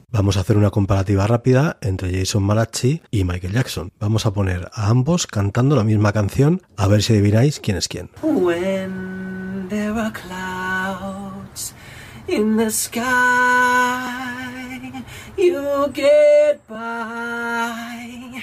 Vamos 0.09 0.39
a 0.39 0.41
hacer 0.41 0.57
una 0.57 0.70
comparativa 0.70 1.26
rápida 1.26 1.76
entre 1.82 2.18
Jason 2.18 2.43
Malachi 2.43 3.03
y 3.11 3.24
Michael 3.24 3.53
Jackson. 3.53 3.93
Vamos 4.01 4.24
a 4.24 4.32
poner 4.32 4.70
a 4.72 4.89
ambos 4.89 5.26
cantando 5.26 5.76
la 5.76 5.84
misma 5.84 6.14
canción 6.14 6.62
a 6.78 6.89
ver 6.89 7.03
si 7.03 7.12
adivináis 7.12 7.61
quién 7.61 7.76
es 7.76 7.87
quién. 7.87 8.09
When 8.22 9.68
there 9.68 9.91
are 9.91 10.11
clouds 10.11 10.56
in 12.29 12.57
the 12.57 12.70
sky, 12.70 13.05
you 15.37 15.91
get 15.93 16.66
by. 16.66 18.43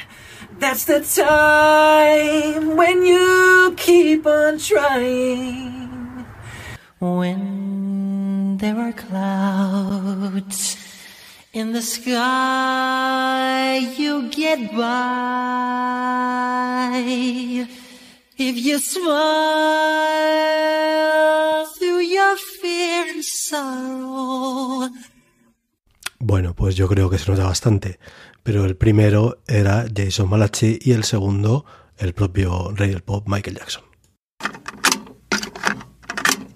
That's 0.59 0.85
the 0.85 1.01
time 1.01 2.77
when 2.77 3.03
you 3.03 3.73
keep 3.75 4.25
on 4.25 4.57
trying. 4.59 6.25
When 6.99 8.57
there 8.57 8.77
are 8.79 8.93
clouds 8.93 10.77
in 11.51 11.73
the 11.73 11.81
sky, 11.81 13.79
you 13.97 14.29
get 14.29 14.71
by. 14.71 14.93
If 18.35 18.57
you 18.57 18.79
smile 18.79 19.05
through 21.77 22.01
your 22.01 22.35
fear 22.59 23.05
and 23.13 23.23
sorrow. 23.23 24.89
Bueno, 26.17 26.55
pues 26.55 26.75
yo 26.75 26.87
creo 26.87 27.11
que 27.11 27.19
se 27.19 27.29
nota 27.29 27.43
bastante. 27.43 27.99
Pero 28.41 28.65
el 28.65 28.75
primero 28.75 29.43
era 29.47 29.85
Jason 29.95 30.29
Malachi 30.29 30.79
y 30.81 30.93
el 30.93 31.03
segundo 31.03 31.63
el 31.99 32.13
propio 32.13 32.71
rey 32.75 32.89
del 32.89 33.01
pop 33.01 33.27
Michael 33.27 33.57
Jackson. 33.57 33.83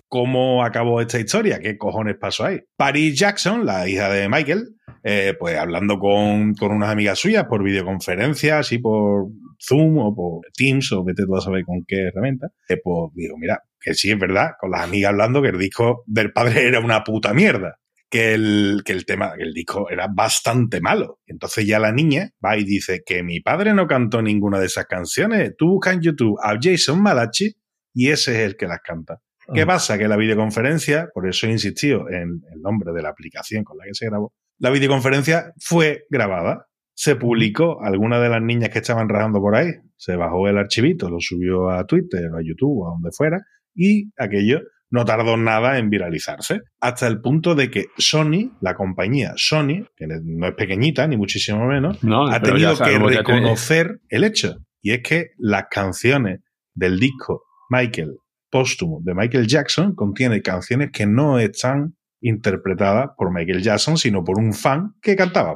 ¿Cómo 0.07 0.63
acabó 0.63 0.99
esta 0.99 1.19
historia? 1.19 1.59
¿Qué 1.59 1.77
cojones 1.77 2.15
pasó 2.17 2.45
ahí? 2.45 2.59
Paris 2.75 3.19
Jackson, 3.19 3.67
la 3.67 3.87
hija 3.87 4.09
de 4.09 4.27
Michael, 4.27 4.75
eh, 5.03 5.35
pues 5.37 5.57
hablando 5.57 5.99
con, 5.99 6.55
con 6.55 6.71
unas 6.71 6.89
amigas 6.89 7.19
suyas 7.19 7.45
por 7.45 7.61
videoconferencia, 7.61 8.59
así 8.59 8.79
por 8.79 9.27
Zoom 9.59 9.97
o 9.99 10.15
por 10.15 10.41
Teams 10.53 10.91
o 10.91 11.03
vete 11.03 11.23
tú 11.25 11.35
a 11.35 11.41
saber 11.41 11.63
con 11.63 11.83
qué 11.87 12.07
herramienta, 12.07 12.47
eh, 12.69 12.77
pues 12.83 13.11
digo, 13.13 13.37
mira, 13.37 13.61
que 13.79 13.93
sí 13.93 14.11
es 14.11 14.19
verdad, 14.19 14.51
con 14.59 14.71
las 14.71 14.81
amigas 14.81 15.11
hablando 15.11 15.41
que 15.41 15.49
el 15.49 15.57
disco 15.57 16.03
del 16.05 16.31
padre 16.31 16.63
era 16.67 16.79
una 16.79 17.03
puta 17.03 17.33
mierda. 17.33 17.79
Que 18.09 18.33
el, 18.33 18.83
que 18.85 18.93
el 18.93 19.05
tema, 19.05 19.33
que 19.35 19.43
el 19.43 19.53
disco 19.53 19.89
era 19.89 20.07
bastante 20.07 20.79
malo. 20.79 21.19
Entonces 21.25 21.67
ya 21.67 21.77
la 21.77 21.91
niña 21.91 22.31
va 22.43 22.55
y 22.55 22.63
dice 22.63 23.01
que 23.05 23.21
mi 23.21 23.41
padre 23.41 23.73
no 23.73 23.85
cantó 23.85 24.21
ninguna 24.21 24.61
de 24.61 24.67
esas 24.67 24.85
canciones. 24.85 25.55
Tú 25.57 25.71
buscas 25.71 25.95
en 25.95 26.01
YouTube 26.03 26.37
a 26.41 26.57
Jason 26.57 27.01
Malachi 27.01 27.57
y 27.93 28.07
ese 28.07 28.31
es 28.31 28.51
el 28.51 28.55
que 28.55 28.65
las 28.65 28.79
canta. 28.79 29.19
¿Qué 29.53 29.65
pasa? 29.65 29.97
Que 29.97 30.07
la 30.07 30.15
videoconferencia, 30.15 31.09
por 31.13 31.27
eso 31.27 31.47
he 31.47 31.51
insistido 31.51 32.09
en 32.09 32.43
el 32.53 32.61
nombre 32.61 32.93
de 32.93 33.01
la 33.01 33.09
aplicación 33.09 33.65
con 33.65 33.77
la 33.77 33.85
que 33.85 33.93
se 33.93 34.05
grabó, 34.05 34.33
la 34.59 34.71
videoconferencia 34.71 35.53
fue 35.59 36.05
grabada, 36.09 36.66
se 36.97 37.15
publicó, 37.15 37.79
alguna 37.83 38.19
de 38.19 38.27
las 38.27 38.41
niñas 38.41 38.71
que 38.71 38.79
estaban 38.79 39.07
rajando 39.07 39.39
por 39.39 39.55
ahí, 39.55 39.71
se 39.97 40.15
bajó 40.15 40.47
el 40.47 40.57
archivito, 40.57 41.11
lo 41.11 41.19
subió 41.19 41.69
a 41.69 41.85
Twitter, 41.85 42.25
a 42.35 42.41
YouTube, 42.43 42.87
a 42.87 42.89
donde 42.89 43.11
fuera, 43.11 43.37
y 43.75 44.09
aquello 44.17 44.61
no 44.89 45.05
tardó 45.05 45.37
nada 45.37 45.77
en 45.77 45.91
viralizarse, 45.91 46.61
hasta 46.81 47.05
el 47.05 47.21
punto 47.21 47.53
de 47.53 47.69
que 47.69 47.85
Sony, 47.99 48.57
la 48.61 48.73
compañía 48.73 49.33
Sony, 49.35 49.85
que 49.95 50.07
no 50.07 50.47
es 50.47 50.55
pequeñita 50.55 51.05
ni 51.07 51.17
muchísimo 51.17 51.67
menos, 51.67 52.03
No, 52.03 52.27
ha 52.27 52.41
tenido 52.41 52.75
que 52.75 52.97
reconocer 52.97 53.99
el 54.09 54.23
hecho, 54.23 54.57
y 54.81 54.93
es 54.93 55.03
que 55.03 55.27
las 55.37 55.65
canciones 55.69 56.39
del 56.73 56.99
disco 56.99 57.43
Michael 57.69 58.15
póstumo 58.49 59.01
de 59.03 59.13
Michael 59.13 59.45
Jackson 59.45 59.93
contiene 59.93 60.41
canciones 60.41 60.89
que 60.91 61.05
no 61.05 61.37
están 61.37 61.95
interpretadas 62.21 63.11
por 63.15 63.31
Michael 63.31 63.61
Jackson, 63.61 63.97
sino 63.97 64.23
por 64.23 64.39
un 64.39 64.53
fan 64.53 64.95
que 64.99 65.15
cantaba 65.15 65.55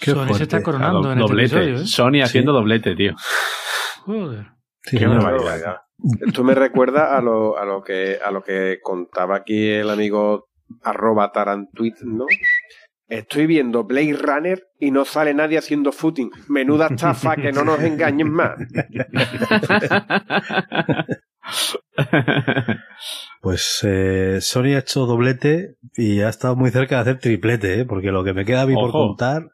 Sony 0.00 0.34
se 0.34 0.42
está 0.44 0.62
coronando 0.62 1.12
en 1.12 1.18
este 1.18 1.28
doblete. 1.28 1.56
episodio, 1.56 1.82
¿eh? 1.82 1.86
Sony 1.86 2.22
haciendo 2.22 2.52
doblete, 2.52 2.94
tío. 2.94 3.14
Joder. 4.04 4.46
Qué 4.82 5.00
no, 5.00 5.22
barbaridad. 5.22 5.76
Esto 6.26 6.44
me 6.44 6.54
recuerda 6.54 7.16
a 7.16 7.20
lo, 7.20 7.58
a 7.58 7.64
lo 7.64 7.82
que 7.82 8.18
a 8.24 8.30
lo 8.30 8.42
que 8.42 8.78
contaba 8.82 9.36
aquí 9.36 9.68
el 9.68 9.90
amigo 9.90 10.48
arroba 10.82 11.32
tarantuit, 11.32 11.96
¿no? 12.02 12.26
Estoy 13.08 13.46
viendo 13.46 13.84
Blade 13.84 14.18
Runner 14.20 14.62
y 14.78 14.90
no 14.90 15.04
sale 15.04 15.32
nadie 15.32 15.58
haciendo 15.58 15.92
footing. 15.92 16.30
Menuda 16.48 16.88
estafa, 16.88 17.36
que 17.36 17.52
no 17.52 17.64
nos 17.64 17.80
engañen 17.80 18.30
más. 18.30 18.58
Pues 23.40 23.80
eh, 23.84 24.38
Sony 24.40 24.74
ha 24.74 24.80
hecho 24.80 25.06
doblete 25.06 25.76
y 25.94 26.20
ha 26.20 26.28
estado 26.28 26.56
muy 26.56 26.70
cerca 26.70 26.96
de 26.96 27.00
hacer 27.02 27.18
triplete, 27.20 27.80
¿eh? 27.80 27.84
porque 27.86 28.10
lo 28.10 28.24
que 28.24 28.34
me 28.34 28.44
queda 28.44 28.62
a 28.62 28.66
mí 28.66 28.74
por 28.74 28.90
contar 28.90 29.44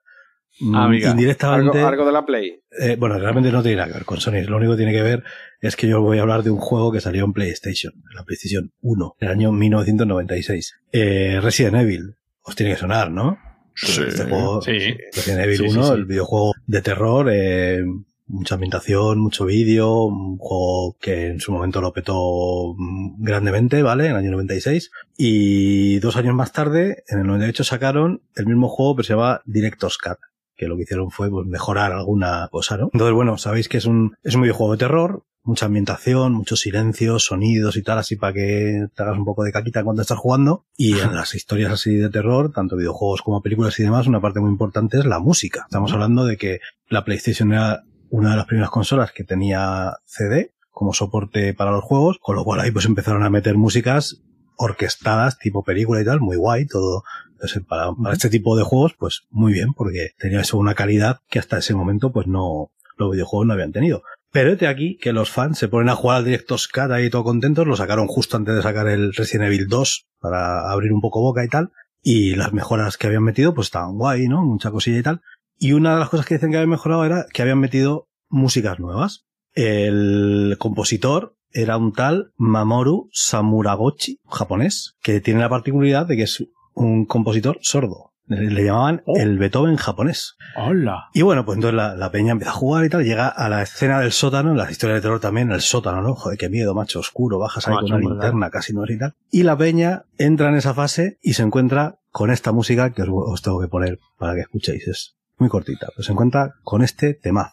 Amiga. 0.74 1.10
indirectamente... 1.10 1.78
Algo, 1.78 1.88
algo 1.88 2.06
de 2.06 2.12
la 2.12 2.24
Play. 2.24 2.60
Eh, 2.78 2.96
bueno, 2.98 3.18
realmente 3.18 3.50
no 3.50 3.62
tiene 3.62 3.76
nada 3.76 3.88
que 3.88 3.94
ver 3.94 4.04
con 4.04 4.20
Sony. 4.20 4.42
Lo 4.46 4.56
único 4.56 4.72
que 4.72 4.78
tiene 4.78 4.92
que 4.92 5.02
ver 5.02 5.24
es 5.60 5.76
que 5.76 5.88
yo 5.88 6.00
voy 6.00 6.18
a 6.18 6.22
hablar 6.22 6.42
de 6.42 6.50
un 6.50 6.58
juego 6.58 6.92
que 6.92 7.00
salió 7.00 7.24
en 7.24 7.32
PlayStation, 7.32 7.92
en 7.94 8.16
la 8.16 8.24
PlayStation 8.24 8.72
1, 8.80 9.16
en 9.20 9.28
el 9.28 9.32
año 9.34 9.52
1996. 9.52 10.74
Eh, 10.92 11.40
Resident 11.42 11.76
Evil. 11.76 12.16
Os 12.42 12.54
tiene 12.54 12.72
que 12.72 12.78
sonar, 12.78 13.10
¿no? 13.10 13.38
Este 13.74 14.24
juego, 14.24 14.62
Sí. 14.62 14.72
Resident 15.14 15.40
Evil 15.44 15.56
Sí, 15.56 15.68
sí, 15.70 15.76
1, 15.76 15.86
sí. 15.86 15.92
el 15.94 16.04
videojuego 16.04 16.52
de 16.66 16.82
terror, 16.82 17.28
eh, 17.32 17.82
mucha 18.26 18.54
ambientación, 18.54 19.18
mucho 19.18 19.44
vídeo, 19.46 20.04
un 20.04 20.38
juego 20.38 20.96
que 21.00 21.26
en 21.26 21.40
su 21.40 21.50
momento 21.52 21.80
lo 21.80 21.92
petó 21.92 22.74
mm, 22.76 23.22
grandemente, 23.24 23.82
¿vale? 23.82 24.04
En 24.04 24.10
el 24.12 24.16
año 24.18 24.30
96. 24.30 24.90
Y 25.16 25.98
dos 25.98 26.16
años 26.16 26.34
más 26.34 26.52
tarde, 26.52 27.02
en 27.08 27.18
el 27.20 27.26
98 27.26 27.64
sacaron 27.64 28.22
el 28.36 28.46
mismo 28.46 28.68
juego, 28.68 28.96
pero 28.96 29.04
se 29.04 29.14
llama 29.14 29.40
Director's 29.46 29.98
Cut 29.98 30.18
que 30.56 30.66
lo 30.66 30.76
que 30.76 30.82
hicieron 30.82 31.10
fue 31.10 31.30
pues, 31.30 31.46
mejorar 31.46 31.92
alguna 31.92 32.48
cosa, 32.50 32.76
¿no? 32.76 32.90
Entonces, 32.92 33.14
bueno, 33.14 33.38
sabéis 33.38 33.68
que 33.68 33.78
es 33.78 33.86
un, 33.86 34.16
es 34.22 34.34
un 34.34 34.42
videojuego 34.42 34.72
de 34.72 34.78
terror, 34.78 35.24
mucha 35.44 35.66
ambientación, 35.66 36.32
muchos 36.32 36.60
silencios, 36.60 37.26
sonidos 37.26 37.76
y 37.76 37.82
tal, 37.82 37.98
así 37.98 38.16
para 38.16 38.32
que 38.32 38.86
te 38.94 39.02
hagas 39.02 39.18
un 39.18 39.24
poco 39.24 39.44
de 39.44 39.52
caquita 39.52 39.84
cuando 39.84 40.02
estás 40.02 40.18
jugando. 40.18 40.64
Y 40.76 40.98
en 40.98 41.14
las 41.14 41.34
historias 41.34 41.72
así 41.72 41.94
de 41.94 42.08
terror, 42.08 42.50
tanto 42.52 42.76
videojuegos 42.76 43.22
como 43.22 43.42
películas 43.42 43.78
y 43.78 43.82
demás, 43.82 44.06
una 44.06 44.20
parte 44.20 44.40
muy 44.40 44.50
importante 44.50 44.98
es 44.98 45.04
la 45.04 45.18
música. 45.18 45.64
Estamos 45.66 45.92
hablando 45.92 46.24
de 46.24 46.36
que 46.38 46.60
la 46.88 47.04
PlayStation 47.04 47.52
era 47.52 47.84
una 48.08 48.30
de 48.30 48.36
las 48.36 48.46
primeras 48.46 48.70
consolas 48.70 49.12
que 49.12 49.24
tenía 49.24 49.96
CD, 50.04 50.54
como 50.70 50.92
soporte 50.92 51.52
para 51.52 51.72
los 51.72 51.84
juegos, 51.84 52.18
con 52.20 52.36
lo 52.36 52.44
cual 52.44 52.60
ahí 52.60 52.70
pues 52.70 52.86
empezaron 52.86 53.22
a 53.22 53.30
meter 53.30 53.56
músicas 53.56 54.22
orquestadas, 54.56 55.38
tipo 55.38 55.62
película 55.62 56.00
y 56.00 56.04
tal, 56.04 56.20
muy 56.20 56.36
guay, 56.36 56.66
todo. 56.66 57.04
Entonces, 57.44 57.68
para, 57.68 57.92
para 57.92 58.14
este 58.14 58.30
tipo 58.30 58.56
de 58.56 58.64
juegos, 58.64 58.94
pues 58.98 59.22
muy 59.30 59.52
bien, 59.52 59.74
porque 59.74 60.10
tenía 60.18 60.40
eso 60.40 60.56
una 60.56 60.74
calidad 60.74 61.20
que 61.28 61.38
hasta 61.38 61.58
ese 61.58 61.74
momento, 61.74 62.10
pues 62.10 62.26
no, 62.26 62.70
los 62.96 63.12
videojuegos 63.12 63.46
no 63.46 63.52
habían 63.52 63.72
tenido. 63.72 64.02
Pero 64.32 64.50
este 64.50 64.66
aquí 64.66 64.96
que 64.96 65.12
los 65.12 65.30
fans 65.30 65.58
se 65.58 65.68
ponen 65.68 65.90
a 65.90 65.94
jugar 65.94 66.18
al 66.18 66.24
Directos 66.24 66.68
Cut 66.68 66.90
ahí 66.90 67.10
todo 67.10 67.22
contentos, 67.22 67.66
lo 67.66 67.76
sacaron 67.76 68.06
justo 68.06 68.36
antes 68.36 68.54
de 68.54 68.62
sacar 68.62 68.88
el 68.88 69.12
Resident 69.12 69.48
Evil 69.48 69.68
2 69.68 70.06
para 70.20 70.70
abrir 70.70 70.92
un 70.92 71.00
poco 71.00 71.20
boca 71.20 71.44
y 71.44 71.48
tal, 71.48 71.70
y 72.02 72.34
las 72.34 72.52
mejoras 72.52 72.96
que 72.96 73.06
habían 73.06 73.22
metido 73.22 73.54
pues 73.54 73.66
estaban 73.66 73.96
guay, 73.96 74.26
¿no? 74.26 74.42
Mucha 74.42 74.70
cosilla 74.70 74.98
y 74.98 75.02
tal. 75.02 75.20
Y 75.58 75.72
una 75.72 75.94
de 75.94 76.00
las 76.00 76.08
cosas 76.08 76.26
que 76.26 76.34
dicen 76.34 76.50
que 76.50 76.56
habían 76.56 76.70
mejorado 76.70 77.04
era 77.04 77.26
que 77.32 77.42
habían 77.42 77.60
metido 77.60 78.08
músicas 78.28 78.80
nuevas. 78.80 79.24
El 79.52 80.56
compositor 80.58 81.36
era 81.52 81.76
un 81.76 81.92
tal 81.92 82.32
Mamoru 82.36 83.08
Samuragochi, 83.12 84.18
japonés, 84.28 84.96
que 85.00 85.20
tiene 85.20 85.40
la 85.40 85.48
particularidad 85.48 86.06
de 86.06 86.16
que 86.16 86.24
es 86.24 86.44
un 86.74 87.06
compositor 87.06 87.58
sordo. 87.62 88.12
Le, 88.26 88.64
llamaban 88.64 89.02
el 89.06 89.38
Beethoven 89.38 89.76
japonés. 89.76 90.36
Hola. 90.56 91.10
Y 91.12 91.20
bueno, 91.20 91.44
pues 91.44 91.56
entonces 91.56 91.76
la, 91.76 91.94
la 91.94 92.10
peña 92.10 92.32
empieza 92.32 92.52
a 92.52 92.54
jugar 92.54 92.84
y 92.86 92.88
tal, 92.88 93.04
llega 93.04 93.28
a 93.28 93.50
la 93.50 93.62
escena 93.62 94.00
del 94.00 94.12
sótano, 94.12 94.52
en 94.52 94.56
las 94.56 94.70
historias 94.70 94.96
de 94.98 95.02
terror 95.02 95.20
también, 95.20 95.52
el 95.52 95.60
sótano, 95.60 96.00
¿no? 96.00 96.14
Joder, 96.14 96.38
qué 96.38 96.48
miedo, 96.48 96.74
macho, 96.74 97.00
oscuro, 97.00 97.38
bajas 97.38 97.68
ahí 97.68 97.74
Macho, 97.74 97.88
con 97.88 98.02
una 98.02 98.14
linterna, 98.14 98.50
casi 98.50 98.72
no 98.72 98.84
es 98.84 98.90
y 98.92 98.98
tal. 98.98 99.14
Y 99.30 99.42
la 99.42 99.58
peña 99.58 100.04
entra 100.16 100.48
en 100.48 100.54
esa 100.54 100.72
fase 100.72 101.18
y 101.20 101.34
se 101.34 101.42
encuentra 101.42 101.98
con 102.10 102.30
esta 102.30 102.50
música 102.52 102.90
que 102.94 103.02
os, 103.02 103.08
os 103.10 103.42
tengo 103.42 103.60
que 103.60 103.68
poner 103.68 103.98
para 104.18 104.34
que 104.34 104.40
escuchéis. 104.40 104.88
Es 104.88 105.16
muy 105.36 105.50
cortita, 105.50 105.88
pero 105.94 106.02
se 106.02 106.12
encuentra 106.12 106.54
con 106.62 106.82
este 106.82 107.12
temazo. 107.12 107.52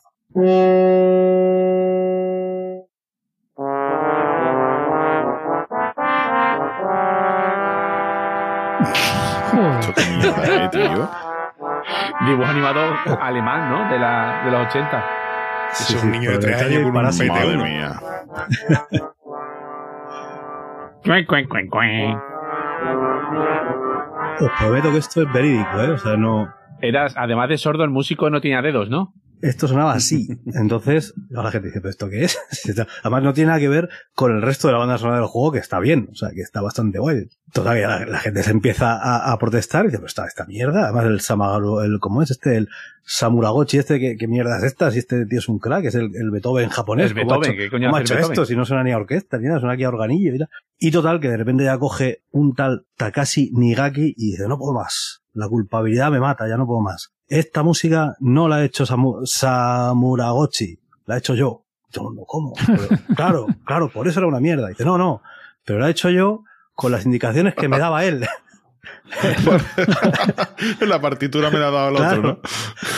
Esto 9.82 9.94
qué 9.94 10.06
mierda, 10.16 10.66
eh, 10.66 10.70
tío. 10.70 11.10
Dibujo 12.26 12.50
animado 12.50 12.80
alemán, 13.20 13.70
¿no? 13.70 13.90
De, 13.90 14.00
la, 14.00 14.42
de 14.46 14.52
los 14.52 14.68
80. 14.68 15.06
Ese 15.72 15.98
es 15.98 16.04
un 16.04 16.12
niño 16.12 16.32
de 16.32 16.38
tres 16.40 16.62
años 16.62 16.84
con 16.84 16.86
un 16.88 16.94
Madre 16.94 17.10
PT1. 17.12 17.64
mía. 17.64 18.00
Cuen, 21.04 21.26
cuen, 21.26 21.48
cuen, 21.48 21.68
cuen. 21.68 22.18
Os 24.40 24.52
prometo 24.60 24.92
que 24.92 24.98
esto 24.98 25.22
es 25.24 25.34
verídico, 25.34 25.82
¿eh? 25.82 25.92
O 25.92 25.98
sea, 25.98 26.16
no... 26.16 26.54
Eras, 26.82 27.16
además 27.18 27.50
de 27.50 27.58
sordo, 27.58 27.84
el 27.84 27.90
músico 27.90 28.30
no 28.30 28.42
tenía 28.42 28.62
dedos, 28.62 28.90
¿no? 28.90 29.14
Esto 29.42 29.68
sonaba 29.68 29.94
así. 29.94 30.28
Entonces, 30.54 31.14
ahora 31.32 31.44
la 31.44 31.52
gente 31.52 31.68
dice, 31.68 31.82
¿pero 31.82 31.90
esto 31.90 32.10
qué 32.10 32.24
es? 32.24 32.40
Además, 33.04 33.24
no 33.24 33.34
tiene 33.34 33.48
nada 33.48 33.60
que 33.60 33.70
ver 33.70 33.90
con 34.14 34.36
el 34.36 34.42
resto 34.42 34.68
de 34.68 34.74
la 34.74 34.80
banda 34.80 34.98
sonora 34.98 35.18
del 35.18 35.28
juego, 35.28 35.52
que 35.52 35.60
está 35.60 35.80
bien, 35.80 36.10
o 36.12 36.16
sea, 36.16 36.30
que 36.30 36.42
está 36.42 36.62
bastante 36.62 37.00
guay. 37.00 37.30
Todavía 37.54 37.88
la, 37.88 38.06
la 38.06 38.20
gente 38.20 38.44
se 38.44 38.52
empieza 38.52 38.94
a, 38.94 39.32
a 39.32 39.38
protestar 39.38 39.86
y 39.86 39.88
dice, 39.88 39.98
pero 39.98 40.08
esta, 40.08 40.26
esta 40.26 40.46
mierda. 40.46 40.86
Además, 40.86 41.06
el 41.06 41.22
Samagaru, 41.22 41.82
el, 41.82 42.00
¿cómo 42.00 42.22
es 42.22 42.32
este? 42.32 42.56
El 42.56 42.70
Samuragochi, 43.04 43.78
este, 43.78 44.00
¿qué, 44.00 44.16
qué 44.18 44.28
mierda 44.28 44.58
es 44.58 44.64
esta? 44.64 44.92
Si 44.92 45.00
este 45.00 45.26
tío 45.26 45.40
es 45.40 45.50
un 45.50 45.60
crack, 45.60 45.86
es 45.86 45.96
el, 45.96 46.12
el 46.16 46.32
Beethoven 46.32 46.70
japonés. 46.70 47.12
El 47.12 47.18
¿Cómo 47.18 47.34
ha 47.34 47.38
Beethoven, 47.40 47.58
¿qué 47.58 47.70
coño 47.70 47.88
cómo 47.88 47.98
ha 47.98 48.02
hecho 48.02 48.18
esto? 48.18 48.46
Si 48.46 48.56
no 48.56 48.66
suena 48.66 48.84
ni 48.84 48.92
a 48.92 48.98
orquesta, 48.98 49.38
ni 49.38 49.48
nada, 49.48 49.60
suena 49.60 49.74
aquí 49.74 49.84
a 49.84 49.90
organillo 49.90 50.36
y 50.36 50.40
tal. 50.40 50.50
Y 50.78 50.92
total, 50.92 51.20
que 51.20 51.30
de 51.30 51.38
repente 51.38 51.64
ya 51.64 51.78
coge 51.78 52.24
un 52.32 52.54
tal 52.54 52.86
Takashi 52.98 53.52
Nigaki 53.54 54.14
y 54.16 54.32
dice, 54.32 54.48
no 54.48 54.58
puedo 54.58 54.74
más. 54.74 55.24
La 55.34 55.48
culpabilidad 55.48 56.12
me 56.12 56.20
mata, 56.20 56.48
ya 56.48 56.58
no 56.58 56.66
puedo 56.66 56.82
más. 56.82 57.12
Esta 57.32 57.64
música 57.64 58.18
no 58.20 58.50
la 58.50 58.58
ha 58.58 58.66
hecho 58.66 58.86
Samu- 58.86 59.26
Samuragochi, 59.26 60.78
la 61.06 61.16
he 61.16 61.20
hecho 61.20 61.34
yo. 61.34 61.64
Yo, 61.90 62.12
no, 62.14 62.26
¿cómo? 62.26 62.52
Pero, 62.68 62.90
claro, 63.16 63.48
claro, 63.66 63.90
por 63.90 64.06
eso 64.06 64.20
era 64.20 64.28
una 64.28 64.42
mierda. 64.42 64.68
Dice, 64.68 64.84
no, 64.84 64.98
no, 64.98 65.22
pero 65.64 65.80
la 65.80 65.88
he 65.88 65.92
hecho 65.92 66.10
yo 66.10 66.44
con 66.76 66.92
las 66.92 67.06
indicaciones 67.06 67.56
que 67.56 67.70
me 67.70 67.80
daba 67.80 68.04
él. 68.04 68.28
La 70.82 71.00
partitura 71.00 71.50
me 71.50 71.60
la 71.60 71.70
ha 71.70 71.72
dado 71.72 71.90
el 71.90 71.96
otro. 71.96 72.22
¿no? 72.22 72.42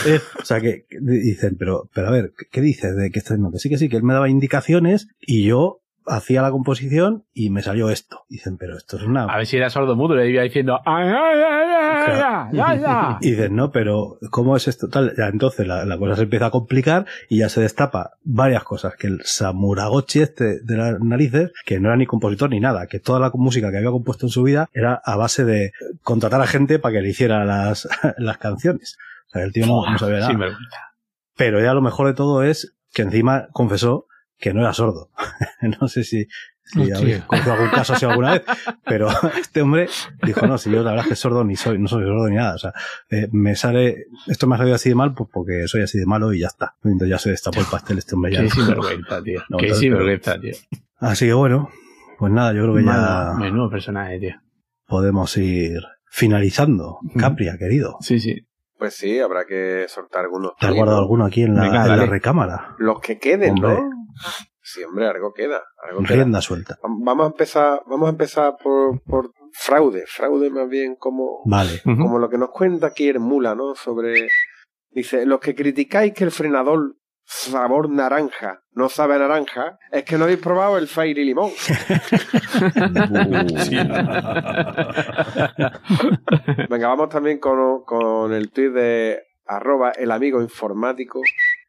Eh, 0.08 0.20
o 0.42 0.46
sea, 0.46 0.60
que, 0.60 0.88
dicen, 1.00 1.56
pero, 1.60 1.88
pero 1.94 2.08
a 2.08 2.12
ver, 2.12 2.34
¿qué, 2.52 2.60
dices 2.60 2.96
de 2.96 3.12
que 3.12 3.20
esto 3.20 3.38
no? 3.38 3.52
Que 3.52 3.60
sí, 3.60 3.70
que 3.70 3.78
sí, 3.78 3.88
que 3.88 3.98
él 3.98 4.04
me 4.04 4.14
daba 4.14 4.30
indicaciones 4.30 5.10
y 5.22 5.44
yo 5.46 5.83
hacía 6.06 6.42
la 6.42 6.52
composición 6.52 7.24
y 7.34 7.50
me 7.50 7.62
salió 7.62 7.90
esto. 7.90 8.24
Dicen, 8.30 8.58
pero 8.58 8.78
esto 8.78 8.98
es 8.98 9.04
una... 9.04 9.26
A 9.26 9.38
ver 9.38 9.46
si 9.46 9.58
era 9.58 9.70
sordo 9.70 9.96
mudo, 9.96 10.16
le 10.16 10.30
iba 10.30 10.44
diciendo. 10.44 10.80
Y 13.22 13.32
dices, 13.32 13.52
no, 13.52 13.72
pero 13.72 14.18
¿cómo 14.30 14.56
es 14.56 14.68
esto? 14.68 14.90
Tal, 14.90 15.14
ya, 15.18 15.28
entonces 15.28 15.68
la, 15.68 15.86
la 15.86 15.98
cosa 15.98 16.16
se 16.16 16.24
empieza 16.24 16.48
a 16.48 16.52
complicar 16.52 17.06
y 17.30 17.40
ya 17.40 17.50
se 17.50 17.62
destapa 17.62 18.12
varias 18.24 18.64
cosas. 18.64 18.96
Que 18.96 19.08
el 19.08 19.22
Samuragochi 19.24 20.22
este 20.22 20.60
de 20.62 20.78
las 20.78 21.00
narices, 21.00 21.52
que 21.66 21.80
no 21.80 21.90
era 21.90 21.98
ni 21.98 22.06
compositor 22.06 22.50
ni 22.50 22.60
nada, 22.60 22.88
que 22.88 23.00
toda 23.00 23.20
la 23.20 23.32
música 23.34 23.72
que 23.72 23.78
había 23.78 23.92
compuesto 23.92 24.26
en 24.26 24.32
su 24.32 24.44
vida 24.44 24.70
era 24.74 25.02
a 25.04 25.16
base 25.16 25.46
de 25.46 25.72
contratar 26.02 26.42
a 26.42 26.48
gente 26.48 26.80
para 26.80 26.96
que 26.96 27.02
le 27.02 27.10
hiciera 27.10 27.46
las, 27.46 27.88
las 28.18 28.38
canciones. 28.38 28.98
O 29.28 29.32
sea, 29.32 29.44
el 29.44 29.52
tío 29.52 29.66
no, 29.66 29.90
no 29.90 29.98
sabía 29.98 30.20
nada. 30.20 30.58
Pero 31.36 31.62
ya 31.62 31.74
lo 31.74 31.82
mejor 31.82 32.08
de 32.08 32.14
todo 32.14 32.44
es 32.44 32.76
que 32.94 33.02
encima 33.02 33.48
confesó 33.52 34.08
que 34.44 34.54
no 34.54 34.60
era 34.60 34.74
sordo. 34.74 35.10
no 35.80 35.88
sé 35.88 36.04
si, 36.04 36.28
si 36.64 36.92
habéis 36.92 37.24
algún 37.30 37.70
caso 37.70 37.94
así 37.94 38.06
alguna 38.06 38.34
vez, 38.34 38.44
pero 38.84 39.08
este 39.40 39.62
hombre 39.62 39.88
dijo, 40.24 40.46
no, 40.46 40.58
si 40.58 40.70
yo 40.70 40.84
la 40.84 40.92
verdad 40.92 41.06
es 41.06 41.10
que 41.12 41.16
sordo 41.16 41.46
ni 41.46 41.56
soy, 41.56 41.80
no 41.80 41.88
soy 41.88 42.04
sordo 42.04 42.28
ni 42.28 42.36
nada. 42.36 42.56
O 42.56 42.58
sea, 42.58 42.74
eh, 43.10 43.30
me 43.32 43.56
sale, 43.56 44.08
esto 44.28 44.46
me 44.46 44.56
ha 44.56 44.58
salido 44.58 44.76
así 44.76 44.90
de 44.90 44.96
mal 44.96 45.14
pues 45.14 45.30
porque 45.32 45.66
soy 45.68 45.82
así 45.84 45.98
de 45.98 46.06
malo 46.06 46.34
y 46.34 46.42
ya 46.42 46.48
está. 46.48 46.76
Entonces 46.84 47.08
ya 47.10 47.20
se 47.20 47.30
destapó 47.30 47.62
el 47.62 47.68
pastel 47.68 48.00
este 48.00 48.16
hombre 48.16 48.34
ya. 48.34 48.42
Qué 48.42 48.50
sinvergüenza, 48.50 49.24
tío. 49.24 49.42
No, 49.48 49.58
Qué 49.58 49.74
sinvergüenza, 49.74 50.38
tío. 50.38 50.54
Así 51.00 51.26
que 51.26 51.34
bueno, 51.34 51.70
pues 52.20 52.34
nada, 52.34 52.52
yo 52.54 52.64
creo 52.64 52.76
que 52.76 52.84
ya 52.84 53.34
Menudo 53.40 53.70
personaje, 53.70 54.20
tío. 54.20 54.36
podemos 54.86 55.38
ir 55.38 55.82
finalizando. 56.10 57.00
Capria, 57.18 57.58
querido. 57.58 57.96
Sí, 58.02 58.20
sí. 58.20 58.46
Pues 58.78 58.96
sí, 58.96 59.20
habrá 59.20 59.46
que 59.46 59.86
soltar 59.88 60.26
algunos. 60.26 60.52
¿Te 60.60 60.68
has 60.68 60.74
guardado 60.74 60.98
¿no? 60.98 61.04
alguno 61.04 61.26
aquí 61.26 61.44
en 61.44 61.56
la, 61.56 61.62
Venga, 61.62 61.84
en 61.84 61.90
la 61.90 61.96
dale. 61.96 62.06
recámara? 62.08 62.76
Los 62.80 63.00
que 63.00 63.18
queden, 63.18 63.52
Hombre. 63.52 63.76
¿no? 63.76 64.03
Sí, 64.62 64.84
hombre, 64.84 65.08
algo 65.08 65.34
queda. 65.34 65.62
Algo 65.88 66.04
queda. 66.04 66.42
Suelta. 66.42 66.78
Vamos 66.82 67.26
a 67.26 67.28
empezar, 67.28 67.82
vamos 67.86 68.08
a 68.08 68.12
empezar 68.12 68.56
por, 68.64 69.02
por 69.04 69.32
fraude, 69.52 70.06
fraude 70.08 70.50
más 70.50 70.70
bien 70.70 70.96
como, 70.96 71.42
Vale. 71.46 71.82
como 71.84 72.18
lo 72.18 72.30
que 72.30 72.38
nos 72.38 72.50
cuenta 72.50 72.88
aquí 72.88 73.10
el 73.10 73.20
Mula, 73.20 73.56
¿no? 73.56 73.76
Sobre, 73.76 74.30
dice, 74.90 75.26
los 75.26 75.40
que 75.40 75.54
criticáis 75.54 76.14
que 76.14 76.24
el 76.24 76.32
frenador 76.32 76.96
sabor 77.26 77.90
naranja 77.90 78.64
no 78.72 78.90
sabe 78.90 79.16
a 79.16 79.20
naranja, 79.20 79.78
es 79.92 80.04
que 80.04 80.18
no 80.18 80.26
habéis 80.26 80.40
probado 80.40 80.78
el 80.78 80.88
Fairy 80.88 81.24
Limón. 81.24 81.52
Venga, 86.70 86.88
vamos 86.88 87.10
también 87.10 87.40
con, 87.40 87.84
con 87.86 88.34
el 88.34 88.52
tuit 88.52 88.72
de 88.74 89.22
arroba 89.46 89.92
el 89.92 90.12
amigo 90.12 90.42
informático. 90.42 91.22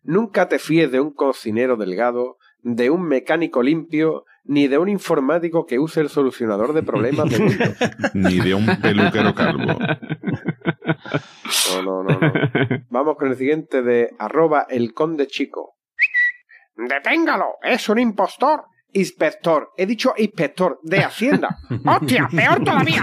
Nunca 0.04 0.48
te 0.48 0.58
fíes 0.58 0.92
de 0.92 1.00
un 1.00 1.12
cocinero 1.12 1.76
delgado, 1.76 2.36
de 2.60 2.90
un 2.90 3.02
mecánico 3.02 3.62
limpio, 3.62 4.26
ni 4.44 4.68
de 4.68 4.76
un 4.76 4.90
informático 4.90 5.64
que 5.64 5.78
use 5.78 6.00
el 6.00 6.10
solucionador 6.10 6.74
de 6.74 6.82
problemas 6.82 7.30
de 7.30 7.38
Windows. 7.38 7.76
Ni 8.14 8.38
de 8.38 8.54
un 8.54 8.66
peluquero 8.80 9.34
calvo. 9.34 9.78
No, 11.72 11.82
no, 11.82 12.02
no, 12.02 12.18
no. 12.20 12.32
Vamos 12.90 13.16
con 13.16 13.28
el 13.28 13.36
siguiente 13.36 13.82
de 13.82 14.14
arroba 14.18 14.66
el 14.68 14.92
conde 14.92 15.26
chico. 15.26 15.76
¡Deténgalo! 16.76 17.56
¡Es 17.62 17.88
un 17.88 17.98
impostor! 17.98 18.64
Inspector, 18.94 19.72
he 19.76 19.86
dicho 19.86 20.14
inspector 20.16 20.78
de 20.82 21.02
Hacienda. 21.02 21.58
¡Hostia! 21.84 22.28
¡Peor 22.34 22.62
todavía! 22.62 23.02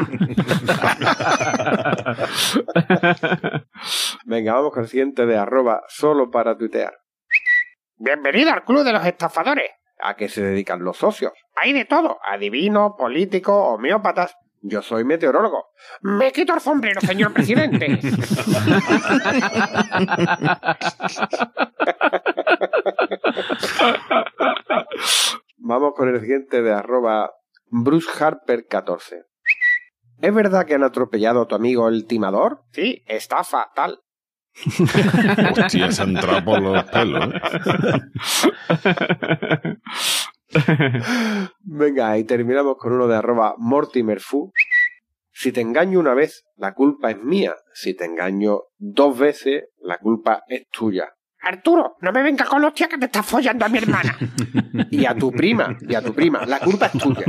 Venga, 4.26 4.54
vamos 4.54 4.72
con 4.72 4.84
el 4.84 4.90
siguiente 4.90 5.26
de 5.26 5.38
arroba 5.38 5.82
solo 5.90 6.32
para 6.32 6.58
tuitear. 6.58 6.94
Bienvenido 7.98 8.54
al 8.54 8.64
club 8.64 8.86
de 8.86 8.94
los 8.94 9.06
estafadores. 9.06 9.70
¿A 10.02 10.16
qué 10.16 10.30
se 10.30 10.42
dedican 10.42 10.82
los 10.82 10.96
socios? 10.96 11.34
Hay 11.58 11.74
de 11.74 11.84
todo. 11.84 12.20
Adivinos, 12.26 12.94
políticos, 12.98 13.76
homeópatas. 13.76 14.34
Yo 14.62 14.82
soy 14.82 15.04
meteorólogo. 15.04 15.66
Me 16.04 16.32
quito 16.32 16.54
el 16.54 16.62
sombrero, 16.62 17.02
señor 17.02 17.34
presidente. 17.34 18.00
Vamos 25.72 25.94
con 25.96 26.10
el 26.14 26.20
siguiente 26.20 26.62
de 26.62 26.74
arroba 26.74 27.32
Bruce 27.68 28.10
Harper 28.20 28.68
14. 28.68 29.24
¿Es 30.22 30.34
verdad 30.34 30.66
que 30.66 30.74
han 30.74 30.84
atropellado 30.84 31.44
a 31.44 31.48
tu 31.48 31.56
amigo 31.56 31.88
el 31.88 32.08
timador? 32.08 32.66
Sí, 32.74 33.02
está 33.08 33.46
fatal. 33.46 34.02
Hostia, 35.50 35.94
se 35.94 36.02
ha 36.02 36.06
entrado 36.06 36.44
por 36.44 36.62
los 36.62 36.84
pelos. 36.84 37.24
¿eh? 37.24 37.40
Venga, 41.62 42.18
y 42.18 42.26
terminamos 42.26 42.76
con 42.78 42.92
uno 42.92 43.08
de 43.08 43.16
arroba 43.16 43.56
mortimerfu. 43.58 44.52
Si 45.32 45.54
te 45.54 45.62
engaño 45.62 46.02
una 46.02 46.14
vez, 46.14 46.44
la 46.58 46.74
culpa 46.74 47.12
es 47.12 47.24
mía. 47.24 47.56
Si 47.74 47.96
te 47.96 48.04
engaño 48.04 48.64
dos 48.78 49.18
veces, 49.18 49.70
la 49.80 50.00
culpa 50.00 50.44
es 50.50 50.68
tuya. 50.68 51.14
Arturo, 51.44 51.98
no 52.02 52.12
me 52.12 52.22
vengas 52.22 52.48
con 52.48 52.64
hostia 52.64 52.88
que 52.88 53.00
te 53.00 53.06
estás 53.06 53.26
follando 53.26 53.66
a 53.66 53.70
mi 53.70 53.80
hermana. 53.80 54.16
y 54.92 55.06
a 55.06 55.16
tu 55.16 55.32
prima, 55.32 55.76
y 55.88 55.96
a 55.96 56.02
tu 56.02 56.14
prima. 56.14 56.46
La 56.46 56.60
culpa 56.60 56.86
es 56.86 56.92
tuya. 56.94 57.26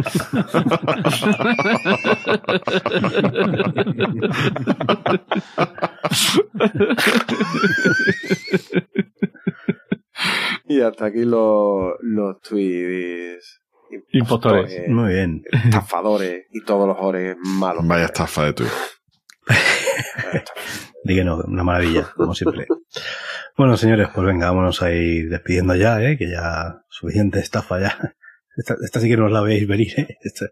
y 10.66 10.80
hasta 10.80 11.06
aquí 11.06 11.24
los, 11.24 11.94
los 12.02 12.40
tweets. 12.42 13.62
Impostores. 14.12 14.88
Muy 14.88 15.12
bien. 15.12 15.42
Estafadores 15.52 16.46
y 16.50 16.62
todos 16.64 16.86
los 16.86 16.96
ores 17.00 17.36
malos. 17.38 17.86
Vaya 17.86 18.06
estafa 18.06 18.44
de 18.44 18.52
Twitter. 18.52 18.74
No, 21.24 21.36
una 21.36 21.64
maravilla, 21.64 22.12
como 22.14 22.34
siempre. 22.34 22.66
Bueno, 23.56 23.76
señores, 23.76 24.08
pues 24.14 24.26
venga, 24.26 24.46
vámonos 24.46 24.82
a 24.82 24.92
ir 24.92 25.28
despidiendo 25.28 25.74
ya, 25.74 26.00
¿eh? 26.00 26.16
que 26.16 26.30
ya 26.30 26.84
suficiente 26.88 27.40
estafa 27.40 27.80
ya. 27.80 27.98
Esta, 28.56 29.00
sí 29.00 29.08
que 29.08 29.16
no 29.16 29.26
os 29.26 29.32
la 29.32 29.40
veis 29.40 29.66
venir, 29.66 29.98
¿eh? 29.98 30.18
Este, 30.20 30.46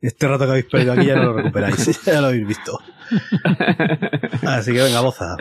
este 0.00 0.28
rato 0.28 0.44
que 0.44 0.50
habéis 0.50 0.66
perdido 0.66 0.92
aquí 0.92 1.06
ya 1.06 1.16
no 1.16 1.24
lo 1.24 1.32
recuperáis, 1.34 2.02
ya 2.04 2.20
lo 2.20 2.28
habéis 2.28 2.46
visto. 2.46 2.78
Así 4.46 4.72
que 4.72 4.82
venga, 4.82 5.00
boza, 5.00 5.36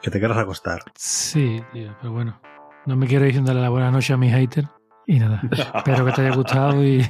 que 0.00 0.10
te 0.10 0.18
querrás 0.18 0.38
acostar. 0.38 0.80
Sí, 0.96 1.62
tío, 1.72 1.96
pero 2.00 2.12
bueno. 2.12 2.40
No 2.84 2.96
me 2.96 3.06
quiero 3.06 3.24
ir 3.24 3.28
diciéndole 3.28 3.60
la 3.60 3.68
buena 3.68 3.92
noche 3.92 4.12
a 4.12 4.16
mi 4.16 4.28
hater. 4.28 4.64
Y 5.06 5.18
nada, 5.18 5.42
espero 5.50 6.04
que 6.06 6.12
te 6.12 6.20
haya 6.22 6.34
gustado 6.36 6.84
y, 6.84 7.04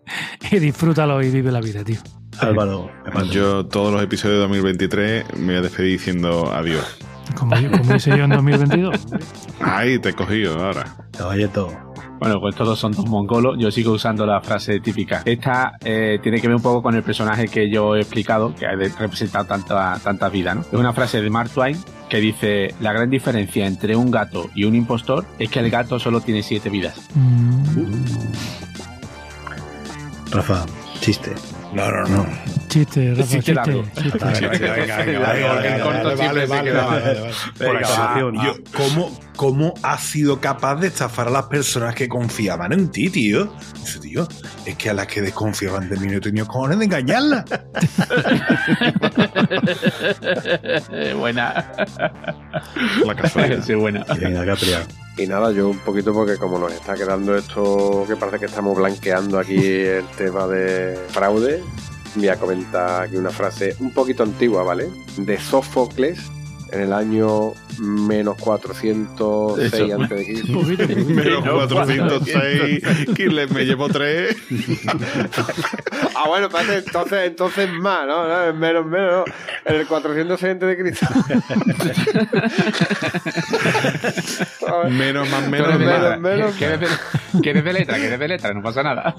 y 0.50 0.58
disfrútalo 0.58 1.22
y 1.22 1.30
vive 1.30 1.50
la 1.50 1.60
vida, 1.60 1.82
tío. 1.82 1.98
Álvaro, 2.40 2.90
Yo 3.30 3.66
todos 3.66 3.92
los 3.92 4.02
episodios 4.02 4.36
de 4.36 4.42
2023 4.42 5.24
me 5.38 5.46
voy 5.46 5.54
a 5.56 5.60
despedir 5.62 5.92
diciendo 5.98 6.52
adiós. 6.52 6.98
Como, 7.36 7.56
yo- 7.56 7.70
como 7.70 7.94
hice 7.96 8.10
yo 8.16 8.24
en 8.24 8.30
2022. 8.30 9.06
Ay, 9.60 9.98
te 9.98 10.10
he 10.10 10.12
cogido 10.14 10.62
ahora. 10.64 10.84
Caballeto. 11.16 11.68
Bueno, 12.18 12.40
pues 12.40 12.54
todos 12.54 12.78
son 12.78 12.92
dos 12.92 13.06
mongolos. 13.06 13.56
Yo 13.58 13.70
sigo 13.70 13.92
usando 13.92 14.26
la 14.26 14.40
frase 14.40 14.80
típica. 14.80 15.22
Esta 15.24 15.76
eh, 15.84 16.18
tiene 16.22 16.40
que 16.40 16.48
ver 16.48 16.56
un 16.56 16.62
poco 16.62 16.82
con 16.82 16.94
el 16.94 17.02
personaje 17.02 17.48
que 17.48 17.70
yo 17.70 17.96
he 17.96 18.00
explicado, 18.00 18.54
que 18.54 18.66
ha 18.66 18.72
representado 18.72 19.44
tanta, 19.44 19.98
tanta 20.02 20.28
vida, 20.28 20.54
¿no? 20.54 20.62
Es 20.62 20.72
una 20.72 20.92
frase 20.92 21.22
de 21.22 21.30
Mark 21.30 21.50
Twain 21.50 21.76
que 22.08 22.18
dice: 22.18 22.74
La 22.80 22.92
gran 22.92 23.10
diferencia 23.10 23.66
entre 23.66 23.96
un 23.96 24.10
gato 24.10 24.50
y 24.54 24.64
un 24.64 24.74
impostor 24.74 25.24
es 25.38 25.50
que 25.50 25.60
el 25.60 25.70
gato 25.70 25.98
solo 25.98 26.20
tiene 26.20 26.42
siete 26.42 26.70
vidas. 26.70 27.08
Rafa, 30.30 30.66
chiste. 31.00 31.32
No, 31.72 31.90
no, 31.90 32.04
no. 32.08 32.26
Chiste, 32.68 33.10
Rafa, 33.10 33.22
Chiste 33.22 33.36
chiste. 33.36 33.54
largo. 33.54 33.84
chiste. 33.94 34.18
Venga, 37.58 37.88
¿cómo, 38.76 39.18
¿Cómo 39.36 39.74
has 39.82 40.02
sido 40.02 40.40
capaz 40.40 40.76
de 40.76 40.88
estafar 40.88 41.28
a 41.28 41.30
las 41.30 41.44
personas 41.44 41.94
que 41.94 42.08
confiaban 42.08 42.72
en 42.72 42.90
ti, 42.90 43.08
tío? 43.08 43.52
Dice, 43.74 44.00
tío, 44.00 44.26
es 44.66 44.76
que 44.76 44.90
a 44.90 44.94
las 44.94 45.06
que 45.06 45.22
desconfiaban 45.22 45.88
de 45.88 45.96
mí 45.96 46.08
no 46.08 46.18
he 46.18 46.20
tenido 46.20 46.46
cojones 46.46 46.78
de 46.80 46.84
engañarlas. 46.86 47.44
buena. 51.16 51.72
La 53.06 53.14
casualidad. 53.14 53.62
Sí, 53.64 53.74
buena. 53.74 54.04
Venga, 54.18 54.44
Capria. 54.44 54.80
Y 55.18 55.26
nada, 55.26 55.50
yo 55.52 55.68
un 55.68 55.78
poquito 55.78 56.12
porque 56.12 56.36
como 56.36 56.58
nos 56.58 56.72
está 56.72 56.94
quedando 56.94 57.36
esto, 57.36 58.04
que 58.06 58.14
parece 58.16 58.38
que 58.38 58.46
estamos 58.46 58.76
blanqueando 58.76 59.38
aquí 59.38 59.56
el 59.56 60.06
tema 60.16 60.46
de 60.46 60.96
fraude, 61.08 61.60
voy 62.14 62.28
a 62.28 62.36
comentar 62.36 63.02
aquí 63.02 63.16
una 63.16 63.30
frase 63.30 63.74
un 63.80 63.90
poquito 63.92 64.22
antigua, 64.22 64.62
¿vale? 64.62 64.88
De 65.16 65.38
Sófocles 65.40 66.20
en 66.70 66.82
el 66.82 66.92
año 66.92 67.52
menos 67.80 68.36
406 68.38 69.72
Eso. 69.72 69.94
antes 70.00 70.26
de 70.26 70.52
poquito. 70.52 70.88
Menos 71.08 71.42
406, 71.42 72.82
que 73.16 73.26
le- 73.28 73.46
me 73.48 73.64
llevo 73.64 73.88
tres. 73.88 74.36
Ah, 76.20 76.24
bueno, 76.26 76.46
espérate, 76.48 76.78
entonces, 76.78 77.18
entonces 77.26 77.70
más, 77.72 78.04
¿no? 78.06 78.26
no 78.26 78.52
menos, 78.54 78.84
menos, 78.86 79.24
no. 79.28 79.34
En 79.64 79.76
el 79.80 79.86
406 79.86 80.52
antes 80.52 80.68
de 80.68 80.76
Cristo. 80.76 81.06
Menos 84.90 85.28
más 85.30 85.48
menos 85.48 85.78
menos. 86.20 86.54
Que 86.56 86.64
eres 86.66 86.80
de- 87.64 87.72
letra, 87.72 87.96
que 87.96 88.06
eres 88.06 88.18
de 88.18 88.28
letra, 88.28 88.52
no 88.52 88.62
pasa 88.62 88.82
nada. 88.82 89.14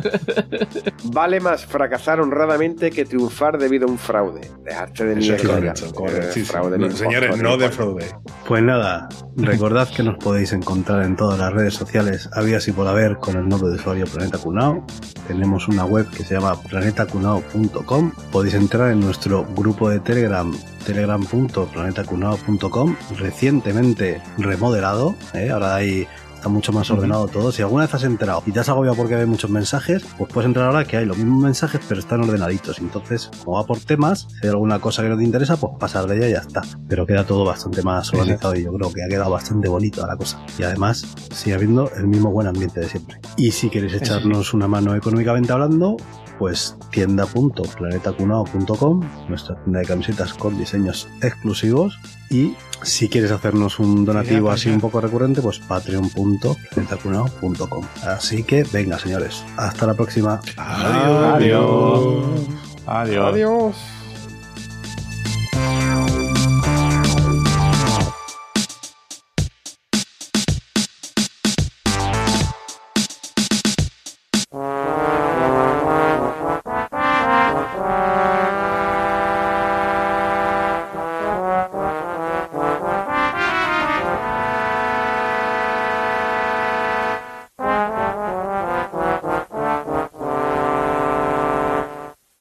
Vale 1.06 1.40
más 1.40 1.66
fracasar 1.66 2.20
honradamente 2.20 2.92
que 2.92 3.06
triunfar 3.06 3.58
debido 3.58 3.88
a 3.88 3.92
un 3.92 3.98
fraude. 3.98 4.42
Dejarte 4.64 5.06
de 5.06 5.16
mierda. 5.16 5.48
correcto, 5.48 5.86
Eh, 5.88 5.92
correctísimo. 5.94 6.46
fraude, 6.48 6.78
No, 6.78 6.86
impostor, 6.86 7.08
señores, 7.08 7.38
no 7.42 7.58
defraude. 7.58 8.06
Pues 8.48 8.64
nada, 8.64 9.10
recordad 9.38 9.88
que 9.90 10.04
nos 10.04 10.18
podéis 10.18 10.54
encontrar 10.54 11.04
en 11.04 11.16
todas 11.16 11.40
las 11.40 11.54
redes 11.54 11.74
sociales, 11.74 12.30
habías 12.34 12.68
y 12.68 12.72
por 12.72 12.88
haber, 12.88 13.18
con 13.18 13.38
el 13.38 13.48
nombre 13.48 13.70
de 13.70 13.76
usuario 13.76 14.06
Planeta 14.06 14.38
Cunao. 14.38 14.86
Tenemos 15.28 15.68
una 15.68 15.86
web 15.86 16.10
que 16.10 16.24
se 16.24 16.36
llama 16.36 16.56
planetacunao.com. 16.92 18.12
Podéis 18.32 18.56
entrar 18.56 18.92
en 18.92 19.00
nuestro 19.00 19.46
grupo 19.56 19.90
de 19.90 20.00
Telegram, 20.00 20.56
telegram.planetacunao.com, 20.86 22.96
recientemente 23.18 24.22
remodelado. 24.38 25.16
¿eh? 25.34 25.50
Ahora 25.52 25.76
hay 25.76 26.08
está 26.40 26.48
mucho 26.48 26.72
más 26.72 26.90
ordenado 26.90 27.28
todo. 27.28 27.52
Si 27.52 27.62
alguna 27.62 27.84
vez 27.84 27.94
has 27.94 28.04
enterado 28.04 28.42
y 28.46 28.52
te 28.52 28.62
has 28.62 28.70
agobiado 28.70 28.96
porque 28.96 29.16
hay 29.16 29.26
muchos 29.26 29.50
mensajes, 29.50 30.06
pues 30.18 30.32
puedes 30.32 30.48
entrar 30.48 30.68
ahora 30.68 30.86
que 30.86 30.96
hay 30.96 31.06
los 31.06 31.18
mismos 31.18 31.44
mensajes, 31.44 31.82
pero 31.88 32.00
están 32.00 32.22
ordenaditos. 32.22 32.80
Entonces, 32.80 33.30
como 33.44 33.58
va 33.58 33.66
por 33.66 33.80
temas, 33.80 34.28
si 34.40 34.48
hay 34.48 34.50
alguna 34.50 34.80
cosa 34.80 35.04
que 35.04 35.10
no 35.10 35.18
te 35.18 35.24
interesa, 35.24 35.58
pues 35.58 35.74
pasar 35.78 36.08
de 36.08 36.18
ella 36.18 36.30
y 36.30 36.32
ya 36.32 36.40
está. 36.40 36.62
Pero 36.88 37.06
queda 37.06 37.26
todo 37.26 37.44
bastante 37.44 37.84
más 37.84 38.14
organizado 38.14 38.56
y 38.56 38.64
yo 38.64 38.74
creo 38.74 38.94
que 38.94 39.04
ha 39.04 39.10
quedado 39.10 39.32
bastante 39.32 39.68
bonito 39.68 40.06
la 40.08 40.16
cosa. 40.16 40.42
Y 40.58 40.64
además, 40.64 41.06
sigue 41.34 41.56
habiendo 41.56 41.92
el 41.98 42.08
mismo 42.08 42.32
buen 42.32 42.48
ambiente 42.48 42.80
de 42.80 42.88
siempre. 42.88 43.20
Y 43.36 43.52
si 43.52 43.70
queréis 43.70 43.94
echarnos 43.94 44.54
una 44.54 44.70
mano 44.70 44.96
económicamente 44.96 45.52
hablando, 45.52 45.98
pues 46.40 46.76
tienda.planetacunao.com, 46.92 49.02
nuestra 49.28 49.62
tienda 49.62 49.82
de 49.82 49.86
camisetas 49.86 50.34
con 50.34 50.58
diseños 50.58 51.08
exclusivos. 51.22 52.00
Y 52.32 52.56
si 52.82 53.10
quieres 53.10 53.32
hacernos 53.32 53.80
un 53.80 54.06
donativo 54.06 54.50
así 54.50 54.70
un 54.70 54.80
poco 54.80 55.02
recurrente, 55.02 55.42
pues 55.42 55.60
patreon.planetacunao.com. 55.60 57.84
Así 58.04 58.44
que 58.44 58.64
venga, 58.64 58.98
señores, 58.98 59.44
hasta 59.58 59.86
la 59.86 59.96
próxima. 59.96 60.40
Adiós. 60.56 62.24
Adiós. 62.88 63.34
Adiós. 63.34 63.99